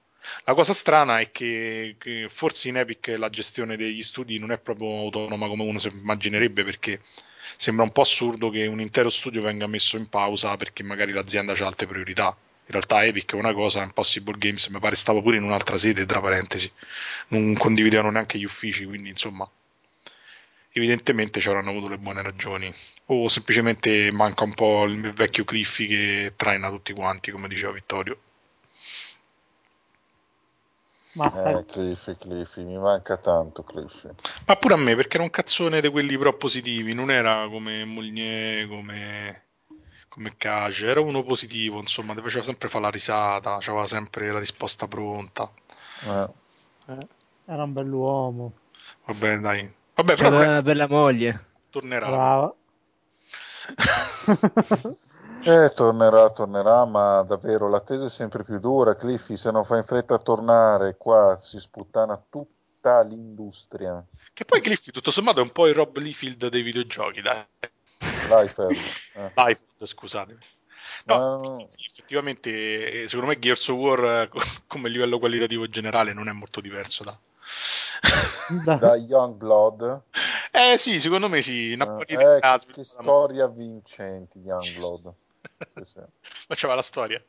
La 0.45 0.55
cosa 0.55 0.73
strana 0.73 1.19
è 1.19 1.29
che, 1.31 1.95
che 1.99 2.27
forse 2.29 2.69
in 2.69 2.77
Epic 2.77 3.13
la 3.17 3.29
gestione 3.29 3.77
degli 3.77 4.01
studi 4.01 4.39
non 4.39 4.51
è 4.51 4.57
proprio 4.57 4.87
autonoma 4.97 5.47
come 5.47 5.63
uno 5.63 5.77
si 5.77 5.89
immaginerebbe 5.89 6.63
perché 6.63 7.01
sembra 7.55 7.85
un 7.85 7.91
po' 7.91 8.01
assurdo 8.01 8.49
che 8.49 8.65
un 8.65 8.81
intero 8.81 9.11
studio 9.11 9.43
venga 9.43 9.67
messo 9.67 9.95
in 9.95 10.09
pausa 10.09 10.57
perché 10.57 10.81
magari 10.81 11.11
l'azienda 11.11 11.53
ha 11.53 11.65
altre 11.67 11.85
priorità. 11.85 12.35
In 12.65 12.71
realtà 12.73 13.05
Epic 13.05 13.33
è 13.33 13.35
una 13.35 13.53
cosa, 13.53 13.83
Impossible 13.83 14.39
Games 14.39 14.67
mi 14.67 14.79
pare 14.79 14.95
stava 14.95 15.21
pure 15.21 15.37
in 15.37 15.43
un'altra 15.43 15.77
sede, 15.77 16.07
tra 16.07 16.19
parentesi, 16.19 16.69
non 17.27 17.53
condividevano 17.53 18.09
neanche 18.09 18.39
gli 18.39 18.43
uffici, 18.43 18.85
quindi 18.85 19.09
insomma 19.09 19.47
evidentemente 20.77 21.39
ci 21.39 21.49
avranno 21.49 21.69
avuto 21.69 21.87
le 21.87 21.97
buone 21.97 22.21
ragioni 22.21 22.73
o 23.07 23.29
semplicemente 23.29 24.09
manca 24.11 24.43
un 24.43 24.53
po' 24.53 24.83
il 24.85 25.13
vecchio 25.13 25.45
Cliffy 25.45 25.87
che 25.87 26.33
traina 26.35 26.69
tutti 26.69 26.93
quanti, 26.93 27.31
come 27.31 27.47
diceva 27.47 27.71
Vittorio. 27.71 28.17
ma 31.17 31.57
eh, 31.57 31.65
Cliffy, 31.65 32.15
Cliffy, 32.15 32.63
mi 32.63 32.77
manca 32.77 33.17
tanto 33.17 33.63
Cliffy. 33.63 34.09
Ma 34.45 34.55
pure 34.55 34.75
a 34.75 34.77
me, 34.77 34.95
perché 34.95 35.15
era 35.15 35.23
un 35.23 35.31
cazzone 35.31 35.81
di 35.81 35.89
quelli 35.89 36.17
propositivi, 36.17 36.93
non 36.93 37.09
era 37.09 37.47
come 37.49 37.83
Moulnier, 37.85 38.67
come, 38.67 39.43
come 40.07 40.33
cace, 40.37 40.87
era 40.87 41.01
uno 41.01 41.23
positivo, 41.23 41.79
insomma, 41.79 42.13
ti 42.13 42.21
faceva 42.21 42.43
sempre 42.43 42.69
fare 42.69 42.83
la 42.83 42.91
risata, 42.91 43.55
aveva 43.55 43.87
sempre 43.87 44.31
la 44.31 44.39
risposta 44.39 44.87
pronta. 44.87 45.51
Eh. 46.03 46.29
Eh, 46.89 47.07
era 47.45 47.63
un 47.63 47.73
bell'uomo. 47.73 48.53
Vabbè, 49.05 49.39
dai. 49.39 49.73
Vabbè, 49.97 50.15
però 50.15 50.29
C'aveva 50.29 50.35
non 50.37 50.43
è- 50.43 50.47
una 50.51 50.61
bella 50.61 50.87
moglie. 50.87 51.43
tornerà. 51.69 52.07
Brava. 52.07 52.55
Eh, 55.43 55.71
tornerà, 55.75 56.29
tornerà, 56.31 56.83
ma 56.85 57.21
davvero 57.21 57.69
l'attesa 57.69 58.05
è 58.05 58.09
sempre 58.09 58.43
più 58.43 58.59
dura. 58.59 58.95
Cliffy, 58.95 59.37
se 59.37 59.51
non 59.51 59.63
fai 59.63 59.77
in 59.77 59.83
fretta 59.85 60.15
a 60.15 60.19
tornare, 60.19 60.97
qua 60.97 61.37
si 61.37 61.57
sputtana 61.59 62.21
tutta 62.29 63.01
l'industria. 63.03 64.03
Che 64.33 64.43
poi 64.45 64.61
Cliffy, 64.61 64.91
tutto 64.91 65.11
sommato, 65.11 65.39
è 65.39 65.43
un 65.43 65.51
po' 65.51 65.67
il 65.67 65.73
Rob 65.75 65.95
Liefeld 65.97 66.47
dei 66.49 66.63
videogiochi, 66.63 67.21
dai. 67.21 67.45
Liefeld. 68.29 68.75
Eh. 69.15 69.31
Liefeld, 69.37 69.85
scusatemi. 69.85 70.39
No, 71.05 71.57
Ma- 71.59 71.67
sì, 71.67 71.85
effettivamente, 71.87 73.03
eh, 73.03 73.07
secondo 73.07 73.27
me 73.31 73.39
Gears 73.39 73.67
of 73.69 73.77
War 73.77 74.03
eh, 74.23 74.27
co- 74.29 74.41
come 74.67 74.89
livello 74.89 75.19
qualitativo 75.19 75.69
generale 75.69 76.13
non 76.13 76.27
è 76.27 76.33
molto 76.33 76.59
diverso 76.59 77.03
da... 77.03 77.17
Da- 78.63 78.75
da 78.75 78.95
Youngblood. 78.95 80.01
Eh 80.51 80.77
sì, 80.77 80.99
secondo 80.99 81.27
me 81.29 81.41
sì, 81.41 81.73
una 81.73 81.85
Eh, 81.85 82.05
qualità 82.05 82.35
eh, 82.35 82.39
che 82.39 82.83
sviluppata- 82.83 83.01
storia 83.01 83.47
vincente, 83.47 84.39
Youngblood. 84.39 85.13
Sì, 85.75 85.83
sì. 85.83 85.99
Ma 86.47 86.55
c'era 86.55 86.75
la 86.75 86.81
storia. 86.81 87.23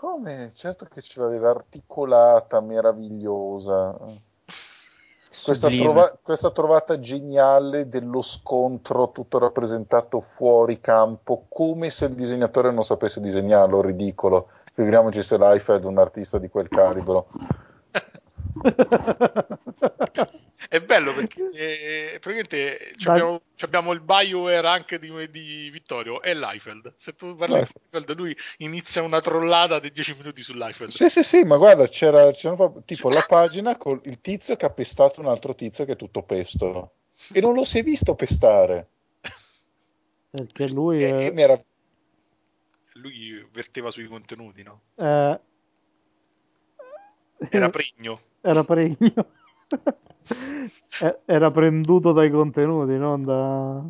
Come? 0.00 0.50
Certo 0.54 0.86
che 0.86 1.00
ce 1.00 1.20
l'aveva 1.20 1.50
articolata, 1.50 2.60
meravigliosa. 2.60 3.96
Questa, 5.42 5.68
trova- 5.68 6.18
questa 6.22 6.50
trovata 6.50 6.98
geniale 6.98 7.88
dello 7.88 8.22
scontro 8.22 9.10
tutto 9.12 9.38
rappresentato 9.38 10.20
fuori 10.20 10.80
campo, 10.80 11.46
come 11.48 11.90
se 11.90 12.06
il 12.06 12.14
disegnatore 12.14 12.70
non 12.72 12.82
sapesse 12.84 13.20
disegnarlo, 13.20 13.80
ridicolo. 13.82 14.48
Figuriamoci 14.72 15.22
se 15.22 15.36
Liefeld 15.36 15.82
è 15.84 15.86
un 15.86 15.98
artista 15.98 16.38
di 16.38 16.48
quel 16.48 16.68
calibro. 16.68 17.28
È 20.68 20.80
bello 20.80 21.14
perché 21.14 21.44
se, 21.44 22.18
praticamente 22.20 22.94
abbiamo, 23.04 23.42
abbiamo 23.60 23.92
il 23.92 24.00
Bioware 24.00 24.66
anche 24.66 24.98
di, 24.98 25.10
di 25.30 25.68
Vittorio 25.70 26.22
e 26.22 26.34
Liefeld. 26.34 26.94
Se 26.96 27.14
tu 27.14 27.34
parli 27.36 27.54
Liefeld. 27.56 27.74
di 27.82 27.88
Liefeld, 27.98 28.16
lui 28.18 28.36
inizia 28.58 29.02
una 29.02 29.20
trollata 29.20 29.78
di 29.78 29.92
10 29.92 30.14
minuti 30.18 30.42
su 30.42 30.54
Liefeld. 30.54 30.90
Sì, 30.90 31.08
sì, 31.08 31.22
sì, 31.22 31.42
ma 31.44 31.56
guarda, 31.56 31.86
c'era, 31.86 32.30
c'era 32.32 32.54
proprio- 32.54 32.82
tipo 32.84 33.10
la 33.10 33.24
pagina 33.26 33.76
con 33.76 34.00
il 34.04 34.20
tizio 34.20 34.56
che 34.56 34.64
ha 34.64 34.70
pestato 34.70 35.20
un 35.20 35.26
altro 35.28 35.54
tizio 35.54 35.84
che 35.84 35.92
è 35.92 35.96
tutto 35.96 36.22
pesto. 36.22 36.92
E 37.32 37.40
non 37.40 37.54
lo 37.54 37.64
si 37.64 37.78
è 37.78 37.82
visto 37.82 38.14
pestare. 38.14 38.88
Perché 40.30 40.68
lui 40.68 41.02
E, 41.02 41.26
e 41.26 41.30
mi 41.32 41.42
era- 41.42 41.62
Lui 42.94 43.46
verteva 43.52 43.90
sui 43.90 44.06
contenuti, 44.06 44.62
no? 44.62 44.80
eh, 44.96 45.38
Era 47.50 47.68
pregno. 47.70 48.20
Era 48.44 48.62
pregno. 48.64 49.26
Eh, 51.00 51.18
era 51.26 51.50
prenduto 51.50 52.12
dai 52.12 52.30
contenuti, 52.30 52.96
non 52.96 53.24
da... 53.24 53.82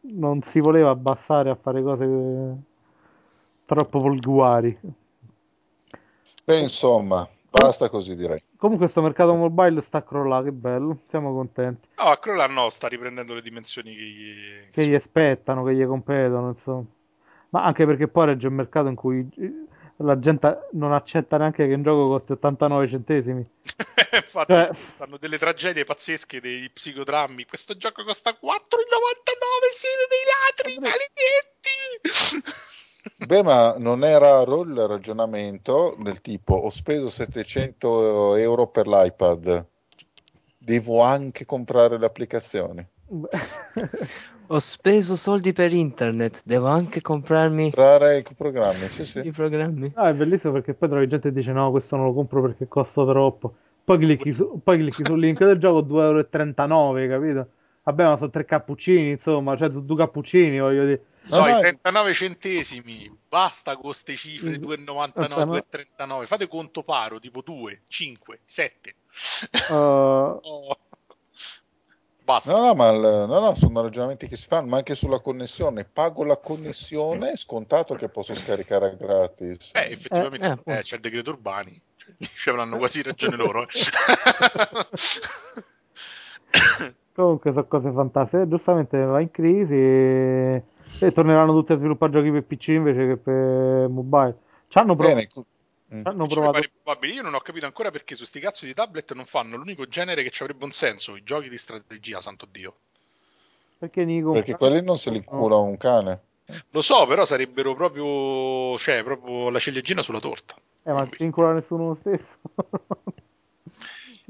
Non 0.00 0.42
si 0.42 0.58
voleva 0.58 0.90
abbassare 0.90 1.48
a 1.50 1.54
fare 1.54 1.80
cose 1.80 2.04
eh, 2.04 2.54
troppo 3.64 4.00
volgari. 4.00 4.76
Beh, 6.44 6.58
insomma, 6.58 7.28
basta 7.48 7.88
così 7.88 8.16
direi. 8.16 8.42
Comunque 8.56 8.86
questo 8.86 9.02
mercato 9.02 9.34
mobile 9.34 9.80
sta 9.80 10.02
crollando, 10.02 10.46
che 10.46 10.52
bello, 10.52 10.98
siamo 11.08 11.32
contenti. 11.32 11.86
No, 11.98 12.04
a 12.04 12.18
Crolla 12.18 12.46
no, 12.48 12.68
sta 12.70 12.88
riprendendo 12.88 13.34
le 13.34 13.42
dimensioni 13.42 13.94
che 13.94 14.02
gli... 14.02 14.70
Che 14.72 14.86
gli 14.86 14.94
aspettano, 14.94 15.62
che 15.62 15.76
gli 15.76 15.86
competono, 15.86 16.48
insomma. 16.48 16.86
Ma 17.50 17.64
anche 17.64 17.86
perché 17.86 18.08
poi 18.08 18.26
regge 18.26 18.48
un 18.48 18.54
mercato 18.54 18.88
in 18.88 18.96
cui 18.96 19.28
la 19.98 20.18
gente 20.18 20.68
non 20.72 20.92
accetta 20.92 21.36
neanche 21.38 21.66
che 21.66 21.74
un 21.74 21.82
gioco 21.82 22.08
costi 22.08 22.32
89 22.32 22.88
centesimi. 22.88 23.46
Infatti, 24.12 24.52
Cioè- 24.52 24.70
fanno 24.96 25.16
delle 25.18 25.38
tragedie 25.38 25.84
pazzesche, 25.84 26.40
dei 26.40 26.68
psicodrammi. 26.70 27.44
Questo 27.46 27.76
gioco 27.76 28.04
costa 28.04 28.30
4,99, 28.30 28.38
siete 29.72 30.06
dei 30.08 30.24
ladri, 30.72 30.78
maledetti! 30.78 32.66
Beh, 33.26 33.42
ma 33.42 33.74
non 33.78 34.04
è 34.04 34.18
raro 34.18 34.62
il 34.62 34.86
ragionamento 34.86 35.96
del 35.98 36.20
tipo 36.20 36.54
ho 36.54 36.70
speso 36.70 37.08
700 37.08 38.36
euro 38.36 38.66
per 38.68 38.86
l'iPad, 38.86 39.66
devo 40.58 41.00
anche 41.02 41.44
comprare 41.46 41.98
le 41.98 42.06
applicazioni. 42.06 42.86
Beh, 43.06 43.28
Ho 44.50 44.58
speso 44.60 45.14
soldi 45.14 45.52
per 45.52 45.72
internet, 45.74 46.40
devo 46.44 46.68
anche 46.68 47.02
comprarmi 47.02 47.64
Comprare 47.72 48.18
i 48.18 48.34
programmi, 48.34 48.86
sì, 48.88 49.02
i 49.02 49.04
sì. 49.04 49.30
programmi. 49.30 49.92
Ah, 49.94 50.08
è 50.08 50.14
bellissimo 50.14 50.54
perché 50.54 50.72
poi 50.72 50.88
trovi 50.88 51.06
gente 51.06 51.28
che 51.28 51.34
dice 51.34 51.52
no, 51.52 51.70
questo 51.70 51.96
non 51.96 52.06
lo 52.06 52.14
compro 52.14 52.40
perché 52.40 52.66
costa 52.66 53.04
troppo. 53.04 53.54
Poi 53.84 53.98
clicchi, 53.98 54.32
su- 54.32 54.60
poi 54.64 54.78
clicchi 54.78 55.04
sul 55.04 55.18
link 55.18 55.38
del 55.44 55.58
gioco 55.58 55.80
2,39 55.82 56.98
euro, 57.02 57.08
capito? 57.18 57.48
Vabbè, 57.82 58.04
ma 58.04 58.16
sono 58.16 58.30
tre 58.30 58.44
cappuccini, 58.44 59.10
insomma, 59.10 59.56
cioè 59.56 59.68
due 59.68 59.96
cappuccini, 59.96 60.58
voglio 60.60 60.84
dire. 60.84 61.04
So, 61.24 61.40
No, 61.40 61.48
i 61.48 61.60
39 61.60 62.12
centesimi, 62.14 63.10
basta 63.28 63.74
con 63.74 63.82
queste 63.84 64.14
cifre 64.16 64.58
Mm. 64.58 64.62
2,99, 64.62 65.44
2,39. 65.44 66.26
Fate 66.26 66.48
conto 66.48 66.82
paro, 66.82 67.18
tipo 67.20 67.42
2, 67.42 67.82
5, 67.86 68.40
7. 68.44 68.94
Uh, 69.70 69.74
Oh. 69.74 70.76
Basta. 72.28 72.52
No, 72.52 72.58
no, 72.66 72.74
ma 72.74 72.90
il- 72.90 73.00
no, 73.26 73.40
no, 73.40 73.54
sono 73.54 73.80
ragionamenti 73.80 74.28
che 74.28 74.36
si 74.36 74.46
fanno, 74.46 74.66
ma 74.68 74.76
anche 74.76 74.94
sulla 74.94 75.18
connessione. 75.20 75.86
Pago 75.90 76.24
la 76.24 76.36
connessione, 76.36 77.30
è 77.30 77.36
scontato 77.38 77.94
che 77.94 78.10
posso 78.10 78.34
scaricare 78.34 78.96
gratis. 78.98 79.70
Eh, 79.72 79.92
effettivamente 79.92 80.44
Eh, 80.44 80.48
eh, 80.48 80.52
appunto. 80.52 80.80
c'è 80.82 80.96
il 80.96 81.00
decreto 81.00 81.30
urbani. 81.30 81.80
Cioè, 81.96 82.14
ci 82.36 82.50
avranno 82.50 82.76
quasi 82.76 83.00
ragione 83.00 83.34
loro. 83.36 83.62
eh. 83.62 83.66
comunque 87.14 87.50
sono 87.52 87.66
cose 87.66 87.90
fantastiche. 87.92 88.42
Eh, 88.42 88.48
Giustamente 88.48 89.02
va 89.02 89.20
in 89.20 89.30
crisi 89.30 89.72
e, 89.74 90.62
e 91.00 91.12
torneranno 91.12 91.52
tutti 91.54 91.72
a 91.72 91.76
sviluppare 91.76 92.12
giochi 92.12 92.30
per 92.30 92.44
PC 92.44 92.68
invece 92.68 93.06
che 93.06 93.16
per 93.16 93.88
mobile. 93.88 94.36
Ci 94.68 94.76
hanno 94.76 94.94
provato. 94.96 95.16
Bene. 95.16 95.28
Hanno 95.90 96.26
Dice, 96.26 96.40
mi 96.40 96.46
provato. 96.46 96.68
probabile. 96.82 97.12
Io 97.14 97.22
non 97.22 97.34
ho 97.34 97.40
capito 97.40 97.64
ancora 97.64 97.90
perché 97.90 98.14
su 98.14 98.24
sti 98.24 98.40
cazzo 98.40 98.66
di 98.66 98.74
tablet 98.74 99.12
non 99.14 99.24
fanno 99.24 99.56
l'unico 99.56 99.86
genere 99.86 100.22
che 100.22 100.30
ci 100.30 100.42
avrebbe 100.42 100.64
un 100.64 100.70
senso, 100.70 101.16
i 101.16 101.22
giochi 101.22 101.48
di 101.48 101.56
strategia, 101.56 102.20
santo 102.20 102.46
Dio. 102.50 102.74
Perché 103.78 104.04
Nico? 104.04 104.32
perché 104.32 104.54
quelli 104.54 104.82
non 104.82 104.98
se 104.98 105.10
li 105.10 105.22
cura 105.22 105.56
un 105.56 105.76
cane. 105.76 106.20
Lo 106.70 106.82
so, 106.82 107.06
però 107.06 107.24
sarebbero 107.24 107.74
proprio, 107.74 108.76
cioè, 108.78 109.02
proprio 109.02 109.50
la 109.50 109.58
ciliegina 109.58 110.02
sulla 110.02 110.20
torta. 110.20 110.54
Eh, 110.82 110.92
ma 110.92 111.06
si 111.14 111.22
incula 111.22 111.52
nessuno 111.52 111.88
lo 111.88 111.94
stesso. 111.94 112.36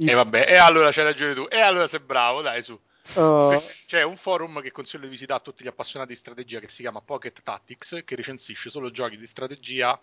E 0.00 0.14
vabbè, 0.14 0.46
e 0.48 0.56
allora 0.56 0.92
c'hai 0.92 1.02
ragione 1.02 1.34
tu. 1.34 1.48
E 1.50 1.58
allora 1.58 1.88
sei 1.88 1.98
bravo, 1.98 2.40
dai, 2.40 2.62
su. 2.62 2.78
Uh, 3.14 3.60
C'è 3.86 4.02
un 4.02 4.16
forum 4.16 4.60
che 4.60 4.70
consiglio 4.70 5.04
di 5.04 5.08
visitare 5.08 5.40
a 5.40 5.42
tutti 5.42 5.64
gli 5.64 5.66
appassionati 5.66 6.12
di 6.12 6.16
strategia 6.16 6.60
che 6.60 6.68
si 6.68 6.82
chiama 6.82 7.00
Pocket 7.00 7.42
Tactics, 7.42 8.02
che 8.04 8.14
recensisce 8.14 8.70
solo 8.70 8.92
giochi 8.92 9.16
di 9.16 9.26
strategia 9.26 9.98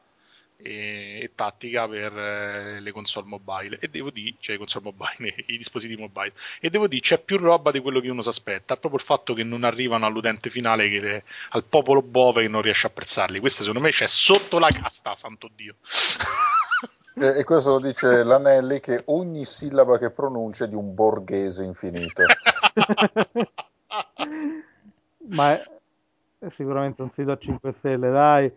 e, 0.57 1.19
e 1.21 1.31
tattica 1.35 1.87
per 1.87 2.17
eh, 2.17 2.79
le 2.79 2.91
console 2.91 3.27
mobile. 3.27 3.77
E 3.79 3.87
devo 3.87 4.09
dire, 4.09 4.35
cioè 4.39 4.55
i 4.55 4.57
console 4.57 4.85
mobile, 4.85 5.35
i 5.47 5.57
dispositivi 5.57 6.01
mobile. 6.01 6.33
E 6.59 6.69
devo 6.69 6.87
dire, 6.87 7.01
c'è 7.01 7.19
più 7.19 7.37
roba 7.37 7.71
di 7.71 7.79
quello 7.79 7.99
che 7.99 8.09
uno 8.09 8.21
si 8.21 8.29
aspetta. 8.29 8.73
È 8.73 8.77
proprio 8.77 8.99
il 8.99 9.05
fatto 9.05 9.33
che 9.33 9.43
non 9.43 9.63
arrivano 9.63 10.05
all'utente 10.05 10.49
finale, 10.49 10.89
che 10.89 10.99
le- 10.99 11.23
al 11.49 11.63
popolo 11.63 12.01
bove 12.01 12.43
che 12.43 12.47
non 12.47 12.61
riesce 12.61 12.87
a 12.87 12.89
apprezzarli. 12.89 13.39
Questo 13.39 13.63
secondo 13.63 13.85
me 13.85 13.91
c'è 13.91 14.07
sotto 14.07 14.59
la 14.59 14.69
casta, 14.69 15.15
santo 15.15 15.49
Dio. 15.53 15.75
E, 17.17 17.39
e 17.39 17.43
questo 17.45 17.71
lo 17.71 17.79
dice 17.79 18.25
l'Anelli 18.25 18.81
che 18.81 19.03
ogni 19.05 19.45
sillaba 19.45 19.97
che 19.97 20.11
pronuncia 20.11 20.65
è 20.65 20.67
di 20.67 20.75
un 20.75 20.93
borghese 20.93 21.63
infinito. 21.63 22.23
ma 25.29 25.53
è, 25.53 25.63
è 26.39 26.49
sicuramente 26.57 27.01
un 27.01 27.11
sito 27.13 27.31
a 27.31 27.37
5 27.37 27.73
stelle, 27.77 28.11
dai. 28.11 28.51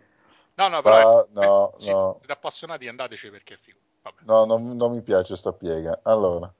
No, 0.59 0.67
no, 0.67 0.81
però 0.81 0.99
Ah, 0.99 1.25
no, 1.31 1.71
sì, 1.77 1.89
no. 1.89 2.15
siete 2.17 2.33
appassionati, 2.33 2.87
andateci 2.89 3.29
perché 3.29 3.53
è 3.53 3.57
figo. 3.57 3.77
Vabbè. 4.01 4.23
No, 4.25 4.43
non, 4.43 4.75
non 4.75 4.91
mi 4.91 5.01
piace 5.01 5.37
sta 5.37 5.53
piega. 5.53 6.01
Allora, 6.03 6.51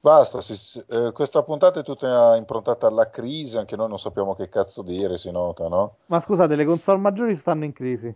basta. 0.00 0.42
si- 0.42 0.54
si- 0.54 0.84
eh, 0.90 1.12
questa 1.12 1.42
puntata 1.42 1.80
è 1.80 1.82
tutta 1.82 2.36
improntata 2.36 2.86
alla 2.88 3.08
crisi, 3.08 3.56
anche 3.56 3.74
noi 3.74 3.88
non 3.88 3.98
sappiamo 3.98 4.34
che 4.34 4.50
cazzo 4.50 4.82
dire, 4.82 5.16
si 5.16 5.30
nota, 5.30 5.66
no? 5.68 5.96
Ma 6.06 6.20
scusate, 6.20 6.56
le 6.56 6.66
console 6.66 6.98
maggiori 6.98 7.34
stanno 7.38 7.64
in 7.64 7.72
crisi. 7.72 8.14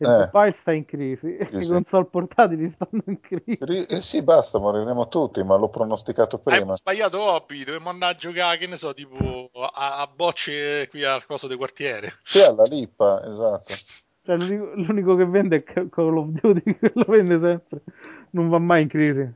Il 0.00 0.06
Eh. 0.06 0.30
mobile 0.32 0.52
sta 0.52 0.72
in 0.72 0.84
crisi. 0.84 1.34
E 1.36 1.48
le 1.50 1.64
sì. 1.64 1.66
console 1.66 2.04
portatili 2.04 2.68
stanno 2.68 3.02
in 3.06 3.20
crisi. 3.20 3.56
Ri- 3.60 3.86
eh 3.86 4.02
sì, 4.02 4.22
basta, 4.22 4.58
moriremo 4.58 5.08
tutti, 5.08 5.42
ma 5.42 5.56
l'ho 5.56 5.70
pronosticato 5.70 6.38
Hai 6.38 6.58
prima. 6.58 6.74
sbagliato 6.74 7.20
hobby, 7.20 7.64
dovremmo 7.64 7.88
andare 7.88 8.14
a 8.14 8.16
giocare, 8.16 8.58
che 8.58 8.66
ne 8.66 8.76
so, 8.76 8.92
tipo 8.94 9.50
a, 9.54 9.96
a 9.96 10.06
bocce 10.06 10.86
qui 10.88 11.04
al 11.04 11.24
coso 11.26 11.46
del 11.46 11.56
quartiere. 11.56 12.18
Sì, 12.22 12.40
alla 12.40 12.64
lippa, 12.64 13.24
esatto. 13.26 13.72
Cioè, 14.28 14.36
l'unico, 14.36 14.72
l'unico 14.74 15.16
che 15.16 15.24
vende 15.24 15.56
è 15.64 15.88
Call 15.88 16.16
of 16.18 16.26
Duty, 16.28 16.60
che 16.78 16.92
lo 16.92 17.04
vende 17.08 17.40
sempre. 17.40 17.80
Non 18.32 18.50
va 18.50 18.58
mai 18.58 18.82
in 18.82 18.88
crisi. 18.88 19.26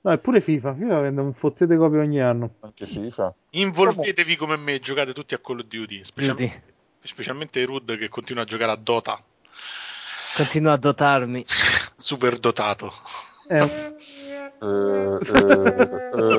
No, 0.00 0.10
eppure 0.10 0.40
FIFA. 0.40 0.72
FIFA 0.74 1.00
vende 1.00 1.20
un 1.20 1.34
fottio 1.34 1.66
di 1.66 1.76
copie 1.76 1.98
ogni 1.98 2.18
anno. 2.22 2.54
Anche 2.60 2.86
FIFA. 2.86 3.34
Involvetevi 3.50 4.36
come 4.36 4.56
me, 4.56 4.80
giocate 4.80 5.12
tutti 5.12 5.34
a 5.34 5.38
Call 5.38 5.58
of 5.58 5.66
Duty, 5.66 6.02
specialmente, 6.02 6.62
Specialmente 7.00 7.62
Rud 7.66 7.98
che 7.98 8.08
continua 8.08 8.42
a 8.44 8.46
giocare 8.46 8.72
a 8.72 8.76
Dota. 8.76 9.22
Continuo 10.34 10.72
a 10.72 10.76
dotarmi. 10.78 11.44
Super 11.96 12.38
dotato. 12.38 12.90
Un- 13.48 13.56
Eh, 13.56 13.98
eh, 14.62 15.18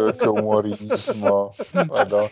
eh, 0.09 0.15
che 0.15 0.27
umorismo. 0.27 1.53
Madonna. 1.73 2.29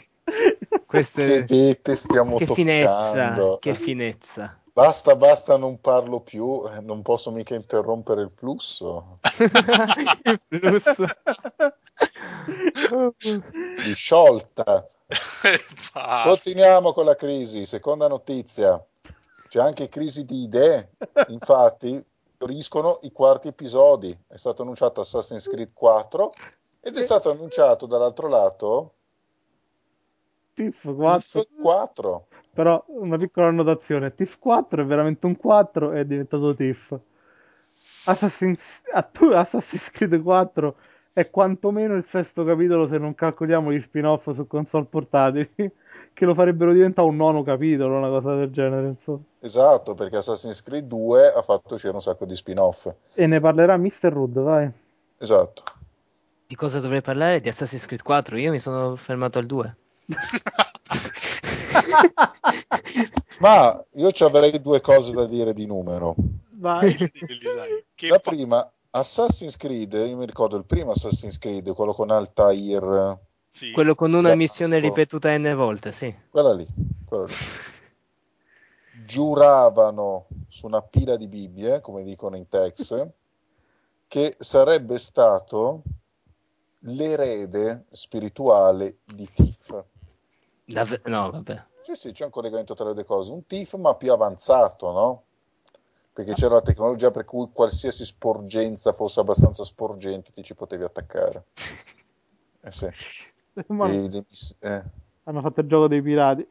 Questo 0.87 1.21
Che 1.21 1.37
è... 1.37 1.43
vete 1.43 1.95
stiamo 1.95 2.37
Che 2.37 2.47
finezza, 2.47 3.11
toccando. 3.11 3.57
che 3.61 3.73
finezza. 3.75 4.57
Basta, 4.77 5.15
basta, 5.15 5.57
non 5.57 5.81
parlo 5.81 6.19
più, 6.19 6.61
eh, 6.71 6.81
non 6.81 7.01
posso 7.01 7.31
mica 7.31 7.55
interrompere 7.55 8.21
il 8.21 8.31
flusso. 8.31 9.17
Il 10.49 10.59
flusso. 10.59 11.07
Sciolta. 13.95 14.87
Continuiamo 16.23 16.93
con 16.93 17.05
la 17.05 17.15
crisi. 17.15 17.65
Seconda 17.65 18.07
notizia. 18.07 18.79
C'è 19.47 19.59
anche 19.59 19.89
crisi 19.89 20.25
di 20.25 20.43
idee. 20.43 20.91
Infatti, 21.29 22.05
fioriscono 22.37 22.99
i 23.01 23.11
quarti 23.11 23.47
episodi. 23.47 24.15
È 24.27 24.37
stato 24.37 24.61
annunciato 24.61 25.01
Assassin's 25.01 25.47
Creed 25.47 25.73
4 25.73 26.31
ed 26.81 26.95
è 26.95 27.01
stato 27.01 27.31
annunciato 27.31 27.87
dall'altro 27.87 28.27
lato 28.27 28.93
TIF 30.53 30.91
4. 31.61 32.27
TIF 32.57 32.63
4. 32.63 32.63
Però 32.63 32.84
una 32.88 33.17
piccola 33.17 33.47
annotazione, 33.47 34.15
TIF 34.15 34.38
4 34.39 34.81
è 34.81 34.85
veramente 34.85 35.25
un 35.25 35.38
4 35.38 35.93
e 35.93 35.99
è 35.99 36.05
diventato 36.05 36.55
TIF. 36.55 36.99
Assassin's, 38.05 38.61
Assassin's 38.93 39.91
Creed 39.91 40.21
4 40.21 40.75
è 41.13 41.29
quantomeno 41.29 41.95
il 41.95 42.05
sesto 42.09 42.45
capitolo 42.45 42.88
se 42.88 42.97
non 42.97 43.15
calcoliamo 43.15 43.71
gli 43.71 43.81
spin-off 43.81 44.29
su 44.31 44.45
console 44.45 44.85
portatili, 44.85 45.49
che 46.13 46.25
lo 46.25 46.34
farebbero 46.34 46.73
diventare 46.73 47.07
un 47.07 47.15
nono 47.15 47.43
capitolo, 47.43 47.97
una 47.97 48.09
cosa 48.09 48.35
del 48.35 48.51
genere, 48.51 48.88
insomma. 48.88 49.21
Esatto, 49.39 49.93
perché 49.93 50.17
Assassin's 50.17 50.61
Creed 50.61 50.85
2 50.85 51.34
ha 51.34 51.41
fatto 51.41 51.73
uscire 51.73 51.93
un 51.93 52.01
sacco 52.01 52.25
di 52.25 52.35
spin-off. 52.35 52.88
E 53.13 53.25
ne 53.25 53.39
parlerà 53.39 53.77
Mr. 53.77 54.11
Rood, 54.11 54.39
vai. 54.39 54.69
Esatto. 55.17 55.63
Di 56.45 56.55
cosa 56.55 56.79
dovrei 56.79 57.01
parlare? 57.01 57.41
Di 57.41 57.49
Assassin's 57.49 57.85
Creed 57.85 58.03
4? 58.03 58.38
Io 58.38 58.51
mi 58.51 58.59
sono 58.59 58.95
fermato 58.95 59.39
al 59.39 59.47
2. 59.47 59.75
Ma 63.39 63.83
io 63.93 64.11
ci 64.11 64.23
avrei 64.23 64.59
due 64.61 64.81
cose 64.81 65.13
da 65.13 65.25
dire 65.25 65.53
di 65.53 65.65
numero. 65.65 66.15
Vai. 66.51 66.97
La 68.07 68.19
prima, 68.19 68.71
Assassin's 68.91 69.57
Creed, 69.57 69.93
io 69.93 70.17
mi 70.17 70.25
ricordo 70.25 70.57
il 70.57 70.65
primo 70.65 70.91
Assassin's 70.91 71.37
Creed, 71.37 71.71
quello 71.73 71.93
con 71.93 72.09
Altair, 72.09 73.19
sì. 73.57 73.71
Quello 73.71 73.95
con 73.95 74.13
una 74.13 74.31
Sì, 74.31 74.35
missione 74.35 74.77
ripetuta 74.79 75.35
n 75.35 75.53
volte, 75.55 75.91
sì. 75.91 76.13
quella 76.29 76.53
lì, 76.53 76.67
quella 77.05 77.25
lì. 77.25 77.33
Giuravano 79.03 80.27
su 80.47 80.67
una 80.67 80.81
pila 80.83 81.15
di 81.15 81.27
Bibbie, 81.27 81.81
come 81.81 82.03
dicono 82.03 82.35
in 82.35 82.47
Tex, 82.47 83.07
che 84.07 84.33
sarebbe 84.37 84.99
stato 84.99 85.81
l'erede 86.81 87.85
spirituale 87.89 88.97
di 89.03 89.27
Tiff. 89.33 89.83
Dav- 90.68 91.06
no, 91.06 91.31
vabbè. 91.31 91.64
Sì, 91.84 91.95
sì, 91.95 92.11
c'è 92.11 92.26
un 92.26 92.30
collegamento 92.30 92.76
tra 92.76 92.88
le 92.88 92.94
due 92.94 93.06
cose. 93.06 93.31
Un 93.31 93.45
TIF 93.48 93.76
ma 93.76 93.95
più 93.95 94.11
avanzato, 94.11 94.91
no? 94.91 95.23
Perché 96.11 96.34
c'era 96.34 96.56
la 96.56 96.61
tecnologia 96.61 97.11
per 97.11 97.23
cui 97.23 97.48
qualsiasi 97.53 98.03
sporgenza 98.03 98.91
fosse 98.91 99.19
abbastanza 99.22 99.64
sporgente 99.64 100.31
ti 100.34 100.44
ci 100.44 100.56
potevi 100.56 100.84
attaccare. 100.84 101.45
Eh 102.61 102.72
sì. 102.72 102.88
Ma 103.68 103.89
E 103.89 104.26
eh. 104.60 104.84
hanno 105.23 105.41
fatto 105.41 105.61
il 105.61 105.68
gioco 105.68 105.88
dei 105.88 106.02
pirati. 106.02 106.45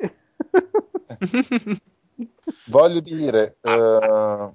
Voglio 2.69 3.01
dire, 3.01 3.59
eh, 3.61 4.53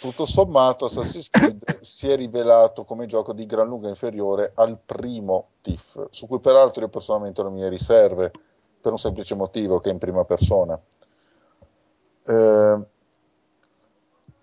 tutto 0.00 0.26
sommato 0.26 0.86
Assassin's 0.86 1.30
Creed 1.30 1.80
si 1.80 2.08
è 2.08 2.16
rivelato 2.16 2.84
come 2.84 3.06
gioco 3.06 3.32
di 3.32 3.46
gran 3.46 3.68
lunga 3.68 3.88
inferiore 3.88 4.52
al 4.54 4.78
primo 4.84 5.50
TIF, 5.62 6.08
su 6.10 6.26
cui 6.26 6.40
peraltro 6.40 6.82
io 6.82 6.88
personalmente 6.88 7.40
ho 7.40 7.44
le 7.44 7.50
mie 7.50 7.68
riserve, 7.68 8.32
per 8.80 8.92
un 8.92 8.98
semplice 8.98 9.34
motivo 9.34 9.78
che 9.78 9.90
è 9.90 9.92
in 9.92 9.98
prima 9.98 10.24
persona. 10.24 10.80
Eh, 12.24 12.86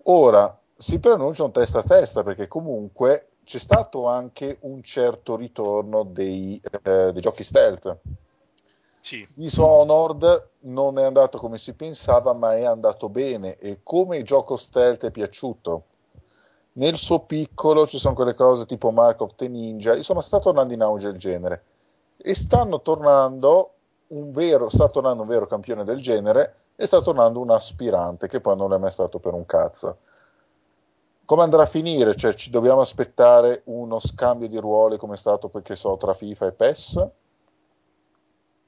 ora 0.04 0.60
si 0.76 0.98
preannuncia 0.98 1.44
un 1.44 1.52
testa 1.52 1.80
a 1.80 1.82
testa 1.82 2.22
perché 2.22 2.46
comunque 2.46 3.28
c'è 3.44 3.58
stato 3.58 4.06
anche 4.06 4.58
un 4.60 4.82
certo 4.82 5.34
ritorno 5.34 6.04
dei, 6.04 6.60
eh, 6.82 7.12
dei 7.12 7.20
giochi 7.22 7.44
stealth. 7.44 7.96
Sì. 9.00 9.26
Dishonored 9.32 10.50
non 10.60 10.98
è 10.98 11.02
andato 11.02 11.38
come 11.38 11.56
si 11.56 11.72
pensava, 11.72 12.34
ma 12.34 12.56
è 12.56 12.64
andato 12.64 13.08
bene 13.08 13.56
e 13.56 13.80
come 13.82 14.18
il 14.18 14.24
gioco 14.24 14.56
stealth 14.56 15.06
è 15.06 15.10
piaciuto. 15.10 15.84
Nel 16.72 16.96
suo 16.96 17.20
piccolo 17.20 17.86
ci 17.86 17.98
sono 17.98 18.14
quelle 18.14 18.34
cose 18.34 18.66
tipo 18.66 18.90
Mark 18.90 19.22
of 19.22 19.34
the 19.34 19.48
Ninja, 19.48 19.96
insomma 19.96 20.20
sta 20.20 20.38
tornando 20.38 20.74
in 20.74 20.82
auge 20.82 21.08
il 21.08 21.16
genere 21.16 21.64
e 22.18 22.34
stanno 22.34 22.82
tornando 22.82 23.77
vero, 24.08 24.68
sta 24.68 24.88
tornando 24.88 25.22
un 25.22 25.28
vero 25.28 25.46
campione 25.46 25.84
del 25.84 26.00
genere 26.00 26.54
e 26.76 26.86
sta 26.86 27.00
tornando 27.00 27.40
un 27.40 27.50
aspirante 27.50 28.28
che 28.28 28.40
poi 28.40 28.56
non 28.56 28.72
è 28.72 28.78
mai 28.78 28.90
stato 28.90 29.18
per 29.18 29.34
un 29.34 29.44
cazzo. 29.46 29.98
Come 31.24 31.42
andrà 31.42 31.62
a 31.62 31.66
finire? 31.66 32.14
Cioè, 32.14 32.32
ci 32.34 32.50
dobbiamo 32.50 32.80
aspettare 32.80 33.62
uno 33.64 33.98
scambio 33.98 34.48
di 34.48 34.58
ruoli 34.58 34.96
come 34.96 35.14
è 35.14 35.18
stato 35.18 35.48
perché 35.48 35.76
so 35.76 35.96
tra 35.98 36.14
FIFA 36.14 36.46
e 36.46 36.52
PES? 36.52 37.08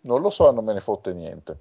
Non 0.03 0.21
lo 0.21 0.29
so, 0.29 0.51
non 0.51 0.65
me 0.65 0.75
ne 0.75 0.81
fotte 0.81 1.15
niente. 1.15 1.61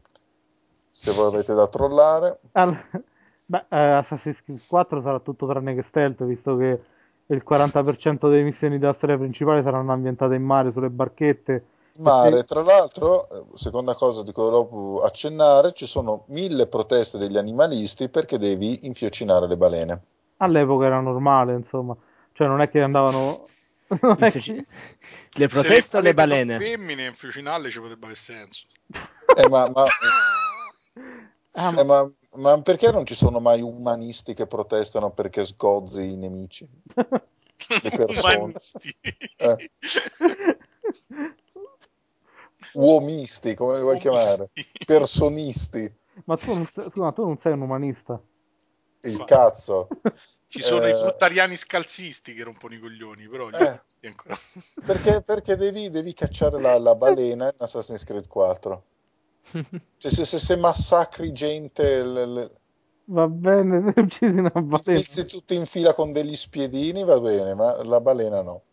Se 0.91 1.11
voi 1.13 1.27
avete 1.27 1.53
da 1.53 1.67
trollare, 1.67 2.39
Allora, 2.53 2.85
beh, 3.45 3.65
eh, 3.69 3.77
Assassin's 3.77 4.43
Creed 4.43 4.61
4 4.67 5.01
sarà 5.01 5.19
tutto 5.19 5.47
tranne 5.47 5.73
che 5.73 5.83
stealth, 5.83 6.23
visto 6.25 6.57
che 6.57 6.81
il 7.27 7.43
40% 7.47 8.29
delle 8.29 8.43
missioni 8.43 8.79
della 8.79 8.93
storia 8.93 9.17
principale 9.17 9.61
saranno 9.61 9.93
ambientate 9.93 10.35
in 10.35 10.43
mare, 10.43 10.71
sulle 10.71 10.89
barchette. 10.89 11.63
Mare, 11.97 12.43
tra 12.43 12.61
l'altro, 12.61 13.29
eh, 13.29 13.43
seconda 13.57 13.95
cosa 13.95 14.23
di 14.23 14.31
cui 14.31 14.43
volevo 14.43 15.01
accennare, 15.01 15.73
ci 15.73 15.85
sono 15.85 16.23
mille 16.27 16.67
proteste 16.67 17.17
degli 17.17 17.37
animalisti 17.37 18.09
perché 18.09 18.37
devi 18.37 18.85
infiocinare 18.85 19.47
le 19.47 19.57
balene. 19.57 20.01
All'epoca 20.37 20.85
era 20.85 20.99
normale, 21.01 21.53
insomma. 21.53 21.95
Cioè, 22.33 22.47
non 22.47 22.61
è 22.61 22.69
che 22.69 22.81
andavano... 22.81 23.47
è 24.19 24.31
che- 24.31 24.65
Le 25.33 25.47
proteste 25.47 25.97
o 25.97 26.01
le 26.01 26.13
balene? 26.13 26.57
Se 26.57 26.63
femmine, 26.63 27.05
infucinarle 27.07 27.69
ci 27.69 27.79
potrebbe 27.79 28.05
avere 28.05 28.19
senso. 28.19 28.65
Eh, 29.35 29.47
ma, 29.49 29.69
ma- 29.69 29.85
Ah, 31.53 31.71
ma- 31.71 31.81
eh, 31.81 31.83
ma- 31.83 32.11
ma 32.35 32.61
perché 32.61 32.91
non 32.91 33.05
ci 33.05 33.15
sono 33.15 33.39
mai 33.39 33.61
umanisti 33.61 34.33
che 34.35 34.45
protestano 34.45 35.09
perché 35.09 35.45
sgozzi 35.45 36.11
i 36.11 36.15
nemici? 36.15 36.67
Le 37.81 37.89
persone. 37.89 38.53
Eh. 39.37 39.69
Uomisti, 42.73 43.55
come 43.55 43.77
li 43.77 43.81
vuoi 43.81 43.97
chiamare? 43.97 44.49
Uomisti. 44.53 44.85
Personisti. 44.85 45.93
ma 46.25 46.37
tu 46.37 46.53
non 46.53 46.65
sei, 46.65 46.89
scusa, 46.89 47.11
tu 47.11 47.25
non 47.25 47.37
sei 47.37 47.53
un 47.53 47.61
umanista. 47.61 48.21
Il 49.01 49.17
Ma- 49.17 49.25
cazzo. 49.25 49.87
Ci 50.49 50.61
sono 50.61 50.85
Eh. 50.85 50.89
i 50.89 50.95
fruttariani 50.95 51.55
scalzisti 51.55 52.33
che 52.33 52.43
rompono 52.43 52.73
i 52.73 52.79
coglioni, 52.79 53.27
però 53.27 53.49
gli 53.49 53.55
Eh. 53.55 53.81
Perché, 54.85 55.21
perché 55.21 55.55
devi, 55.55 55.89
devi 55.89 56.13
cacciare 56.13 56.59
la, 56.59 56.77
la 56.79 56.95
balena 56.95 57.45
in 57.45 57.55
Assassin's 57.59 58.03
Creed 58.03 58.27
4. 58.27 58.83
Cioè, 59.97 60.11
se, 60.11 60.25
se, 60.25 60.39
se 60.39 60.55
massacri 60.55 61.31
gente, 61.31 62.03
le, 62.03 62.25
le- 62.25 62.51
Va 63.11 63.27
bene, 63.27 63.91
se 63.93 63.99
uccidi 64.01 64.39
una 64.39 64.51
balena. 64.51 64.91
inizi 64.93 65.25
tutti 65.25 65.55
in 65.55 65.65
fila 65.65 65.93
con 65.93 66.11
degli 66.11 66.35
spiedini, 66.35 67.03
va 67.03 67.19
bene, 67.19 67.53
ma 67.55 67.83
la 67.83 67.99
balena 68.01 68.41
no. 68.41 68.63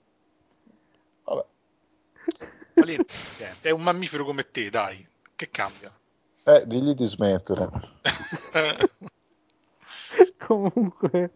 È 3.61 3.71
un 3.71 3.83
mammifero 3.83 4.25
come 4.25 4.51
te, 4.51 4.71
dai. 4.71 5.07
Che 5.35 5.51
cambia? 5.51 5.93
Eh, 6.45 6.65
digli 6.67 6.93
di 6.95 7.05
smettere. 7.05 7.69
Comunque, 10.39 11.31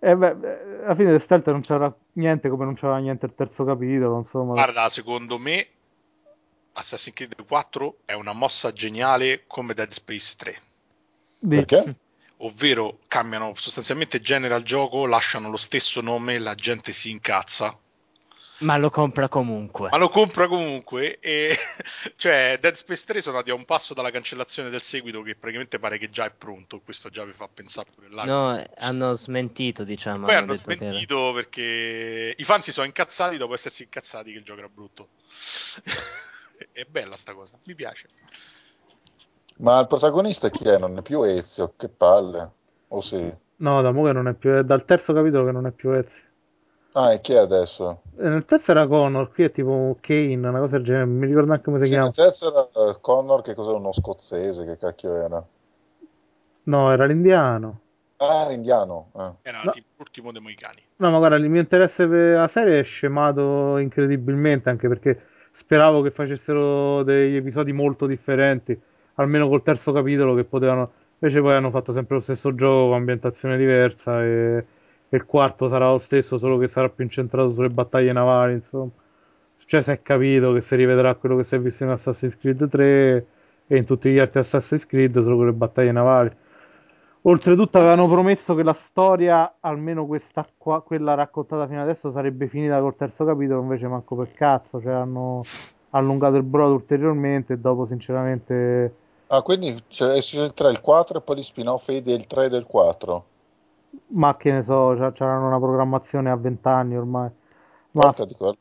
eh 0.00 0.16
beh, 0.16 0.82
alla 0.84 0.94
fine 0.94 1.10
del 1.10 1.20
stealth 1.20 1.46
non 1.50 1.60
c'era 1.60 1.94
niente 2.14 2.48
come 2.48 2.64
non 2.64 2.74
c'era 2.74 2.98
niente 2.98 3.26
il 3.26 3.34
terzo 3.34 3.64
capitolo, 3.64 4.18
insomma. 4.18 4.54
Guarda, 4.54 4.88
secondo 4.88 5.38
me 5.38 5.68
Assassin's 6.72 7.14
Creed 7.14 7.44
4 7.46 7.98
è 8.04 8.14
una 8.14 8.32
mossa 8.32 8.72
geniale 8.72 9.44
come 9.46 9.74
Dead 9.74 9.90
Space 9.90 10.34
3. 10.36 10.60
Dici. 11.38 11.64
Perché? 11.64 11.96
Ovvero 12.38 12.98
cambiano 13.06 13.52
sostanzialmente 13.54 14.20
genere 14.20 14.54
al 14.54 14.62
gioco, 14.62 15.06
lasciano 15.06 15.50
lo 15.50 15.58
stesso 15.58 16.00
nome, 16.00 16.38
la 16.38 16.54
gente 16.54 16.92
si 16.92 17.10
incazza, 17.10 17.76
Ma 18.60 18.76
lo 18.76 18.90
compra 18.90 19.28
comunque. 19.28 19.88
ma 19.90 19.96
lo 19.96 20.08
compra 20.08 20.46
comunque. 20.46 21.18
E 21.20 21.56
cioè, 22.16 22.58
Dead 22.60 22.74
Space 22.74 23.04
3 23.06 23.20
sono 23.20 23.36
andati 23.36 23.52
a 23.52 23.58
un 23.58 23.64
passo 23.64 23.94
dalla 23.94 24.10
cancellazione 24.10 24.70
del 24.70 24.82
seguito, 24.82 25.22
che 25.22 25.34
praticamente 25.34 25.78
pare 25.78 25.98
che 25.98 26.10
già 26.10 26.26
è 26.26 26.30
pronto. 26.30 26.80
Questo 26.80 27.08
già 27.08 27.24
vi 27.24 27.32
fa 27.32 27.48
pensare 27.52 27.90
pure 27.94 28.08
là. 28.10 28.24
No, 28.24 28.64
hanno 28.76 29.14
smentito, 29.14 29.84
diciamo. 29.84 30.26
Poi 30.26 30.34
hanno 30.34 30.44
hanno 30.44 30.52
detto 30.52 30.68
che 30.68 30.76
era- 30.76 30.90
smentito 30.90 31.32
perché 31.34 32.34
i 32.36 32.44
fan 32.44 32.62
si 32.62 32.72
sono 32.72 32.86
incazzati 32.86 33.36
dopo 33.36 33.54
essersi 33.54 33.84
incazzati 33.84 34.32
che 34.32 34.38
il 34.38 34.44
gioco 34.44 34.58
era 34.58 34.68
brutto. 34.68 35.08
è 36.72 36.84
bella 36.84 37.16
sta 37.16 37.32
cosa, 37.32 37.52
mi 37.64 37.74
piace. 37.74 38.08
Ma 39.58 39.80
il 39.80 39.86
protagonista 39.86 40.48
chi 40.48 40.64
è? 40.64 40.78
Non 40.78 40.98
è 40.98 41.02
più 41.02 41.22
Ezio, 41.22 41.74
che 41.76 41.88
palle. 41.88 42.50
O 42.88 43.00
sì? 43.00 43.32
No, 43.56 43.82
da 43.82 43.90
mo 43.90 44.04
che 44.04 44.12
non 44.12 44.26
è 44.26 44.34
più, 44.34 44.52
è 44.52 44.64
dal 44.64 44.84
terzo 44.84 45.12
capitolo 45.12 45.44
che 45.44 45.52
non 45.52 45.66
è 45.66 45.70
più 45.70 45.92
Ezio. 45.92 46.28
Ah, 46.94 47.12
e 47.12 47.20
chi 47.20 47.32
è 47.32 47.36
adesso? 47.38 48.02
Eh, 48.18 48.28
Nel 48.28 48.44
terzo 48.44 48.70
era 48.70 48.86
Connor, 48.86 49.32
qui 49.32 49.44
è 49.44 49.50
tipo 49.50 49.96
Kane, 50.00 50.36
una 50.46 50.58
cosa 50.60 50.76
del 50.76 50.84
genere, 50.84 51.04
non 51.06 51.16
mi 51.16 51.26
ricordo 51.26 51.48
neanche 51.48 51.64
come 51.64 51.78
si 51.78 51.84
Sì, 51.86 51.90
chiama. 51.90 52.04
nel 52.04 52.14
terzo 52.14 52.70
era 52.72 52.90
eh, 52.90 53.00
Connor, 53.00 53.42
che 53.42 53.54
cos'era? 53.54 53.76
Uno 53.76 53.92
scozzese, 53.92 54.64
che 54.64 54.76
cacchio 54.76 55.16
era? 55.16 55.44
No, 56.66 56.90
era 56.92 57.06
l'indiano. 57.06 57.80
Ah, 58.18 58.42
era 58.42 58.52
indiano. 58.52 59.10
eh. 59.16 59.48
Era 59.48 59.62
No. 59.64 59.72
tipo 59.72 59.86
l'ultimo 59.96 60.32
dei 60.32 60.40
Moicani. 60.40 60.82
No, 60.96 61.10
ma 61.10 61.16
guarda, 61.18 61.36
il 61.36 61.48
mio 61.48 61.60
interesse 61.62 62.06
per 62.06 62.36
la 62.36 62.46
serie 62.46 62.80
è 62.80 62.82
scemato 62.82 63.78
incredibilmente, 63.78 64.68
anche 64.68 64.86
perché 64.86 65.22
speravo 65.52 66.02
che 66.02 66.10
facessero 66.10 67.02
degli 67.02 67.36
episodi 67.36 67.72
molto 67.72 68.06
differenti, 68.06 68.78
almeno 69.14 69.48
col 69.48 69.62
terzo 69.62 69.92
capitolo 69.92 70.34
che 70.34 70.44
potevano... 70.44 70.92
Invece 71.22 71.40
poi 71.42 71.54
hanno 71.54 71.70
fatto 71.70 71.92
sempre 71.92 72.16
lo 72.16 72.22
stesso 72.22 72.54
gioco 72.54 72.88
con 72.88 72.94
ambientazione 72.96 73.56
diversa 73.58 74.22
e 74.24 74.64
il 75.10 75.26
quarto 75.26 75.68
sarà 75.68 75.90
lo 75.90 75.98
stesso, 75.98 76.38
solo 76.38 76.58
che 76.58 76.68
sarà 76.68 76.88
più 76.88 77.04
incentrato 77.04 77.52
sulle 77.52 77.70
battaglie 77.70 78.12
navali, 78.12 78.54
insomma. 78.54 78.90
Cioè 79.66 79.82
si 79.82 79.90
è 79.92 80.02
capito 80.02 80.52
che 80.52 80.62
si 80.62 80.74
rivedrà 80.74 81.14
quello 81.14 81.36
che 81.36 81.44
si 81.44 81.54
è 81.54 81.60
visto 81.60 81.84
in 81.84 81.90
Assassin's 81.90 82.36
Creed 82.36 82.68
3 82.68 83.26
e 83.68 83.76
in 83.76 83.84
tutti 83.84 84.10
gli 84.10 84.18
altri 84.18 84.40
Assassin's 84.40 84.84
Creed, 84.84 85.22
solo 85.22 85.36
con 85.36 85.46
le 85.46 85.52
battaglie 85.52 85.92
navali. 85.92 86.36
Oltretutto 87.22 87.78
avevano 87.78 88.08
promesso 88.08 88.54
che 88.54 88.62
la 88.62 88.72
storia, 88.72 89.56
almeno 89.60 90.06
questa 90.06 90.46
qua, 90.56 90.82
quella 90.82 91.14
raccontata 91.14 91.68
fino 91.68 91.82
adesso, 91.82 92.10
sarebbe 92.10 92.48
finita 92.48 92.80
col 92.80 92.96
terzo 92.96 93.24
capitolo, 93.24 93.60
invece 93.60 93.86
manco 93.86 94.16
per 94.16 94.32
cazzo, 94.32 94.80
cioè 94.80 94.92
hanno 94.92 95.42
allungato 95.90 96.36
il 96.36 96.42
brodo 96.42 96.74
ulteriormente 96.74 97.52
e 97.52 97.58
dopo 97.58 97.86
sinceramente... 97.86 98.94
Ah, 99.28 99.42
quindi 99.42 99.84
c'è 99.86 100.16
il 100.16 100.52
3, 100.52 100.70
il 100.70 100.80
4 100.80 101.18
e 101.18 101.20
poi 101.20 101.36
gli 101.36 101.42
spin-off 101.42 101.90
del 101.90 102.26
3 102.26 102.46
e 102.46 102.48
del 102.48 102.64
4. 102.64 103.24
Ma 104.08 104.34
che 104.36 104.50
ne 104.52 104.62
so, 104.62 104.94
c'hanno 105.14 105.46
una 105.46 105.58
programmazione 105.58 106.30
a 106.30 106.36
20 106.36 106.68
anni 106.68 106.96
ormai. 106.96 107.30
Ma, 107.92 108.14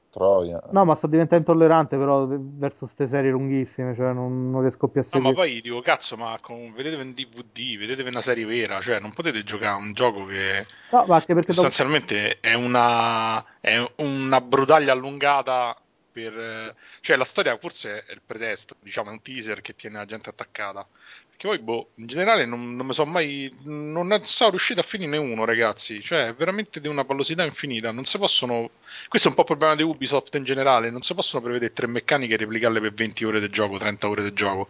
troia. 0.10 0.60
no, 0.72 0.86
ma 0.86 0.96
sto 0.96 1.06
diventando 1.06 1.52
intollerante 1.52 1.98
però 1.98 2.26
verso 2.28 2.86
queste 2.86 3.08
serie 3.08 3.30
lunghissime, 3.30 3.94
cioè 3.96 4.12
non, 4.12 4.50
non 4.50 4.62
riesco 4.62 4.88
più 4.88 5.02
a 5.02 5.04
No, 5.12 5.20
ma 5.20 5.30
seguire. 5.30 5.34
poi 5.36 5.62
dico, 5.62 5.82
cazzo, 5.82 6.18
ma 6.18 6.36
con... 6.42 6.74
vedetevi 6.74 7.02
un 7.02 7.14
DVD, 7.14 7.78
vedetevi 7.78 8.10
una 8.10 8.22
serie 8.22 8.46
vera, 8.46 8.82
cioè 8.82 9.00
non 9.00 9.14
potete 9.14 9.44
giocare 9.44 9.74
a 9.74 9.76
un 9.76 9.94
gioco 9.94 10.26
che 10.26 10.66
No, 10.92 11.06
ma 11.06 11.16
anche 11.18 11.34
perché 11.36 11.54
dopo... 11.54 11.70
sostanzialmente 11.70 12.40
è 12.40 12.56
una, 12.56 13.44
è 13.60 13.78
una 13.98 14.42
brutaglia 14.42 14.94
allungata 14.94 15.76
per... 16.20 16.38
eh, 16.38 16.76
Cioè 17.02 17.18
la 17.18 17.26
storia 17.26 17.58
forse 17.58 18.06
è 18.06 18.12
il 18.12 18.22
pretesto, 18.26 18.76
diciamo, 18.80 19.10
è 19.10 19.14
un 19.14 19.22
teaser 19.22 19.62
che 19.62 19.76
tiene 19.76 19.98
la 19.98 20.06
gente 20.06 20.30
attaccata. 20.30 20.86
Perché 21.30 21.48
poi, 21.48 21.60
boh, 21.60 21.92
in 21.96 22.08
generale 22.08 22.46
non, 22.46 22.76
non 22.76 22.86
mi 22.86 22.94
sono 22.94 23.12
mai... 23.12 23.54
non 23.64 24.20
sono 24.26 24.50
riuscito 24.50 24.82
a 24.82 24.84
finire 24.84 25.18
uno, 25.18 25.46
ragazzi. 25.46 26.02
Cioè, 26.02 26.28
è 26.28 26.34
veramente 26.34 26.82
di 26.82 26.88
una 26.90 27.06
pallosità 27.06 27.46
infinita. 27.46 27.92
Non 27.92 28.04
si 28.06 28.18
possono... 28.18 28.72
Questo 29.08 29.28
è 29.28 29.32
un 29.32 29.36
po' 29.36 29.42
il 29.42 29.48
problema 29.48 29.76
di 29.76 29.84
Ubisoft 29.84 30.36
in 30.36 30.44
generale. 30.44 30.90
Non 30.90 31.02
si 31.02 31.14
possono 31.14 31.42
prevedere 31.42 31.72
tre 31.72 31.88
meccaniche 31.88 32.34
e 32.34 32.38
replicarle 32.38 32.82
per 32.82 32.94
20 32.94 33.24
ore 33.24 33.40
di 33.40 33.50
gioco, 33.50 33.78
30 33.78 34.10
ore 34.10 34.24
di 34.24 34.34
gioco. 34.34 34.70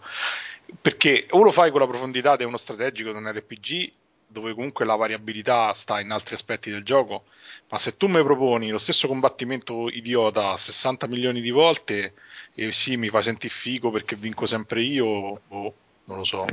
Perché 0.79 1.25
o 1.31 1.41
lo 1.41 1.51
fai 1.51 1.71
con 1.71 1.79
la 1.79 1.87
profondità 1.87 2.35
di 2.35 2.43
uno 2.43 2.57
strategico, 2.57 3.11
di 3.11 3.17
un 3.17 3.31
RPG, 3.31 3.91
dove 4.31 4.53
comunque 4.53 4.85
la 4.85 4.95
variabilità 4.95 5.73
sta 5.73 5.99
in 5.99 6.11
altri 6.11 6.35
aspetti 6.35 6.69
del 6.69 6.83
gioco, 6.83 7.23
ma 7.69 7.77
se 7.77 7.97
tu 7.97 8.07
mi 8.07 8.21
proponi 8.23 8.69
lo 8.69 8.77
stesso 8.77 9.07
combattimento 9.07 9.89
idiota 9.89 10.55
60 10.55 11.07
milioni 11.07 11.41
di 11.41 11.49
volte 11.49 12.13
e 12.53 12.71
sì, 12.71 12.95
mi 12.95 13.09
fa 13.09 13.21
sentire 13.21 13.53
figo 13.53 13.89
perché 13.89 14.15
vinco 14.15 14.45
sempre 14.45 14.83
io, 14.83 15.41
boh, 15.47 15.73
non 16.05 16.17
lo 16.17 16.23
so. 16.23 16.45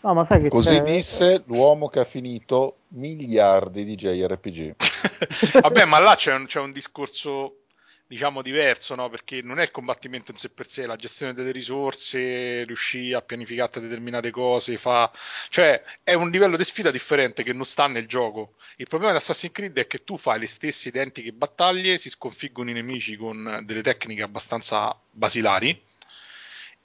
No, 0.00 0.14
ma 0.14 0.24
sai 0.24 0.42
che 0.42 0.48
Così 0.48 0.76
c'è... 0.76 0.82
disse 0.82 1.42
l'uomo 1.46 1.88
che 1.88 1.98
ha 1.98 2.04
finito 2.04 2.76
miliardi 2.88 3.84
di 3.84 3.96
JRPG. 3.96 4.74
Vabbè, 5.60 5.84
ma 5.84 5.98
là 5.98 6.14
c'è 6.14 6.32
un, 6.32 6.46
c'è 6.46 6.60
un 6.60 6.70
discorso, 6.70 7.62
diciamo, 8.08 8.42
diverso, 8.42 8.94
no? 8.94 9.08
Perché 9.10 9.42
non 9.42 9.60
è 9.60 9.64
il 9.64 9.70
combattimento 9.70 10.32
in 10.32 10.38
sé 10.38 10.48
per 10.48 10.68
sé, 10.68 10.86
la 10.86 10.96
gestione 10.96 11.34
delle 11.34 11.52
risorse, 11.52 12.64
riuscire 12.64 13.16
a 13.16 13.22
pianificare 13.22 13.80
determinate 13.80 14.30
cose, 14.30 14.78
fa... 14.78 15.12
cioè 15.50 15.82
è 16.02 16.14
un 16.14 16.30
livello 16.30 16.56
di 16.56 16.64
sfida 16.64 16.90
differente 16.90 17.42
che 17.42 17.52
non 17.52 17.66
sta 17.66 17.86
nel 17.86 18.06
gioco. 18.06 18.54
Il 18.76 18.88
problema 18.88 19.12
di 19.12 19.18
Assassin's 19.18 19.52
Creed 19.52 19.76
è 19.76 19.86
che 19.86 20.04
tu 20.04 20.16
fai 20.16 20.40
le 20.40 20.46
stesse 20.46 20.88
identiche 20.88 21.32
battaglie, 21.32 21.98
si 21.98 22.08
sconfiggono 22.08 22.70
i 22.70 22.72
nemici 22.72 23.16
con 23.16 23.62
delle 23.64 23.82
tecniche 23.82 24.22
abbastanza 24.22 24.98
basilari. 25.10 25.86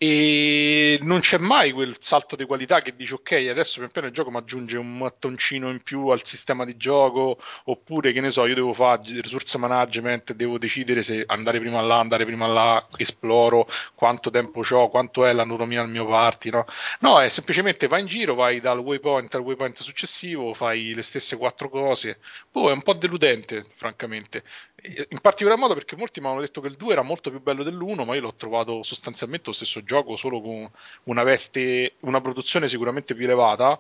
E 0.06 1.00
non 1.02 1.22
c'è 1.22 1.38
mai 1.38 1.72
quel 1.72 1.96
salto 2.02 2.36
di 2.36 2.44
qualità 2.44 2.82
che 2.82 2.94
dici 2.94 3.14
ok, 3.14 3.48
adesso 3.50 3.78
pian 3.78 3.90
piano 3.90 4.08
il 4.08 4.14
gioco 4.14 4.32
mi 4.32 4.36
aggiunge 4.36 4.76
un 4.76 4.98
mattoncino 4.98 5.70
in 5.70 5.82
più 5.82 6.10
al 6.10 6.26
sistema 6.26 6.66
di 6.66 6.76
gioco, 6.76 7.40
oppure 7.66 8.12
che 8.12 8.20
ne 8.20 8.30
so, 8.30 8.46
io 8.46 8.54
devo 8.54 8.74
fare 8.74 9.02
resource 9.22 9.58
management, 9.58 10.34
devo 10.34 10.58
decidere 10.58 11.04
se 11.04 11.24
andare 11.26 11.62
prima 11.62 11.80
là, 11.80 12.00
andare 12.00 12.26
prima 12.26 12.48
là, 12.48 12.86
esploro, 12.98 13.66
quanto 13.96 14.30
tempo 14.30 14.62
ho, 14.70 14.90
quanto 14.90 15.24
è 15.24 15.32
l'anatomia 15.32 15.84
del 15.84 15.92
mio 15.92 16.06
party, 16.06 16.50
no? 16.50 16.66
No, 17.00 17.22
è 17.22 17.30
semplicemente 17.30 17.88
vai 17.88 18.02
in 18.02 18.08
giro, 18.08 18.36
vai 18.36 18.60
dal 18.60 18.80
waypoint 18.80 19.34
al 19.36 19.42
waypoint 19.42 19.80
successivo, 19.84 20.54
fai 20.54 20.94
le 20.94 21.02
stesse 21.02 21.38
quattro 21.38 21.70
cose. 21.70 22.20
Boh, 22.52 22.68
è 22.70 22.74
un 22.74 22.82
po' 22.82 22.92
deludente, 22.92 23.64
francamente. 23.76 24.44
In 24.86 25.22
particolar 25.22 25.58
modo 25.58 25.76
perché 25.76 25.96
molti 25.96 26.20
mi 26.20 26.28
hanno 26.28 26.42
detto 26.42 26.60
che 26.60 26.68
il 26.68 26.76
2 26.76 26.92
era 26.92 27.04
molto 27.04 27.30
più 27.30 27.42
bello 27.42 27.64
dell'1, 27.64 28.04
ma 28.04 28.16
io 28.16 28.22
l'ho 28.22 28.36
trovato 28.36 28.84
sostanzialmente 28.84 29.46
lo 29.48 29.54
stesso 29.54 29.82
gioco, 29.82 29.92
solo 30.16 30.42
con 30.42 30.70
una 31.04 31.24
veste, 31.24 31.94
una 32.02 32.22
produzione 32.22 32.68
sicuramente 32.68 33.14
più 33.14 33.26
elevata, 33.26 33.80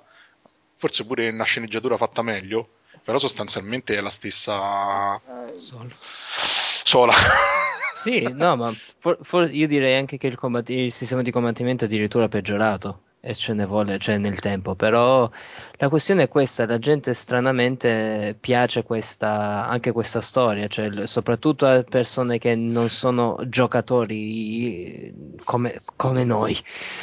forse 0.75 1.05
pure 1.05 1.29
una 1.29 1.43
sceneggiatura 1.43 1.97
fatta 1.97 2.21
meglio, 2.21 2.67
però 3.03 3.17
sostanzialmente 3.17 3.95
è 3.95 4.01
la 4.01 4.09
stessa 4.09 5.19
Solo. 5.57 5.91
sola. 6.83 7.13
Sì, 7.93 8.21
no, 8.33 8.55
ma 8.55 8.73
for- 8.99 9.19
for- 9.21 9.49
io 9.53 9.67
direi 9.67 9.95
anche 9.95 10.17
che 10.17 10.27
il, 10.27 10.35
combat- 10.35 10.69
il 10.69 10.91
sistema 10.91 11.21
di 11.21 11.31
combattimento 11.31 11.85
è 11.85 11.87
addirittura 11.87 12.27
peggiorato 12.27 13.01
e 13.25 13.33
ce 13.35 13.53
ne 13.53 13.65
vuole, 13.65 13.97
cioè 13.99 14.17
nel 14.17 14.39
tempo, 14.41 14.75
però 14.75 15.29
la 15.77 15.87
questione 15.87 16.23
è 16.23 16.27
questa, 16.27 16.65
la 16.65 16.77
gente 16.77 17.13
stranamente 17.13 18.35
piace 18.37 18.83
questa, 18.83 19.65
anche 19.65 19.93
questa 19.93 20.19
storia, 20.19 20.67
cioè 20.67 21.07
soprattutto 21.07 21.65
a 21.65 21.81
persone 21.83 22.37
che 22.37 22.53
non 22.55 22.89
sono 22.89 23.37
giocatori 23.45 25.13
come, 25.45 25.81
come 25.95 26.25
noi. 26.25 26.53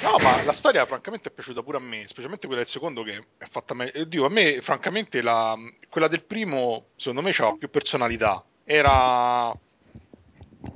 No, 0.02 0.16
ma 0.22 0.44
la 0.44 0.52
storia 0.52 0.84
francamente 0.84 1.30
è 1.30 1.32
piaciuta 1.32 1.62
pure 1.62 1.78
a 1.78 1.80
me, 1.80 2.02
specialmente 2.06 2.46
quella 2.46 2.62
del 2.62 2.70
secondo 2.70 3.02
che 3.02 3.24
è 3.38 3.46
fatta 3.48 3.72
meglio. 3.72 4.04
Dio, 4.04 4.26
a 4.26 4.28
me 4.28 4.60
francamente 4.60 5.22
la- 5.22 5.56
quella 5.88 6.06
del 6.06 6.22
primo 6.22 6.88
secondo 6.96 7.22
me 7.22 7.32
c'ha 7.32 7.56
più 7.58 7.70
personalità. 7.70 8.44
Era 8.64 9.56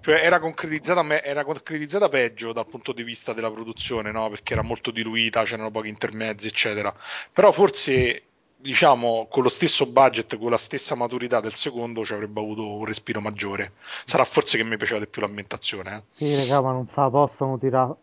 cioè 0.00 0.14
era 0.22 0.40
concretizzata, 0.40 1.22
era 1.22 1.44
concretizzata 1.44 2.08
peggio 2.08 2.52
dal 2.52 2.66
punto 2.66 2.92
di 2.92 3.02
vista 3.02 3.32
della 3.32 3.50
produzione, 3.50 4.12
no? 4.12 4.28
Perché 4.30 4.54
era 4.54 4.62
molto 4.62 4.90
diluita, 4.90 5.44
c'erano 5.44 5.70
pochi 5.70 5.88
intermezzi, 5.88 6.46
eccetera. 6.46 6.94
Però 7.32 7.52
forse 7.52 8.22
diciamo 8.56 9.26
con 9.28 9.42
lo 9.42 9.50
stesso 9.50 9.84
budget, 9.84 10.38
con 10.38 10.50
la 10.50 10.56
stessa 10.56 10.94
maturità 10.94 11.40
del 11.40 11.54
secondo 11.54 12.02
ci 12.02 12.14
avrebbe 12.14 12.40
avuto 12.40 12.66
un 12.78 12.84
respiro 12.86 13.20
maggiore. 13.20 13.72
Sarà 14.06 14.24
forse 14.24 14.56
che 14.56 14.64
mi 14.64 14.76
piaceva 14.76 15.00
di 15.00 15.06
più 15.06 15.20
l'ambientazione, 15.20 15.96
eh. 15.96 16.02
Sì, 16.12 16.34
raga, 16.34 16.62
ma 16.62 16.72
non 16.72 16.86
se 16.86 17.00
la 17.00 17.10
possono 17.10 17.58
tirare 17.58 17.94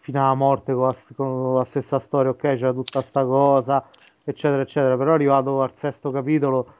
fino 0.00 0.22
alla 0.22 0.34
morte 0.34 0.74
con 0.74 0.88
la, 0.88 0.96
con 1.14 1.54
la 1.54 1.64
stessa 1.64 1.98
storia, 2.00 2.30
ok, 2.30 2.40
c'era 2.40 2.72
tutta 2.72 3.00
sta 3.02 3.24
cosa, 3.24 3.88
eccetera, 4.24 4.62
eccetera, 4.62 4.96
però 4.96 5.14
arrivato 5.14 5.62
al 5.62 5.72
sesto 5.78 6.10
capitolo 6.10 6.74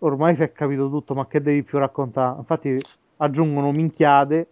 ormai 0.00 0.34
si 0.36 0.42
è 0.42 0.52
capito 0.52 0.88
tutto, 0.88 1.14
ma 1.14 1.26
che 1.26 1.40
devi 1.40 1.62
più 1.62 1.78
raccontare? 1.78 2.38
Infatti 2.38 2.78
aggiungono 3.20 3.72
minchiate. 3.72 4.48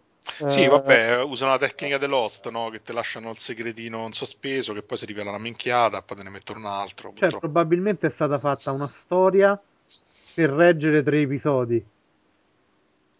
Sì, 0.46 0.62
eh, 0.62 0.68
vabbè, 0.68 1.22
usano 1.22 1.52
la 1.52 1.58
tecnica 1.58 1.98
dell'host, 1.98 2.48
no? 2.50 2.70
Che 2.70 2.82
ti 2.82 2.92
lasciano 2.92 3.30
il 3.30 3.38
segretino 3.38 4.06
in 4.06 4.12
sospeso, 4.12 4.72
che 4.72 4.82
poi 4.82 4.96
si 4.96 5.06
rivela 5.06 5.30
una 5.30 5.38
minchiata, 5.38 6.02
poi 6.02 6.16
te 6.16 6.22
ne 6.22 6.30
mettono 6.30 6.58
un 6.60 6.66
altro. 6.66 7.12
Cioè, 7.14 7.30
purtroppo. 7.30 7.38
probabilmente 7.38 8.06
è 8.06 8.10
stata 8.10 8.38
fatta 8.38 8.72
una 8.72 8.88
storia 8.88 9.60
per 10.34 10.50
reggere 10.50 11.02
tre 11.02 11.20
episodi. 11.20 11.84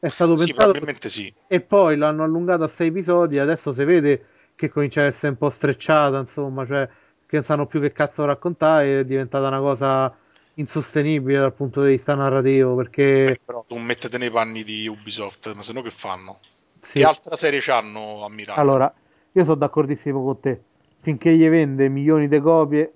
È 0.00 0.08
stato 0.08 0.36
Sì, 0.36 0.46
pensato 0.46 0.54
probabilmente 0.54 1.08
sì. 1.08 1.34
e 1.46 1.60
poi 1.60 1.96
l'hanno 1.96 2.22
allungato 2.22 2.62
a 2.64 2.68
sei 2.68 2.88
episodi. 2.88 3.38
Adesso 3.38 3.72
si 3.72 3.84
vede 3.84 4.26
che 4.54 4.68
comincia 4.70 5.02
a 5.02 5.04
essere 5.04 5.28
un 5.32 5.38
po' 5.38 5.50
strecciata, 5.50 6.18
insomma, 6.18 6.64
cioè 6.66 6.86
che 7.26 7.36
non 7.36 7.44
sanno 7.44 7.66
più 7.66 7.80
che 7.80 7.92
cazzo 7.92 8.24
raccontare. 8.24 9.00
È 9.00 9.04
diventata 9.04 9.46
una 9.48 9.58
cosa 9.60 10.14
insostenibile 10.58 11.38
dal 11.38 11.54
punto 11.54 11.82
di 11.82 11.90
vista 11.90 12.14
narrativo. 12.14 12.74
Perché 12.76 13.40
Però 13.44 13.64
tu 13.66 13.76
mettete 13.76 14.18
nei 14.18 14.30
panni 14.30 14.64
di 14.64 14.86
Ubisoft, 14.86 15.52
ma 15.54 15.62
se 15.62 15.72
no 15.72 15.82
che 15.82 15.90
fanno? 15.90 16.38
sì. 16.82 16.98
Che 16.98 17.04
altra 17.04 17.36
serie 17.36 17.60
c'hanno 17.60 18.24
a 18.24 18.28
mirare? 18.28 18.60
Allora, 18.60 18.92
io 19.32 19.44
sono 19.44 19.56
d'accordissimo 19.56 20.22
con 20.22 20.40
te. 20.40 20.62
Finché 21.00 21.34
gli 21.36 21.48
vende 21.48 21.88
milioni 21.88 22.28
di 22.28 22.40
copie, 22.40 22.92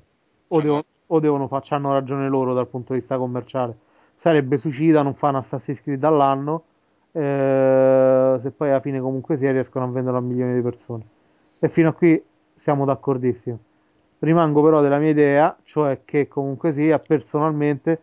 o, 0.48 0.56
Esatto. 0.56 0.62
devono, 0.62 0.84
o 1.06 1.20
devono 1.20 1.48
fa- 1.48 1.60
c'hanno 1.62 1.93
ragione 1.93 2.28
loro 2.28 2.52
dal 2.55 2.68
punto 2.68 2.93
di 2.93 2.98
vista 2.98 3.16
commerciale. 3.16 3.76
Sarebbe 4.16 4.59
suicida 4.59 5.02
non 5.02 5.14
fare 5.14 5.36
un 5.36 5.43
Assassin's 5.43 5.80
Creed 5.82 6.02
all'anno, 6.05 6.64
eh, 7.12 8.39
se 8.40 8.51
poi 8.51 8.70
alla 8.70 8.80
fine 8.80 9.01
comunque 9.01 9.36
sia 9.36 9.52
riescono 9.52 9.84
a 9.84 9.89
venderlo 9.89 10.18
a 10.18 10.22
milioni 10.22 10.55
di 10.55 10.62
persone. 10.62 11.05
E 11.59 11.68
fino 11.68 11.89
a 11.90 11.93
qui 11.93 12.20
siamo 12.56 12.84
d'accordissimo. 12.84 13.59
Rimango 14.22 14.62
però 14.62 14.80
della 14.80 14.98
mia 14.98 15.10
idea, 15.10 15.56
cioè 15.64 16.02
che 16.04 16.28
comunque 16.28 16.72
sia, 16.72 17.00
personalmente, 17.00 18.02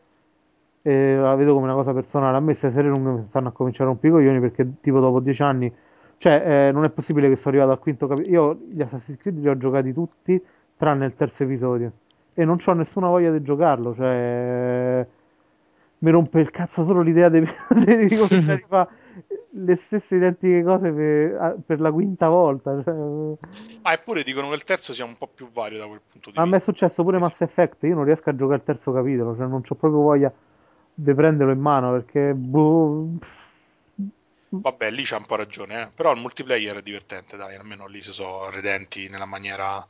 eh, 0.82 1.16
la 1.16 1.34
vedo 1.36 1.54
come 1.54 1.66
una 1.66 1.76
cosa 1.76 1.94
personale. 1.94 2.36
A 2.36 2.40
me 2.42 2.48
queste 2.48 2.72
serie 2.72 2.90
lunghe 2.90 3.12
mi 3.12 3.26
stanno 3.30 3.48
a 3.48 3.52
cominciare 3.52 3.86
a 3.86 3.94
rompere 3.94 4.10
i 4.10 4.12
coglioni 4.18 4.40
perché 4.42 4.68
tipo 4.82 5.00
dopo 5.00 5.22
dieci 5.22 5.42
anni, 5.44 5.74
cioè 6.18 6.68
eh, 6.68 6.72
non 6.74 6.84
è 6.84 6.90
possibile 6.90 7.30
che 7.30 7.38
sono 7.38 7.52
arrivato 7.56 7.72
al 7.72 7.80
quinto 7.80 8.08
capitolo. 8.08 8.34
Io 8.34 8.60
gli 8.70 8.82
Assassin's 8.82 9.18
Creed 9.18 9.40
li 9.40 9.48
ho 9.48 9.58
giocati 9.58 9.94
tutti 9.94 10.44
tranne 10.76 11.06
il 11.06 11.16
terzo 11.16 11.44
episodio 11.44 11.92
e 12.34 12.44
non 12.44 12.58
ho 12.66 12.74
nessuna 12.74 13.08
voglia 13.08 13.32
di 13.32 13.42
giocarlo, 13.42 13.96
cioè 13.96 15.08
mi 16.00 16.12
rompe 16.12 16.40
il 16.42 16.52
cazzo 16.52 16.84
solo 16.84 17.00
l'idea 17.00 17.30
di, 17.30 17.40
di 17.40 18.16
cominciare 18.16 18.62
a 18.62 18.64
fare 18.68 18.90
le 19.52 19.76
stesse 19.78 20.16
identiche 20.16 20.64
cose 20.64 20.92
per, 20.92 21.58
per 21.66 21.80
la 21.80 21.92
quinta 21.92 22.30
volta. 22.30 22.82
Cioè... 22.84 23.38
Ah, 23.82 23.94
eppure 23.94 24.24
dicono 24.24 24.50
che 24.50 24.56
il 24.56 24.64
terzo 24.64 24.94
sia 24.94 25.06
un 25.06 25.18
po' 25.18 25.28
più 25.28 25.50
vario 25.52 25.80
da 25.80 25.88
quel 25.88 26.02
punto 26.10 26.32
di 26.32 26.38
A 26.38 26.46
me 26.46 26.58
è 26.58 26.60
vista. 26.60 26.72
successo 26.72 27.04
pure 27.04 27.18
Mass 27.20 27.42
Effect, 27.42 27.84
io 27.84 27.96
non 27.96 28.04
riesco 28.04 28.30
a 28.30 28.36
giocare 28.36 28.58
il 28.58 28.64
terzo 28.64 28.92
capitolo, 28.92 29.36
cioè 29.36 29.48
non 29.48 29.62
ho 29.68 29.76
proprio 29.76 30.02
voglia 30.02 30.34
di 30.94 31.14
prenderlo 31.14 31.54
in 31.54 31.60
mano 31.60 31.92
perché 31.92 32.34
boh, 32.34 33.08
Vabbè, 34.52 34.90
lì 34.90 35.04
c'ha 35.04 35.18
un 35.18 35.26
po' 35.26 35.36
ragione, 35.36 35.82
eh. 35.84 35.90
però 35.96 36.12
il 36.12 36.20
multiplayer 36.20 36.78
è 36.78 36.82
divertente, 36.82 37.38
dai, 37.38 37.56
almeno 37.56 37.86
lì 37.88 38.02
si 38.02 38.12
sono 38.12 38.50
redenti 38.50 39.08
nella 39.08 39.26
maniera 39.26 39.86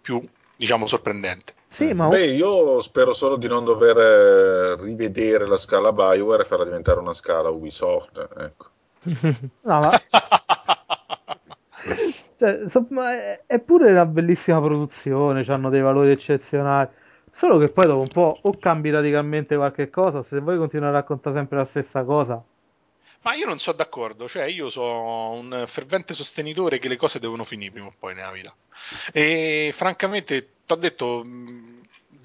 più, 0.00 0.22
diciamo, 0.56 0.86
sorprendente. 0.86 1.54
Sì, 1.68 1.92
ma 1.94 2.06
Beh, 2.06 2.26
io 2.26 2.80
spero 2.80 3.12
solo 3.12 3.36
di 3.36 3.48
non 3.48 3.64
dover 3.64 3.96
eh, 3.98 4.76
rivedere 4.82 5.46
la 5.46 5.56
scala 5.56 5.92
Bioware 5.92 6.42
e 6.42 6.46
farla 6.46 6.64
diventare 6.64 7.00
una 7.00 7.12
scala 7.12 7.50
Ubisoft. 7.50 8.28
Ecco. 8.36 8.70
No, 9.62 9.80
ma 9.80 9.90
cioè, 12.38 12.60
insomma, 12.62 13.12
è, 13.12 13.42
è 13.46 13.58
pure 13.58 13.90
una 13.90 14.06
bellissima 14.06 14.60
produzione, 14.60 15.44
hanno 15.48 15.70
dei 15.70 15.80
valori 15.80 16.10
eccezionali. 16.10 16.88
Solo 17.32 17.58
che 17.58 17.68
poi 17.68 17.86
dopo 17.86 18.00
un 18.00 18.08
po' 18.08 18.38
o 18.42 18.58
cambi 18.58 18.90
radicalmente 18.90 19.56
qualche 19.56 19.90
cosa, 19.90 20.22
se 20.22 20.40
vuoi 20.40 20.56
continuare 20.56 20.96
a 20.96 21.00
raccontare 21.00 21.36
sempre 21.36 21.58
la 21.58 21.64
stessa 21.64 22.02
cosa. 22.04 22.42
Ma 23.22 23.34
io 23.34 23.46
non 23.46 23.58
sono 23.58 23.76
d'accordo, 23.76 24.28
cioè 24.28 24.44
io 24.44 24.70
sono 24.70 25.32
un 25.32 25.64
fervente 25.66 26.14
sostenitore 26.14 26.78
che 26.78 26.88
le 26.88 26.96
cose 26.96 27.18
devono 27.18 27.44
finire 27.44 27.72
prima 27.72 27.86
o 27.86 27.92
poi 27.98 28.14
nella 28.14 28.30
vita. 28.30 28.54
E 29.12 29.70
francamente, 29.74 30.48
ti 30.64 30.72
ho 30.72 30.76
detto, 30.76 31.24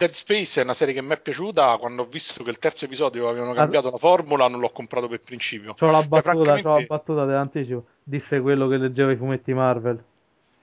Dead 0.03 0.11
Space 0.15 0.59
è 0.59 0.63
una 0.63 0.73
serie 0.73 0.93
che 0.93 1.01
mi 1.01 1.13
è 1.13 1.17
piaciuta, 1.17 1.77
quando 1.77 2.01
ho 2.01 2.05
visto 2.05 2.43
che 2.43 2.49
il 2.49 2.59
terzo 2.59 2.83
episodio 2.85 3.29
avevano 3.29 3.53
cambiato 3.53 3.89
la 3.89 3.97
formula 3.97 4.47
non 4.49 4.59
l'ho 4.59 4.69
comprato 4.71 5.07
per 5.07 5.21
principio. 5.23 5.73
C'ho 5.75 5.89
la 5.91 6.03
battuta, 6.03 6.31
c'ho 6.33 6.37
la 6.39 6.43
francamente- 6.43 6.85
battuta 6.87 7.25
dell'anticipo. 7.25 7.85
Disse 8.03 8.41
quello 8.41 8.67
che 8.67 8.75
leggeva 8.77 9.11
i 9.11 9.15
fumetti 9.15 9.53
Marvel. 9.53 9.95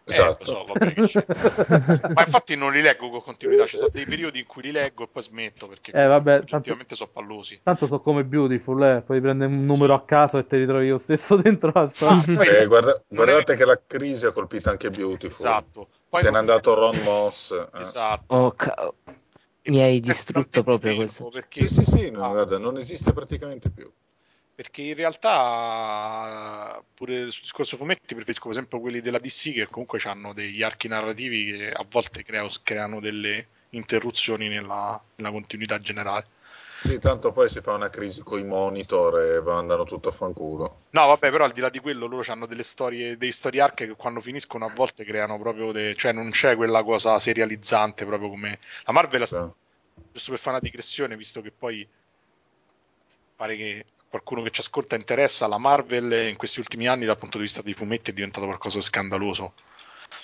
Eh, 0.05 0.12
Esatto. 0.12 0.45
so, 0.45 0.65
vabbè, 0.67 0.93
che 0.93 1.03
c'è. 1.07 1.25
Ma 2.12 2.23
infatti 2.25 2.55
non 2.57 2.73
li 2.73 2.83
leggo 2.83 3.09
con 3.11 3.23
continuità, 3.23 3.65
ci 3.67 3.77
sono 3.77 3.89
dei 3.93 4.05
periodi 4.05 4.41
in 4.41 4.47
cui 4.47 4.61
li 4.62 4.73
leggo 4.73 5.05
e 5.05 5.09
poi 5.11 5.23
smetto 5.23 5.69
perché 5.69 5.93
Eh, 5.93 6.05
vabbè, 6.07 6.39
tanto- 6.41 6.55
oggettivamente 6.57 6.95
sono 6.97 7.11
pallosi. 7.12 7.61
Tanto 7.62 7.87
so 7.87 8.01
come 8.01 8.25
Beautiful, 8.25 8.83
eh. 8.83 9.03
Poi 9.07 9.21
prendi 9.21 9.45
un 9.45 9.65
numero 9.65 9.95
a 9.95 10.03
caso 10.05 10.37
e 10.37 10.47
te 10.47 10.57
ritrovi 10.59 10.87
io 10.87 10.99
stesso 10.99 11.37
dentro 11.41 11.71
la 11.73 11.89
storia. 11.89 12.37
Poi- 12.37 12.47
Eh, 12.49 12.67
guarda- 12.67 13.01
guardate 13.09 13.53
è- 13.55 13.57
che 13.57 13.65
la 13.65 13.81
crisi 13.87 14.27
ha 14.27 14.33
colpito 14.33 14.69
anche 14.69 14.91
Beautiful. 14.91 15.47
Esatto. 15.47 15.89
Poi 16.11 16.21
Se 16.23 16.31
n'è 16.31 16.39
andato 16.39 16.75
Ron 16.75 16.99
Moss. 17.05 17.53
eh. 17.53 17.79
Esatto. 17.79 18.35
Oh, 18.35 18.51
ca- 18.57 18.93
Mi 19.71 19.81
hai 19.83 20.01
distrutto 20.01 20.63
proprio 20.63 20.95
questo. 20.97 21.29
Perché, 21.29 21.69
Sì, 21.69 21.69
sì, 21.69 21.85
sì, 21.85 22.11
no, 22.11 22.25
Ah, 22.25 22.29
guarda, 22.31 22.59
non 22.59 22.77
esiste 22.77 23.13
praticamente 23.13 23.71
più. 23.71 23.91
perché 24.55 24.83
in 24.83 24.95
realtà 24.95 26.83
pure 26.95 27.31
sul 27.31 27.43
discorso 27.43 27.77
fumetti 27.79 28.15
preferisco 28.15 28.43
per 28.49 28.53
esempio 28.53 28.81
quelli 28.81 29.01
della 29.01 29.19
DC 29.19 29.53
che 29.55 29.67
comunque 29.67 29.99
hanno 30.05 30.35
degli 30.35 30.63
archi 30.63 30.87
narrativi 30.89 31.45
che 31.57 31.71
a 31.71 31.85
volte 31.89 32.23
creo- 32.23 32.51
creano 32.63 33.01
delle 33.01 33.47
interruzioni 33.71 34.49
nella, 34.49 35.03
nella 35.17 35.31
continuità 35.31 35.81
generale. 35.81 36.27
Sì, 36.81 36.98
tanto 36.98 37.31
poi 37.31 37.48
si 37.48 37.61
fa 37.61 37.74
una 37.74 37.90
crisi 37.90 38.23
con 38.23 38.39
i 38.39 38.44
monitor 38.44 39.20
e 39.20 39.51
andano 39.51 39.85
tutto 39.85 40.09
a 40.09 40.12
fanculo. 40.12 40.77
No, 40.90 41.07
vabbè, 41.07 41.31
però 41.31 41.44
al 41.44 41.52
di 41.52 41.61
là 41.61 41.69
di 41.69 41.78
quello 41.78 42.07
loro 42.07 42.24
hanno 42.32 42.47
delle 42.47 42.62
storie, 42.62 43.16
dei 43.16 43.31
story 43.32 43.59
arc 43.61 43.74
che 43.74 43.94
quando 43.97 44.20
finiscono 44.20 44.65
a 44.65 44.70
volte 44.74 45.05
creano 45.05 45.39
proprio 45.39 45.73
de- 45.73 45.94
cioè 45.94 46.12
non 46.12 46.31
c'è 46.31 46.57
quella 46.57 46.82
cosa 46.82 47.19
serializzante 47.19 48.05
proprio 48.05 48.28
come 48.31 48.59
la 48.85 48.93
Marvel, 48.93 49.27
Sì. 49.27 49.39
giusto 50.12 50.31
per 50.32 50.40
fare 50.40 50.57
una 50.57 50.61
digressione, 50.61 51.16
visto 51.16 51.40
che 51.43 51.52
poi 51.52 51.86
pare 53.36 53.57
che 53.57 53.85
qualcuno 54.09 54.43
che 54.43 54.51
ci 54.51 54.61
ascolta 54.61 54.97
interessa, 54.97 55.47
la 55.47 55.59
Marvel 55.59 56.28
in 56.28 56.36
questi 56.36 56.59
ultimi 56.59 56.89
anni 56.89 57.05
dal 57.05 57.19
punto 57.19 57.36
di 57.39 57.44
vista 57.44 57.62
dei 57.62 57.74
fumetti 57.74 58.11
è 58.11 58.15
diventato 58.15 58.47
qualcosa 58.47 58.78
di 58.78 58.82
scandaloso. 58.85 59.55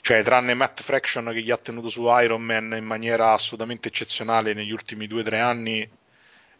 Cioè, 0.00 0.22
tranne 0.22 0.54
Matt 0.54 0.82
Fraction 0.82 1.30
che 1.32 1.42
gli 1.42 1.50
ha 1.50 1.56
tenuto 1.56 1.88
su 1.88 2.02
Iron 2.20 2.42
Man 2.42 2.74
in 2.76 2.84
maniera 2.84 3.32
assolutamente 3.32 3.88
eccezionale 3.88 4.52
negli 4.52 4.72
ultimi 4.72 5.06
due 5.06 5.20
o 5.20 5.24
tre 5.24 5.40
anni, 5.40 5.88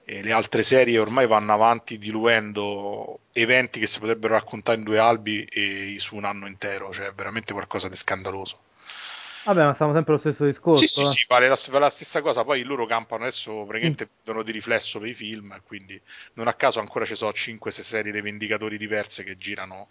e 0.09 0.23
le 0.23 0.31
altre 0.31 0.63
serie 0.63 1.01
ormai 1.01 1.27
vanno 1.27 1.53
avanti 1.53 1.99
diluendo 1.99 3.19
eventi 3.33 3.81
che 3.81 3.89
si 3.89 3.99
potrebbero 3.99 4.35
raccontare 4.35 4.79
in 4.79 4.85
due 4.85 5.01
albi 5.01 5.43
e 5.43 5.97
su 5.99 6.15
un 6.15 6.25
anno 6.25 6.47
intero, 6.47 6.93
cioè 6.93 7.09
è 7.09 7.13
veramente 7.13 7.53
qualcosa 7.53 7.89
di 7.89 7.97
scandaloso. 7.97 8.61
Vabbè, 9.47 9.65
ma 9.65 9.75
siamo 9.75 9.93
sempre 9.93 10.13
allo 10.13 10.21
stesso 10.21 10.45
discorso. 10.45 10.79
Sì, 10.79 10.87
sì, 10.87 11.01
eh. 11.01 11.05
sì, 11.05 11.25
vale 11.29 11.49
la, 11.49 11.59
vale 11.71 11.85
la 11.85 11.91
stessa 11.91 12.21
cosa. 12.21 12.45
Poi 12.45 12.63
loro 12.63 12.87
campano 12.87 13.23
adesso 13.23 13.65
praticamente 13.65 14.09
vedono 14.25 14.45
di 14.45 14.53
riflesso 14.53 15.01
per 15.01 15.09
i 15.09 15.15
film, 15.15 15.61
quindi 15.67 16.01
non 16.35 16.47
a 16.47 16.55
caso 16.55 16.79
ancora 16.79 17.05
ci 17.05 17.17
sono 17.17 17.33
5-6 17.33 17.69
serie 17.69 18.13
dei 18.13 18.21
Vendicatori 18.21 18.79
diverse 18.79 19.25
che 19.25 19.37
girano. 19.37 19.89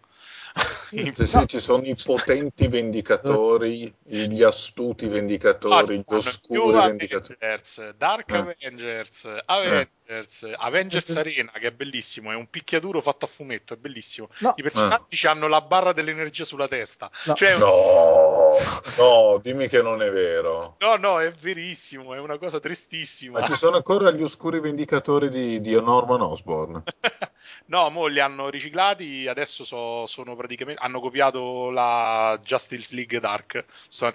Sì, 0.88 1.12
sì, 1.26 1.48
ci 1.48 1.60
sono 1.60 1.84
i 1.84 1.96
potenti 2.02 2.68
vendicatori, 2.68 3.94
gli 4.04 4.42
astuti 4.44 5.08
vendicatori, 5.08 5.98
gli 5.98 6.14
oscuri 6.14 6.80
vendicatori. 6.80 7.38
Avengers, 7.42 7.90
Dark 7.98 8.32
Eh. 8.32 8.38
Avengers, 8.38 9.30
Avengers, 9.46 10.48
Avengers 10.58 11.10
Arena, 11.18 11.52
che 11.54 11.68
è 11.68 11.72
bellissimo, 11.72 12.32
è 12.32 12.36
un 12.36 12.50
picchiaduro 12.50 13.02
fatto 13.02 13.26
a 13.26 13.28
fumetto, 13.28 13.74
è 13.74 13.78
bellissimo. 13.78 14.30
No, 14.38 14.54
I 14.56 14.62
personaggi 14.62 15.28
hanno 15.28 15.48
la 15.48 15.60
barra 15.60 15.92
dell'energia 15.92 16.46
sulla 16.46 16.68
testa. 16.70 17.12
No. 17.26 17.34
Cioè, 17.34 17.58
No, 17.58 18.52
no, 18.98 19.40
dimmi 19.42 19.68
che 19.68 19.82
non 19.82 20.02
è 20.02 20.10
vero. 20.12 20.78
no, 20.80 20.96
no, 20.96 21.20
è 21.20 21.32
verissimo, 21.34 22.14
è 22.14 22.20
una 22.20 22.38
cosa 22.38 22.60
tristissima. 22.62 23.40
Ma 23.40 23.46
ci 23.46 23.56
sono 23.56 23.76
ancora 23.76 24.12
gli 24.12 24.22
oscuri 24.22 24.62
vendicatori 24.62 25.30
di, 25.30 25.60
di 25.60 25.74
Norman 25.74 26.22
Osborn. 26.22 26.84
No, 27.68 27.90
mo 27.90 28.06
li 28.08 28.20
hanno 28.20 28.50
riciclati, 28.50 29.28
adesso 29.28 29.64
so- 29.64 30.06
sono 30.08 30.36
praticamente 30.36 30.82
hanno 30.82 31.00
copiato 31.00 31.70
la 31.70 32.40
Justice 32.44 32.94
League 32.96 33.20
Dark. 33.20 33.64
Sono 33.90 34.12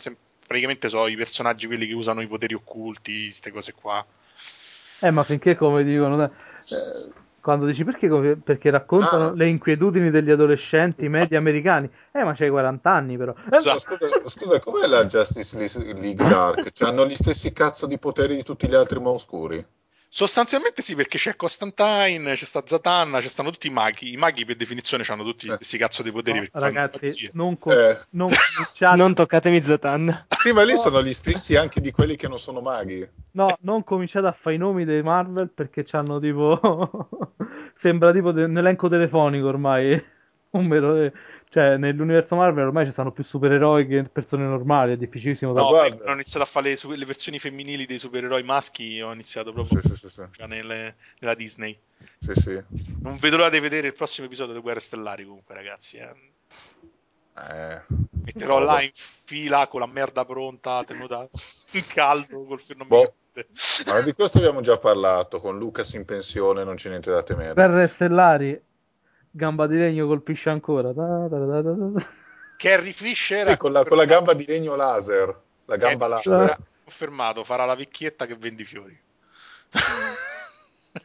praticamente 0.47 0.89
sono 0.89 1.07
i 1.07 1.17
personaggi 1.17 1.67
quelli 1.67 1.87
che 1.87 1.93
usano 1.95 2.21
i 2.23 2.27
poteri 2.27 2.55
occulti, 2.55 3.25
queste 3.25 3.51
cose 3.53 3.73
qua. 3.73 4.05
Eh, 5.01 5.11
ma 5.11 5.23
finché, 5.23 5.57
come 5.57 5.83
dicono, 5.85 6.23
eh, 6.25 6.29
quando 7.41 7.65
dici 7.67 7.85
perché, 7.85 8.09
perché 8.37 8.69
raccontano 8.69 9.29
Ah. 9.29 9.35
le 9.35 9.47
inquietudini 9.49 10.11
degli 10.11 10.31
adolescenti 10.31 11.09
media 11.09 11.39
americani. 11.39 11.89
Eh, 12.13 12.23
ma 12.23 12.35
c'hai 12.35 12.51
40 12.51 12.93
anni, 12.93 13.17
però. 13.17 13.33
Eh, 13.51 13.57
Esatto. 13.57 13.97
Scusa, 13.97 14.29
scusa, 14.29 14.59
com'è 14.59 14.87
la 14.87 15.07
Justice 15.07 15.57
League 15.57 16.29
Dark? 16.29 16.71
Cioè, 16.71 16.89
hanno 16.89 17.07
gli 17.07 17.15
stessi 17.15 17.53
cazzo 17.53 17.87
di 17.87 17.99
poteri 17.99 18.35
di 18.37 18.43
tutti 18.43 18.69
gli 18.69 18.75
altri 18.75 19.01
ma 19.01 19.09
oscuri? 19.11 19.65
Sostanzialmente 20.13 20.83
sì, 20.83 20.97
perché 20.97 21.19
c'è 21.19 21.37
Constantine, 21.37 22.35
c'è 22.35 22.45
sta 22.45 22.65
Zatanna, 22.67 23.21
ci 23.21 23.29
stanno 23.29 23.51
tutti 23.53 23.69
i 23.69 23.71
maghi. 23.71 24.11
I 24.13 24.17
maghi 24.17 24.45
per 24.45 24.57
definizione 24.57 25.05
hanno 25.07 25.23
tutti 25.23 25.47
gli 25.47 25.51
Eh. 25.51 25.55
stessi 25.55 25.79
cazzo 25.79 26.03
di 26.03 26.11
poteri. 26.11 26.41
no, 26.53 26.61
ragazzi, 26.61 27.31
non, 27.35 27.57
co- 27.61 27.71
Eh. 27.71 27.97
non 28.11 28.29
cominciate, 28.29 28.97
Non 28.97 29.15
toccatemi 29.15 29.63
Zatan. 29.63 30.27
Sì, 30.37 30.51
ma 30.53 30.65
lì 30.65 30.77
sono 30.77 31.01
gli 31.01 31.13
stessi 31.13 31.55
anche 31.55 31.81
di 31.81 31.93
quelli 31.93 32.17
che 32.17 32.27
non 32.27 32.41
sono 32.41 32.61
maghi. 32.61 33.09
no, 33.33 33.57
non 33.61 33.85
cominciate 33.85 34.27
a 34.27 34.33
fare 34.33 34.57
i 34.57 34.59
nomi 34.59 34.85
dei 34.85 35.03
Marvel 35.03 35.49
perché 35.49 35.85
c'hanno 35.85 36.19
tipo. 36.19 36.59
Sembra 37.75 38.13
tipo 38.13 38.33
de- 38.33 38.45
un 38.45 38.59
elenco 38.59 38.89
telefonico 38.89 39.47
ormai. 39.47 40.05
Un 40.51 40.67
vero- 40.67 41.13
Cioè, 41.51 41.77
nell'universo 41.77 42.37
Marvel 42.37 42.67
ormai 42.67 42.87
ci 42.87 42.93
stanno 42.93 43.11
più 43.11 43.25
supereroi 43.25 43.87
che 43.87 44.05
persone 44.05 44.45
normali. 44.45 44.93
È 44.93 44.97
difficilissimo 44.97 45.53
da 45.53 45.61
No, 45.61 45.67
guarda. 45.69 45.97
poi 45.97 46.09
ho 46.09 46.13
iniziato 46.13 46.45
a 46.45 46.49
fare 46.49 46.75
le, 46.81 46.97
le 46.97 47.05
versioni 47.05 47.39
femminili 47.41 47.87
dei 47.87 47.99
supereroi 47.99 48.43
maschi, 48.45 49.01
ho 49.01 49.13
iniziato 49.13 49.51
proprio 49.51 49.81
Sì, 49.81 49.95
sì, 49.97 50.09
sì, 50.09 50.23
nelle- 50.47 50.95
nella 51.19 51.35
Disney. 51.35 51.77
Sì, 52.19 52.35
sì. 52.35 52.63
Non 53.03 53.17
vedo 53.17 53.37
l'ora 53.37 53.51
di 53.51 53.59
vedere 53.59 53.89
il 53.89 53.95
prossimo 53.95 54.27
episodio 54.27 54.53
delle 54.53 54.63
Guerre 54.63 54.81
Stellari 54.81 55.25
comunque, 55.25 55.55
ragazzi. 55.55 55.97
eh. 55.97 56.15
Eh, 57.37 57.81
Metterò 58.25 58.59
no, 58.59 58.65
là 58.65 58.83
in 58.83 58.91
fila 58.95 59.67
con 59.67 59.81
la 59.81 59.87
merda 59.87 60.25
pronta, 60.25 60.85
tenuta 60.85 61.27
in 61.73 61.87
caldo, 61.87 62.45
col 62.45 62.63
mi 62.69 62.85
Boh. 62.87 63.15
Ma 63.87 64.01
di 64.01 64.13
questo 64.13 64.39
abbiamo 64.39 64.61
già 64.61 64.79
parlato, 64.79 65.39
con 65.39 65.59
Lucas 65.59 65.95
in 65.95 66.05
pensione 66.05 66.65
non 66.65 66.75
c'è 66.75 66.89
niente 66.91 67.11
da 67.11 67.23
temere. 67.23 67.55
Guerre 67.55 67.89
stellari, 67.89 68.61
gamba 69.31 69.67
di 69.67 69.77
legno 69.79 70.07
colpisce 70.07 70.51
ancora. 70.51 70.93
Da, 70.93 71.27
da, 71.29 71.39
da, 71.39 71.61
da, 71.63 71.73
da. 71.73 72.07
Carrie 72.57 72.93
Fisher 72.93 73.43
Sì, 73.43 73.57
con 73.57 73.73
la, 73.73 73.85
con 73.85 73.97
la 73.97 74.05
gamba 74.05 74.35
di 74.35 74.45
legno 74.47 74.75
laser. 74.75 75.41
La 75.65 75.77
gamba 75.77 76.09
Carrie 76.09 76.31
laser. 76.31 76.59
confermato, 76.85 77.45
farà 77.45 77.65
la 77.65 77.75
vecchietta 77.75 78.27
che 78.27 78.37
vendi 78.37 78.65
fiori. 78.65 78.99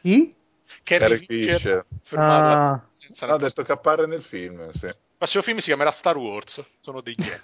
Chi? 0.02 0.34
Carrie 0.82 1.18
Carrie 1.18 1.26
Fisher, 1.26 1.86
Fisher. 2.02 2.18
Ah, 2.18 2.82
No, 3.20 3.26
ha 3.26 3.26
nel 3.26 3.38
detto 3.38 3.62
che 3.62 3.72
appare 3.72 4.06
nel 4.06 4.20
film, 4.20 4.70
sì. 4.72 4.86
Il 4.86 4.96
prossimo 5.16 5.42
film 5.42 5.58
si 5.58 5.66
chiamerà 5.66 5.90
Star 5.92 6.16
Wars. 6.16 6.62
Sono 6.80 7.00
dei 7.00 7.14
geni. 7.14 7.40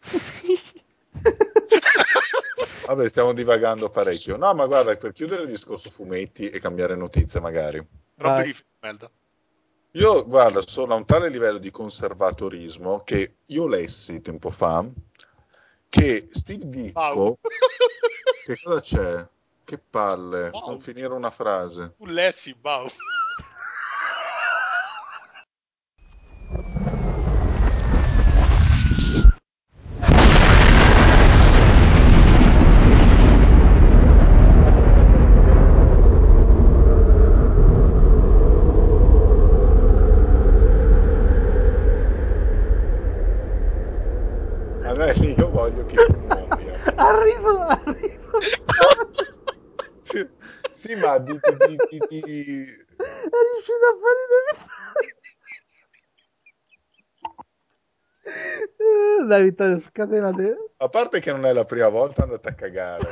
Vabbè, 2.86 3.08
stiamo 3.08 3.32
divagando 3.32 3.88
parecchio. 3.90 4.36
No, 4.36 4.52
ma 4.54 4.66
guarda, 4.66 4.96
per 4.96 5.12
chiudere 5.12 5.42
il 5.42 5.48
discorso 5.48 5.90
fumetti 5.90 6.48
e 6.48 6.58
cambiare 6.58 6.96
notizia 6.96 7.40
magari. 7.40 7.78
Roba 8.16 8.34
Vai. 8.36 8.56
Io, 9.94 10.24
guarda, 10.24 10.62
sono 10.64 10.94
a 10.94 10.96
un 10.96 11.04
tale 11.04 11.28
livello 11.28 11.58
di 11.58 11.72
conservatorismo 11.72 13.02
che 13.02 13.38
io 13.46 13.66
lessi 13.66 14.20
tempo 14.20 14.48
fa 14.48 14.84
che 15.88 16.28
Steve 16.30 16.68
Ditko... 16.68 17.00
Wow. 17.00 17.38
Che 18.46 18.60
cosa 18.62 18.80
c'è? 18.80 19.28
Che 19.64 19.78
palle, 19.78 20.50
Wow. 20.52 20.68
non 20.68 20.80
finire 20.80 21.12
una 21.12 21.30
frase. 21.30 21.94
Tu 21.98 22.06
lessi, 22.06 22.56
wow. 22.62 22.86
A 44.82 44.94
me 44.94 45.12
io 45.12 45.50
voglio 45.50 45.84
che 45.84 45.96
tu 46.06 46.18
muoia. 46.18 46.74
Ha 46.96 47.22
riso, 47.22 47.60
ha 47.60 47.82
riso. 47.84 48.38
Sì, 50.72 50.94
ma 51.10 51.18
di, 51.18 51.32
di, 51.32 51.56
di, 51.66 51.76
di- 51.88 51.98
di- 52.08 52.64
È 52.96 53.38
riuscito 53.52 53.86
a 53.86 53.96
fare 54.00 54.18
Dai 59.26 59.42
Vittorio, 59.44 59.80
scatenate. 59.80 60.56
A 60.76 60.88
parte 60.88 61.20
che 61.20 61.32
non 61.32 61.44
è 61.46 61.52
la 61.52 61.64
prima 61.64 61.88
volta 61.88 62.22
andate 62.22 62.48
a 62.48 62.54
cagare. 62.54 63.08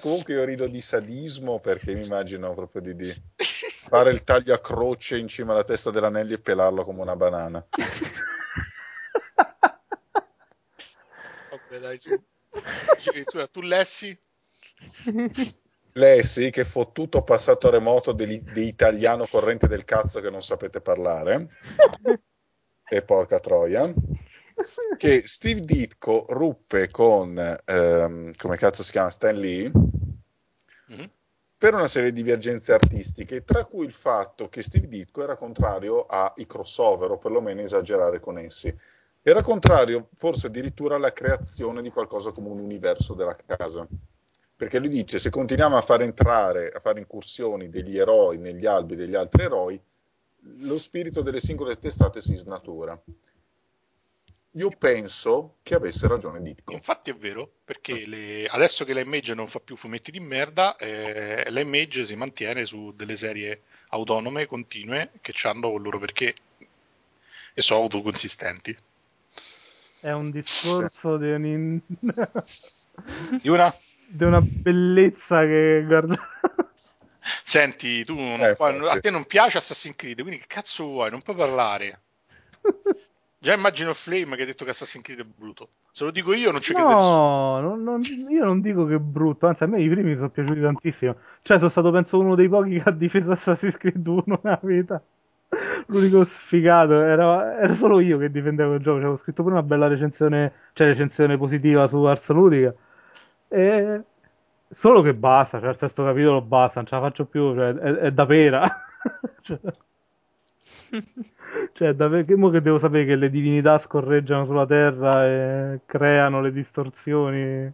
Comunque 0.00 0.34
io 0.34 0.44
rido 0.44 0.66
di 0.66 0.80
sadismo 0.80 1.58
perché 1.58 1.94
mi 1.94 2.04
immagino 2.04 2.52
proprio 2.54 2.82
di, 2.82 2.94
di 2.94 3.14
fare 3.88 4.10
il 4.10 4.24
taglio 4.24 4.54
a 4.54 4.60
croce 4.60 5.16
in 5.16 5.28
cima 5.28 5.52
alla 5.52 5.64
testa 5.64 5.90
dell'anello 5.90 6.34
e 6.34 6.38
pelarlo 6.38 6.84
come 6.84 7.02
una 7.02 7.16
banana. 7.16 7.66
Vabbè, 11.50 11.78
dai, 11.80 11.98
su. 11.98 12.10
Scusa, 13.24 13.46
tu 13.48 13.60
lessi? 13.60 14.18
Lei 15.92 16.22
sì, 16.22 16.50
che 16.50 16.64
fottuto 16.64 17.22
passato 17.22 17.70
remoto 17.70 18.12
di 18.12 18.42
italiano 18.54 19.26
corrente 19.26 19.66
del 19.66 19.84
cazzo 19.84 20.20
che 20.20 20.30
non 20.30 20.42
sapete 20.42 20.80
parlare. 20.80 21.48
E 22.88 23.02
porca 23.02 23.40
troia. 23.40 23.92
Che 24.96 25.22
Steve 25.26 25.62
Ditko 25.62 26.26
ruppe 26.28 26.88
con, 26.88 27.36
ehm, 27.64 28.32
come 28.36 28.56
cazzo 28.56 28.84
si 28.84 28.92
chiama, 28.92 29.10
Stan 29.10 29.34
Lee, 29.34 29.72
Mhm. 30.86 31.10
per 31.58 31.74
una 31.74 31.88
serie 31.88 32.12
di 32.12 32.22
divergenze 32.22 32.72
artistiche, 32.72 33.42
tra 33.42 33.64
cui 33.64 33.84
il 33.86 33.90
fatto 33.90 34.48
che 34.48 34.62
Steve 34.62 34.86
Ditko 34.86 35.20
era 35.24 35.36
contrario 35.36 36.06
ai 36.06 36.46
crossover, 36.46 37.10
o 37.10 37.18
perlomeno 37.18 37.60
esagerare 37.62 38.20
con 38.20 38.38
essi. 38.38 38.72
Era 39.22 39.42
contrario 39.42 40.10
forse 40.14 40.46
addirittura 40.46 40.94
alla 40.94 41.12
creazione 41.12 41.82
di 41.82 41.90
qualcosa 41.90 42.30
come 42.30 42.50
un 42.50 42.60
universo 42.60 43.14
della 43.14 43.34
casa. 43.34 43.84
Perché 44.56 44.78
lui 44.78 44.88
dice, 44.88 45.18
se 45.18 45.28
continuiamo 45.28 45.76
a 45.76 45.82
far 45.82 46.00
entrare, 46.00 46.70
a 46.70 46.80
fare 46.80 46.98
incursioni 47.00 47.68
degli 47.68 47.98
eroi 47.98 48.38
negli 48.38 48.64
albi 48.64 48.96
degli 48.96 49.14
altri 49.14 49.42
eroi, 49.42 49.78
lo 50.58 50.78
spirito 50.78 51.20
delle 51.20 51.40
singole 51.40 51.78
testate 51.78 52.22
si 52.22 52.34
snatura. 52.36 52.98
Io 54.52 54.70
penso 54.78 55.56
che 55.62 55.74
avesse 55.74 56.08
ragione 56.08 56.40
Ditko. 56.40 56.72
Infatti 56.72 57.10
è 57.10 57.14
vero, 57.14 57.50
perché 57.62 58.06
le- 58.06 58.46
adesso 58.46 58.86
che 58.86 58.94
la 58.94 59.00
Image 59.00 59.34
non 59.34 59.48
fa 59.48 59.60
più 59.60 59.76
fumetti 59.76 60.10
di 60.10 60.20
merda, 60.20 60.76
eh, 60.76 61.50
la 61.50 61.60
Image 61.60 62.06
si 62.06 62.14
mantiene 62.14 62.64
su 62.64 62.94
delle 62.96 63.16
serie 63.16 63.64
autonome, 63.88 64.46
continue, 64.46 65.10
che 65.20 65.34
hanno 65.46 65.74
il 65.74 65.82
loro 65.82 65.98
perché 65.98 66.34
e 67.52 67.60
sono 67.60 67.80
autoconsistenti. 67.80 68.74
È 70.00 70.12
un 70.12 70.30
discorso 70.30 71.18
di, 71.18 71.30
un- 71.32 71.80
Di 73.42 73.48
una, 73.48 73.74
di 74.08 74.24
una 74.24 74.40
bellezza 74.40 75.44
che 75.44 75.82
guarda. 75.86 76.16
senti, 77.42 78.04
tu 78.04 78.14
non 78.14 78.40
Eh, 78.40 78.54
puoi- 78.54 78.74
infatti. 78.76 78.96
a 78.96 79.00
te 79.00 79.10
non 79.10 79.24
piace 79.24 79.58
Assassin's 79.58 79.96
Creed, 79.96 80.20
quindi 80.20 80.38
che 80.40 80.46
cazzo 80.46 80.84
vuoi? 80.84 81.10
Non 81.10 81.22
puoi 81.22 81.36
parlare. 81.36 82.00
Già 83.38 83.52
immagino 83.52 83.94
Flame 83.94 84.34
che 84.36 84.42
ha 84.42 84.46
detto 84.46 84.64
che 84.64 84.70
Assassin's 84.70 85.04
Creed 85.04 85.20
è 85.20 85.24
brutto. 85.24 85.68
Se 85.92 86.04
lo 86.04 86.10
dico 86.10 86.32
io 86.32 86.50
non 86.50 86.60
ci 86.60 86.72
nessuno. 86.72 86.94
No, 86.94 87.60
non- 87.60 87.82
non- 87.82 88.02
io 88.02 88.44
non 88.44 88.60
dico 88.60 88.86
che 88.86 88.94
è 88.94 88.98
brutto, 88.98 89.46
anzi 89.46 89.62
a 89.64 89.66
me 89.66 89.80
i 89.80 89.88
primi 89.88 90.10
mi 90.10 90.16
sono 90.16 90.30
piaciuti 90.30 90.60
tantissimo. 90.60 91.16
Cioè 91.42 91.58
sono 91.58 91.70
stato 91.70 91.90
penso 91.90 92.18
uno 92.18 92.34
dei 92.34 92.48
pochi 92.48 92.70
che 92.80 92.82
ha 92.88 92.90
difeso 92.92 93.32
Assassin's 93.32 93.76
Creed 93.76 94.06
1 94.06 94.22
nella 94.42 94.60
vita. 94.62 95.02
L'unico 95.86 96.24
sfigato, 96.24 97.00
era, 97.00 97.58
era 97.60 97.74
solo 97.74 98.00
io 98.00 98.18
che 98.18 98.30
difendevo 98.30 98.74
il 98.74 98.80
gioco, 98.82 98.96
avevo 98.98 99.16
scritto 99.16 99.42
pure 99.42 99.54
una 99.54 99.62
bella 99.62 99.86
recensione, 99.86 100.52
cioè 100.72 100.88
recensione 100.88 101.38
positiva 101.38 101.86
su 101.86 102.02
Ars 102.02 102.28
Ludica. 102.30 102.74
E... 103.48 104.02
Solo 104.68 105.00
che 105.02 105.14
basta, 105.14 105.60
cioè 105.60 105.70
il 105.70 105.76
sesto 105.76 106.04
capitolo 106.04 106.40
basta, 106.42 106.80
non 106.80 106.86
ce 106.86 106.94
la 106.96 107.00
faccio 107.00 107.24
più, 107.24 107.54
cioè 107.54 107.72
è, 107.72 107.92
è 107.94 108.12
da 108.12 108.26
pera. 108.26 108.68
cioè... 109.42 109.58
Cioè, 111.72 111.94
da 111.94 112.08
perché 112.08 112.36
mo 112.36 112.48
che 112.50 112.60
devo 112.60 112.78
sapere 112.78 113.04
che 113.04 113.16
le 113.16 113.30
divinità 113.30 113.78
scorreggiano 113.78 114.44
sulla 114.44 114.66
terra 114.66 115.24
e 115.26 115.80
creano 115.86 116.40
le 116.40 116.52
distorsioni. 116.52 117.72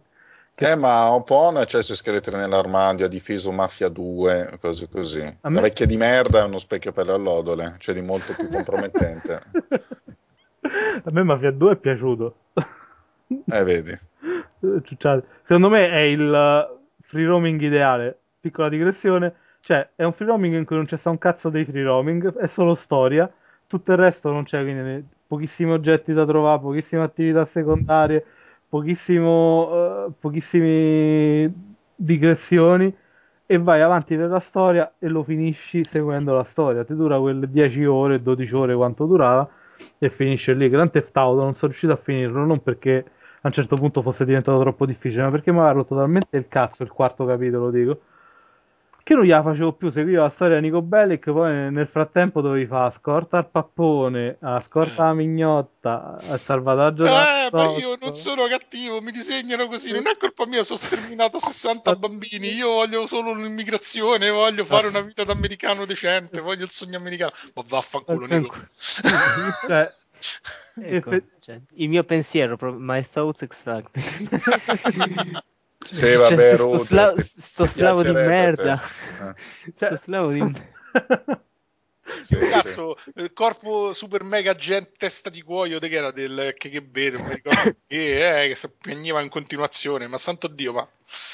Eh, 0.55 0.75
ma 0.75 1.09
un 1.09 1.23
po' 1.23 1.49
un 1.49 1.57
accesso 1.57 1.95
scheletri 1.95 2.35
nell'armadio, 2.35 3.05
ha 3.05 3.09
difeso 3.09 3.51
Mafia 3.51 3.89
2, 3.89 4.57
cose 4.61 4.87
così. 4.87 5.21
A 5.21 5.49
me- 5.49 5.55
La 5.55 5.61
vecchia 5.61 5.85
di 5.85 5.97
merda 5.97 6.41
è 6.41 6.45
uno 6.45 6.59
specchio 6.59 6.91
per 6.91 7.07
le 7.07 7.13
allodole, 7.13 7.75
cioè 7.79 7.95
di 7.95 8.01
molto 8.01 8.33
più 8.35 8.49
compromettente. 8.49 9.41
A 11.03 11.11
me 11.11 11.23
Mafia 11.23 11.51
2 11.51 11.71
è 11.71 11.75
piaciuto. 11.75 12.35
Eh, 13.45 13.63
vedi. 13.63 13.97
Ciucciate. 14.83 15.27
Secondo 15.43 15.69
me 15.69 15.89
è 15.89 15.99
il 15.99 16.21
uh, 16.21 16.79
free 17.01 17.25
roaming 17.25 17.61
ideale. 17.61 18.19
Piccola 18.39 18.69
digressione. 18.69 19.33
Cioè, 19.59 19.91
è 19.95 20.03
un 20.03 20.13
free 20.13 20.27
roaming 20.27 20.55
in 20.55 20.65
cui 20.65 20.75
non 20.75 20.85
c'è 20.85 20.97
sta 20.97 21.09
un 21.09 21.17
cazzo 21.17 21.49
dei 21.49 21.65
free 21.65 21.83
roaming, 21.83 22.35
è 22.37 22.47
solo 22.47 22.75
storia. 22.75 23.31
Tutto 23.67 23.91
il 23.91 23.97
resto 23.97 24.31
non 24.31 24.43
c'è, 24.43 24.61
quindi 24.61 24.81
ne- 24.81 25.03
pochissimi 25.27 25.71
oggetti 25.71 26.13
da 26.13 26.25
trovare, 26.25 26.59
pochissime 26.61 27.01
attività 27.03 27.45
secondarie, 27.45 28.25
pochissimo, 28.67 30.07
eh, 30.07 30.11
pochissime 30.19 31.53
digressioni. 31.95 32.93
E 33.45 33.57
vai 33.57 33.81
avanti 33.81 34.15
per 34.15 34.29
la 34.29 34.39
storia 34.39 34.93
e 34.97 35.07
lo 35.09 35.23
finisci 35.23 35.83
seguendo 35.83 36.33
la 36.33 36.43
storia. 36.43 36.83
Ti 36.85 36.95
dura 36.95 37.19
quelle 37.19 37.49
10 37.49 37.83
ore, 37.85 38.21
12 38.21 38.53
ore 38.55 38.73
quanto 38.75 39.05
durava 39.05 39.47
e 39.97 40.09
finisce 40.09 40.53
lì. 40.53 40.69
Grand 40.69 40.91
Theft 40.91 41.15
Auto 41.17 41.41
non 41.43 41.53
sono 41.55 41.67
riuscito 41.67 41.93
a 41.93 41.97
finirlo, 41.97 42.45
non 42.45 42.61
perché 42.63 43.05
a 43.45 43.47
un 43.47 43.53
certo 43.53 43.75
punto 43.75 44.01
fosse 44.01 44.23
diventato 44.23 44.59
troppo 44.61 44.85
difficile, 44.85 45.23
ma 45.23 45.31
perché 45.31 45.51
mi 45.51 45.57
aveva 45.57 45.73
rotto 45.73 45.95
talmente 45.95 46.37
il 46.37 46.47
cazzo 46.47 46.83
il 46.83 46.89
quarto 46.89 47.25
capitolo, 47.25 47.71
dico, 47.71 47.99
che 49.03 49.15
non 49.15 49.25
gliela 49.25 49.43
facevo 49.43 49.73
più, 49.73 49.89
seguivo 49.89 50.21
la 50.21 50.29
storia 50.29 50.55
di 50.55 50.61
Nico 50.61 50.81
Bellic, 50.81 51.29
poi 51.29 51.69
nel 51.69 51.89
frattempo 51.89 52.39
dovevi 52.39 52.65
fare 52.65 52.93
scorta 52.93 53.35
al 53.35 53.49
pappone, 53.49 54.37
a 54.39 54.61
scorta 54.61 55.07
la 55.07 55.13
mignotta, 55.13 56.15
al 56.25 56.39
salvataggio 56.39 57.05
Eh, 57.05 57.49
ma 57.51 57.77
io 57.77 57.97
non 57.99 58.15
sono 58.15 58.47
cattivo, 58.47 59.01
mi 59.01 59.11
disegnano 59.11 59.67
così, 59.67 59.91
non 59.91 60.07
è 60.07 60.15
colpa 60.15 60.45
mia, 60.45 60.63
sono 60.63 60.77
sterminato 60.77 61.37
60 61.37 61.95
bambini, 61.97 62.53
io 62.53 62.69
voglio 62.69 63.05
solo 63.07 63.31
un'immigrazione, 63.31 64.29
voglio 64.29 64.63
fare 64.63 64.87
una 64.87 65.01
vita 65.01 65.25
da 65.25 65.33
americano 65.33 65.83
decente, 65.83 66.39
voglio 66.39 66.63
il 66.63 66.71
sogno 66.71 66.95
americano. 66.95 67.33
Ma 67.55 67.63
vaffanculo, 67.67 68.25
Nico. 68.25 68.55
Cioè, 68.71 69.93
Ecco, 70.75 71.21
cioè, 71.39 71.59
il 71.73 71.89
mio 71.89 72.03
pensiero, 72.03 72.57
proprio, 72.57 72.81
my 72.81 73.03
thoughts 73.03 73.41
exactly. 73.43 74.01
Sì, 75.83 76.15
vabbè, 76.15 76.55
Cioè, 76.55 76.57
sto, 76.57 76.77
sla- 76.77 77.13
sto 77.17 77.65
slavo 77.65 78.03
di 78.03 78.11
merda. 78.11 78.81
Eh, 78.81 79.71
Sto 79.75 79.97
slavo 79.97 80.31
di 80.31 80.41
merda. 80.41 81.43
sì, 82.21 82.35
sì. 82.35 82.47
Cazzo, 82.49 82.97
il 83.15 83.33
corpo 83.33 83.93
super 83.93 84.23
mega 84.23 84.51
agente 84.51 84.93
testa 84.97 85.29
di 85.29 85.41
cuoio 85.41 85.79
de 85.79 85.89
che 85.89 85.95
era 85.95 86.11
del 86.11 86.55
non 86.55 87.27
mi 87.27 87.33
ricordo 87.33 87.75
che, 87.87 88.43
eh, 88.43 88.47
che 88.47 88.55
si 88.55 88.69
piagneva 88.69 89.21
in 89.21 89.29
continuazione, 89.29 90.07
ma 90.07 90.17
santo 90.17 90.47
Dio, 90.47 90.73
ma 90.73 90.87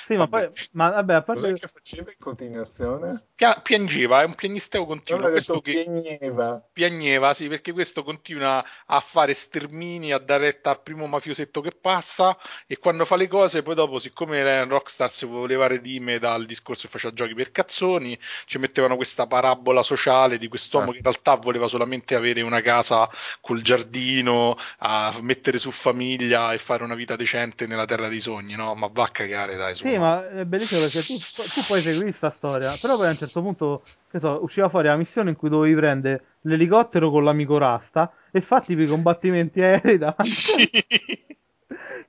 Sì, 0.05 0.15
ma 0.15 0.25
Vabbè. 0.25 0.47
poi, 0.47 0.49
ma 0.73 0.89
vabbè, 0.89 1.13
a 1.13 1.21
parte... 1.23 1.41
Cos'è 1.41 1.53
che 1.53 1.67
faceva 1.67 2.09
in 2.11 2.17
continuazione? 2.19 3.27
Pia- 3.35 3.61
piangeva, 3.61 4.21
è 4.21 4.25
un 4.25 4.35
piagnisteo 4.35 4.85
continuo. 4.85 5.21
Non 5.21 5.29
ha 5.29 5.31
Questo 5.31 5.53
detto 5.53 5.61
che 5.61 5.71
piagneva. 5.71 6.61
piagneva, 6.73 7.33
sì, 7.33 7.47
perché 7.47 7.71
questo 7.71 8.03
continua 8.03 8.63
a 8.85 8.99
fare 8.99 9.33
stermini, 9.33 10.11
a 10.11 10.17
dare 10.17 10.45
retta 10.45 10.71
al 10.71 10.81
primo 10.81 11.05
mafiosetto 11.07 11.61
che 11.61 11.71
passa 11.71 12.37
e 12.67 12.77
quando 12.77 13.05
fa 13.05 13.15
le 13.15 13.27
cose, 13.27 13.63
poi 13.63 13.75
dopo, 13.75 13.99
siccome 13.99 14.63
Rockstar 14.65 15.09
si 15.09 15.25
voleva 15.25 15.67
redimere 15.67 16.19
dal 16.19 16.45
discorso 16.45 16.83
che 16.83 16.89
faceva 16.89 17.13
giochi 17.13 17.33
per 17.33 17.51
cazzoni, 17.51 18.17
ci 18.45 18.57
mettevano 18.57 18.95
questa 18.95 19.27
parabola 19.27 19.83
sociale 19.83 20.37
di 20.37 20.47
quest'uomo 20.49 20.89
Eh. 20.89 20.91
che 20.91 20.97
in 20.97 21.03
realtà 21.03 21.35
voleva 21.35 21.67
solamente 21.67 22.15
avere 22.15 22.41
una 22.41 22.61
casa 22.61 23.09
col 23.41 23.61
giardino, 23.61 24.55
a 24.79 25.17
mettere 25.21 25.57
su 25.57 25.71
famiglia 25.71 26.51
e 26.53 26.57
fare 26.57 26.83
una 26.83 26.95
vita 26.95 27.15
decente 27.15 27.67
nella 27.67 27.85
terra 27.85 28.07
dei 28.09 28.19
sogni, 28.19 28.55
no? 28.55 28.75
Ma 28.75 28.87
va 28.91 29.03
a 29.05 29.09
cagare, 29.11 29.55
dai, 29.55 29.68
su. 29.75 29.87
Sì, 29.87 29.97
ma 29.97 30.27
è 30.29 30.45
bellissimo 30.45 30.81
perché 30.81 31.03
tu, 31.03 31.23
tu 31.53 31.63
poi 31.65 31.81
segui 31.81 32.11
sta 32.11 32.29
storia, 32.31 32.77
però 32.77 32.97
poi 32.97 33.07
a 33.07 33.11
un 33.11 33.17
certo 33.17 33.41
punto, 33.41 33.85
che 34.09 34.19
so, 34.19 34.39
usciva 34.43 34.69
fuori 34.69 34.87
la 34.87 34.97
missione 34.97 35.29
in 35.29 35.35
cui 35.35 35.49
dovevi 35.49 35.75
prendere 35.75 36.23
l'elicottero 36.41 37.09
con 37.09 37.23
l'amico 37.23 37.57
Rasta 37.57 38.11
e 38.31 38.41
fatti 38.41 38.73
i 38.73 38.87
combattimenti 38.87 39.61
aerei 39.61 39.97
davanti, 39.99 40.25
Sì. 40.25 40.69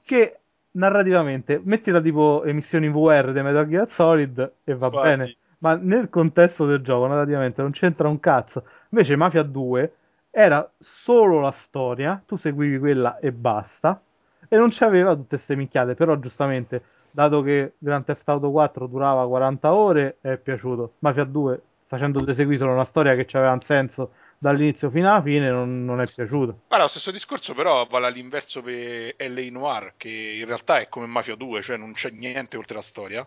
che 0.04 0.38
narrativamente, 0.72 1.60
mettila 1.64 2.00
tipo 2.00 2.44
emissioni 2.44 2.88
VR 2.88 3.32
di 3.32 3.42
Metal 3.42 3.66
Gear 3.68 3.90
Solid 3.90 4.52
e 4.64 4.74
va 4.74 4.86
Infatti. 4.86 5.02
bene, 5.02 5.34
ma 5.58 5.74
nel 5.76 6.08
contesto 6.08 6.66
del 6.66 6.80
gioco 6.80 7.06
narrativamente 7.06 7.62
non 7.62 7.72
c'entra 7.72 8.08
un 8.08 8.20
cazzo. 8.20 8.64
Invece 8.90 9.16
Mafia 9.16 9.42
2 9.42 9.94
era 10.30 10.68
solo 10.78 11.40
la 11.40 11.50
storia, 11.50 12.22
tu 12.26 12.36
seguivi 12.36 12.78
quella 12.78 13.18
e 13.18 13.32
basta, 13.32 14.00
e 14.48 14.56
non 14.56 14.68
c'aveva 14.70 15.14
tutte 15.14 15.36
queste 15.36 15.56
minchiate, 15.56 15.94
però 15.94 16.16
giustamente, 16.18 16.82
dato 17.10 17.42
che 17.42 17.74
Grand 17.78 18.04
Theft 18.04 18.28
Auto 18.28 18.50
4 18.50 18.86
durava 18.86 19.26
40 19.26 19.72
ore, 19.72 20.16
è 20.20 20.36
piaciuto. 20.36 20.94
Mafia 21.00 21.24
2, 21.24 21.60
facendo 21.86 22.20
seguire 22.32 22.58
solo 22.58 22.72
una 22.72 22.84
storia 22.84 23.14
che 23.14 23.26
aveva 23.36 23.52
un 23.52 23.62
senso 23.62 24.12
dall'inizio 24.38 24.90
fino 24.90 25.10
alla 25.10 25.22
fine, 25.22 25.50
non, 25.50 25.84
non 25.84 26.00
è 26.00 26.06
piaciuto. 26.06 26.60
Guarda, 26.68 26.84
lo 26.84 26.90
stesso 26.90 27.10
discorso 27.10 27.52
però 27.52 27.86
vale 27.86 28.06
all'inverso 28.06 28.62
per 28.62 29.14
LA 29.18 29.50
Noir, 29.50 29.94
che 29.96 30.08
in 30.08 30.46
realtà 30.46 30.80
è 30.80 30.88
come 30.88 31.06
Mafia 31.06 31.36
2, 31.36 31.60
cioè 31.62 31.76
non 31.76 31.92
c'è 31.92 32.10
niente 32.10 32.56
oltre 32.56 32.76
la 32.76 32.82
storia, 32.82 33.26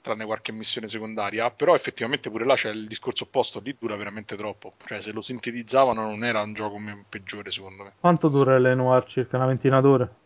tranne 0.00 0.26
qualche 0.26 0.52
missione 0.52 0.86
secondaria, 0.86 1.50
però 1.50 1.74
effettivamente 1.74 2.30
pure 2.30 2.44
là 2.44 2.54
c'è 2.54 2.70
il 2.70 2.86
discorso 2.86 3.24
opposto, 3.24 3.60
lì 3.60 3.74
dura 3.78 3.96
veramente 3.96 4.36
troppo, 4.36 4.74
cioè 4.86 5.00
se 5.00 5.12
lo 5.12 5.22
sintetizzavano 5.22 6.02
non 6.02 6.24
era 6.24 6.42
un 6.42 6.52
gioco 6.52 6.76
peggiore 7.08 7.50
secondo 7.50 7.84
me. 7.84 7.92
Quanto 7.98 8.28
dura 8.28 8.58
l'Enoir? 8.58 9.04
Circa 9.06 9.36
una 9.36 9.46
ventina 9.46 9.80
d'ore? 9.80 10.22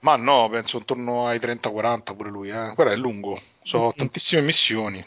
Ma 0.00 0.16
no, 0.16 0.48
penso 0.48 0.78
intorno 0.78 1.26
ai 1.26 1.38
30-40 1.38 2.14
pure 2.14 2.30
lui, 2.30 2.48
eh. 2.48 2.72
Guarda, 2.74 2.92
è 2.92 2.96
lungo, 2.96 3.40
sono 3.62 3.88
Ok. 3.88 3.96
tantissime 3.96 4.40
missioni. 4.42 5.06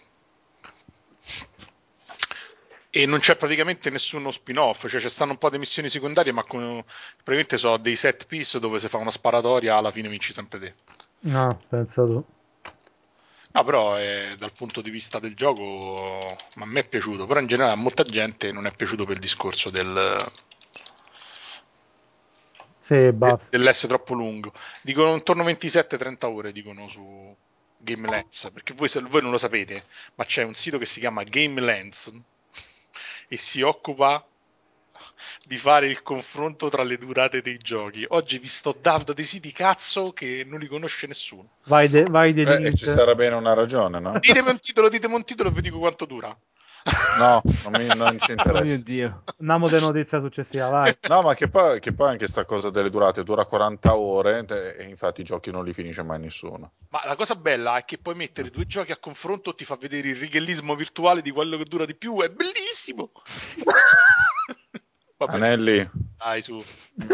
E 2.96 3.06
non 3.08 3.18
c'è 3.20 3.36
praticamente 3.36 3.90
nessuno 3.90 4.30
spin-off, 4.30 4.88
cioè 4.88 5.02
ci 5.02 5.10
stanno 5.10 5.32
un 5.32 5.40
po' 5.40 5.50
di 5.50 5.58
missioni 5.58 5.90
secondarie, 5.90 6.32
ma 6.32 6.44
con- 6.44 6.84
praticamente 7.16 7.58
sono 7.58 7.78
dei 7.78 7.96
set 7.96 8.28
piece 8.28 8.60
dove 8.60 8.78
si 8.78 8.88
fa 8.88 8.98
una 8.98 9.10
sparatoria, 9.10 9.76
alla 9.78 9.90
fine 9.92 10.10
vinci 10.10 10.32
sempre 10.32 10.60
te. 10.60 10.74
No, 11.22 11.60
pensa 11.70 12.06
tu. 12.06 12.24
No, 13.56 13.64
però 13.64 13.98
eh, 14.00 14.36
dal 14.38 14.52
punto 14.54 14.82
di 14.82 14.92
vista 14.92 15.20
del 15.20 15.36
gioco 15.36 16.36
a 16.56 16.66
me 16.66 16.82
è 16.82 16.88
piaciuto, 16.88 17.26
però 17.26 17.40
in 17.40 17.48
generale 17.48 17.74
a 17.74 17.82
molta 17.82 18.04
gente 18.04 18.52
non 18.52 18.68
è 18.68 18.72
piaciuto 18.76 19.06
per 19.06 19.16
il 19.16 19.22
discorso 19.22 19.70
del, 19.72 20.18
Sì, 22.84 23.12
basta. 23.14 23.46
dell'essere 23.50 23.88
troppo 23.94 24.14
lungo. 24.14 24.54
Dicono 24.82 25.14
intorno 25.14 25.42
a 25.44 25.46
27-30 25.46 26.26
ore, 26.28 26.52
dicono 26.52 26.88
su 26.90 27.36
GameLens, 27.78 28.50
perché 28.54 28.74
voi, 28.74 28.88
se- 28.90 29.02
voi 29.02 29.22
non 29.22 29.32
lo 29.32 29.38
sapete, 29.38 29.86
ma 30.16 30.26
c'è 30.26 30.44
un 30.44 30.54
sito 30.54 30.78
che 30.78 30.86
si 30.86 31.00
chiama 31.00 31.24
GameLens 31.24 32.12
e 33.28 33.38
si 33.38 33.62
occupa 33.62 34.26
di 35.46 35.58
fare 35.58 35.88
il 35.88 36.02
confronto 36.04 36.70
tra 36.70 36.84
le 36.84 36.98
durate 36.98 37.42
dei 37.42 37.58
giochi. 37.58 38.06
Oggi 38.10 38.38
vi 38.38 38.48
sto 38.48 38.76
dando 38.80 39.14
dei 39.14 39.26
siti 39.26 39.52
cazzo 39.52 40.14
che 40.14 40.44
non 40.46 40.60
li 40.60 40.68
conosce 40.68 41.08
nessuno. 41.08 41.50
Vai, 41.66 41.90
de- 41.90 42.04
vai 42.10 42.34
dei 42.34 42.46
Eh, 42.46 42.56
link. 42.58 42.74
e 42.74 42.76
ci 42.76 42.86
sarà 42.86 43.16
bene 43.16 43.36
una 43.36 43.54
ragione, 43.54 44.00
no? 44.00 44.20
Ditemi 44.20 44.50
un 44.50 44.60
titolo, 44.60 44.90
ditemi 44.90 45.16
un 45.16 45.24
titolo 45.26 45.50
e 45.50 45.52
vi 45.54 45.62
dico 45.62 45.80
quanto 45.80 46.06
dura. 46.06 46.36
No, 47.18 47.42
non, 47.64 47.82
mi, 47.82 47.88
non 47.96 48.18
ci 48.20 48.32
Oh 48.34 48.36
mio 48.36 48.44
interessa. 48.44 48.84
Dio. 48.84 49.24
Andiamo 49.40 49.70
di 49.70 49.80
notizia 49.80 50.20
successiva, 50.20 50.70
vai. 50.70 50.98
No, 51.08 51.22
ma 51.22 51.34
che 51.34 51.48
poi, 51.48 51.80
che 51.80 51.94
poi 51.94 52.10
anche 52.10 52.28
sta 52.28 52.46
cosa 52.46 52.70
delle 52.70 52.90
durate 52.90 53.24
dura 53.24 53.46
40 53.46 53.96
ore 53.96 54.46
e 54.78 54.84
infatti 54.86 55.22
i 55.22 55.24
giochi 55.24 55.52
non 55.52 55.64
li 55.64 55.74
finisce 55.74 56.04
mai 56.04 56.20
nessuno. 56.20 56.72
Ma 56.90 57.02
la 57.06 57.16
cosa 57.16 57.36
bella 57.36 57.78
è 57.78 57.86
che 57.86 57.98
puoi 57.98 58.16
mettere 58.16 58.50
due 58.50 58.66
giochi 58.66 58.92
a 58.92 58.98
confronto, 58.98 59.56
ti 59.56 59.66
fa 59.66 59.76
vedere 59.76 60.10
il 60.10 60.16
righellismo 60.16 60.76
virtuale 60.76 61.22
di 61.22 61.32
quello 61.32 61.58
che 61.58 61.66
dura 61.66 61.86
di 61.86 61.96
più. 61.96 62.22
È 62.22 62.30
bellissimo. 62.30 63.12
Vabbè, 65.16 65.36
Anelli, 65.36 65.90
dai, 66.18 66.42
su. 66.42 66.62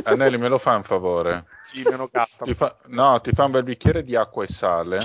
Anelli, 0.04 0.38
me 0.38 0.48
lo 0.48 0.58
fa 0.58 0.76
un 0.76 0.84
favore? 0.84 1.46
Sì, 1.68 1.84
meno 1.84 2.08
casta. 2.08 2.46
Ti 2.46 2.56
fa, 2.56 2.76
no, 2.88 3.20
ti 3.22 3.32
fa 3.32 3.44
un 3.44 3.52
bel 3.52 3.64
bicchiere 3.64 4.04
di 4.04 4.16
acqua 4.16 4.44
e 4.44 4.48
sale, 4.48 5.00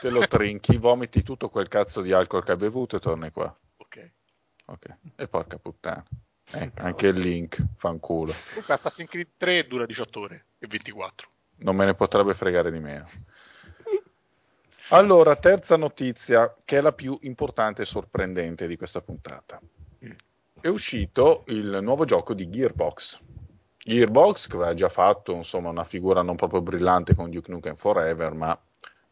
te 0.00 0.10
lo 0.10 0.26
trinchi, 0.26 0.76
vomiti 0.76 1.22
tutto 1.22 1.48
quel 1.48 1.68
cazzo 1.68 2.02
di 2.02 2.12
alcol 2.12 2.44
che 2.44 2.50
hai 2.50 2.58
bevuto 2.58 2.96
e 2.96 3.00
torni 3.00 3.30
qua. 3.30 3.56
Ok. 4.72 4.96
E 5.16 5.28
porca 5.28 5.58
puttana. 5.58 6.02
Ecco, 6.50 6.82
anche 6.82 7.08
il 7.08 7.18
link, 7.18 7.62
fanculo. 7.76 8.32
Comunque 8.48 8.74
Assassin's 8.74 9.08
Creed 9.08 9.28
3 9.36 9.66
dura 9.66 9.84
18 9.84 10.20
ore 10.20 10.44
e 10.58 10.66
24. 10.66 11.28
Non 11.56 11.76
me 11.76 11.84
ne 11.84 11.94
potrebbe 11.94 12.32
fregare 12.34 12.70
di 12.70 12.80
meno. 12.80 13.06
Allora, 14.88 15.36
terza 15.36 15.76
notizia, 15.76 16.54
che 16.64 16.78
è 16.78 16.80
la 16.80 16.92
più 16.92 17.16
importante 17.22 17.82
e 17.82 17.84
sorprendente 17.86 18.66
di 18.66 18.76
questa 18.76 19.00
puntata. 19.00 19.60
È 20.60 20.68
uscito 20.68 21.44
il 21.48 21.78
nuovo 21.82 22.04
gioco 22.04 22.34
di 22.34 22.48
Gearbox. 22.50 23.20
Gearbox, 23.78 24.46
che 24.46 24.56
aveva 24.56 24.74
già 24.74 24.88
fatto 24.88 25.32
insomma, 25.32 25.68
una 25.68 25.84
figura 25.84 26.22
non 26.22 26.36
proprio 26.36 26.62
brillante 26.62 27.14
con 27.14 27.30
Duke 27.30 27.50
Nukem 27.50 27.76
Forever, 27.76 28.32
ma 28.32 28.58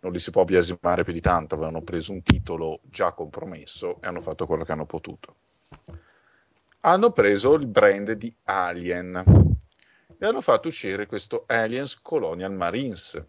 non 0.01 0.13
li 0.13 0.19
si 0.19 0.31
può 0.31 0.45
biasimare 0.45 1.05
più 1.05 1.13
di 1.13 1.21
tanto. 1.21 1.55
Avevano 1.55 1.83
preso 1.83 2.13
un 2.13 2.23
titolo 2.23 2.81
già 2.85 3.13
compromesso 3.13 4.01
e 4.03 4.07
hanno 4.07 4.21
fatto 4.21 4.47
quello 4.47 4.65
che 4.65 4.73
hanno 4.73 4.87
potuto. 4.87 5.37
Hanno 6.83 7.13
preso 7.13 7.55
il 7.55 7.67
brand 7.67 8.13
di 8.13 8.35
Alien 8.45 9.23
e 10.19 10.27
hanno 10.27 10.41
fatto 10.41 10.69
uscire 10.69 11.05
questo 11.05 11.45
Aliens 11.47 12.01
Colonial 12.01 12.53
Marines, 12.53 13.23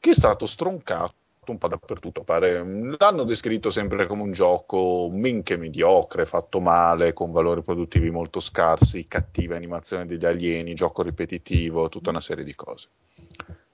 che 0.00 0.10
è 0.10 0.14
stato 0.14 0.46
stroncato 0.46 1.14
un 1.46 1.58
po' 1.58 1.68
dappertutto. 1.68 2.24
Pare. 2.24 2.64
L'hanno 2.98 3.22
descritto 3.22 3.70
sempre 3.70 4.08
come 4.08 4.22
un 4.22 4.32
gioco 4.32 5.08
minche 5.08 5.56
mediocre, 5.56 6.26
fatto 6.26 6.58
male, 6.58 7.12
con 7.12 7.30
valori 7.30 7.62
produttivi 7.62 8.10
molto 8.10 8.40
scarsi, 8.40 9.06
cattiva 9.06 9.54
animazione 9.54 10.06
degli 10.06 10.24
alieni, 10.24 10.74
gioco 10.74 11.02
ripetitivo, 11.02 11.88
tutta 11.88 12.10
una 12.10 12.20
serie 12.20 12.42
di 12.42 12.56
cose. 12.56 12.88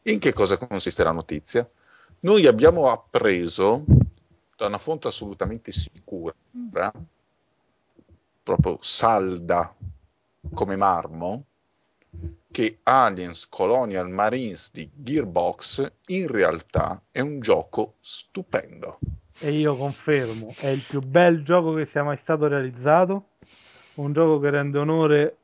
In 0.03 0.19
che 0.19 0.35
cosa 0.35 0.59
consiste 0.59 1.05
la 1.05 1.13
notizia? 1.13 1.67
Noi 2.21 2.47
abbiamo 2.47 2.91
appreso 2.91 3.83
da 4.57 4.67
una 4.67 4.79
fonte 4.79 5.09
assolutamente 5.09 5.73
sicura, 5.73 6.35
proprio 8.57 8.79
salda 8.81 9.73
come 10.53 10.75
marmo, 10.75 11.45
che 12.51 12.81
Aliens 12.83 13.49
Colonial 13.49 14.11
Marines 14.11 14.71
di 14.73 14.91
Gearbox 14.93 15.93
in 16.07 16.27
realtà 16.27 17.01
è 17.13 17.21
un 17.21 17.39
gioco 17.39 17.95
stupendo. 18.01 18.99
E 19.39 19.53
io 19.53 19.77
confermo, 19.77 20.53
è 20.59 20.67
il 20.67 20.83
più 20.87 21.01
bel 21.01 21.45
gioco 21.45 21.75
che 21.75 21.87
sia 21.87 22.03
mai 22.03 22.17
stato 22.17 22.49
realizzato. 22.49 23.29
Un 23.95 24.13
gioco 24.13 24.41
che 24.41 24.51
rende 24.51 24.79
onore 24.79 25.37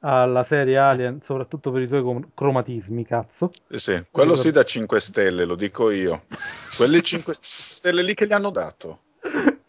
alla 0.00 0.42
serie 0.44 0.78
Alien, 0.78 1.20
soprattutto 1.22 1.70
per 1.70 1.82
i 1.82 1.86
suoi 1.86 2.26
cromatismi, 2.34 3.04
cazzo. 3.04 3.52
Sì, 3.68 3.78
sì, 3.78 4.04
quello 4.10 4.34
sì 4.34 4.50
da 4.50 4.64
5 4.64 5.00
stelle, 5.00 5.44
lo 5.44 5.54
dico 5.54 5.90
io. 5.90 6.24
Quelle 6.76 7.02
5 7.02 7.36
stelle 7.40 8.02
lì 8.02 8.14
che 8.14 8.26
gli 8.26 8.32
hanno 8.32 8.50
dato. 8.50 9.02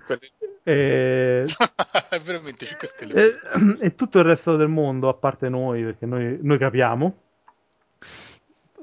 Quelli- 0.06 0.32
E, 0.70 1.46
è 2.10 2.20
veramente 2.22 2.66
5 2.66 2.88
stelle. 2.88 3.14
e- 3.14 3.78
e 3.80 3.96
tutto 3.96 4.20
il 4.20 4.26
resto 4.26 4.56
del 4.56 4.68
mondo, 4.68 5.10
a 5.10 5.14
parte 5.16 5.50
noi, 5.50 5.84
perché 5.84 6.06
noi, 6.06 6.38
noi 6.42 6.58
capiamo. 6.60 7.16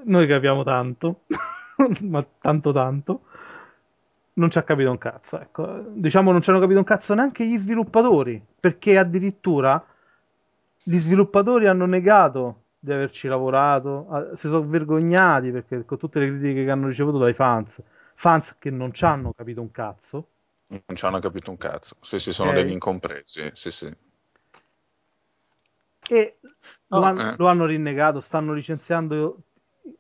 Noi 0.05 0.27
capiamo 0.27 0.63
tanto, 0.65 1.23
ma 2.03 2.25
tanto 2.41 2.73
tanto. 2.73 3.21
Non 4.35 4.51
ci 4.51 4.59
ha 4.59 4.63
capito 4.65 4.91
un 4.91 4.99
cazzo, 4.99 5.41
ecco. 5.41 5.85
Diciamo 5.95 6.31
non 6.33 6.43
ci 6.43 6.51
hanno 6.51 6.61
capito 6.61 6.79
un 6.79 6.85
cazzo 6.85 7.15
neanche 7.15 7.47
gli 7.47 7.57
sviluppatori, 7.59 8.43
perché 8.61 8.99
addirittura 8.99 9.83
gli 10.83 10.99
sviluppatori 10.99 11.67
hanno 11.67 11.87
negato 11.87 12.63
di 12.79 12.93
averci 12.93 13.27
lavorato, 13.29 14.33
si 14.35 14.49
sono 14.49 14.67
vergognati 14.67 15.51
perché 15.51 15.85
con 15.85 15.99
tutte 15.99 16.21
le 16.21 16.29
critiche 16.29 16.65
che 16.65 16.71
hanno 16.71 16.87
ricevuto 16.89 17.19
dai 17.19 17.33
fans, 17.35 17.81
fans 18.15 18.57
che 18.59 18.71
non 18.71 18.93
ci 18.93 19.05
hanno 19.05 19.33
capito 19.35 19.61
un 19.61 19.71
cazzo. 19.71 20.29
Non 20.69 20.95
ci 20.95 21.05
hanno 21.05 21.19
capito 21.19 21.51
un 21.51 21.57
cazzo. 21.57 21.97
Sì, 22.03 22.21
sì, 22.21 22.33
sono 22.33 22.53
Ok. 22.53 22.57
degli 22.57 22.71
incompresi. 22.71 23.51
Sì, 23.55 23.71
sì. 23.73 23.93
e 26.09 26.39
lo, 26.89 27.03
No, 27.03 27.03
hanno, 27.03 27.31
eh. 27.31 27.37
lo 27.37 27.47
hanno 27.49 27.65
rinnegato, 27.67 28.21
stanno 28.21 28.53
licenziando 28.53 29.39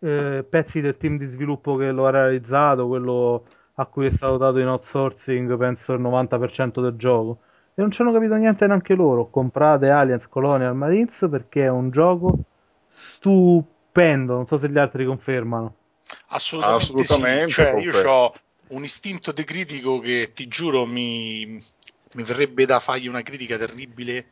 eh, 0.00 0.44
pezzi 0.48 0.80
del 0.80 0.96
team 0.96 1.18
di 1.18 1.26
sviluppo 1.26 1.76
che 1.76 1.90
lo 1.90 2.06
ha 2.06 2.10
realizzato, 2.10 2.86
quello 2.86 3.46
a 3.74 3.86
cui 3.86 4.06
è 4.06 4.10
stato 4.10 4.36
dato 4.36 4.58
in 4.58 4.68
outsourcing 4.68 5.56
penso 5.56 5.92
il 5.92 6.00
90% 6.00 6.80
del 6.80 6.96
gioco 6.96 7.40
e 7.74 7.82
non 7.82 7.90
ci 7.90 8.00
hanno 8.00 8.12
capito 8.12 8.34
niente 8.36 8.66
neanche 8.66 8.94
loro. 8.94 9.28
Comprate 9.28 9.90
Aliens 9.90 10.28
Colonial 10.28 10.74
Marines 10.74 11.26
perché 11.30 11.64
è 11.64 11.68
un 11.70 11.90
gioco 11.90 12.34
stupendo, 12.90 14.34
non 14.34 14.46
so 14.46 14.58
se 14.58 14.68
gli 14.70 14.78
altri 14.78 15.04
confermano. 15.04 15.74
Assolutamente, 16.28 17.02
Assolutamente, 17.02 17.04
sì. 17.04 17.46
Cioè, 17.46 17.72
io 17.76 17.96
ho 18.10 18.34
un 18.68 18.82
istinto 18.82 19.32
di 19.32 19.44
critico 19.44 19.98
che 20.00 20.32
ti 20.34 20.48
giuro 20.48 20.86
mi, 20.86 21.46
mi 21.46 22.22
verrebbe 22.22 22.66
da 22.66 22.80
fargli 22.80 23.06
una 23.06 23.22
critica 23.22 23.56
terribile, 23.56 24.26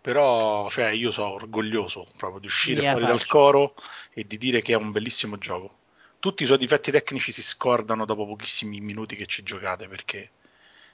però 0.00 0.68
cioè, 0.70 0.88
io 0.90 1.10
sono 1.10 1.32
orgoglioso 1.32 2.06
proprio 2.16 2.40
di 2.40 2.46
uscire 2.46 2.80
Mia 2.80 2.90
fuori 2.92 3.06
dal 3.06 3.18
pace. 3.18 3.28
coro 3.28 3.74
e 4.12 4.26
di 4.26 4.38
dire 4.38 4.62
che 4.62 4.72
è 4.72 4.76
un 4.76 4.92
bellissimo 4.92 5.38
gioco. 5.38 5.76
Tutti 6.18 6.42
i 6.42 6.46
suoi 6.46 6.58
difetti 6.58 6.90
tecnici 6.90 7.30
si 7.30 7.42
scordano 7.42 8.04
dopo 8.04 8.26
pochissimi 8.26 8.80
minuti 8.80 9.14
che 9.14 9.26
ci 9.26 9.42
giocate 9.44 9.86
perché 9.86 10.30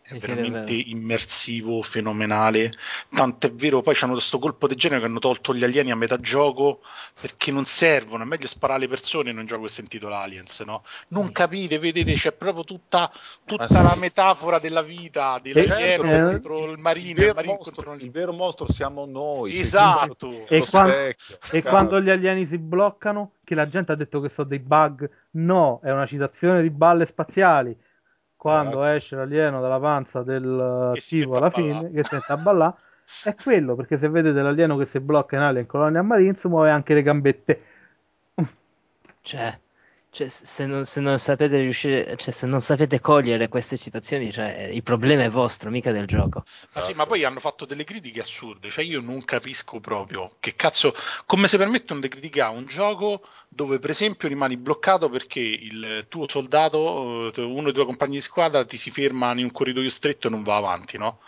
è 0.06 0.18
veramente 0.18 0.72
è 0.72 0.82
immersivo, 0.86 1.81
fenomenale. 1.81 2.72
Tanto 3.09 3.47
è 3.47 3.52
vero, 3.52 3.81
poi 3.81 3.94
ci 3.94 4.05
hanno 4.05 4.12
questo 4.12 4.39
colpo 4.39 4.66
del 4.66 4.76
genere 4.76 5.01
che 5.01 5.06
hanno 5.06 5.18
tolto 5.18 5.55
gli 5.55 5.64
alieni 5.64 5.90
a 5.90 5.97
metà 5.97 6.18
gioco 6.18 6.81
perché 7.18 7.51
non 7.51 7.64
servono. 7.64 8.22
È 8.22 8.26
meglio 8.26 8.47
sparare 8.47 8.81
alle 8.81 8.89
persone 8.89 9.31
in 9.31 9.39
un 9.39 9.47
gioco 9.47 9.62
che 9.62 9.70
si 9.70 9.81
intitola 9.81 10.18
Aliens, 10.18 10.60
no? 10.60 10.85
Non 11.09 11.32
capite, 11.32 11.78
vedete, 11.78 12.12
c'è 12.12 12.32
proprio 12.32 12.64
tutta, 12.64 13.10
tutta 13.47 13.66
sì. 13.66 13.72
la 13.72 13.94
metafora 13.97 14.59
della 14.59 14.82
vita, 14.82 15.40
dell'alieno 15.43 16.02
certo, 16.02 16.31
contro 16.31 16.70
il 16.70 16.78
marino, 16.81 17.22
il 17.22 17.32
marino 17.35 17.55
mostro, 17.55 17.82
contro 17.82 18.05
il 18.05 18.10
vero 18.10 18.32
mostro 18.35 18.70
siamo 18.70 19.06
noi. 19.06 19.59
Esatto. 19.59 20.44
E 20.48 20.66
quando- 20.68 20.93
specchio, 20.93 21.39
E 21.51 21.62
quando 21.62 22.01
gli 22.02 22.10
alieni 22.10 22.44
si 22.44 22.59
bloccano, 22.59 23.32
che 23.43 23.55
la 23.55 23.68
gente 23.68 23.93
ha 23.93 23.94
detto 23.94 24.20
che 24.20 24.28
sono 24.28 24.48
dei 24.48 24.59
bug, 24.59 25.09
no, 25.32 25.81
è 25.82 25.90
una 25.90 26.06
citazione 26.06 26.60
di 26.60 26.70
balle 26.70 27.06
spaziali. 27.06 27.74
Quando 28.44 28.82
Esatto. 28.82 28.96
esce 28.96 29.16
l'alieno 29.16 29.62
dalla 29.62 29.80
panza 29.80 30.22
del 30.22 30.90
Che 30.92 31.00
si 31.00 31.20
tipo 31.20 31.36
alla 31.36 31.48
fine, 31.48 31.90
che 31.90 32.04
si 32.04 32.14
mette 32.14 32.30
a 32.30 32.36
ballare, 32.36 32.74
è 33.22 33.34
quello, 33.34 33.74
perché 33.74 33.96
se 33.96 34.06
vedete 34.10 34.42
l'alieno 34.42 34.76
che 34.76 34.84
si 34.84 35.00
blocca 35.00 35.36
in 35.36 35.40
Alien 35.40 35.64
Colonia 35.64 36.02
Marines 36.02 36.44
muove 36.44 36.68
anche 36.68 36.92
le 36.92 37.00
gambette. 37.00 37.62
Cioè, 39.22 39.58
cioè, 40.14 40.28
se, 40.28 40.64
non, 40.64 40.86
se 40.86 41.00
non 41.00 41.18
sapete 41.18 41.58
riuscire, 41.58 42.16
cioè, 42.16 42.32
se 42.32 42.46
non 42.46 42.60
sapete 42.60 43.00
cogliere 43.00 43.48
queste 43.48 43.76
citazioni, 43.76 44.30
cioè, 44.30 44.68
il 44.72 44.84
problema 44.84 45.24
è 45.24 45.28
vostro, 45.28 45.70
mica 45.70 45.90
del 45.90 46.06
gioco. 46.06 46.44
Ma 46.72 46.80
sì, 46.80 46.94
ma 46.94 47.04
poi 47.04 47.24
hanno 47.24 47.40
fatto 47.40 47.64
delle 47.64 47.82
critiche 47.82 48.20
assurde, 48.20 48.70
cioè 48.70 48.84
io 48.84 49.00
non 49.00 49.24
capisco 49.24 49.80
proprio 49.80 50.36
che 50.38 50.54
cazzo, 50.54 50.94
come 51.26 51.48
si 51.48 51.56
permettono 51.56 51.98
di 51.98 52.06
criticare 52.06 52.54
un 52.54 52.66
gioco 52.66 53.26
dove 53.48 53.80
per 53.80 53.90
esempio 53.90 54.28
rimani 54.28 54.56
bloccato 54.56 55.08
perché 55.08 55.40
il 55.40 56.06
tuo 56.08 56.28
soldato, 56.28 57.32
uno 57.36 57.62
dei 57.62 57.72
tuoi 57.72 57.84
compagni 57.84 58.14
di 58.14 58.20
squadra 58.20 58.64
ti 58.64 58.76
si 58.76 58.92
ferma 58.92 59.32
in 59.32 59.44
un 59.44 59.52
corridoio 59.52 59.90
stretto 59.90 60.28
e 60.28 60.30
non 60.30 60.44
va 60.44 60.56
avanti, 60.56 60.96
no? 60.96 61.20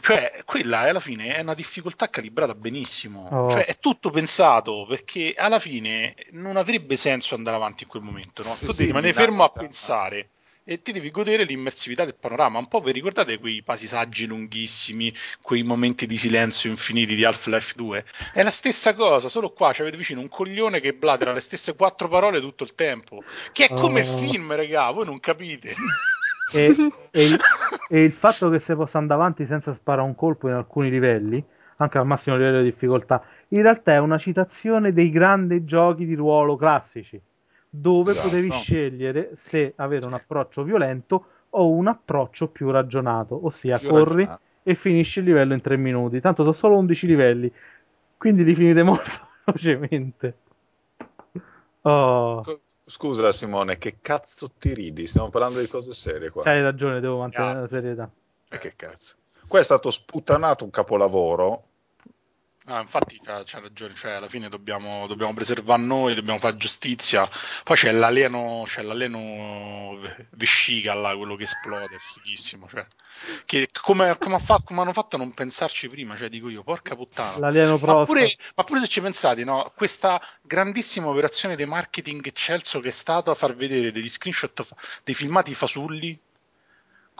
Cioè, 0.00 0.42
quella 0.44 0.80
alla 0.80 1.00
fine 1.00 1.34
è 1.34 1.40
una 1.40 1.54
difficoltà 1.54 2.08
calibrata 2.10 2.54
benissimo, 2.54 3.28
Oh. 3.30 3.50
cioè 3.50 3.64
è 3.66 3.78
tutto 3.78 4.10
pensato 4.10 4.86
perché 4.88 5.34
alla 5.36 5.58
fine 5.58 6.14
non 6.32 6.56
avrebbe 6.56 6.96
senso 6.96 7.34
andare 7.34 7.56
avanti 7.56 7.84
in 7.84 7.88
quel 7.88 8.02
momento, 8.02 8.42
no? 8.42 8.54
Sì, 8.54 8.66
tu 8.66 8.72
sì, 8.72 8.78
devi 8.78 8.86
rimanere 8.88 9.12
fermo 9.12 9.44
a 9.44 9.50
pensare 9.50 10.30
e 10.62 10.82
ti 10.82 10.92
devi 10.92 11.10
godere 11.10 11.44
l'immersività 11.44 12.04
del 12.04 12.14
panorama. 12.14 12.58
Un 12.58 12.68
po' 12.68 12.80
vi 12.80 12.92
ricordate 12.92 13.38
quei 13.38 13.62
paesaggi 13.62 14.26
lunghissimi, 14.26 15.12
quei 15.42 15.62
momenti 15.62 16.06
di 16.06 16.16
silenzio 16.16 16.70
infiniti 16.70 17.16
di 17.16 17.24
Half-Life 17.24 17.72
2? 17.74 18.04
È 18.32 18.42
la 18.42 18.50
stessa 18.50 18.94
cosa, 18.94 19.28
solo 19.28 19.50
qua 19.52 19.72
ci 19.72 19.80
avete 19.80 19.96
vicino 19.96 20.20
un 20.20 20.28
coglione 20.28 20.78
che 20.80 20.92
blatera 20.94 21.32
le 21.32 21.40
stesse 21.40 21.74
quattro 21.74 22.08
parole 22.08 22.40
tutto 22.40 22.62
il 22.64 22.74
tempo. 22.74 23.24
Che 23.52 23.64
è 23.64 23.74
come 23.74 24.00
il 24.00 24.08
Oh. 24.08 24.16
film, 24.18 24.54
raga, 24.54 24.90
voi 24.90 25.06
non 25.06 25.18
capite. 25.18 25.74
E, 26.50 26.82
e 27.10 27.24
il, 27.24 27.38
e 27.86 28.04
il 28.04 28.12
fatto 28.12 28.48
che 28.50 28.58
si 28.58 28.74
possa 28.74 28.98
andare 28.98 29.20
avanti 29.20 29.46
senza 29.46 29.72
sparare 29.74 30.06
un 30.06 30.14
colpo 30.14 30.48
in 30.48 30.54
alcuni 30.54 30.90
livelli, 30.90 31.44
anche 31.76 31.98
al 31.98 32.06
massimo 32.06 32.36
livello 32.36 32.58
di 32.58 32.64
difficoltà, 32.70 33.22
in 33.48 33.62
realtà 33.62 33.92
è 33.92 33.98
una 33.98 34.18
citazione 34.18 34.92
dei 34.92 35.10
grandi 35.10 35.64
giochi 35.64 36.04
di 36.06 36.14
ruolo 36.14 36.56
classici, 36.56 37.20
dove 37.68 38.12
Esatto. 38.12 38.28
potevi 38.28 38.50
scegliere 38.50 39.36
se 39.42 39.72
avere 39.76 40.04
un 40.06 40.12
approccio 40.14 40.62
violento 40.62 41.24
o 41.50 41.70
un 41.70 41.86
approccio 41.88 42.48
più 42.48 42.70
ragionato, 42.70 43.44
ossia 43.46 43.78
Più 43.78 43.88
corri 43.88 44.22
ragionato. 44.22 44.40
e 44.62 44.74
finisci 44.74 45.20
il 45.20 45.24
livello 45.26 45.54
in 45.54 45.60
tre 45.60 45.76
minuti. 45.76 46.20
Tanto 46.20 46.42
sono 46.42 46.54
solo 46.54 46.76
11 46.78 47.06
livelli, 47.06 47.52
quindi 48.16 48.44
li 48.44 48.54
finite 48.54 48.82
molto 48.82 49.10
velocemente. 49.46 50.36
Oh, 51.84 52.42
Scusa 52.90 53.32
Simone, 53.32 53.78
che 53.78 53.98
cazzo 54.00 54.50
ti 54.58 54.74
ridi? 54.74 55.06
Stiamo 55.06 55.28
parlando 55.28 55.60
di 55.60 55.68
cose 55.68 55.92
serie 55.92 56.28
qua. 56.30 56.42
hai 56.44 56.60
ragione, 56.60 56.98
devo 56.98 57.18
mantenere 57.18 57.52
la 57.54 57.60
Cazzo. 57.60 57.74
serietà. 57.74 58.10
E 58.48 58.58
che 58.58 58.74
cazzo? 58.74 59.14
Qua 59.46 59.60
è 59.60 59.64
stato 59.64 59.92
sputtanato 59.92 60.64
un 60.64 60.70
capolavoro. 60.70 61.64
Ah, 62.66 62.80
infatti 62.80 63.20
c'ha, 63.22 63.44
ragione, 63.60 63.94
cioè 63.94 64.12
alla 64.12 64.28
fine 64.28 64.48
dobbiamo, 64.48 65.06
dobbiamo 65.06 65.32
preservare 65.34 65.80
noi, 65.80 66.14
dobbiamo 66.14 66.38
fare 66.40 66.56
giustizia. 66.56 67.28
Poi 67.62 67.76
c'è 67.76 67.92
l'alieno, 67.92 68.62
c'è 68.66 68.82
l'alieno 68.82 69.98
vescica 70.30 70.92
là, 70.94 71.16
quello 71.16 71.36
che 71.36 71.44
esplode, 71.44 71.94
è 71.94 71.98
fighissimo. 71.98 72.68
Cioè. 72.68 72.86
Che, 73.44 73.68
come, 73.80 74.16
come, 74.18 74.38
fatto- 74.38 74.64
come 74.64 74.80
hanno 74.80 74.92
fatto 74.92 75.16
a 75.16 75.18
non 75.18 75.32
pensarci 75.32 75.88
prima? 75.88 76.16
Cioè, 76.16 76.28
dico 76.28 76.48
io, 76.48 76.62
porca 76.62 76.94
puttana. 76.94 77.38
L'alieno 77.38 77.78
Ma 77.82 78.04
pure, 78.04 78.34
ma 78.54 78.64
pure 78.64 78.80
se 78.80 78.88
ci 78.88 79.00
pensate, 79.00 79.44
no? 79.44 79.72
questa 79.74 80.20
grandissima 80.42 81.08
operazione 81.08 81.56
di 81.56 81.64
marketing 81.64 82.26
eccelso 82.26 82.80
che 82.80 82.88
è 82.88 82.92
stato 82.92 83.30
a 83.30 83.34
far 83.34 83.54
vedere 83.54 83.92
degli 83.92 84.08
screenshot, 84.08 84.66
dei 85.04 85.14
filmati 85.14 85.54
fasulli 85.54 86.18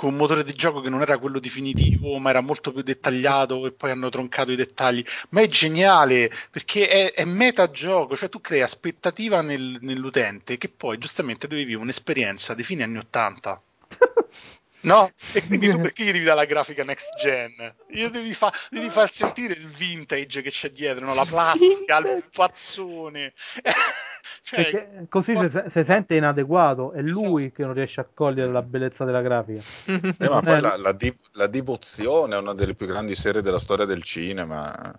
con 0.01 0.13
un 0.13 0.17
motore 0.17 0.45
di 0.45 0.55
gioco 0.55 0.81
che 0.81 0.89
non 0.89 1.03
era 1.03 1.19
quello 1.19 1.39
definitivo, 1.39 2.17
ma 2.17 2.31
era 2.31 2.41
molto 2.41 2.73
più 2.73 2.81
dettagliato 2.81 3.67
e 3.67 3.73
poi 3.73 3.91
hanno 3.91 4.09
troncato 4.09 4.51
i 4.51 4.57
dettagli. 4.57 5.05
Ma 5.31 5.43
è 5.43 5.47
geniale 5.47 6.33
perché 6.51 6.89
è, 6.89 7.13
è 7.13 7.25
metagioco, 7.27 8.17
cioè 8.17 8.31
tu 8.31 8.41
crei 8.41 8.63
aspettativa 8.63 9.43
nel- 9.43 9.77
nell'utente 9.83 10.57
che 10.57 10.71
poi 10.71 10.97
giustamente 10.97 11.47
deve 11.47 11.65
vivere 11.65 11.83
un'esperienza 11.83 12.55
dei 12.55 12.65
fine 12.65 12.83
anni 12.85 12.97
80. 12.97 13.63
No? 14.83 15.11
E 15.35 15.47
quindi 15.47 15.69
tu 15.71 15.79
perché 15.79 16.05
gli 16.05 16.13
devi 16.13 16.25
dare 16.25 16.37
la 16.37 16.45
grafica 16.47 16.85
next 16.85 17.15
gen? 17.21 17.75
Gli 17.87 18.07
devi, 18.09 18.33
fa- 18.33 18.53
devi 18.71 18.89
far 18.89 19.11
sentire 19.11 19.53
il 19.53 19.67
vintage 19.67 20.41
che 20.43 20.51
c'è 20.51 20.71
dietro, 20.71 21.05
no? 21.05 21.15
la 21.15 21.25
plastica, 21.25 21.99
il 21.99 22.25
pazzone. 22.33 23.35
cioè, 24.43 25.05
così 25.09 25.37
se, 25.49 25.65
se 25.69 25.85
sente 25.85 26.15
inadeguato, 26.15 26.93
è 26.93 27.03
lui 27.03 27.53
che 27.53 27.63
non 27.65 27.75
riesce 27.75 28.01
a 28.01 28.09
cogliere 28.13 28.51
la 28.51 28.63
bellezza 28.63 29.05
della 29.05 29.21
grafica. 29.21 29.61
Eh, 29.87 30.29
ma 30.29 30.41
poi 30.41 30.57
Eh, 30.57 30.61
la, 30.61 30.77
la 30.77 30.93
di- 30.93 31.17
la 31.33 31.47
divozione 31.47 32.37
è 32.37 32.39
una 32.39 32.55
delle 32.55 32.75
più 32.75 32.87
grandi 32.87 33.15
serie 33.15 33.43
della 33.43 33.59
storia 33.59 33.85
del 33.85 34.03
cinema. 34.03 34.95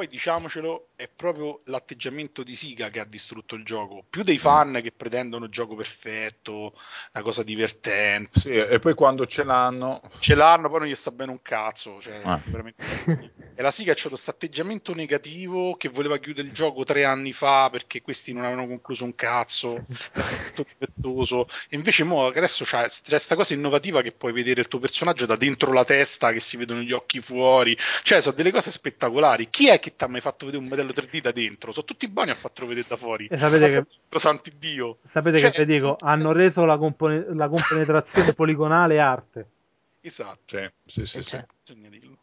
Poi 0.00 0.08
diciamocelo, 0.08 0.88
è 0.96 1.10
proprio 1.14 1.60
l'atteggiamento 1.64 2.42
di 2.42 2.54
Siga 2.56 2.88
che 2.88 3.00
ha 3.00 3.04
distrutto 3.04 3.54
il 3.54 3.66
gioco. 3.66 4.02
Più 4.08 4.22
dei 4.22 4.38
fan 4.38 4.80
che 4.82 4.92
pretendono 4.92 5.44
il 5.44 5.50
gioco 5.50 5.74
perfetto, 5.74 6.72
una 7.12 7.22
cosa 7.22 7.42
divertente. 7.42 8.40
Sì, 8.40 8.48
e 8.48 8.78
poi 8.78 8.94
quando 8.94 9.26
ce 9.26 9.44
l'hanno... 9.44 10.00
Ce 10.20 10.34
l'hanno, 10.34 10.70
poi 10.70 10.78
non 10.78 10.88
gli 10.88 10.94
sta 10.94 11.10
bene 11.10 11.32
un 11.32 11.42
cazzo. 11.42 12.00
Cioè, 12.00 12.22
Ah. 12.24 12.40
veramente... 12.46 12.82
E 13.54 13.62
la 13.62 13.70
Siga 13.70 13.92
ha 13.92 14.08
questo 14.08 14.30
atteggiamento 14.30 14.94
negativo 14.94 15.76
che 15.76 15.90
voleva 15.90 16.16
chiudere 16.16 16.46
il 16.48 16.54
gioco 16.54 16.82
tre 16.84 17.04
anni 17.04 17.34
fa 17.34 17.68
perché 17.70 18.00
questi 18.00 18.32
non 18.32 18.44
avevano 18.44 18.66
concluso 18.66 19.04
un 19.04 19.14
cazzo, 19.14 19.84
tutto 20.54 20.64
difettoso. 20.78 21.46
E 21.68 21.76
invece 21.76 22.04
mo, 22.04 22.24
adesso 22.24 22.64
c'è 22.64 22.86
questa 23.06 23.34
cosa 23.34 23.52
innovativa 23.52 24.00
che 24.00 24.12
puoi 24.12 24.32
vedere 24.32 24.62
il 24.62 24.68
tuo 24.68 24.78
personaggio 24.78 25.26
da 25.26 25.36
dentro 25.36 25.74
la 25.74 25.84
testa, 25.84 26.32
che 26.32 26.40
si 26.40 26.56
vedono 26.56 26.80
gli 26.80 26.92
occhi 26.92 27.20
fuori. 27.20 27.76
Cioè, 28.02 28.22
sono 28.22 28.34
delle 28.34 28.50
cose 28.50 28.70
spettacolari. 28.70 29.50
Chi 29.50 29.68
è 29.68 29.78
che 29.78 29.89
ti 29.96 30.04
ha 30.04 30.08
mai 30.08 30.20
fatto 30.20 30.46
vedere 30.46 30.62
un 30.62 30.68
modello 30.68 30.92
3D 30.92 31.20
da 31.20 31.32
dentro? 31.32 31.72
Sono 31.72 31.84
tutti 31.86 32.08
buoni 32.08 32.30
a 32.30 32.34
farlo 32.34 32.66
vedere 32.66 32.86
da 32.88 32.96
fuori. 32.96 33.26
E 33.26 33.36
sapete 33.38 33.68
che- 33.68 33.86
Ma 34.10 34.18
santi 34.18 34.52
Dio. 34.58 34.98
Sapete 35.08 35.38
Cioè, 35.38 35.50
che 35.50 35.64
vi 35.64 35.74
dico? 35.74 35.96
Hanno 36.00 36.32
reso 36.32 36.64
la, 36.64 36.76
compone- 36.78 37.26
la 37.34 37.48
compenetrazione 37.48 38.32
poligonale 38.34 38.98
arte. 39.00 39.46
Esatto. 40.00 40.38
Sì, 40.46 41.04
sì, 41.04 41.04
sì, 41.04 41.18
Eh, 41.18 41.22
sì. 41.22 41.28
cioè, 41.28 41.46
Bisogna 41.64 41.88
dirlo. 41.88 42.16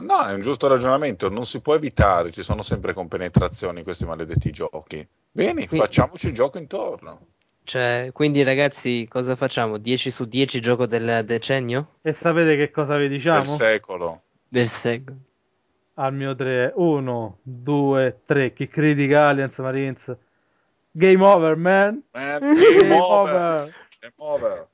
No, 0.00 0.26
è 0.26 0.34
un 0.34 0.40
giusto 0.42 0.66
ragionamento, 0.68 1.30
non 1.30 1.46
si 1.46 1.60
può 1.62 1.74
evitare, 1.74 2.30
ci 2.30 2.42
sono 2.42 2.60
sempre 2.62 2.92
compenetrazioni 2.92 3.78
in 3.78 3.84
questi 3.84 4.04
maledetti 4.04 4.50
giochi. 4.50 5.06
Bene, 5.32 5.66
Qui- 5.66 5.78
facciamoci 5.78 6.26
il 6.26 6.34
gioco 6.34 6.58
intorno. 6.58 7.28
Cioè, 7.64 8.10
quindi 8.12 8.42
ragazzi, 8.42 9.08
cosa 9.08 9.34
facciamo? 9.34 9.78
10 9.78 10.10
su 10.10 10.26
10 10.26 10.60
gioco 10.60 10.86
del 10.86 11.24
decennio? 11.24 11.94
E 12.02 12.12
sapete 12.12 12.54
che 12.56 12.70
cosa 12.70 12.96
vi 12.96 13.08
Del 13.08 13.16
diciamo? 13.16 13.44
secolo. 13.44 14.22
Del 14.46 14.68
secolo. 14.68 15.16
Al 15.98 16.12
mio 16.12 16.34
3, 16.34 16.72
1, 16.74 17.38
2, 17.42 18.20
3. 18.26 18.52
Chi 18.52 18.68
critica 18.68 19.28
Aliens 19.28 19.56
Marines? 19.58 20.14
Game 20.92 21.24
over, 21.24 21.56
man! 21.56 22.02
Man, 22.12 22.40
Game 22.54 22.78
game 22.78 22.92
over. 22.92 23.32
over! 23.32 23.74
Game 24.00 24.12
over. 24.16 24.68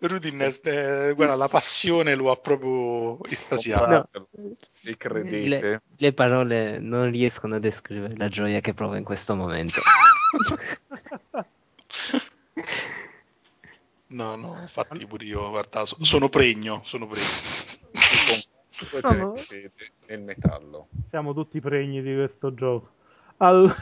Rudin, 0.00 0.42
eh, 0.42 1.12
guarda, 1.14 1.34
la 1.34 1.48
passione 1.48 2.14
lo 2.14 2.30
ha 2.30 2.36
proprio 2.36 3.22
estasiato. 3.24 4.08
Compratelo. 4.10 4.56
E 4.82 4.96
credete. 4.96 5.48
Le, 5.48 5.82
le 5.96 6.12
parole 6.12 6.78
non 6.78 7.10
riescono 7.10 7.56
a 7.56 7.58
descrivere 7.58 8.16
la 8.16 8.28
gioia 8.28 8.60
che 8.60 8.74
provo 8.74 8.96
in 8.96 9.04
questo 9.04 9.34
momento. 9.34 9.80
No, 14.14 14.36
no, 14.36 14.58
infatti 14.60 15.06
pure 15.06 15.24
io, 15.24 15.50
guarda, 15.50 15.84
so- 15.84 15.96
sono 16.04 16.28
pregno, 16.28 16.82
sono 16.84 17.06
pregno. 17.06 17.26
No, 19.02 19.12
no. 19.12 19.34
nel 20.08 20.20
metallo. 20.20 20.88
Siamo 21.08 21.32
tutti 21.32 21.60
pregni 21.60 22.02
di 22.02 22.12
questo 22.12 22.52
gioco. 22.54 22.90
Al- 23.36 23.72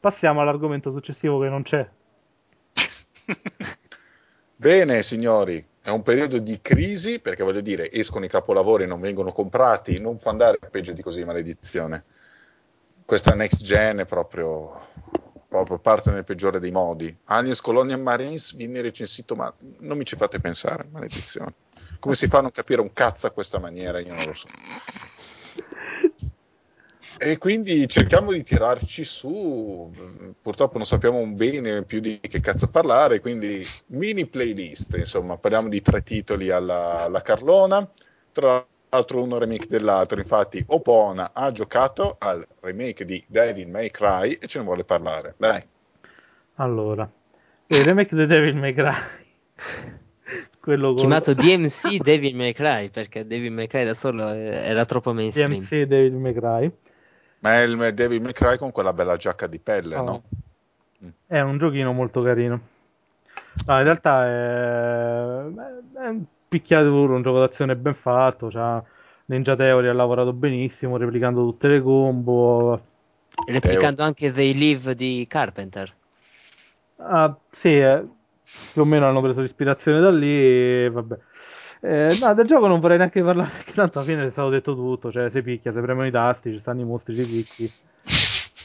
Passiamo 0.00 0.40
all'argomento 0.40 0.92
successivo 0.92 1.40
che 1.40 1.48
non 1.48 1.62
c'è. 1.62 1.86
Bene, 4.56 5.02
signori, 5.02 5.64
è 5.82 5.90
un 5.90 6.02
periodo 6.02 6.38
di 6.38 6.60
crisi 6.62 7.20
perché 7.20 7.42
voglio 7.42 7.60
dire, 7.60 7.90
escono 7.90 8.24
i 8.24 8.28
capolavori, 8.28 8.86
non 8.86 9.00
vengono 9.00 9.32
comprati, 9.32 10.00
non 10.00 10.16
può 10.16 10.30
andare 10.30 10.58
peggio 10.70 10.92
di 10.92 11.02
così, 11.02 11.24
maledizione. 11.24 12.04
Questa 13.04 13.34
next 13.34 13.62
gen 13.62 13.98
è 13.98 14.04
proprio, 14.06 14.80
proprio 15.48 15.78
parte 15.78 16.10
nel 16.10 16.24
peggiore 16.24 16.60
dei 16.60 16.70
modi. 16.70 17.16
Aliens 17.24 17.60
Colonial 17.60 18.00
Marines 18.00 18.54
viene 18.54 18.82
recensito, 18.82 19.34
ma 19.34 19.52
non 19.80 19.96
mi 19.96 20.04
ci 20.04 20.16
fate 20.16 20.38
pensare, 20.40 20.86
maledizione. 20.90 21.54
Come 21.98 22.14
si 22.14 22.28
fa 22.28 22.38
a 22.38 22.42
non 22.42 22.50
capire 22.50 22.80
un 22.80 22.92
cazzo 22.92 23.26
a 23.26 23.30
questa 23.30 23.58
maniera? 23.58 23.98
Io 23.98 24.14
non 24.14 24.24
lo 24.24 24.34
so. 24.34 24.46
E 27.20 27.36
quindi 27.38 27.88
cerchiamo 27.88 28.30
di 28.30 28.44
tirarci 28.44 29.02
su, 29.02 29.90
purtroppo 30.40 30.76
non 30.76 30.86
sappiamo 30.86 31.26
bene 31.26 31.82
più 31.82 31.98
di 31.98 32.20
che 32.20 32.38
cazzo 32.38 32.68
parlare, 32.68 33.18
quindi 33.18 33.66
mini 33.86 34.26
playlist, 34.26 34.94
insomma, 34.96 35.36
parliamo 35.36 35.68
di 35.68 35.82
tre 35.82 36.04
titoli 36.04 36.50
alla, 36.50 37.02
alla 37.02 37.22
Carlona, 37.22 37.90
tra 38.30 38.64
l'altro 38.90 39.22
uno 39.22 39.38
remake 39.38 39.66
dell'altro, 39.66 40.18
infatti 40.18 40.62
Opona 40.68 41.30
ha 41.32 41.50
giocato 41.50 42.16
al 42.18 42.46
remake 42.60 43.04
di 43.04 43.22
Devil 43.28 43.68
May 43.68 43.90
Cry 43.90 44.32
e 44.32 44.46
ce 44.46 44.58
ne 44.58 44.64
vuole 44.64 44.84
parlare, 44.84 45.34
dai. 45.36 45.62
Allora, 46.56 47.08
il 47.66 47.84
remake 47.84 48.14
di 48.16 48.26
Devil 48.26 48.56
May 48.56 48.74
Cry. 48.74 48.94
Quello 50.60 50.88
con 50.88 50.96
Chiamato 50.96 51.32
DMC 51.34 51.96
Devil 51.98 52.34
May 52.36 52.52
Cry 52.52 52.90
perché 52.90 53.26
Devil 53.26 53.52
May 53.52 53.66
Cry 53.66 53.84
da 53.84 53.94
solo 53.94 54.28
era 54.28 54.84
troppo 54.84 55.12
mainstream. 55.12 55.52
DMC 55.52 55.82
Devil 55.84 56.14
May 56.14 56.34
Cry. 56.34 56.72
Ma 57.40 57.54
è 57.54 57.62
il 57.62 57.94
Devil 57.94 58.20
May 58.20 58.32
Cry 58.32 58.58
con 58.58 58.72
quella 58.72 58.92
bella 58.92 59.16
giacca 59.16 59.46
di 59.46 59.58
pelle, 59.58 59.96
Oh. 59.96 60.02
no? 60.04 60.22
È 61.26 61.40
un 61.40 61.56
giochino 61.58 61.92
molto 61.92 62.22
carino. 62.22 62.60
No, 63.66 63.76
in 63.78 63.84
realtà 63.84 64.24
è, 64.26 66.00
è 66.00 66.08
un 66.08 66.24
picchiaduro, 66.48 67.14
un 67.14 67.22
gioco 67.22 67.40
d'azione 67.40 67.76
ben 67.76 67.94
fatto. 67.94 68.48
C'ha 68.48 68.82
Ninja 69.26 69.54
Theory 69.54 69.88
ha 69.88 69.92
lavorato 69.92 70.32
benissimo, 70.32 70.96
replicando 70.96 71.42
tutte 71.42 71.68
le 71.68 71.82
combo. 71.82 72.80
Replicando 73.46 74.02
anche 74.02 74.32
They 74.32 74.54
Live 74.54 74.94
di 74.94 75.26
Carpenter. 75.28 75.92
Ah, 76.96 77.36
sì, 77.52 77.78
eh, 77.78 78.04
più 78.72 78.82
o 78.82 78.84
meno 78.84 79.06
hanno 79.06 79.20
preso 79.20 79.42
l'ispirazione 79.42 80.00
da 80.00 80.10
lì. 80.10 80.26
E 80.28 80.90
vabbè. 80.90 81.18
Eh, 81.80 82.18
no, 82.20 82.34
del 82.34 82.46
gioco 82.46 82.66
non 82.66 82.80
vorrei 82.80 82.98
neanche 82.98 83.22
parlare 83.22 83.50
perché 83.50 83.72
tanto 83.72 83.98
alla 83.98 84.08
fine 84.08 84.26
è 84.26 84.30
stato 84.30 84.48
detto 84.48 84.74
tutto. 84.74 85.12
Cioè, 85.12 85.30
si 85.30 85.42
picchia, 85.42 85.72
si 85.72 85.80
premono 85.80 86.06
i 86.06 86.10
tasti, 86.10 86.52
ci 86.52 86.58
stanno 86.58 86.80
i 86.80 86.84
mostri, 86.84 87.14
ci 87.14 87.24
picchi. 87.24 87.72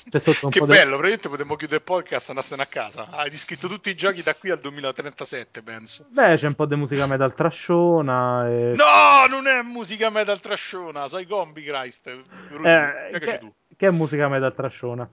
C'è 0.10 0.20
sotto 0.20 0.46
un 0.46 0.52
Che 0.52 0.60
po' 0.60 0.66
bello, 0.66 0.84
di... 0.84 0.88
praticamente 0.90 1.30
potremmo 1.30 1.56
chiudere 1.56 1.78
il 1.80 1.84
podcast 1.84 2.28
e 2.28 2.30
andarsene 2.32 2.62
a 2.62 2.66
casa. 2.66 3.08
Hai 3.10 3.30
descritto 3.30 3.68
tutti 3.68 3.90
i 3.90 3.96
giochi 3.96 4.22
da 4.22 4.36
qui 4.36 4.50
al 4.50 4.60
2037, 4.60 5.62
penso. 5.62 6.06
Beh, 6.10 6.38
c'è 6.38 6.48
un 6.48 6.56
po' 6.56 6.66
di 6.66 6.76
musica 6.76 7.08
metal 7.08 7.34
trashona. 7.34 8.48
E... 8.50 8.74
No, 8.76 9.26
non 9.30 9.48
è 9.48 9.62
musica 9.62 10.10
metal 10.10 10.40
trashona, 10.40 11.08
sai 11.08 11.26
combi, 11.26 11.64
Christ. 11.64 12.08
Eh, 12.08 13.20
che, 13.20 13.38
tu. 13.40 13.54
che 13.76 13.88
è 13.88 13.92
musica 13.92 14.28
metal 14.28 14.54
trashona? 14.54 15.10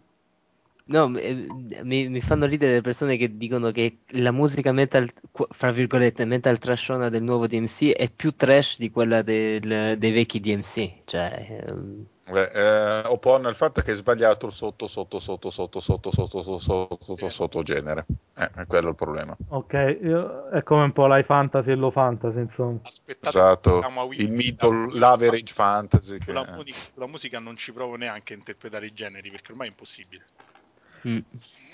No, 0.86 1.08
mi, 1.08 2.08
mi 2.08 2.20
fanno 2.20 2.46
ridere 2.46 2.72
le 2.72 2.80
persone 2.80 3.16
che 3.16 3.36
dicono 3.36 3.70
che 3.70 3.98
la 4.08 4.32
musica 4.32 4.72
metal, 4.72 5.08
fra 5.50 5.70
virgolette, 5.70 6.24
metal 6.24 6.58
trashona 6.58 7.08
del 7.08 7.22
nuovo 7.22 7.46
DMC 7.46 7.90
è 7.92 8.10
più 8.10 8.34
trash 8.34 8.76
di 8.78 8.90
quella 8.90 9.22
del- 9.22 9.94
dei 9.96 10.10
vecchi 10.10 10.40
DMC. 10.40 11.02
Cioè, 11.04 11.62
ehm, 11.64 12.06
eh, 12.36 13.02
oppone 13.06 13.48
il 13.48 13.54
fatto 13.54 13.80
che 13.80 13.90
hai 13.90 13.96
sbagliato 13.96 14.46
il 14.46 14.52
sotto, 14.52 14.86
sotto, 14.86 15.18
sotto, 15.18 15.50
sotto, 15.50 15.80
sotto, 15.80 16.10
sotto, 16.10 16.42
sotto, 16.42 16.98
sotto, 17.00 17.28
sotto, 17.28 17.62
genere. 17.62 18.06
Eh, 18.36 18.50
è 18.56 18.66
quello 18.66 18.90
il 18.90 18.94
problema. 18.94 19.36
Ok, 19.48 19.98
io- 20.02 20.48
è 20.48 20.62
come 20.62 20.84
un 20.84 20.92
po' 20.92 21.06
l'high 21.06 21.24
fantasy 21.24 21.70
e 21.70 21.74
low 21.74 21.90
fantasy, 21.90 22.40
insomma. 22.40 22.78
Aspettate, 22.82 23.28
Esatto, 23.28 23.84
il 24.12 24.30
middle, 24.30 24.98
l'average 24.98 25.52
fantasy. 25.52 26.18
che- 26.18 26.24
Sulla, 26.24 26.46
musica, 26.54 27.06
musica 27.06 27.38
non 27.38 27.56
ci 27.56 27.72
provo 27.72 27.96
neanche 27.96 28.34
a 28.34 28.36
interpretare 28.36 28.86
i 28.86 28.92
generi 28.92 29.30
perché 29.30 29.52
ormai 29.52 29.68
è 29.68 29.70
impossibile. 29.70 30.24
mm. 31.08 31.18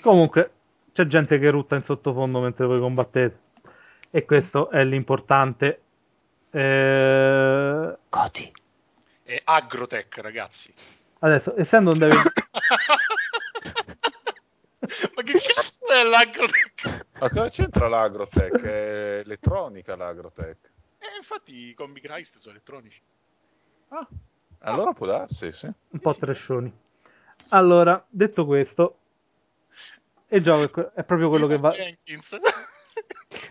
Comunque, 0.01 0.51
c'è 0.93 1.05
gente 1.07 1.37
che 1.37 1.49
rutta 1.49 1.75
in 1.75 1.83
sottofondo 1.83 2.39
mentre 2.39 2.65
voi 2.65 2.79
combattete. 2.79 3.39
E 4.09 4.25
questo 4.25 4.69
è 4.69 4.83
l'importante. 4.83 5.81
Eh, 6.49 7.97
Goti. 8.09 8.51
È 9.27 9.41
agrotech, 9.43 10.19
ragazzi. 10.19 10.73
Adesso, 11.19 11.59
essendo 11.59 11.91
un 11.91 11.97
Devil... 11.97 12.15
Ma 15.15 15.21
che 15.21 15.33
cazzo 15.33 15.85
è 15.87 16.03
l'agrotech? 16.03 17.05
Ma 17.19 17.27
cosa 17.27 17.49
c'entra 17.49 17.89
l'agrotech? 17.89 18.61
È 18.61 19.19
elettronica 19.25 19.97
l'agrotech. 19.97 20.71
Eh, 20.99 21.17
infatti 21.17 21.53
i 21.53 21.73
combi 21.73 21.99
Christ 21.99 22.37
sono 22.37 22.53
elettronici. 22.53 23.01
Ah, 23.89 24.07
allora 24.59 24.93
può 24.93 25.05
darsi, 25.05 25.51
sì. 25.51 25.65
un 25.65 25.99
po' 25.99 26.15
trashoni. 26.15 26.73
Allora, 27.49 28.01
detto 28.07 28.45
questo, 28.45 28.97
il 30.29 30.41
gioco 30.41 30.63
è, 30.63 30.69
que- 30.69 30.91
è 30.93 31.03
proprio 31.03 31.27
quello 31.27 31.47
che 31.47 31.57
va... 31.57 31.71
Jenkins. 31.71 32.37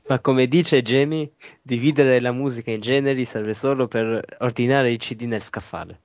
Ma 0.09 0.21
come 0.21 0.47
dice 0.47 0.83
Jamie, 0.83 1.33
dividere 1.63 2.21
la 2.21 2.33
musica 2.33 2.71
in 2.71 2.81
generi 2.81 3.25
serve 3.25 3.55
solo 3.55 3.89
per 3.89 4.23
ordinare 4.39 4.91
i 4.91 4.99
CD 4.99 5.23
nel 5.23 5.43
scaffale. 5.43 6.01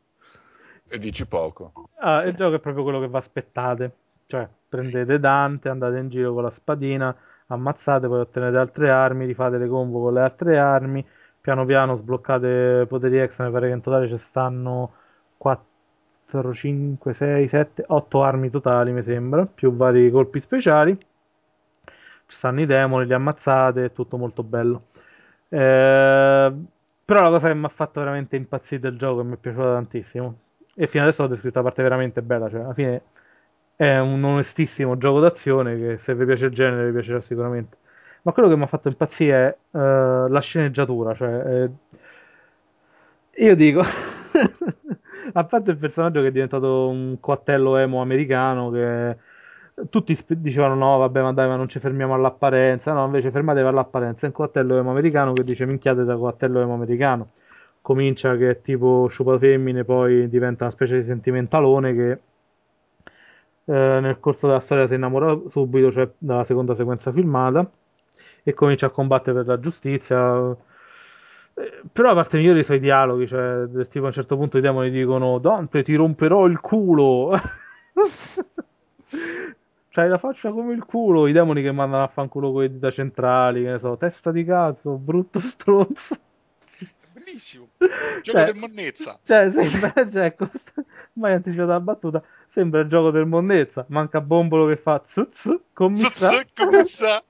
E 0.87 0.97
dici 0.97 1.25
poco. 1.25 1.71
Ah, 1.99 2.23
il 2.23 2.35
gioco 2.35 2.55
è 2.55 2.59
proprio 2.59 2.83
quello 2.83 2.99
che 2.99 3.07
va 3.07 3.19
aspettate. 3.19 3.91
Cioè, 4.25 4.47
prendete 4.67 5.19
Dante, 5.19 5.69
andate 5.69 5.97
in 5.97 6.09
giro 6.09 6.33
con 6.33 6.43
la 6.43 6.49
spadina, 6.49 7.15
ammazzate, 7.47 8.07
poi 8.07 8.19
ottenete 8.21 8.57
altre 8.57 8.89
armi, 8.89 9.25
rifate 9.25 9.57
le 9.57 9.67
combo 9.67 10.01
con 10.01 10.13
le 10.13 10.21
altre 10.21 10.57
armi, 10.57 11.05
piano 11.39 11.65
piano 11.65 11.95
sbloccate 11.95 12.85
poteri 12.87 13.17
extra, 13.17 13.45
mi 13.45 13.51
pare 13.51 13.67
che 13.67 13.73
in 13.73 13.81
totale 13.81 14.07
ci 14.07 14.17
stanno 14.17 14.93
4, 15.37 16.53
5, 16.53 17.13
6, 17.13 17.47
7, 17.47 17.83
8 17.87 18.23
armi 18.23 18.49
totali, 18.49 18.91
mi 18.91 19.01
sembra, 19.01 19.45
più 19.45 19.75
vari 19.75 20.09
colpi 20.09 20.39
speciali. 20.39 20.97
Ci 22.31 22.37
stanno 22.37 22.61
i 22.61 22.65
demoni, 22.65 23.05
li 23.05 23.13
ammazzate, 23.13 23.85
è 23.85 23.91
tutto 23.91 24.15
molto 24.17 24.41
bello. 24.41 24.85
Eh, 25.49 26.53
però 27.05 27.23
la 27.23 27.29
cosa 27.29 27.47
che 27.49 27.55
mi 27.55 27.65
ha 27.65 27.69
fatto 27.69 27.99
veramente 27.99 28.37
impazzire 28.37 28.79
del 28.81 28.97
gioco 28.97 29.19
e 29.19 29.23
mi 29.25 29.33
è 29.33 29.37
piaciuta 29.37 29.73
tantissimo 29.73 30.37
e 30.75 30.87
fino 30.87 31.03
adesso 31.03 31.23
ho 31.23 31.27
descritto 31.27 31.57
la 31.57 31.65
parte 31.65 31.83
veramente 31.83 32.21
bella, 32.21 32.49
cioè 32.49 32.61
alla 32.61 32.73
fine 32.73 33.01
è 33.75 33.97
un 33.97 34.23
onestissimo 34.23 34.97
gioco 34.97 35.19
d'azione 35.19 35.77
che 35.77 35.97
se 35.97 36.15
vi 36.15 36.23
piace 36.25 36.45
il 36.45 36.53
genere 36.53 36.85
vi 36.85 36.93
piacerà 36.93 37.19
sicuramente. 37.21 37.77
Ma 38.21 38.31
quello 38.31 38.47
che 38.47 38.55
mi 38.55 38.63
ha 38.63 38.67
fatto 38.67 38.87
impazzire 38.87 39.57
è 39.71 39.77
eh, 39.77 40.29
la 40.29 40.39
sceneggiatura, 40.39 41.13
cioè 41.15 41.63
eh, 43.33 43.43
io 43.43 43.55
dico 43.55 43.81
a 45.33 45.43
parte 45.43 45.71
il 45.71 45.77
personaggio 45.77 46.21
che 46.21 46.27
è 46.27 46.31
diventato 46.31 46.87
un 46.87 47.17
coattello 47.19 47.77
emo 47.77 48.01
americano 48.01 48.69
che 48.71 49.17
tutti 49.89 50.17
dicevano 50.27 50.75
no 50.75 50.97
vabbè 50.97 51.21
ma 51.21 51.33
dai 51.33 51.47
ma 51.47 51.55
non 51.55 51.67
ci 51.67 51.79
fermiamo 51.79 52.13
all'apparenza 52.13 52.93
no 52.93 53.05
invece 53.05 53.31
fermatevi 53.31 53.67
all'apparenza 53.67 54.25
è 54.25 54.27
un 54.27 54.33
coattello 54.33 54.77
emo 54.77 54.91
americano 54.91 55.33
che 55.33 55.43
dice 55.43 55.65
minchiate 55.65 56.03
da 56.03 56.15
coattello 56.15 56.61
emo 56.61 56.73
americano 56.73 57.29
comincia 57.81 58.35
che 58.37 58.49
è 58.51 58.61
tipo 58.61 59.07
sciupa 59.09 59.37
femmine, 59.39 59.83
poi 59.83 60.29
diventa 60.29 60.65
una 60.65 60.73
specie 60.73 60.97
di 60.97 61.03
sentimentalone 61.03 61.93
che 61.93 62.19
eh, 63.65 63.99
nel 63.99 64.19
corso 64.19 64.47
della 64.47 64.59
storia 64.59 64.87
si 64.87 64.95
innamora 64.95 65.37
subito, 65.49 65.91
cioè 65.91 66.09
dalla 66.17 66.43
seconda 66.45 66.75
sequenza 66.75 67.11
filmata, 67.11 67.69
e 68.43 68.53
comincia 68.53 68.87
a 68.87 68.89
combattere 68.89 69.37
per 69.37 69.47
la 69.47 69.59
giustizia. 69.59 70.55
Eh, 71.53 71.81
Però 71.91 72.11
a 72.11 72.13
parte 72.13 72.37
migliori 72.37 72.63
sono 72.63 72.77
i 72.77 72.81
dialoghi, 72.81 73.27
cioè 73.27 73.67
tipo 73.89 74.05
a 74.05 74.07
un 74.07 74.13
certo 74.13 74.37
punto 74.37 74.57
i 74.57 74.61
demoni 74.61 74.89
dicono 74.89 75.37
Dante 75.39 75.83
ti 75.83 75.95
romperò 75.95 76.45
il 76.47 76.59
culo. 76.59 77.31
C'hai 79.93 80.07
la 80.07 80.17
faccia 80.17 80.51
come 80.51 80.73
il 80.73 80.85
culo, 80.85 81.27
i 81.27 81.33
demoni 81.33 81.61
che 81.61 81.71
mandano 81.73 82.03
a 82.03 82.07
fanculo 82.07 82.51
con 82.53 82.61
le 82.61 82.71
dita 82.71 82.89
centrali, 82.91 83.63
che 83.63 83.71
ne 83.71 83.77
so, 83.79 83.97
testa 83.97 84.31
di 84.31 84.45
cazzo, 84.45 84.91
brutto 84.91 85.39
stronzo. 85.43 86.15
Bellissimo. 87.11 87.67
Gioco 87.77 88.21
Cioè- 88.23 88.45
del 88.45 88.55
monnezza. 88.55 89.19
Cioè, 89.23 89.51
sembra, 89.53 89.93
cioè, 90.09 90.33
costa- 90.35 90.83
mai 91.13 91.33
anticipato 91.33 91.67
la 91.71 91.79
battuta, 91.81 92.23
sembra 92.47 92.79
il 92.81 92.87
gioco 92.87 93.11
del 93.11 93.25
monnezza. 93.25 93.83
Manca 93.89 94.21
Bombolo 94.21 94.65
che 94.67 94.77
fa 94.77 95.03
zuz, 95.07 95.49
commissa. 95.73 96.29
Zuzz, 96.29 96.51
cosa? 96.55 97.21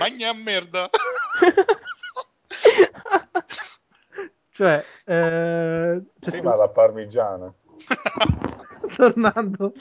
Magna 0.00 0.32
merda. 0.32 0.90
Cioè, 4.50 4.82
eh, 5.04 6.02
Sì, 6.20 6.40
ma 6.40 6.54
la 6.56 6.68
parmigiana. 6.70 7.52
Tornando, 8.96 9.72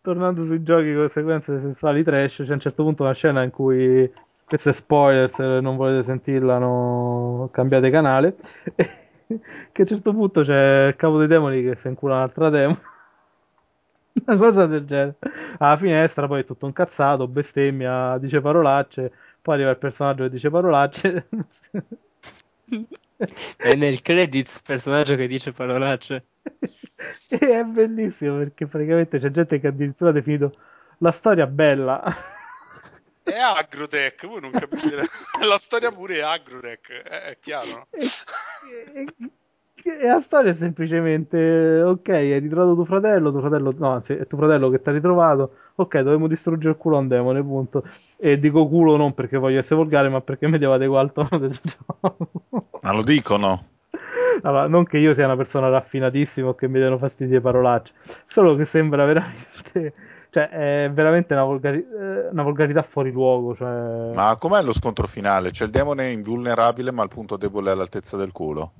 tornando 0.00 0.44
sui 0.44 0.62
giochi 0.62 0.94
con 0.94 1.08
sequenze 1.10 1.60
sessuali 1.60 2.02
trash, 2.02 2.42
c'è 2.44 2.50
a 2.50 2.54
un 2.54 2.60
certo 2.60 2.82
punto 2.82 3.02
una 3.02 3.12
scena 3.12 3.42
in 3.42 3.50
cui, 3.50 4.10
questo 4.44 4.70
è 4.70 4.72
spoiler, 4.72 5.30
se 5.30 5.60
non 5.60 5.76
volete 5.76 6.02
sentirla 6.04 6.58
no, 6.58 7.50
cambiate 7.52 7.90
canale, 7.90 8.36
che 8.74 9.34
a 9.36 9.80
un 9.82 9.86
certo 9.86 10.12
punto 10.12 10.42
c'è 10.42 10.88
il 10.88 10.96
capo 10.96 11.18
dei 11.18 11.26
demoni 11.26 11.62
che 11.62 11.76
si 11.76 11.88
incula 11.88 12.14
un'altra 12.14 12.48
demone. 12.48 12.80
Una 14.26 14.36
cosa 14.36 14.66
del 14.66 14.84
genere. 14.84 15.16
Alla 15.58 15.76
finestra 15.76 16.26
poi 16.26 16.40
è 16.40 16.44
tutto 16.44 16.66
incazzato, 16.66 17.26
bestemmia, 17.28 18.18
dice 18.18 18.40
parolacce, 18.40 19.12
poi 19.40 19.54
arriva 19.54 19.70
il 19.70 19.78
personaggio 19.78 20.24
che 20.24 20.30
dice 20.30 20.50
parolacce. 20.50 21.28
È 23.56 23.76
nel 23.76 24.02
credits 24.02 24.60
personaggio 24.62 25.14
che 25.14 25.28
dice 25.28 25.52
parolacce. 25.52 26.24
E 27.28 27.36
è 27.38 27.64
bellissimo 27.64 28.38
perché 28.38 28.66
praticamente 28.66 29.18
c'è 29.18 29.30
gente 29.30 29.60
che 29.60 29.66
addirittura 29.68 30.10
ha 30.10 30.12
definito 30.12 30.54
la 30.98 31.12
storia 31.12 31.46
bella. 31.46 32.02
È 33.24 33.38
Agrotech, 33.38 34.26
voi 34.26 34.40
non 34.40 34.50
capite. 34.50 35.08
La 35.46 35.58
storia 35.58 35.92
pure 35.92 36.16
è 36.16 36.22
Agrotech, 36.22 36.90
è, 36.90 37.22
è 37.22 37.38
chiaro. 37.38 37.68
no? 37.68 37.86
e, 37.92 38.04
e- 38.92 39.30
e 39.84 40.06
la 40.06 40.20
storia 40.20 40.52
è 40.52 40.54
semplicemente 40.54 41.82
ok, 41.82 42.08
hai 42.10 42.38
ritrovato 42.38 42.74
tuo 42.74 42.84
fratello, 42.84 43.30
tuo 43.30 43.40
fratello, 43.40 43.74
no, 43.76 43.90
anzi, 43.90 44.12
è 44.12 44.26
tuo 44.28 44.38
fratello 44.38 44.70
che 44.70 44.80
ti 44.80 44.88
ha 44.88 44.92
ritrovato. 44.92 45.56
Ok, 45.76 45.98
dovremmo 46.00 46.28
distruggere 46.28 46.70
il 46.70 46.76
culo 46.76 46.96
a 46.96 47.00
un 47.00 47.08
demone, 47.08 47.42
punto. 47.42 47.84
E 48.16 48.38
dico 48.38 48.68
culo 48.68 48.96
non 48.96 49.14
perché 49.14 49.38
voglio 49.38 49.58
essere 49.58 49.76
volgare, 49.76 50.08
ma 50.08 50.20
perché 50.20 50.46
mi 50.46 50.58
devo 50.58 50.74
adeguare 50.74 51.06
al 51.06 51.12
tono 51.12 51.38
del 51.40 51.58
gioco. 51.62 52.16
Ma 52.80 52.92
lo 52.92 53.02
dicono? 53.02 53.70
Allora, 54.42 54.66
non 54.66 54.84
che 54.84 54.98
io 54.98 55.14
sia 55.14 55.24
una 55.24 55.36
persona 55.36 55.68
raffinatissima 55.68 56.48
o 56.48 56.54
che 56.54 56.68
mi 56.68 56.78
diano 56.78 56.98
fastidio 56.98 57.34
le 57.34 57.40
parolacce, 57.40 57.92
solo 58.26 58.54
che 58.56 58.64
sembra 58.64 59.04
veramente, 59.04 59.94
cioè, 60.30 60.48
è 60.48 60.90
veramente 60.92 61.34
una, 61.34 61.44
volgari- 61.44 61.86
eh, 61.86 62.28
una 62.30 62.42
volgarità 62.42 62.82
fuori 62.82 63.10
luogo. 63.10 63.54
Cioè... 63.54 64.14
Ma 64.14 64.36
com'è 64.36 64.62
lo 64.62 64.72
scontro 64.72 65.06
finale? 65.06 65.50
C'è 65.50 65.64
il 65.64 65.70
demone 65.70 66.10
invulnerabile, 66.10 66.90
ma 66.90 67.02
il 67.02 67.08
punto 67.08 67.36
debole 67.36 67.70
è 67.70 67.72
all'altezza 67.72 68.16
del 68.16 68.32
culo. 68.32 68.72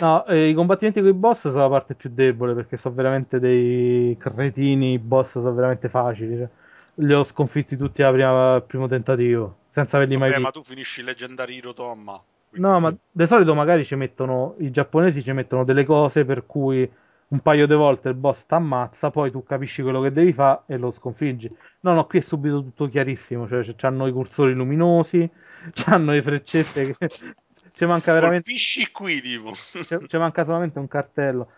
No, 0.00 0.24
eh, 0.26 0.48
i 0.48 0.54
combattimenti 0.54 1.00
con 1.00 1.08
i 1.08 1.14
boss 1.14 1.40
sono 1.42 1.58
la 1.58 1.68
parte 1.68 1.94
più 1.94 2.10
debole 2.12 2.54
perché 2.54 2.76
sono 2.76 2.94
veramente 2.94 3.38
dei 3.38 4.16
cretini. 4.18 4.92
I 4.92 4.98
boss 4.98 5.32
sono 5.32 5.54
veramente 5.54 5.88
facili. 5.88 6.36
Cioè, 6.36 6.48
li 6.96 7.12
ho 7.12 7.24
sconfitti 7.24 7.76
tutti 7.76 8.02
al 8.02 8.62
primo 8.66 8.86
tentativo, 8.86 9.56
senza 9.70 9.96
averli 9.96 10.16
mai 10.16 10.30
Vabbè, 10.30 10.42
ma 10.42 10.50
tu 10.50 10.62
finisci 10.62 11.02
Leggendary 11.02 11.58
Hero 11.58 11.72
Tomma. 11.72 12.20
Quindi- 12.54 12.68
No, 12.68 12.80
ma 12.80 12.96
di 13.10 13.26
solito 13.26 13.54
magari 13.54 13.84
ci 13.84 13.94
mettono 13.96 14.54
i 14.58 14.70
giapponesi 14.70 15.22
ci 15.22 15.32
mettono 15.32 15.64
delle 15.64 15.84
cose 15.84 16.24
per 16.24 16.46
cui 16.46 16.88
un 17.28 17.40
paio 17.40 17.66
di 17.66 17.74
volte 17.74 18.08
il 18.10 18.14
boss 18.14 18.46
ti 18.46 18.54
ammazza, 18.54 19.10
poi 19.10 19.30
tu 19.30 19.42
capisci 19.42 19.82
quello 19.82 20.00
che 20.00 20.12
devi 20.12 20.32
fare 20.32 20.62
e 20.66 20.76
lo 20.76 20.90
sconfiggi. 20.90 21.50
No, 21.80 21.92
no, 21.94 22.06
qui 22.06 22.18
è 22.20 22.22
subito 22.22 22.62
tutto 22.62 22.88
chiarissimo, 22.88 23.48
cioè 23.48 23.64
c'hanno 23.74 24.06
i 24.06 24.12
cursori 24.12 24.52
luminosi, 24.54 25.28
c'hanno 25.72 26.12
le 26.12 26.22
freccette 26.22 26.94
che 26.96 27.08
ci 27.72 27.84
manca 27.86 28.12
veramente 28.12 28.44
Colpisci 28.44 28.90
qui, 28.92 29.20
tipo. 29.20 29.52
ci 30.06 30.16
manca 30.16 30.44
solamente 30.44 30.78
un 30.78 30.86
cartello. 30.88 31.50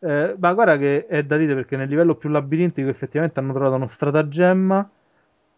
Eh, 0.00 0.34
ma 0.38 0.52
guarda 0.52 0.76
che 0.76 1.06
è 1.06 1.22
da 1.22 1.36
dire 1.36 1.54
perché 1.54 1.76
nel 1.76 1.88
livello 1.88 2.16
più 2.16 2.28
labirintico 2.28 2.88
effettivamente 2.88 3.38
hanno 3.38 3.52
trovato 3.52 3.76
uno 3.76 3.86
stratagemma 3.88 4.90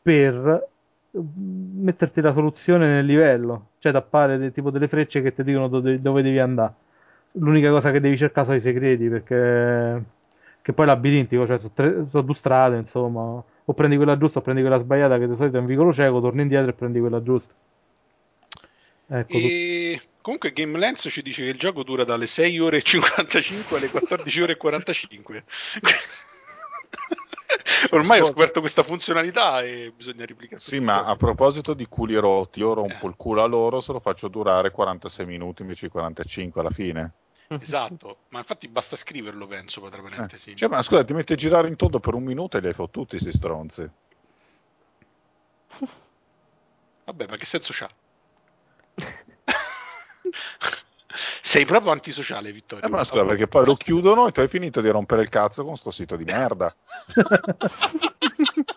per 0.02 0.68
metterti 1.14 2.20
la 2.20 2.32
soluzione 2.32 2.86
nel 2.88 3.06
livello, 3.06 3.68
cioè 3.78 3.92
tappare 3.92 4.38
de- 4.38 4.52
tipo 4.52 4.70
delle 4.70 4.88
frecce 4.88 5.22
che 5.22 5.34
ti 5.34 5.44
dicono 5.44 5.68
dove, 5.68 6.00
dove 6.00 6.22
devi 6.22 6.38
andare. 6.38 6.72
L'unica 7.32 7.70
cosa 7.70 7.90
che 7.90 8.00
devi 8.00 8.16
cercare 8.16 8.46
sono 8.46 8.58
i 8.58 8.60
segreti 8.60 9.08
perché 9.08 10.02
che 10.64 10.72
poi 10.72 10.86
è 10.86 10.88
labirintico, 10.88 11.46
cioè 11.46 11.58
sono, 11.58 11.72
tre- 11.74 12.06
due 12.08 12.34
strade, 12.34 12.78
insomma, 12.78 13.20
o 13.66 13.72
prendi 13.74 13.96
quella 13.96 14.16
giusta 14.16 14.38
o 14.38 14.42
prendi 14.42 14.62
quella 14.62 14.78
sbagliata 14.78 15.18
che 15.18 15.28
di 15.28 15.36
solito 15.36 15.58
è 15.58 15.60
un 15.60 15.66
vicolo 15.66 15.92
cieco, 15.92 16.22
torni 16.22 16.40
indietro 16.40 16.70
e 16.70 16.72
prendi 16.72 17.00
quella 17.00 17.22
giusta. 17.22 17.52
Ecco, 19.06 19.32
E 19.36 20.00
comunque 20.22 20.52
GameLens 20.52 21.06
ci 21.10 21.20
dice 21.20 21.42
che 21.42 21.50
il 21.50 21.58
gioco 21.58 21.82
dura 21.82 22.04
dalle 22.04 22.26
6 22.26 22.58
ore 22.60 22.78
e 22.78 22.82
55 22.82 23.76
alle 23.76 23.90
14 23.90 24.42
ore 24.42 24.52
e 24.52 24.56
45. 24.56 25.44
Ormai 27.92 28.20
ho 28.20 28.24
scoperto 28.26 28.60
questa 28.60 28.82
funzionalità 28.82 29.62
e 29.62 29.92
bisogna 29.94 30.24
replicare. 30.24 30.60
Sì, 30.60 30.80
ma 30.80 31.04
a 31.04 31.16
proposito 31.16 31.74
di 31.74 31.86
culi 31.86 32.14
rotti, 32.16 32.60
io 32.60 32.72
rompo 32.72 33.06
il 33.06 33.14
culo 33.16 33.42
a 33.42 33.46
loro 33.46 33.80
se 33.80 33.92
lo 33.92 34.00
faccio 34.00 34.28
durare 34.28 34.70
46 34.70 35.26
minuti 35.26 35.62
invece 35.62 35.86
di 35.86 35.92
45 35.92 36.60
alla 36.60 36.70
fine. 36.70 37.12
Esatto, 37.60 38.20
ma 38.30 38.38
infatti 38.38 38.68
basta 38.68 38.96
scriverlo, 38.96 39.46
penso, 39.46 39.80
tra 39.88 39.98
Eh. 39.98 40.02
parentesi. 40.02 40.56
Cioè, 40.56 40.68
ma 40.68 40.82
scusa, 40.82 41.04
ti 41.04 41.12
metti 41.12 41.34
a 41.34 41.36
girare 41.36 41.68
in 41.68 41.76
tondo 41.76 42.00
per 42.00 42.14
un 42.14 42.24
minuto 42.24 42.56
e 42.56 42.60
li 42.60 42.68
hai 42.68 42.72
fottuti, 42.72 43.18
sti 43.18 43.32
stronzi. 43.32 43.90
Vabbè, 47.04 47.26
ma 47.28 47.36
che 47.36 47.44
senso 47.44 47.72
c'ha? 47.74 47.88
Sei 51.40 51.64
proprio 51.64 51.92
antisociale, 51.92 52.52
Vittorio. 52.52 52.86
Eh, 52.86 52.88
ma 52.88 53.04
scusa, 53.04 53.24
perché 53.24 53.46
poi 53.46 53.64
lo 53.66 53.74
chiudono 53.74 54.26
e 54.26 54.32
tu 54.32 54.40
hai 54.40 54.48
finito 54.48 54.80
di 54.80 54.88
rompere 54.88 55.22
il 55.22 55.28
cazzo 55.28 55.64
con 55.64 55.76
sto 55.76 55.90
sito 55.90 56.16
di 56.16 56.24
merda. 56.24 56.74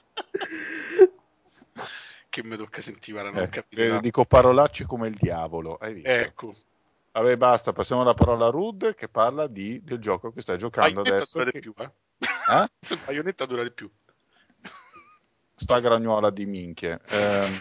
Che 2.29 2.43
mi 2.43 2.55
tocca 2.57 2.81
sentire, 2.81 3.23
non 3.23 3.37
Eh, 3.37 3.49
capite 3.49 3.95
eh, 3.95 3.99
dico 3.99 4.25
parolacce 4.25 4.85
come 4.85 5.07
il 5.07 5.15
diavolo, 5.15 5.77
hai 5.77 5.93
visto? 5.93 6.09
Ecco, 6.09 6.55
Vabbè, 7.17 7.35
basta, 7.35 7.73
passiamo 7.73 8.03
alla 8.03 8.13
parola 8.13 8.45
a 8.45 8.49
Rud 8.49 8.93
che 8.93 9.07
parla 9.07 9.47
di, 9.47 9.81
del 9.83 9.97
gioco 9.97 10.31
che 10.31 10.41
stai 10.41 10.59
giocando 10.59 11.01
adesso. 11.01 11.39
dura 11.39 11.49
che- 11.49 11.59
di 11.59 11.71
più, 11.71 11.73
eh? 11.77 11.91
Eh? 12.19 12.67
Bayonetta 13.05 13.45
dura 13.47 13.63
di 13.63 13.71
più. 13.71 13.89
Sta 15.55 15.79
gragnuola 15.79 16.29
di 16.29 16.45
minchie. 16.45 16.99
Ehm, 17.09 17.59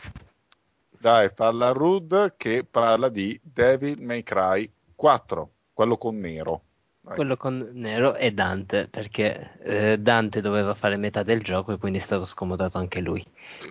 dai, 1.06 1.30
parla 1.32 1.68
a 1.68 1.72
Rud 1.72 2.34
che 2.36 2.66
parla 2.68 3.08
di 3.08 3.38
Devil 3.40 4.02
May 4.02 4.24
Cry 4.24 4.68
4, 4.96 5.50
quello 5.72 5.96
con 5.96 6.18
nero. 6.18 6.62
Vai. 7.02 7.14
Quello 7.14 7.36
con 7.36 7.68
Nero 7.74 8.16
e 8.16 8.32
Dante, 8.32 8.88
perché 8.90 9.52
eh, 9.62 9.98
Dante 10.00 10.40
doveva 10.40 10.74
fare 10.74 10.96
metà 10.96 11.22
del 11.22 11.40
gioco 11.40 11.70
e 11.70 11.78
quindi 11.78 11.98
è 11.98 12.00
stato 12.00 12.24
scomodato 12.24 12.78
anche 12.78 12.98
lui. 13.00 13.24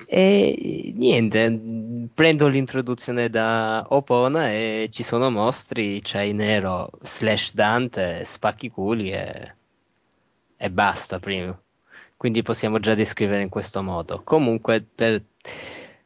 E 0.07 0.93
niente, 0.95 2.07
prendo 2.13 2.47
l'introduzione 2.47 3.29
da 3.29 3.83
Opona 3.89 4.53
e 4.53 4.87
ci 4.89 5.03
sono 5.03 5.29
mostri, 5.29 5.99
c'hai 6.01 6.31
Nero 6.31 6.89
slash 7.01 7.53
Dante, 7.53 8.23
spacchi 8.23 8.69
culi 8.69 9.11
e, 9.11 9.55
e 10.55 10.69
basta 10.71 11.19
prima. 11.19 11.59
Quindi 12.15 12.41
possiamo 12.43 12.79
già 12.79 12.95
descrivere 12.95 13.41
in 13.41 13.49
questo 13.49 13.83
modo. 13.83 14.21
Comunque, 14.23 14.81
per, 14.81 15.21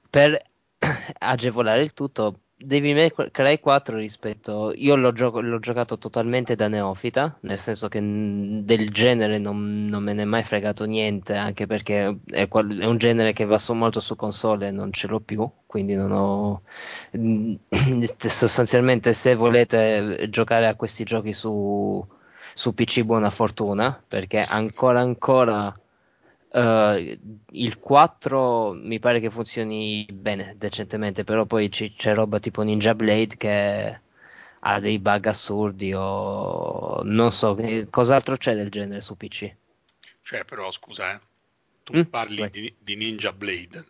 per 0.10 0.48
agevolare 1.20 1.82
il 1.84 1.94
tutto, 1.94 2.42
Devil 2.56 2.96
May 2.96 3.12
Cry 3.32 3.60
4 3.60 3.98
rispetto... 3.98 4.74
Io 4.76 4.96
l'ho, 4.96 5.12
gio- 5.14 5.40
l'ho 5.40 5.60
giocato 5.60 5.98
totalmente 5.98 6.56
da 6.56 6.68
neofita, 6.68 7.38
nel 7.42 7.60
senso 7.60 7.88
che 7.88 8.00
del 8.02 8.90
genere 8.92 9.38
non, 9.38 9.86
non 9.86 10.04
me 10.04 10.14
ne 10.14 10.24
è 10.24 10.26
mai 10.26 10.44
fregato 10.44 10.86
niente, 10.86 11.36
anche 11.36 11.66
perché 11.68 12.20
è, 12.26 12.48
qual- 12.48 12.78
è 12.80 12.86
un 12.86 12.98
genere 12.98 13.34
che 13.34 13.46
va 13.46 13.58
su- 13.58 13.74
molto 13.74 14.00
su 14.00 14.16
console 14.16 14.68
e 14.68 14.72
non 14.72 14.92
ce 14.92 15.08
l'ho 15.08 15.20
più, 15.22 15.50
quindi 15.66 15.96
non 15.96 16.12
ho... 16.12 16.62
sostanzialmente 18.18 19.14
se 19.14 19.36
volete 19.36 20.28
giocare 20.30 20.68
a 20.68 20.76
questi 20.76 21.04
giochi 21.04 21.34
su, 21.34 22.06
su 22.54 22.74
PC 22.74 23.04
buona 23.04 23.30
fortuna, 23.30 24.02
perché 24.08 24.40
ancora 24.42 25.00
ancora... 25.02 25.74
Eh, 26.52 27.20
il 27.52 27.80
4 27.80 28.74
mi 28.74 29.00
pare 29.00 29.20
che 29.20 29.30
funzioni 29.30 30.06
bene, 30.12 30.56
decentemente, 30.58 31.24
però 31.24 31.46
poi 31.46 31.72
ci- 31.72 31.94
c'è 31.94 32.14
roba 32.14 32.40
tipo 32.40 32.62
Ninja 32.64 32.96
Blade 32.96 33.38
che 33.38 34.00
ha 34.62 34.80
dei 34.80 35.00
bug 35.00 35.26
assurdi 35.28 35.94
o 35.96 37.02
non 37.04 37.32
so, 37.32 37.54
che- 37.56 37.88
cos'altro 37.90 38.36
c'è 38.38 38.56
del 38.56 38.70
genere 38.72 39.02
su 39.02 39.16
PC? 39.16 39.56
Cioè, 40.22 40.46
però, 40.46 40.72
scusa, 40.72 41.12
eh. 41.14 41.20
Tu 41.84 41.94
Mm, 41.94 42.10
parli 42.10 42.50
di, 42.50 42.74
di 42.80 42.96
Ninja 42.96 43.34
Blade. 43.34 43.86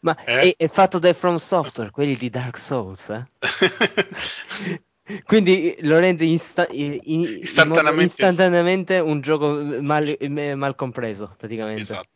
Ma 0.00 0.16
Eh? 0.26 0.50
è, 0.50 0.54
è 0.56 0.68
fatto 0.68 0.98
dai 0.98 1.14
From 1.14 1.36
Software, 1.36 1.90
quelli 1.92 2.16
di 2.16 2.30
Dark 2.30 2.58
Souls, 2.58 3.08
eh? 3.10 3.26
Quindi 5.24 5.76
lo 5.80 5.98
rende 5.98 6.24
insta- 6.24 6.66
in- 6.70 7.00
Istantaneamente. 7.40 8.04
istantaneamente 8.04 8.98
un 8.98 9.20
gioco 9.20 9.52
mal, 9.80 10.16
mal 10.54 10.74
compreso, 10.74 11.34
praticamente. 11.36 11.82
esatto. 11.82 12.08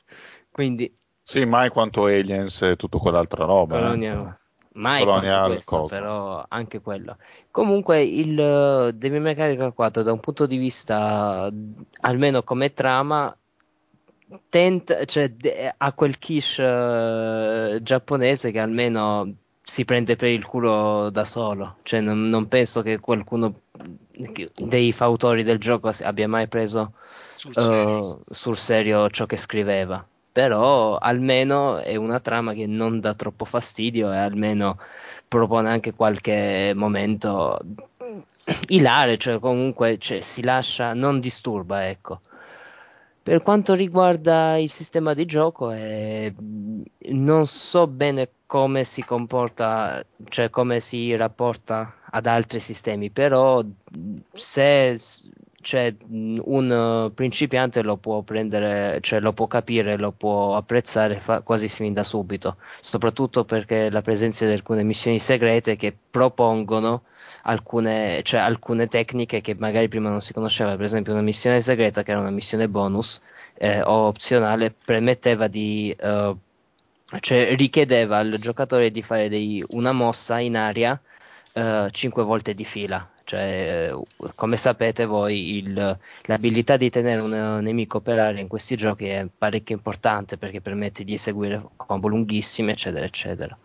Quindi 0.50 0.92
Sì, 1.22 1.44
mai 1.44 1.70
quanto 1.70 2.04
Aliens 2.04 2.62
e 2.62 2.76
tutto 2.76 2.98
quell'altra 2.98 3.44
roba. 3.44 3.76
eh. 3.76 3.80
Colonia, 3.80 4.38
mai 4.74 5.04
Colonia 5.04 5.30
quanto 5.30 5.52
questo, 5.54 5.76
cosa. 5.76 5.96
però 5.98 6.44
anche 6.48 6.80
quello. 6.80 7.16
Comunque 7.50 8.02
il 8.02 8.38
uh, 8.38 8.90
Devil 8.90 9.20
May 9.20 9.34
Cry 9.34 9.72
4 9.72 10.02
da 10.02 10.12
un 10.12 10.20
punto 10.20 10.46
di 10.46 10.56
vista 10.56 11.50
almeno 12.00 12.42
come 12.42 12.74
trama 12.74 13.34
tenta, 14.48 15.04
cioè, 15.04 15.28
de- 15.30 15.74
ha 15.76 15.92
quel 15.92 16.18
quiche 16.18 16.62
uh, 16.62 17.82
giapponese 17.82 18.50
che 18.50 18.58
almeno 18.58 19.34
si 19.64 19.84
prende 19.84 20.16
per 20.16 20.28
il 20.28 20.44
culo 20.44 21.10
da 21.10 21.24
solo. 21.24 21.76
Cioè, 21.82 22.00
non, 22.00 22.28
non 22.28 22.48
penso 22.48 22.82
che 22.82 22.98
qualcuno 22.98 23.60
dei 24.56 24.92
fautori 24.92 25.42
del 25.42 25.58
gioco 25.58 25.90
abbia 26.02 26.28
mai 26.28 26.48
preso 26.48 26.92
Sul 27.36 27.52
eh, 27.56 27.62
serio. 27.62 28.20
sul 28.30 28.56
serio 28.56 29.10
ciò 29.10 29.26
che 29.26 29.36
scriveva. 29.36 30.04
Però 30.32 30.96
almeno 30.96 31.78
è 31.78 31.96
una 31.96 32.20
trama 32.20 32.54
che 32.54 32.66
non 32.66 33.00
dà 33.00 33.14
troppo 33.14 33.44
fastidio 33.44 34.10
e 34.12 34.16
almeno 34.16 34.78
propone 35.28 35.68
anche 35.68 35.92
qualche 35.92 36.72
momento 36.74 37.58
ilare, 38.68 39.18
cioè 39.18 39.38
comunque 39.38 39.98
cioè, 39.98 40.20
si 40.20 40.42
lascia, 40.42 40.94
non 40.94 41.20
disturba, 41.20 41.88
ecco. 41.88 42.20
Per 43.22 43.40
quanto 43.42 43.74
riguarda 43.74 44.56
il 44.56 44.70
sistema 44.70 45.14
di 45.14 45.26
gioco, 45.26 45.70
eh, 45.70 46.34
non 47.10 47.46
so 47.46 47.86
bene 47.86 48.30
come 48.46 48.82
si 48.84 49.04
comporta, 49.04 50.04
cioè 50.28 50.50
come 50.50 50.80
si 50.80 51.14
rapporta 51.14 51.94
ad 52.10 52.26
altri 52.26 52.58
sistemi, 52.58 53.10
però 53.10 53.64
se 54.32 54.98
cioè, 55.62 55.94
un 56.08 57.10
principiante 57.14 57.82
lo 57.82 57.96
può 57.96 58.22
prendere, 58.22 58.98
cioè 59.00 59.20
lo 59.20 59.32
può 59.32 59.46
capire, 59.46 59.96
lo 59.96 60.10
può 60.10 60.56
apprezzare 60.56 61.20
fa- 61.20 61.40
quasi 61.42 61.68
fin 61.68 61.92
da 61.94 62.02
subito, 62.02 62.56
soprattutto 62.80 63.44
perché 63.44 63.88
la 63.88 64.02
presenza 64.02 64.44
di 64.44 64.52
alcune 64.52 64.82
missioni 64.82 65.20
segrete 65.20 65.76
che 65.76 65.94
propongono 66.10 67.02
alcune, 67.42 68.22
cioè, 68.22 68.40
alcune 68.40 68.86
tecniche 68.88 69.40
che 69.40 69.54
magari 69.58 69.88
prima 69.88 70.08
non 70.10 70.20
si 70.20 70.32
conosceva, 70.32 70.76
per 70.76 70.84
esempio 70.84 71.12
una 71.12 71.22
missione 71.22 71.60
segreta 71.60 72.02
che 72.02 72.10
era 72.12 72.20
una 72.20 72.30
missione 72.30 72.68
bonus 72.68 73.20
eh, 73.54 73.80
o 73.82 74.06
opzionale 74.08 74.70
permetteva 74.72 75.46
di 75.48 75.94
eh, 75.98 76.34
cioè 77.20 77.54
richiedeva 77.56 78.18
al 78.18 78.36
giocatore 78.40 78.90
di 78.90 79.02
fare 79.02 79.28
dei- 79.28 79.62
una 79.70 79.92
mossa 79.92 80.38
in 80.38 80.56
aria 80.56 81.00
eh, 81.52 81.88
5 81.90 82.22
volte 82.22 82.54
di 82.54 82.64
fila. 82.64 83.06
Cioè, 83.24 83.90
eh, 83.92 84.02
come 84.34 84.56
sapete 84.56 85.04
voi, 85.04 85.56
il- 85.58 85.98
l'abilità 86.22 86.76
di 86.76 86.90
tenere 86.90 87.20
un 87.20 87.60
nemico 87.62 88.00
per 88.00 88.18
aria 88.18 88.40
in 88.40 88.48
questi 88.48 88.76
giochi 88.76 89.06
è 89.06 89.26
parecchio 89.36 89.74
importante 89.76 90.36
perché 90.38 90.60
permette 90.60 91.04
di 91.04 91.14
eseguire 91.14 91.62
combo 91.76 92.08
lunghissime, 92.08 92.72
eccetera, 92.72 93.04
eccetera. 93.04 93.56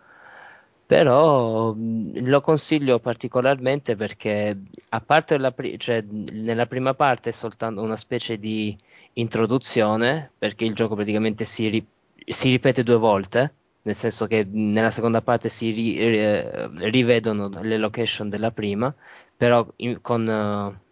Però 0.88 1.74
mh, 1.74 2.28
lo 2.30 2.40
consiglio 2.42 3.00
particolarmente 3.00 3.96
perché, 3.96 4.58
a 4.90 5.02
parte 5.02 5.38
la 5.38 5.52
pri- 5.52 5.78
cioè, 5.80 6.02
nella 6.02 6.66
prima 6.66 6.94
parte 6.94 7.30
è 7.30 7.34
soltanto 7.34 7.82
una 7.82 7.98
specie 7.98 8.38
di 8.40 8.76
introduzione, 9.14 10.32
perché 10.38 10.64
il 10.66 10.74
gioco 10.74 10.96
praticamente 10.96 11.44
si, 11.46 11.68
ri- 11.70 11.86
si 12.26 12.50
ripete 12.52 12.84
due 12.84 12.96
volte, 12.98 13.54
nel 13.84 13.96
senso 13.96 14.28
che 14.28 14.46
nella 14.50 14.90
seconda 14.92 15.22
parte 15.22 15.50
si 15.50 15.72
ri- 15.72 15.98
eh, 15.98 16.68
rivedono 16.90 17.50
le 17.62 17.78
location 17.78 18.30
della 18.30 18.52
prima, 18.52 18.94
però 19.36 19.66
in- 19.78 20.00
con, 20.02 20.28
eh, 20.30 20.86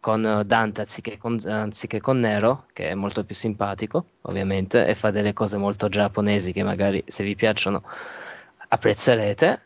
con 0.00 0.42
Dante 0.46 0.80
anziché 0.82 1.16
con, 1.18 1.40
anziché 1.46 2.00
con 2.00 2.18
Nero, 2.20 2.66
che 2.72 2.88
è 2.90 2.94
molto 2.94 3.24
più 3.24 3.34
simpatico, 3.34 4.06
ovviamente, 4.22 4.86
e 4.86 4.94
fa 4.94 5.10
delle 5.10 5.32
cose 5.32 5.56
molto 5.58 5.88
giapponesi 5.88 6.52
che 6.52 6.62
magari 6.62 7.02
se 7.06 7.24
vi 7.24 7.34
piacciono 7.34 7.82
apprezzerete. 8.68 9.62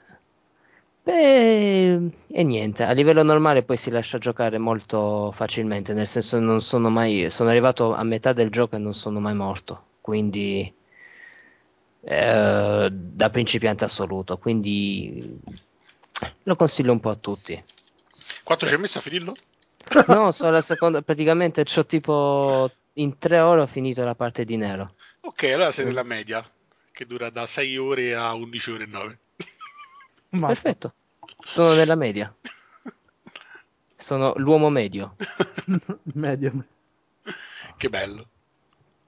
Beh, 1.04 2.10
e 2.28 2.44
niente, 2.44 2.84
a 2.84 2.92
livello 2.92 3.24
normale 3.24 3.64
poi 3.64 3.76
si 3.76 3.90
lascia 3.90 4.18
giocare 4.18 4.58
molto 4.58 5.32
facilmente, 5.32 5.92
nel 5.94 6.06
senso 6.06 6.38
non 6.38 6.60
sono 6.60 6.90
mai, 6.90 7.28
sono 7.28 7.48
arrivato 7.48 7.92
a 7.92 8.04
metà 8.04 8.32
del 8.32 8.50
gioco 8.50 8.76
e 8.76 8.78
non 8.78 8.94
sono 8.94 9.18
mai 9.18 9.34
morto, 9.34 9.86
quindi 10.00 10.72
eh, 12.04 12.88
da 12.90 13.30
principiante 13.30 13.84
assoluto, 13.84 14.38
quindi 14.38 15.40
lo 16.44 16.54
consiglio 16.54 16.92
un 16.92 17.00
po' 17.00 17.10
a 17.10 17.16
tutti. 17.16 17.60
Quanto 18.44 18.66
ci 18.66 18.74
hai 18.74 18.80
messo 18.80 18.98
a 18.98 19.02
finirlo? 19.02 19.34
No, 20.06 20.30
sono 20.30 20.52
la 20.52 20.60
seconda, 20.60 21.02
praticamente 21.02 21.64
c'ho 21.64 21.84
tipo 21.84 22.70
in 22.94 23.18
tre 23.18 23.40
ore 23.40 23.62
ho 23.62 23.66
finito 23.66 24.04
la 24.04 24.14
parte 24.14 24.44
di 24.44 24.56
Nero. 24.56 24.94
Ok, 25.22 25.42
allora 25.44 25.72
sei 25.72 25.86
nella 25.86 26.04
media, 26.04 26.44
che 26.92 27.06
dura 27.06 27.30
da 27.30 27.46
6 27.46 27.76
ore 27.78 28.14
a 28.14 28.32
11 28.34 28.70
ore 28.70 28.84
e 28.84 28.86
9. 28.86 29.18
Ma 30.30 30.46
Perfetto, 30.48 30.94
sono 31.44 31.74
nella 31.74 31.94
media, 31.94 32.34
sono 33.96 34.32
l'uomo 34.36 34.68
medio. 34.70 35.16
medio. 36.14 36.64
che 37.76 37.88
bello. 37.88 38.28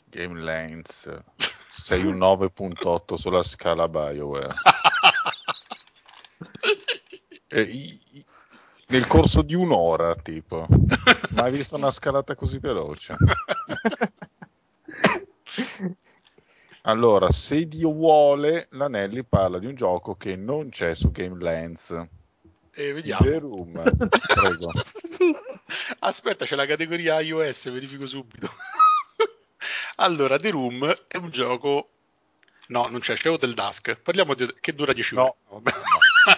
Game 0.07 0.41
Lens. 0.41 1.09
Sei 1.77 2.05
un 2.05 2.17
9.8 2.19 3.15
sulla 3.15 3.43
scala 3.43 3.89
BioWare. 3.89 4.55
E 7.47 7.61
i- 7.63 8.01
i- 8.15 8.25
nel 8.89 9.07
corso 9.07 9.43
di 9.43 9.55
un'ora, 9.55 10.17
tipo. 10.17 10.67
Mai 11.31 11.53
visto 11.53 11.77
una 11.77 11.93
scalata 11.93 12.35
così 12.35 12.59
veloce? 12.59 13.15
Allora, 16.87 17.31
se 17.31 17.67
Dio 17.67 17.93
vuole, 17.93 18.67
l'Anelli 18.73 19.25
parla 19.25 19.59
di 19.59 19.67
un 19.67 19.75
gioco 19.75 20.17
che 20.17 20.37
non 20.37 20.69
c'è 20.69 20.95
su 20.95 21.11
Game 21.11 21.43
Lens. 21.43 22.07
E 22.73 22.93
vediamo. 22.93 23.25
The 23.25 23.39
Room. 23.39 23.83
Prego. 24.09 24.73
Aspetta, 26.01 26.45
c'è 26.45 26.57
la 26.57 26.67
categoria 26.67 27.21
iOS, 27.21 27.71
verifico 27.71 28.07
subito. 28.07 28.51
allora, 29.97 30.39
The 30.39 30.51
Room 30.51 30.95
è 31.09 31.17
un 31.17 31.31
gioco... 31.31 31.89
No, 32.67 32.87
non 32.89 33.01
c'è, 33.01 33.15
c'è 33.15 33.31
Hotel 33.31 33.55
Dusk. 33.55 33.97
Parliamo 33.97 34.35
di... 34.35 34.53
che 34.61 34.75
dura 34.75 34.93
10 34.93 35.15
ore. 35.17 35.25
No, 35.25 35.37
Vabbè. 35.57 35.71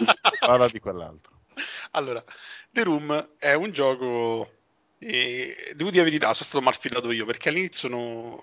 no. 0.05 0.13
Parla 0.39 0.67
di 0.69 0.79
quell'altro. 0.79 1.35
Allora, 1.91 2.23
The 2.69 2.83
Room 2.83 3.29
è 3.37 3.53
un 3.53 3.71
gioco. 3.71 4.56
E 4.99 5.73
devo 5.75 5.89
dire 5.91 6.03
la 6.03 6.09
verità, 6.09 6.33
sono 6.33 6.45
stato 6.45 6.61
malfidato 6.63 7.11
io 7.11 7.25
perché 7.25 7.49
all'inizio 7.49 7.87
no- 7.89 8.41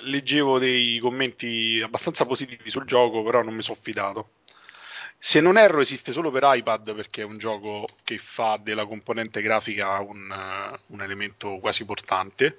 leggevo 0.00 0.58
dei 0.58 0.98
commenti 0.98 1.80
abbastanza 1.82 2.26
positivi 2.26 2.68
sul 2.70 2.84
gioco, 2.84 3.22
però 3.22 3.42
non 3.42 3.54
mi 3.54 3.62
sono 3.62 3.78
fidato. 3.80 4.30
Se 5.18 5.40
non 5.40 5.56
erro, 5.56 5.80
esiste 5.80 6.12
solo 6.12 6.30
per 6.30 6.42
iPad 6.44 6.94
perché 6.94 7.22
è 7.22 7.24
un 7.24 7.38
gioco 7.38 7.86
che 8.04 8.18
fa 8.18 8.58
della 8.62 8.84
componente 8.84 9.40
grafica 9.40 9.98
un, 10.00 10.30
un 10.86 11.02
elemento 11.02 11.58
quasi 11.58 11.84
portante. 11.86 12.58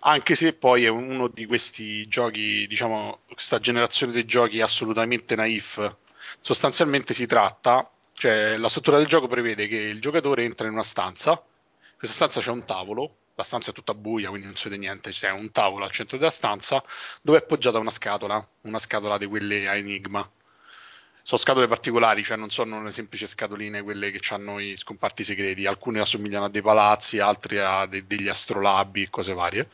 Anche 0.00 0.34
se 0.34 0.52
poi 0.54 0.84
è 0.84 0.88
uno 0.88 1.28
di 1.28 1.46
questi 1.46 2.08
giochi, 2.08 2.66
diciamo, 2.66 3.20
questa 3.30 3.60
generazione 3.60 4.12
di 4.12 4.24
giochi 4.24 4.60
assolutamente 4.60 5.36
naif. 5.36 5.96
Sostanzialmente 6.40 7.14
si 7.14 7.26
tratta, 7.26 7.88
cioè 8.14 8.56
la 8.56 8.68
struttura 8.68 8.96
del 8.96 9.06
gioco 9.06 9.28
prevede 9.28 9.68
che 9.68 9.76
il 9.76 10.00
giocatore 10.00 10.44
entra 10.44 10.66
in 10.66 10.72
una 10.72 10.82
stanza, 10.82 11.40
questa 12.00 12.16
stanza 12.16 12.40
c'è 12.40 12.50
un 12.50 12.64
tavolo, 12.64 13.16
la 13.34 13.42
stanza 13.42 13.72
è 13.72 13.74
tutta 13.74 13.92
buia, 13.92 14.30
quindi 14.30 14.46
non 14.46 14.56
si 14.56 14.70
vede 14.70 14.80
niente, 14.80 15.10
c'è 15.10 15.28
un 15.28 15.50
tavolo 15.50 15.84
al 15.84 15.90
centro 15.90 16.16
della 16.16 16.30
stanza 16.30 16.82
dove 17.20 17.36
è 17.36 17.42
appoggiata 17.42 17.78
una 17.78 17.90
scatola, 17.90 18.48
una 18.62 18.78
scatola 18.78 19.18
di 19.18 19.26
quelle 19.26 19.68
a 19.68 19.76
enigma. 19.76 20.26
Sono 21.22 21.38
scatole 21.38 21.68
particolari, 21.68 22.24
cioè 22.24 22.38
non 22.38 22.48
sono 22.48 22.82
le 22.82 22.90
semplici 22.90 23.26
scatoline 23.26 23.82
quelle 23.82 24.10
che 24.12 24.32
hanno 24.32 24.58
i 24.58 24.78
scomparti 24.78 25.22
segreti, 25.22 25.66
alcune 25.66 26.00
assomigliano 26.00 26.46
a 26.46 26.48
dei 26.48 26.62
palazzi, 26.62 27.18
altre 27.18 27.62
a 27.62 27.84
de- 27.84 28.06
degli 28.06 28.28
astrolabi 28.28 29.02
e 29.02 29.10
cose 29.10 29.34
varie. 29.34 29.68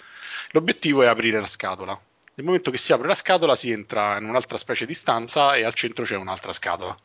L'obiettivo 0.50 1.02
è 1.02 1.06
aprire 1.06 1.38
la 1.38 1.46
scatola. 1.46 1.92
Nel 2.34 2.44
momento 2.44 2.72
che 2.72 2.78
si 2.78 2.92
apre 2.92 3.06
la 3.06 3.14
scatola 3.14 3.54
si 3.54 3.70
entra 3.70 4.18
in 4.18 4.24
un'altra 4.24 4.58
specie 4.58 4.84
di 4.84 4.94
stanza 4.94 5.54
e 5.54 5.62
al 5.62 5.74
centro 5.74 6.04
c'è 6.04 6.16
un'altra 6.16 6.52
scatola. 6.52 6.96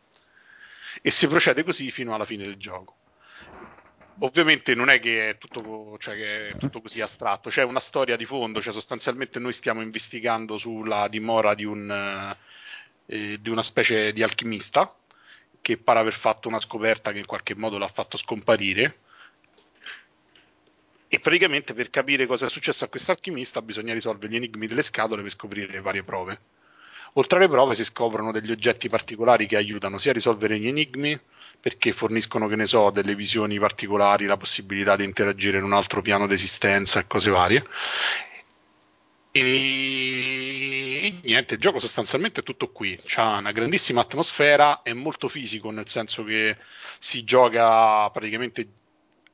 E 1.00 1.12
si 1.12 1.28
procede 1.28 1.64
così 1.64 1.92
fino 1.92 2.16
alla 2.16 2.26
fine 2.26 2.44
del 2.44 2.58
gioco. 2.58 2.96
Ovviamente 4.24 4.76
non 4.76 4.90
è 4.90 5.00
che 5.00 5.30
è 5.30 5.38
tutto, 5.38 5.98
cioè 5.98 6.16
che 6.16 6.50
è 6.50 6.58
tutto 6.58 6.80
così 6.80 7.02
astratto, 7.02 7.50
c'è 7.50 7.64
una 7.64 7.80
storia 7.80 8.16
di 8.16 8.26
fondo, 8.26 8.62
cioè 8.62 8.72
sostanzialmente 8.72 9.40
noi 9.40 9.52
stiamo 9.52 9.82
investigando 9.82 10.58
sulla 10.58 11.08
dimora 11.08 11.56
di, 11.56 11.66
un, 11.66 11.90
eh, 11.90 12.38
eh, 13.08 13.42
di 13.42 13.50
una 13.50 13.64
specie 13.64 14.14
di 14.14 14.22
alchimista 14.22 14.94
che 15.60 15.78
pare 15.78 16.00
aver 16.00 16.14
fatto 16.14 16.48
una 16.50 16.60
scoperta 16.60 17.12
che 17.12 17.18
in 17.18 17.26
qualche 17.26 17.56
modo 17.56 17.80
l'ha 17.80 17.88
fatto 17.88 18.16
scomparire 18.16 19.00
e 21.08 21.20
praticamente 21.20 21.74
per 21.74 21.90
capire 21.90 22.28
cosa 22.28 22.46
è 22.46 22.50
successo 22.50 22.86
a 22.86 22.90
questo 22.90 23.12
alchimista 23.12 23.62
bisogna 23.64 23.94
risolvere 23.94 24.32
gli 24.32 24.36
enigmi 24.36 24.68
delle 24.68 24.84
scatole 24.84 25.24
per 25.24 25.32
scoprire 25.32 25.72
le 25.72 25.82
varie 25.82 26.04
prove. 26.04 26.40
Oltre 27.14 27.38
alle 27.38 27.50
prove 27.50 27.76
si 27.76 27.84
scoprono 27.84 28.32
degli 28.32 28.52
oggetti 28.52 28.88
particolari 28.88 29.46
che 29.46 29.58
aiutano 29.58 29.98
sia 29.98 30.12
a 30.12 30.14
risolvere 30.14 30.58
gli 30.58 30.68
enigmi, 30.68 31.20
perché 31.60 31.92
forniscono, 31.92 32.48
che 32.48 32.56
ne 32.56 32.66
so, 32.66 32.90
delle 32.90 33.16
visioni 33.16 33.60
particolari, 33.60 34.26
la 34.26 34.38
possibilità 34.38 34.96
di 34.96 35.04
interagire 35.04 35.58
in 35.58 35.64
un 35.64 35.74
altro 35.74 36.02
piano 36.02 36.26
d'esistenza 36.26 37.00
e 37.00 37.08
cose 37.08 37.30
varie. 37.30 37.66
E... 39.34 41.20
niente, 41.24 41.54
il 41.54 41.60
gioco 41.60 41.80
sostanzialmente 41.80 42.42
è 42.42 42.44
tutto 42.44 42.70
qui. 42.70 43.00
C'ha 43.06 43.38
una 43.38 43.52
grandissima 43.52 44.02
atmosfera, 44.02 44.82
è 44.82 44.94
molto 44.94 45.28
fisico, 45.28 45.70
nel 45.70 45.88
senso 45.88 46.24
che 46.24 46.58
si 47.00 47.24
gioca 47.24 48.10
praticamente 48.10 48.68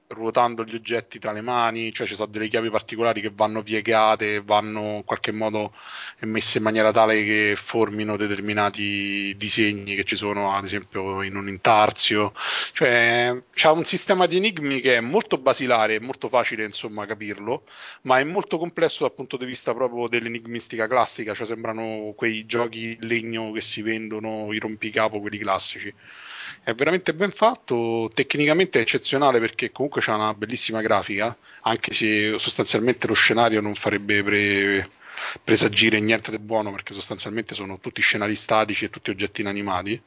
ruotando 0.09 0.63
gli 0.63 0.75
oggetti 0.75 1.19
tra 1.19 1.31
le 1.31 1.41
mani, 1.41 1.91
cioè 1.91 2.07
ci 2.07 2.15
sono 2.15 2.31
delle 2.31 2.47
chiavi 2.47 2.69
particolari 2.69 3.21
che 3.21 3.31
vanno 3.33 3.61
piegate, 3.61 4.41
vanno 4.41 4.97
in 4.97 5.03
qualche 5.03 5.31
modo 5.31 5.73
messe 6.21 6.59
in 6.59 6.63
maniera 6.63 6.91
tale 6.91 7.23
che 7.23 7.55
formino 7.57 8.15
determinati 8.15 9.33
disegni 9.37 9.95
che 9.95 10.03
ci 10.05 10.15
sono 10.15 10.55
ad 10.55 10.63
esempio 10.63 11.21
in 11.23 11.35
un 11.35 11.49
intarsio, 11.49 12.33
cioè 12.73 13.35
c'ha 13.51 13.71
un 13.71 13.83
sistema 13.83 14.25
di 14.27 14.37
enigmi 14.37 14.79
che 14.79 14.95
è 14.97 14.99
molto 15.01 15.37
basilare, 15.37 15.95
è 15.95 15.99
molto 15.99 16.29
facile 16.29 16.63
insomma 16.63 17.05
capirlo, 17.05 17.63
ma 18.03 18.19
è 18.19 18.23
molto 18.23 18.57
complesso 18.57 19.03
dal 19.03 19.13
punto 19.13 19.37
di 19.37 19.45
vista 19.45 19.73
proprio 19.73 20.07
dell'enigmistica 20.07 20.87
classica, 20.87 21.33
cioè 21.33 21.45
sembrano 21.45 22.13
quei 22.15 22.45
giochi 22.45 22.97
in 22.99 23.07
legno 23.07 23.51
che 23.51 23.61
si 23.61 23.81
vendono, 23.81 24.53
i 24.53 24.59
rompicapo, 24.59 25.19
quelli 25.19 25.37
classici 25.37 25.93
è 26.67 26.73
veramente 26.75 27.13
ben 27.13 27.31
fatto, 27.31 28.11
tecnicamente 28.13 28.77
è 28.77 28.81
eccezionale 28.81 29.39
perché 29.39 29.71
comunque 29.71 30.01
c'ha 30.01 30.15
una 30.15 30.33
bellissima 30.33 30.81
grafica, 30.81 31.33
anche 31.61 31.93
se 31.93 32.35
sostanzialmente 32.37 33.07
lo 33.07 33.13
scenario 33.13 33.61
non 33.61 33.73
farebbe 33.73 34.21
pre- 34.21 34.89
presagire 35.41 36.01
niente 36.01 36.29
di 36.29 36.39
buono 36.39 36.71
perché 36.71 36.91
sostanzialmente 36.91 37.55
sono 37.55 37.79
tutti 37.79 38.01
scenari 38.01 38.35
statici 38.35 38.83
e 38.83 38.89
tutti 38.89 39.11
oggetti 39.11 39.39
inanimati. 39.39 40.01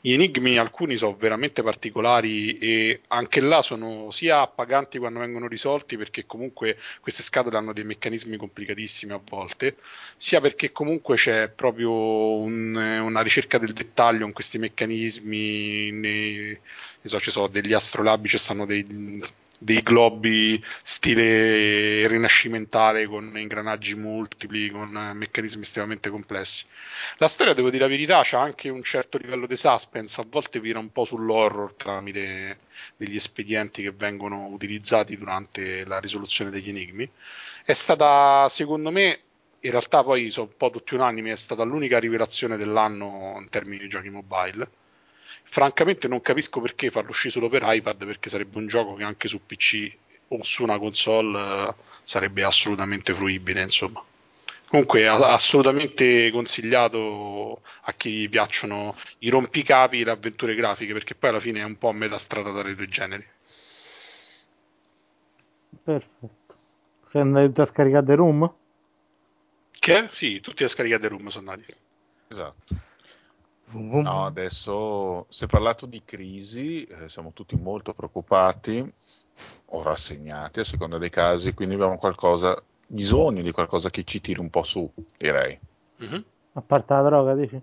Gli 0.00 0.12
enigmi 0.12 0.58
alcuni 0.58 0.96
sono 0.96 1.16
veramente 1.16 1.62
particolari 1.62 2.58
e 2.58 3.00
anche 3.08 3.40
là 3.40 3.62
sono 3.62 4.10
sia 4.10 4.40
appaganti 4.40 4.98
quando 4.98 5.20
vengono 5.20 5.48
risolti 5.48 5.96
perché 5.96 6.26
comunque 6.26 6.78
queste 7.00 7.22
scatole 7.22 7.56
hanno 7.56 7.72
dei 7.72 7.84
meccanismi 7.84 8.36
complicatissimi 8.36 9.12
a 9.12 9.20
volte, 9.28 9.76
sia 10.16 10.40
perché 10.40 10.72
comunque 10.72 11.16
c'è 11.16 11.48
proprio 11.48 11.90
un, 11.92 12.74
una 12.74 13.20
ricerca 13.22 13.58
del 13.58 13.72
dettaglio 13.72 14.26
in 14.26 14.32
questi 14.32 14.58
meccanismi, 14.58 15.90
ne, 15.90 16.60
so, 17.02 17.20
ci 17.20 17.30
sono 17.30 17.46
degli 17.48 17.72
astrolabi, 17.72 18.28
ci 18.28 18.38
stanno 18.38 18.66
dei 18.66 19.20
dei 19.62 19.80
globi 19.82 20.62
stile 20.82 22.06
rinascimentale 22.08 23.06
con 23.06 23.32
ingranaggi 23.36 23.94
multipli, 23.94 24.70
con 24.70 24.90
meccanismi 25.14 25.62
estremamente 25.62 26.10
complessi. 26.10 26.66
La 27.18 27.28
storia, 27.28 27.54
devo 27.54 27.70
dire 27.70 27.84
la 27.84 27.88
verità, 27.88 28.20
ha 28.20 28.40
anche 28.40 28.68
un 28.68 28.82
certo 28.82 29.18
livello 29.18 29.46
di 29.46 29.56
suspense, 29.56 30.20
a 30.20 30.26
volte 30.28 30.60
vira 30.60 30.78
un 30.78 30.90
po' 30.90 31.04
sull'horror 31.04 31.74
tramite 31.74 32.58
degli 32.96 33.16
espedienti 33.16 33.82
che 33.82 33.92
vengono 33.92 34.46
utilizzati 34.46 35.16
durante 35.16 35.84
la 35.84 36.00
risoluzione 36.00 36.50
degli 36.50 36.68
enigmi. 36.68 37.08
È 37.64 37.72
stata, 37.72 38.48
secondo 38.48 38.90
me, 38.90 39.20
in 39.60 39.70
realtà 39.70 40.02
poi 40.02 40.30
sono 40.32 40.48
un 40.50 40.56
po' 40.56 40.70
tutti 40.70 40.94
unanimi, 40.94 41.30
è 41.30 41.36
stata 41.36 41.62
l'unica 41.62 42.00
rivelazione 42.00 42.56
dell'anno 42.56 43.36
in 43.40 43.48
termini 43.48 43.78
di 43.78 43.88
giochi 43.88 44.10
mobile 44.10 44.80
francamente 45.52 46.08
non 46.08 46.22
capisco 46.22 46.62
perché 46.62 46.90
farlo 46.90 47.10
uscire 47.10 47.30
solo 47.30 47.50
per 47.50 47.60
iPad 47.62 48.06
perché 48.06 48.30
sarebbe 48.30 48.56
un 48.56 48.66
gioco 48.68 48.94
che 48.94 49.02
anche 49.02 49.28
su 49.28 49.44
PC 49.44 49.94
o 50.28 50.42
su 50.42 50.62
una 50.62 50.78
console 50.78 51.68
uh, 51.68 51.74
sarebbe 52.02 52.42
assolutamente 52.42 53.12
fruibile 53.12 53.60
insomma. 53.60 54.02
Comunque 54.66 55.06
assolutamente 55.06 56.30
consigliato 56.30 57.60
a 57.82 57.92
chi 57.92 58.26
piacciono 58.30 58.96
i 59.18 59.28
rompicapi 59.28 60.00
e 60.00 60.04
le 60.04 60.12
avventure 60.12 60.54
grafiche 60.54 60.94
perché 60.94 61.14
poi 61.14 61.28
alla 61.28 61.40
fine 61.40 61.60
è 61.60 61.64
un 61.64 61.76
po' 61.76 61.90
a 61.90 61.92
metà 61.92 62.16
strada 62.16 62.58
tra 62.58 62.70
i 62.70 62.74
due 62.74 62.88
generi. 62.88 63.26
Perfetto. 65.82 66.56
Sei 67.10 67.20
andato 67.20 67.60
a 67.60 67.66
scaricare 67.66 68.06
The 68.06 68.14
Room? 68.14 68.54
che? 69.70 70.08
sì, 70.12 70.40
tutti 70.40 70.64
a 70.64 70.68
scaricare 70.68 71.02
The 71.02 71.08
Room 71.08 71.28
sono 71.28 71.50
andati. 71.50 71.74
Esatto 72.28 72.90
No, 73.70 74.26
adesso 74.26 75.26
si 75.30 75.44
è 75.44 75.46
parlato 75.46 75.86
di 75.86 76.02
crisi, 76.04 76.84
eh, 76.84 77.08
siamo 77.08 77.32
tutti 77.32 77.56
molto 77.56 77.94
preoccupati 77.94 78.92
o 79.66 79.82
rassegnati 79.82 80.60
a 80.60 80.64
seconda 80.64 80.98
dei 80.98 81.08
casi, 81.08 81.54
quindi 81.54 81.74
abbiamo 81.74 81.96
qualcosa, 81.96 82.60
bisogno 82.86 83.40
di 83.40 83.50
qualcosa 83.50 83.88
che 83.88 84.04
ci 84.04 84.20
tiri 84.20 84.40
un 84.40 84.50
po' 84.50 84.62
su, 84.62 84.90
direi. 85.16 85.58
Mm-hmm. 86.02 86.20
A 86.54 86.60
parte 86.60 86.92
la 86.92 87.02
droga, 87.02 87.34
dici? 87.34 87.60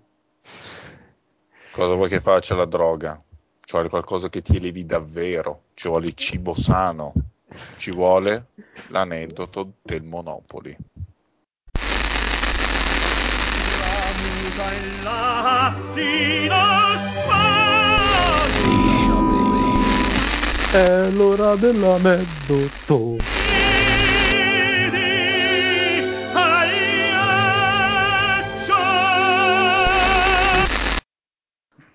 Cosa 1.70 1.94
vuoi 1.94 2.08
che 2.08 2.20
faccia 2.20 2.56
la 2.56 2.64
droga? 2.64 3.22
Ci 3.60 3.70
vuole 3.70 3.88
qualcosa 3.88 4.28
che 4.28 4.42
ti 4.42 4.56
elevi 4.56 4.84
davvero, 4.84 5.66
ci 5.74 5.86
vuole 5.86 6.08
il 6.08 6.14
cibo 6.14 6.54
sano, 6.54 7.12
ci 7.76 7.92
vuole 7.92 8.46
l'aneddoto 8.88 9.74
del 9.82 10.02
Monopoli. 10.02 10.76
È 20.72 21.10
l'ora 21.10 21.56
dell'aneddoto. 21.56 23.16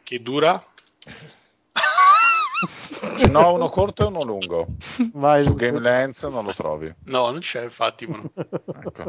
Che 0.03 0.21
dura? 0.21 0.61
Ce 3.15 3.27
n'ho 3.29 3.53
uno 3.53 3.69
corto 3.69 4.03
e 4.03 4.07
uno 4.07 4.23
lungo. 4.23 4.67
Vai, 5.13 5.41
Su 5.43 5.53
Game 5.53 5.79
Lens 5.79 6.23
non 6.23 6.43
lo 6.43 6.53
trovi. 6.53 6.93
No, 7.05 7.31
non 7.31 7.39
c'è, 7.39 7.63
infatti. 7.63 8.05
No. 8.07 8.29
ecco. 8.35 9.05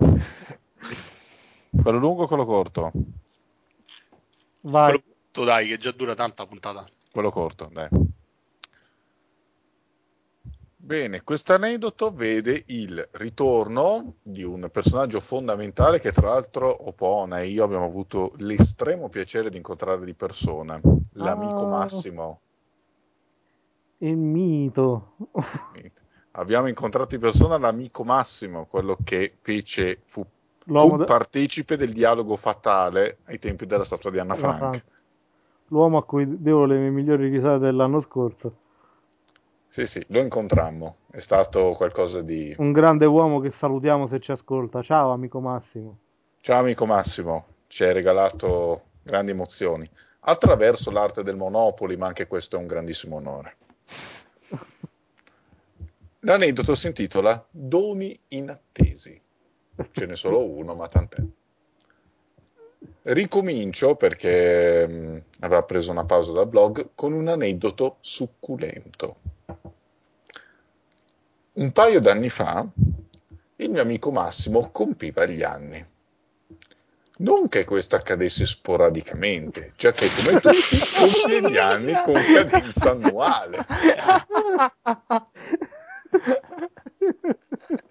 Quello 1.82 1.98
lungo 1.98 2.22
o 2.22 2.26
quello 2.28 2.44
corto? 2.44 2.92
Vai. 4.66 4.98
Quello 4.98 5.02
corto, 5.06 5.44
dai, 5.44 5.68
che 5.68 5.78
già 5.78 5.92
dura 5.92 6.14
tanta 6.14 6.46
puntata. 6.46 6.84
Quello 7.12 7.30
corto, 7.30 7.68
dai. 7.72 7.88
Bene, 10.76 11.22
questo 11.22 11.52
aneddoto 11.54 12.12
vede 12.12 12.62
il 12.66 13.08
ritorno 13.12 14.16
di 14.22 14.44
un 14.44 14.68
personaggio 14.70 15.18
fondamentale 15.18 15.98
che 15.98 16.12
tra 16.12 16.28
l'altro 16.28 16.88
Opona 16.88 17.40
e 17.40 17.48
io 17.48 17.64
abbiamo 17.64 17.86
avuto 17.86 18.34
l'estremo 18.36 19.08
piacere 19.08 19.50
di 19.50 19.56
incontrare 19.56 20.04
di 20.04 20.14
persona, 20.14 20.80
l'amico 21.14 21.64
Ah. 21.64 21.68
Massimo. 21.68 22.40
Il 23.98 24.16
mito. 24.16 25.16
Abbiamo 26.32 26.68
incontrato 26.68 27.16
di 27.16 27.18
persona 27.18 27.58
l'amico 27.58 28.04
Massimo, 28.04 28.66
quello 28.66 28.96
che 29.02 29.38
fece, 29.40 30.02
fu 30.04 30.24
L'uomo, 30.66 30.92
de- 30.92 31.04
compartecipe 31.04 31.76
del 31.76 31.92
dialogo 31.92 32.36
fatale 32.36 33.18
ai 33.24 33.38
tempi 33.38 33.66
della 33.66 33.84
statua 33.84 34.10
di 34.10 34.18
Anna 34.18 34.32
Anna 34.34 34.42
Frank. 34.42 34.58
Frank. 34.58 34.84
l'uomo 35.68 35.98
a 35.98 36.04
cui 36.04 36.40
devo 36.40 36.64
le 36.64 36.76
mie 36.76 36.90
migliori 36.90 37.28
risate 37.28 37.58
dell'anno 37.58 38.00
scorso. 38.00 38.56
Sì, 39.68 39.86
sì, 39.86 40.04
lo 40.08 40.20
incontrammo, 40.20 40.96
è 41.10 41.18
stato 41.18 41.70
qualcosa 41.76 42.22
di... 42.22 42.54
Un 42.58 42.72
grande 42.72 43.04
uomo 43.04 43.40
che 43.40 43.50
salutiamo 43.50 44.06
se 44.06 44.20
ci 44.20 44.32
ascolta. 44.32 44.82
Ciao, 44.82 45.12
amico 45.12 45.38
Massimo. 45.40 45.98
Ciao 46.40 46.60
amico 46.60 46.86
Massimo, 46.86 47.46
ci 47.66 47.84
hai 47.84 47.92
regalato 47.92 48.84
grandi 49.02 49.32
emozioni 49.32 49.88
attraverso 50.20 50.90
l'arte 50.90 51.22
del 51.22 51.36
Monopoli, 51.36 51.96
ma 51.96 52.06
anche 52.06 52.26
questo 52.26 52.56
è 52.56 52.58
un 52.58 52.66
grandissimo 52.66 53.16
onore. 53.16 53.56
L'aneddoto 56.20 56.74
si 56.74 56.86
intitola 56.88 57.46
Doni 57.50 58.18
inattesi. 58.28 59.20
Ce 59.90 60.06
n'è 60.06 60.16
solo 60.16 60.44
uno, 60.44 60.74
ma 60.74 60.88
tant'è. 60.88 61.22
Ricomincio 63.02 63.94
perché 63.94 64.86
mh, 64.86 65.22
aveva 65.40 65.62
preso 65.62 65.90
una 65.92 66.04
pausa 66.04 66.32
dal 66.32 66.48
blog 66.48 66.90
con 66.94 67.12
un 67.12 67.28
aneddoto 67.28 67.96
succulento. 68.00 69.16
Un 71.52 71.72
paio 71.72 72.00
d'anni 72.00 72.28
fa 72.28 72.66
il 73.58 73.70
mio 73.70 73.80
amico 73.80 74.10
Massimo 74.10 74.70
compiva 74.70 75.24
gli 75.24 75.42
anni. 75.42 75.82
Non 77.18 77.48
che 77.48 77.64
questo 77.64 77.96
accadesse 77.96 78.44
sporadicamente, 78.44 79.72
cioè 79.76 79.92
che 79.92 80.08
come 80.14 80.38
tutti 80.40 80.78
compie 80.94 81.50
gli 81.50 81.56
anni 81.56 81.94
con 82.02 82.14
cadenza 82.14 82.90
annuale. 82.90 83.64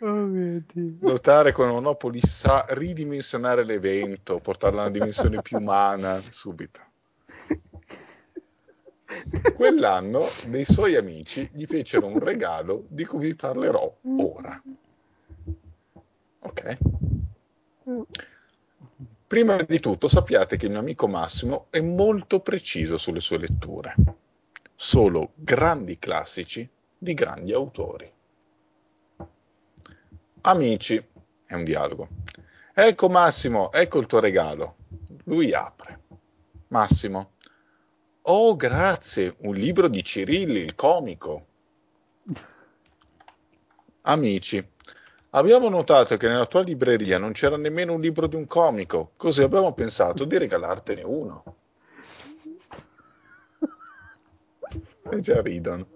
Oh. 0.00 0.28
Notare 1.00 1.52
come 1.52 1.72
Monopoli 1.72 2.20
sa 2.20 2.64
ridimensionare 2.68 3.64
l'evento, 3.64 4.38
portarlo 4.38 4.78
a 4.78 4.82
una 4.82 4.90
dimensione 4.90 5.42
più 5.42 5.58
umana 5.58 6.22
subito. 6.28 6.80
Quell'anno 9.54 10.26
dei 10.46 10.64
suoi 10.64 10.94
amici 10.94 11.48
gli 11.52 11.66
fecero 11.66 12.06
un 12.06 12.18
regalo 12.20 12.84
di 12.88 13.04
cui 13.04 13.28
vi 13.28 13.34
parlerò 13.34 13.96
ora. 14.18 14.62
Ok? 16.40 16.78
Prima 19.26 19.56
di 19.62 19.80
tutto 19.80 20.08
sappiate 20.08 20.56
che 20.56 20.66
il 20.66 20.70
mio 20.70 20.80
amico 20.80 21.08
Massimo 21.08 21.66
è 21.70 21.80
molto 21.80 22.40
preciso 22.40 22.96
sulle 22.96 23.20
sue 23.20 23.38
letture. 23.38 23.94
Solo 24.74 25.32
grandi 25.34 25.98
classici 25.98 26.68
di 26.96 27.14
grandi 27.14 27.52
autori. 27.52 28.12
Amici, 30.48 30.96
è 31.44 31.52
un 31.52 31.62
dialogo. 31.62 32.08
Ecco 32.72 33.10
Massimo, 33.10 33.70
ecco 33.70 33.98
il 33.98 34.06
tuo 34.06 34.18
regalo. 34.18 34.76
Lui 35.24 35.52
apre. 35.52 36.00
Massimo, 36.68 37.32
Oh, 38.22 38.56
grazie, 38.56 39.34
un 39.40 39.54
libro 39.54 39.88
di 39.88 40.02
Cirilli, 40.02 40.60
il 40.60 40.74
comico. 40.74 41.46
Amici, 44.02 44.66
abbiamo 45.30 45.68
notato 45.68 46.16
che 46.16 46.28
nella 46.28 46.46
tua 46.46 46.62
libreria 46.62 47.18
non 47.18 47.32
c'era 47.32 47.58
nemmeno 47.58 47.92
un 47.92 48.00
libro 48.00 48.26
di 48.26 48.36
un 48.36 48.46
comico, 48.46 49.12
così 49.16 49.42
abbiamo 49.42 49.74
pensato 49.74 50.24
di 50.24 50.38
regalartene 50.38 51.02
uno. 51.02 51.56
E 55.10 55.20
già 55.20 55.42
ridono. 55.42 55.86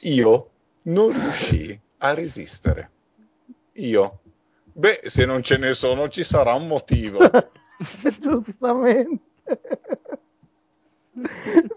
Io 0.00 0.50
non 0.82 1.12
riuscii 1.12 1.80
a 1.98 2.14
resistere. 2.14 2.90
Io. 3.74 4.20
Beh, 4.72 5.02
se 5.04 5.24
non 5.24 5.42
ce 5.42 5.56
ne 5.56 5.72
sono 5.72 6.08
ci 6.08 6.22
sarà 6.22 6.54
un 6.54 6.66
motivo. 6.66 7.18
Giustamente. 8.20 9.22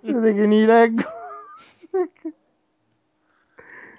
Vede 0.02 0.34
che 0.34 0.46
mi 0.48 0.66
leggo. 0.66 1.04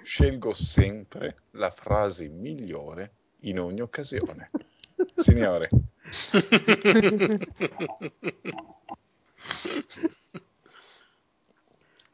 Scelgo 0.01 0.53
sempre 0.53 1.43
la 1.51 1.69
frase 1.69 2.27
migliore 2.27 3.13
in 3.41 3.59
ogni 3.59 3.81
occasione. 3.81 4.51
Signore, 5.15 5.69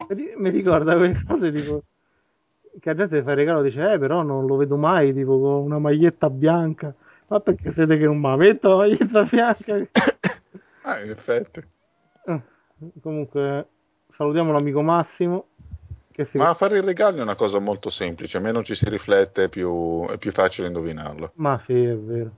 Mi- 0.10 0.34
Mi 0.38 0.50
ricorda 0.50 0.96
quelle 0.96 1.24
cose 1.26 1.52
tipo 1.52 1.84
che 2.80 2.90
la 2.90 2.96
gente 2.96 3.22
fa 3.24 3.32
il 3.32 3.36
regalo 3.38 3.60
e 3.62 3.64
dice 3.64 3.94
eh 3.94 4.00
però 4.00 4.22
non 4.24 4.46
lo 4.46 4.56
vedo 4.56 4.78
mai 4.78 5.14
tipo 5.14 5.40
con 5.40 5.64
una 5.64 5.80
maglietta 5.80 6.30
bianca 6.30 6.94
ma 7.28 7.40
perché 7.40 7.72
siete 7.72 7.98
che 7.98 8.06
non 8.06 8.20
mi 8.20 8.38
metto 8.38 8.70
la 8.70 8.76
maglietta 8.78 9.24
bianca 9.24 9.76
ah, 10.84 11.00
in 11.04 11.10
effetti. 11.12 11.62
Eh, 12.26 12.42
comunque 13.02 13.68
salutiamo 14.10 14.52
l'amico 14.52 14.82
Massimo 14.82 15.46
che 16.12 16.26
si... 16.26 16.38
Ma 16.38 16.54
fare 16.54 16.78
i 16.78 16.82
regali 16.82 17.20
è 17.20 17.22
una 17.22 17.36
cosa 17.36 17.60
molto 17.60 17.90
semplice, 17.90 18.40
meno 18.40 18.62
ci 18.64 18.76
si 18.76 18.90
riflette 18.90 19.46
è 19.46 19.50
più, 19.50 20.06
è 20.08 20.18
più 20.18 20.32
facile 20.32 20.68
indovinarlo. 20.68 21.32
ma 21.36 21.60
sì 21.60 21.74
è 21.84 21.96
vero 21.96 22.32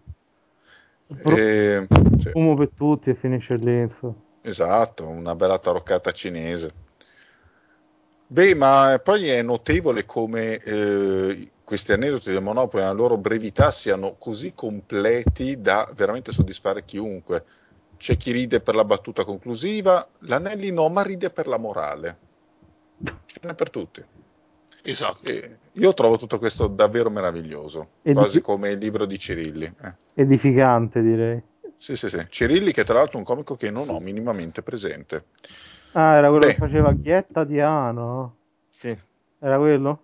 Pro- 1.21 1.35
E- 1.35 1.87
sì, 2.17 2.29
Fumo 2.29 2.55
per 2.55 2.69
tutti 2.75 3.09
e 3.09 3.15
finisce 3.15 3.55
lì 3.55 3.81
insomma. 3.81 4.15
esatto, 4.41 5.07
una 5.07 5.35
bella 5.35 5.59
taroccata 5.59 6.11
cinese. 6.11 6.71
Beh, 8.31 8.55
ma 8.55 8.97
poi 9.03 9.27
è 9.27 9.41
notevole 9.41 10.05
come 10.05 10.55
eh, 10.55 11.51
questi 11.65 11.91
aneddoti 11.91 12.31
del 12.31 12.41
Monopoli, 12.41 12.81
nella 12.81 12.93
loro 12.95 13.17
brevità, 13.17 13.71
siano 13.71 14.15
così 14.17 14.53
completi 14.53 15.59
da 15.59 15.91
veramente 15.93 16.31
soddisfare 16.31 16.85
chiunque. 16.85 17.43
C'è 17.97 18.15
chi 18.15 18.31
ride 18.31 18.61
per 18.61 18.75
la 18.75 18.85
battuta 18.85 19.25
conclusiva, 19.25 20.07
l'Anelli 20.19 20.71
no, 20.71 20.87
ma 20.87 21.01
ride 21.01 21.29
per 21.29 21.47
la 21.47 21.57
morale. 21.57 22.17
Ce 23.25 23.41
n'è 23.41 23.53
per 23.53 23.69
tutti. 23.69 24.01
Esatto. 24.81 25.27
E 25.27 25.57
io 25.73 25.93
trovo 25.93 26.15
tutto 26.15 26.39
questo 26.39 26.67
davvero 26.67 27.09
meraviglioso, 27.09 27.89
E 28.01 28.13
quasi 28.13 28.39
come 28.39 28.69
il 28.69 28.77
libro 28.77 29.05
di 29.05 29.19
Cirilli. 29.19 29.65
eh. 29.65 29.93
edificante 30.13 31.01
direi 31.01 31.41
Sì, 31.77 31.97
sì, 31.97 32.07
sì. 32.07 32.25
Cirilli, 32.29 32.71
che 32.71 32.85
tra 32.85 32.93
l'altro 32.93 33.15
è 33.15 33.17
un 33.17 33.25
comico 33.25 33.57
che 33.57 33.69
non 33.71 33.89
ho 33.89 33.99
minimamente 33.99 34.61
presente. 34.61 35.25
Ah 35.93 36.15
era 36.15 36.27
quello 36.29 36.45
Beh. 36.47 36.53
che 36.53 36.57
faceva 36.57 36.91
Ghietta 36.93 37.43
Diano 37.43 38.35
Sì. 38.69 38.97
era 39.39 39.57
quello? 39.57 39.99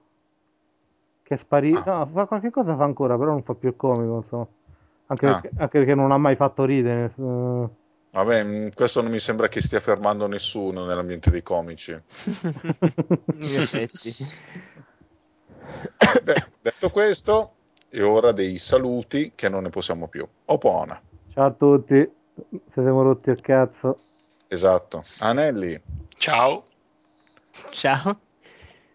che 1.24 1.36
è 1.36 1.38
sparito 1.38 1.90
Ah. 1.92 1.98
no, 2.00 2.10
fa 2.14 2.26
qualche 2.26 2.50
cosa 2.52 2.76
fa 2.76 2.84
ancora 2.86 3.18
però 3.18 3.32
non 3.32 3.44
fa 3.44 3.54
più 3.54 3.70
il 3.70 3.76
comico 3.76 4.18
insomma 4.18 4.48
anche, 5.08 5.26
Ah. 5.26 5.40
perché, 5.40 5.50
anche 5.58 5.78
perché 5.80 5.96
non 5.96 6.12
ha 6.12 6.18
mai 6.18 6.36
fatto 6.36 6.66
ridere 6.66 7.14
eh. 7.18 7.68
Vabbè, 8.10 8.44
mh, 8.44 8.74
questo 8.74 9.02
non 9.02 9.12
mi 9.12 9.20
sembra 9.20 9.48
che 9.48 9.62
stia 9.62 9.80
fermando 9.82 10.28
nessuno 10.28 10.86
nell'ambiente 10.86 11.30
dei 11.30 11.44
comici. 11.44 11.92
In 11.92 13.60
effetti. 13.60 14.16
Beh, 16.24 16.46
detto 16.62 16.90
questo, 16.90 17.52
è 17.90 18.02
ora 18.02 18.32
dei 18.32 18.58
saluti 18.58 19.34
che 19.36 19.50
non 19.50 19.64
ne 19.64 19.70
possiamo 19.70 20.08
più. 20.08 20.26
Opona. 20.46 21.00
ciao 21.34 21.46
a 21.46 21.52
tutti 21.52 21.96
se 21.96 22.82
siamo 22.82 23.04
rotti 23.04 23.30
il 23.30 23.42
cazzo 23.42 24.00
Esatto. 24.48 25.06
Anelli, 25.20 25.80
Ciao. 26.18 26.66
Ciao. 27.72 28.20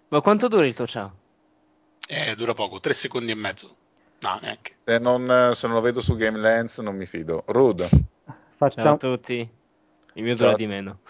Ma 0.08 0.20
quanto 0.20 0.48
dura 0.48 0.66
il 0.66 0.74
tuo 0.74 0.86
ciao? 0.86 1.16
Eh, 2.08 2.34
dura 2.36 2.54
poco, 2.54 2.80
tre 2.80 2.92
secondi 2.94 3.32
e 3.32 3.34
mezzo. 3.34 3.76
No, 4.20 4.38
neanche. 4.40 4.74
se 4.84 4.98
non, 4.98 5.52
se 5.54 5.66
non 5.66 5.76
lo 5.76 5.82
vedo 5.82 6.00
su 6.00 6.14
Game 6.16 6.38
Lens 6.38 6.78
non 6.78 6.96
mi 6.96 7.06
fido. 7.06 7.44
Rude. 7.46 7.88
Ciao 7.88 8.94
a 8.94 8.96
facciamo, 8.96 8.96
tutti. 8.96 9.48
Il 10.14 10.22
mio 10.22 10.36
Ciao. 10.36 10.46
dura 10.46 10.54
di 10.56 10.66
meno. 10.66 11.00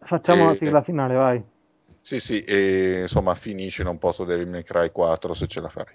facciamo 0.00 0.46
la 0.46 0.52
Eh, 0.52 0.56
sigla 0.56 0.82
finale 0.82 1.14
vai 1.14 1.42
Sì, 2.00 2.20
sì, 2.20 2.42
e 2.44 3.00
insomma 3.02 3.34
finisci 3.34 3.82
non 3.82 3.98
posso 3.98 4.24
Devil 4.24 4.48
May 4.48 4.62
Cry 4.62 4.90
4 4.90 5.34
se 5.34 5.46
ce 5.46 5.60
la 5.60 5.68
fai. 5.68 5.86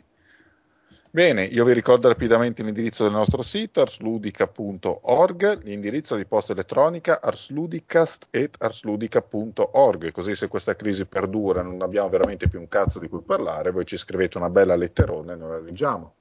Bene, 1.11 1.43
io 1.43 1.65
vi 1.65 1.73
ricordo 1.73 2.07
rapidamente 2.07 2.61
l'indirizzo 2.61 3.01
del 3.01 3.13
nostro 3.13 3.41
sito 3.41 3.81
arsludica.org, 3.81 5.63
l'indirizzo 5.63 6.15
di 6.15 6.23
posta 6.25 6.51
elettronica 6.51 7.19
arsludicast.arsludica.org, 7.19 10.11
così 10.11 10.35
se 10.35 10.47
questa 10.47 10.75
crisi 10.75 11.07
perdura 11.07 11.61
e 11.61 11.63
non 11.63 11.81
abbiamo 11.81 12.09
veramente 12.09 12.47
più 12.47 12.59
un 12.59 12.67
cazzo 12.67 12.99
di 12.99 13.07
cui 13.07 13.21
parlare, 13.21 13.71
voi 13.71 13.87
ci 13.87 13.97
scrivete 13.97 14.37
una 14.37 14.51
bella 14.51 14.75
letterona 14.75 15.33
e 15.33 15.35
noi 15.35 15.49
la 15.49 15.59
leggiamo 15.59 16.13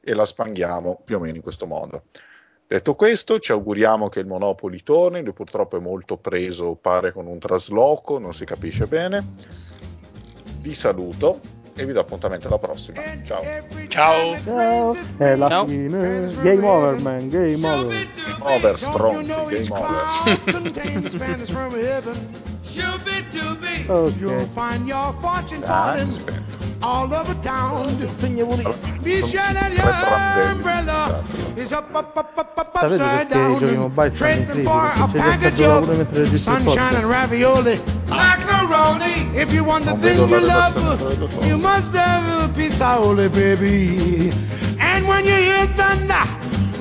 e 0.00 0.14
la 0.14 0.24
spanghiamo 0.24 1.00
più 1.04 1.16
o 1.16 1.18
meno 1.18 1.34
in 1.34 1.42
questo 1.42 1.66
modo. 1.66 2.04
Detto 2.64 2.94
questo, 2.94 3.40
ci 3.40 3.50
auguriamo 3.50 4.08
che 4.08 4.20
il 4.20 4.26
Monopoli 4.26 4.84
torni, 4.84 5.20
lui 5.20 5.32
purtroppo 5.32 5.78
è 5.78 5.80
molto 5.80 6.16
preso, 6.16 6.78
pare 6.80 7.10
con 7.10 7.26
un 7.26 7.40
trasloco, 7.40 8.20
non 8.20 8.32
si 8.32 8.44
capisce 8.44 8.86
bene. 8.86 9.20
Vi 10.60 10.74
saluto 10.74 11.56
e 11.78 11.86
vi 11.86 11.92
do 11.92 12.00
appuntamento 12.00 12.48
alla 12.48 12.58
prossima. 12.58 13.00
Ciao. 13.24 13.42
Ciao. 13.88 14.36
ciao 14.42 14.96
è 15.16 15.36
la 15.36 15.48
Ciao. 15.48 15.66
fine 15.66 16.34
game 16.42 16.66
over 16.66 17.00
man 17.00 17.28
game 17.28 17.66
over 17.66 18.08
Over, 18.40 18.78
stronzi, 18.78 19.32
game 19.48 19.68
over. 19.70 20.16
ok 23.88 24.12
You'll 24.18 24.46
find 24.46 24.86
your 24.86 25.12
fortune 25.20 25.62
Ah, 25.66 25.94
falling 25.94 26.08
aspetta. 26.08 26.56
all 26.80 27.12
over 27.12 27.34
town. 27.42 27.88
Spegne 28.18 28.44
pure 28.44 28.62
Alla 28.64 28.72
fine 28.72 29.00
Be 29.02 29.16
sono 29.16 29.26
sure 29.26 29.52
that 29.52 29.72
tre 29.72 29.74
your 29.74 29.92
brandelli 29.92 30.52
umbrella 30.52 31.22
di 31.54 31.60
is 31.62 31.70
up, 31.72 31.94
up, 31.94 32.16
up, 32.16 32.32
up, 32.36 32.52
up, 32.56 32.70
Sapete 32.78 32.94
upside 32.94 33.26
perché 33.28 33.38
i 33.38 33.58
giochi 33.58 33.64
down. 33.64 33.76
mobile 33.78 34.14
stanno 34.14 34.30
in 34.32 34.46
Trading 34.46 34.46
crisi? 34.50 34.62
for 34.62 34.80
Perché 34.80 35.00
a 35.00 35.06
c'è 35.06 35.10
questa 35.10 35.28
package 35.30 35.54
gioca 35.54 35.78
pure 35.78 35.92
of 35.92 35.96
mentre 35.96 36.18
registri 36.22 36.52
il 36.52 36.58
sunshine 36.58 36.64
podcast. 36.64 36.96
and 37.02 37.10
ravioli. 37.10 37.80
Macaroni. 38.08 39.30
If 39.34 39.52
you 39.52 39.64
want 39.64 39.84
the 39.84 39.90
Non 39.92 40.00
vedo 40.00 40.26
thing 40.26 40.30
la 40.30 40.36
you 40.36 40.46
relazione 40.46 40.86
love, 40.86 40.96
tra 40.98 41.08
le 41.08 41.16
due 41.16 41.28
cose. 41.28 41.46
you 41.46 41.56
must 41.58 41.94
have 41.94 42.44
a 42.44 42.48
pizza 42.48 42.98
only, 43.00 43.28
baby. 43.28 44.32
And 44.78 45.06
when 45.06 45.24
you 45.24 45.34
hear 45.34 45.66
thunder, 45.74 46.26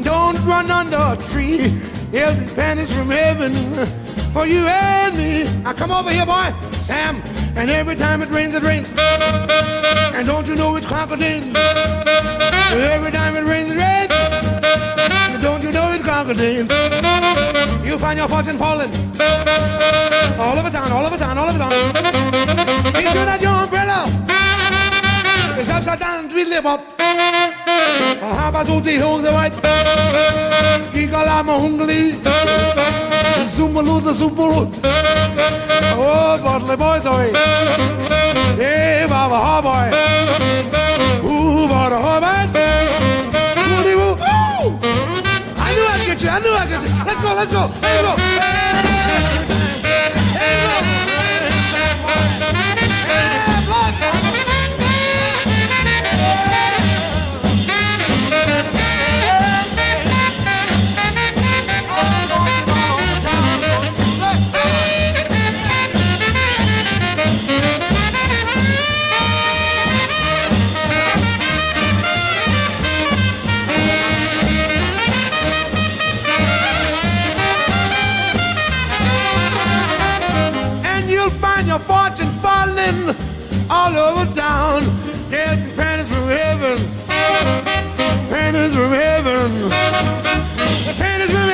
don't 0.08 0.40
run 0.46 0.72
under 0.72 0.96
a 0.96 1.18
tree. 1.22 1.68
Be 2.12 2.20
pennies 2.56 2.94
from 2.96 3.10
heaven 3.10 3.52
for 4.32 4.46
you 4.48 4.66
and 4.66 5.18
me. 5.18 5.44
Now 5.64 5.74
come 5.74 5.92
over 5.92 6.10
here, 6.10 6.26
boy, 6.26 6.50
Sam. 6.82 7.22
And 7.58 7.70
every 7.70 7.98
time 7.98 8.22
it 8.22 8.30
rains, 8.30 8.54
it 8.54 8.64
rains. 8.64 8.88
And 10.16 10.26
don't 10.26 10.48
you 10.48 10.56
know 10.56 10.78
it's 10.78 10.86
crocodile? 10.86 11.44
Every 12.96 13.12
time 13.12 13.36
it 13.36 13.44
rains, 13.44 13.70
it 13.70 13.78
rains. 13.78 14.14
And 15.34 15.44
don't 15.44 15.62
you 15.62 15.74
know 15.74 15.92
it's 15.92 16.04
crocodile? 16.06 16.68
You 17.86 17.98
find 18.00 18.18
your 18.18 18.30
fortune 18.30 18.58
falling 18.58 18.92
all 20.40 20.58
over 20.58 20.70
town, 20.70 20.90
all 20.94 21.06
over 21.06 21.18
town, 21.18 21.38
all 21.38 21.50
over 21.50 21.60
town. 21.60 21.72
Be 22.94 23.02
sure 23.02 23.26
that 23.26 23.40
your 23.42 23.52
umbrella 23.52 24.27
is 25.80 25.88
upside 25.88 26.00
down, 26.00 26.30
tweedly 26.30 26.62
pop. 26.62 26.82
Habasuti 26.98 28.98
Hose 29.00 29.30
White, 29.32 29.54
Gigalama 30.92 31.58
Hungli, 31.58 32.12
Zumbalu 33.56 34.02
the 34.04 34.12
Zumbalu. 34.12 34.72
Oh, 36.00 36.38
Bartley 36.44 36.76
boys, 36.78 37.06
oi. 37.06 37.32
Hey, 38.58 39.06
Baba, 39.08 39.38
ha 39.38 39.62
boy. 39.62 39.90
Ooh, 41.28 41.68
Baba, 41.68 42.00
ha 42.00 42.20
man. 42.20 42.50
Woody 43.70 43.96
woo. 43.96 44.16
I 45.58 45.60
knew 45.76 45.86
I'd 45.86 46.06
get 46.06 46.22
you, 46.24 46.30
I 46.30 46.40
knew 46.40 46.54
I'd 46.54 46.70
get 46.70 46.82
you. 46.82 46.90
Let's 47.06 47.22
go, 47.22 47.34
let's 47.36 47.52
go, 47.52 47.60
let's 47.60 47.82
go. 48.02 48.16
Hey, 48.26 48.87
all 83.96 84.18
over 84.18 84.34
town, 84.34 84.84
getting 85.30 85.64
panties 85.76 86.10
from 86.10 86.28
heaven, 86.28 86.78
panties 88.30 88.76
from 88.76 88.92
heaven, 88.92 89.70
panties 90.98 91.32
from 91.32 91.47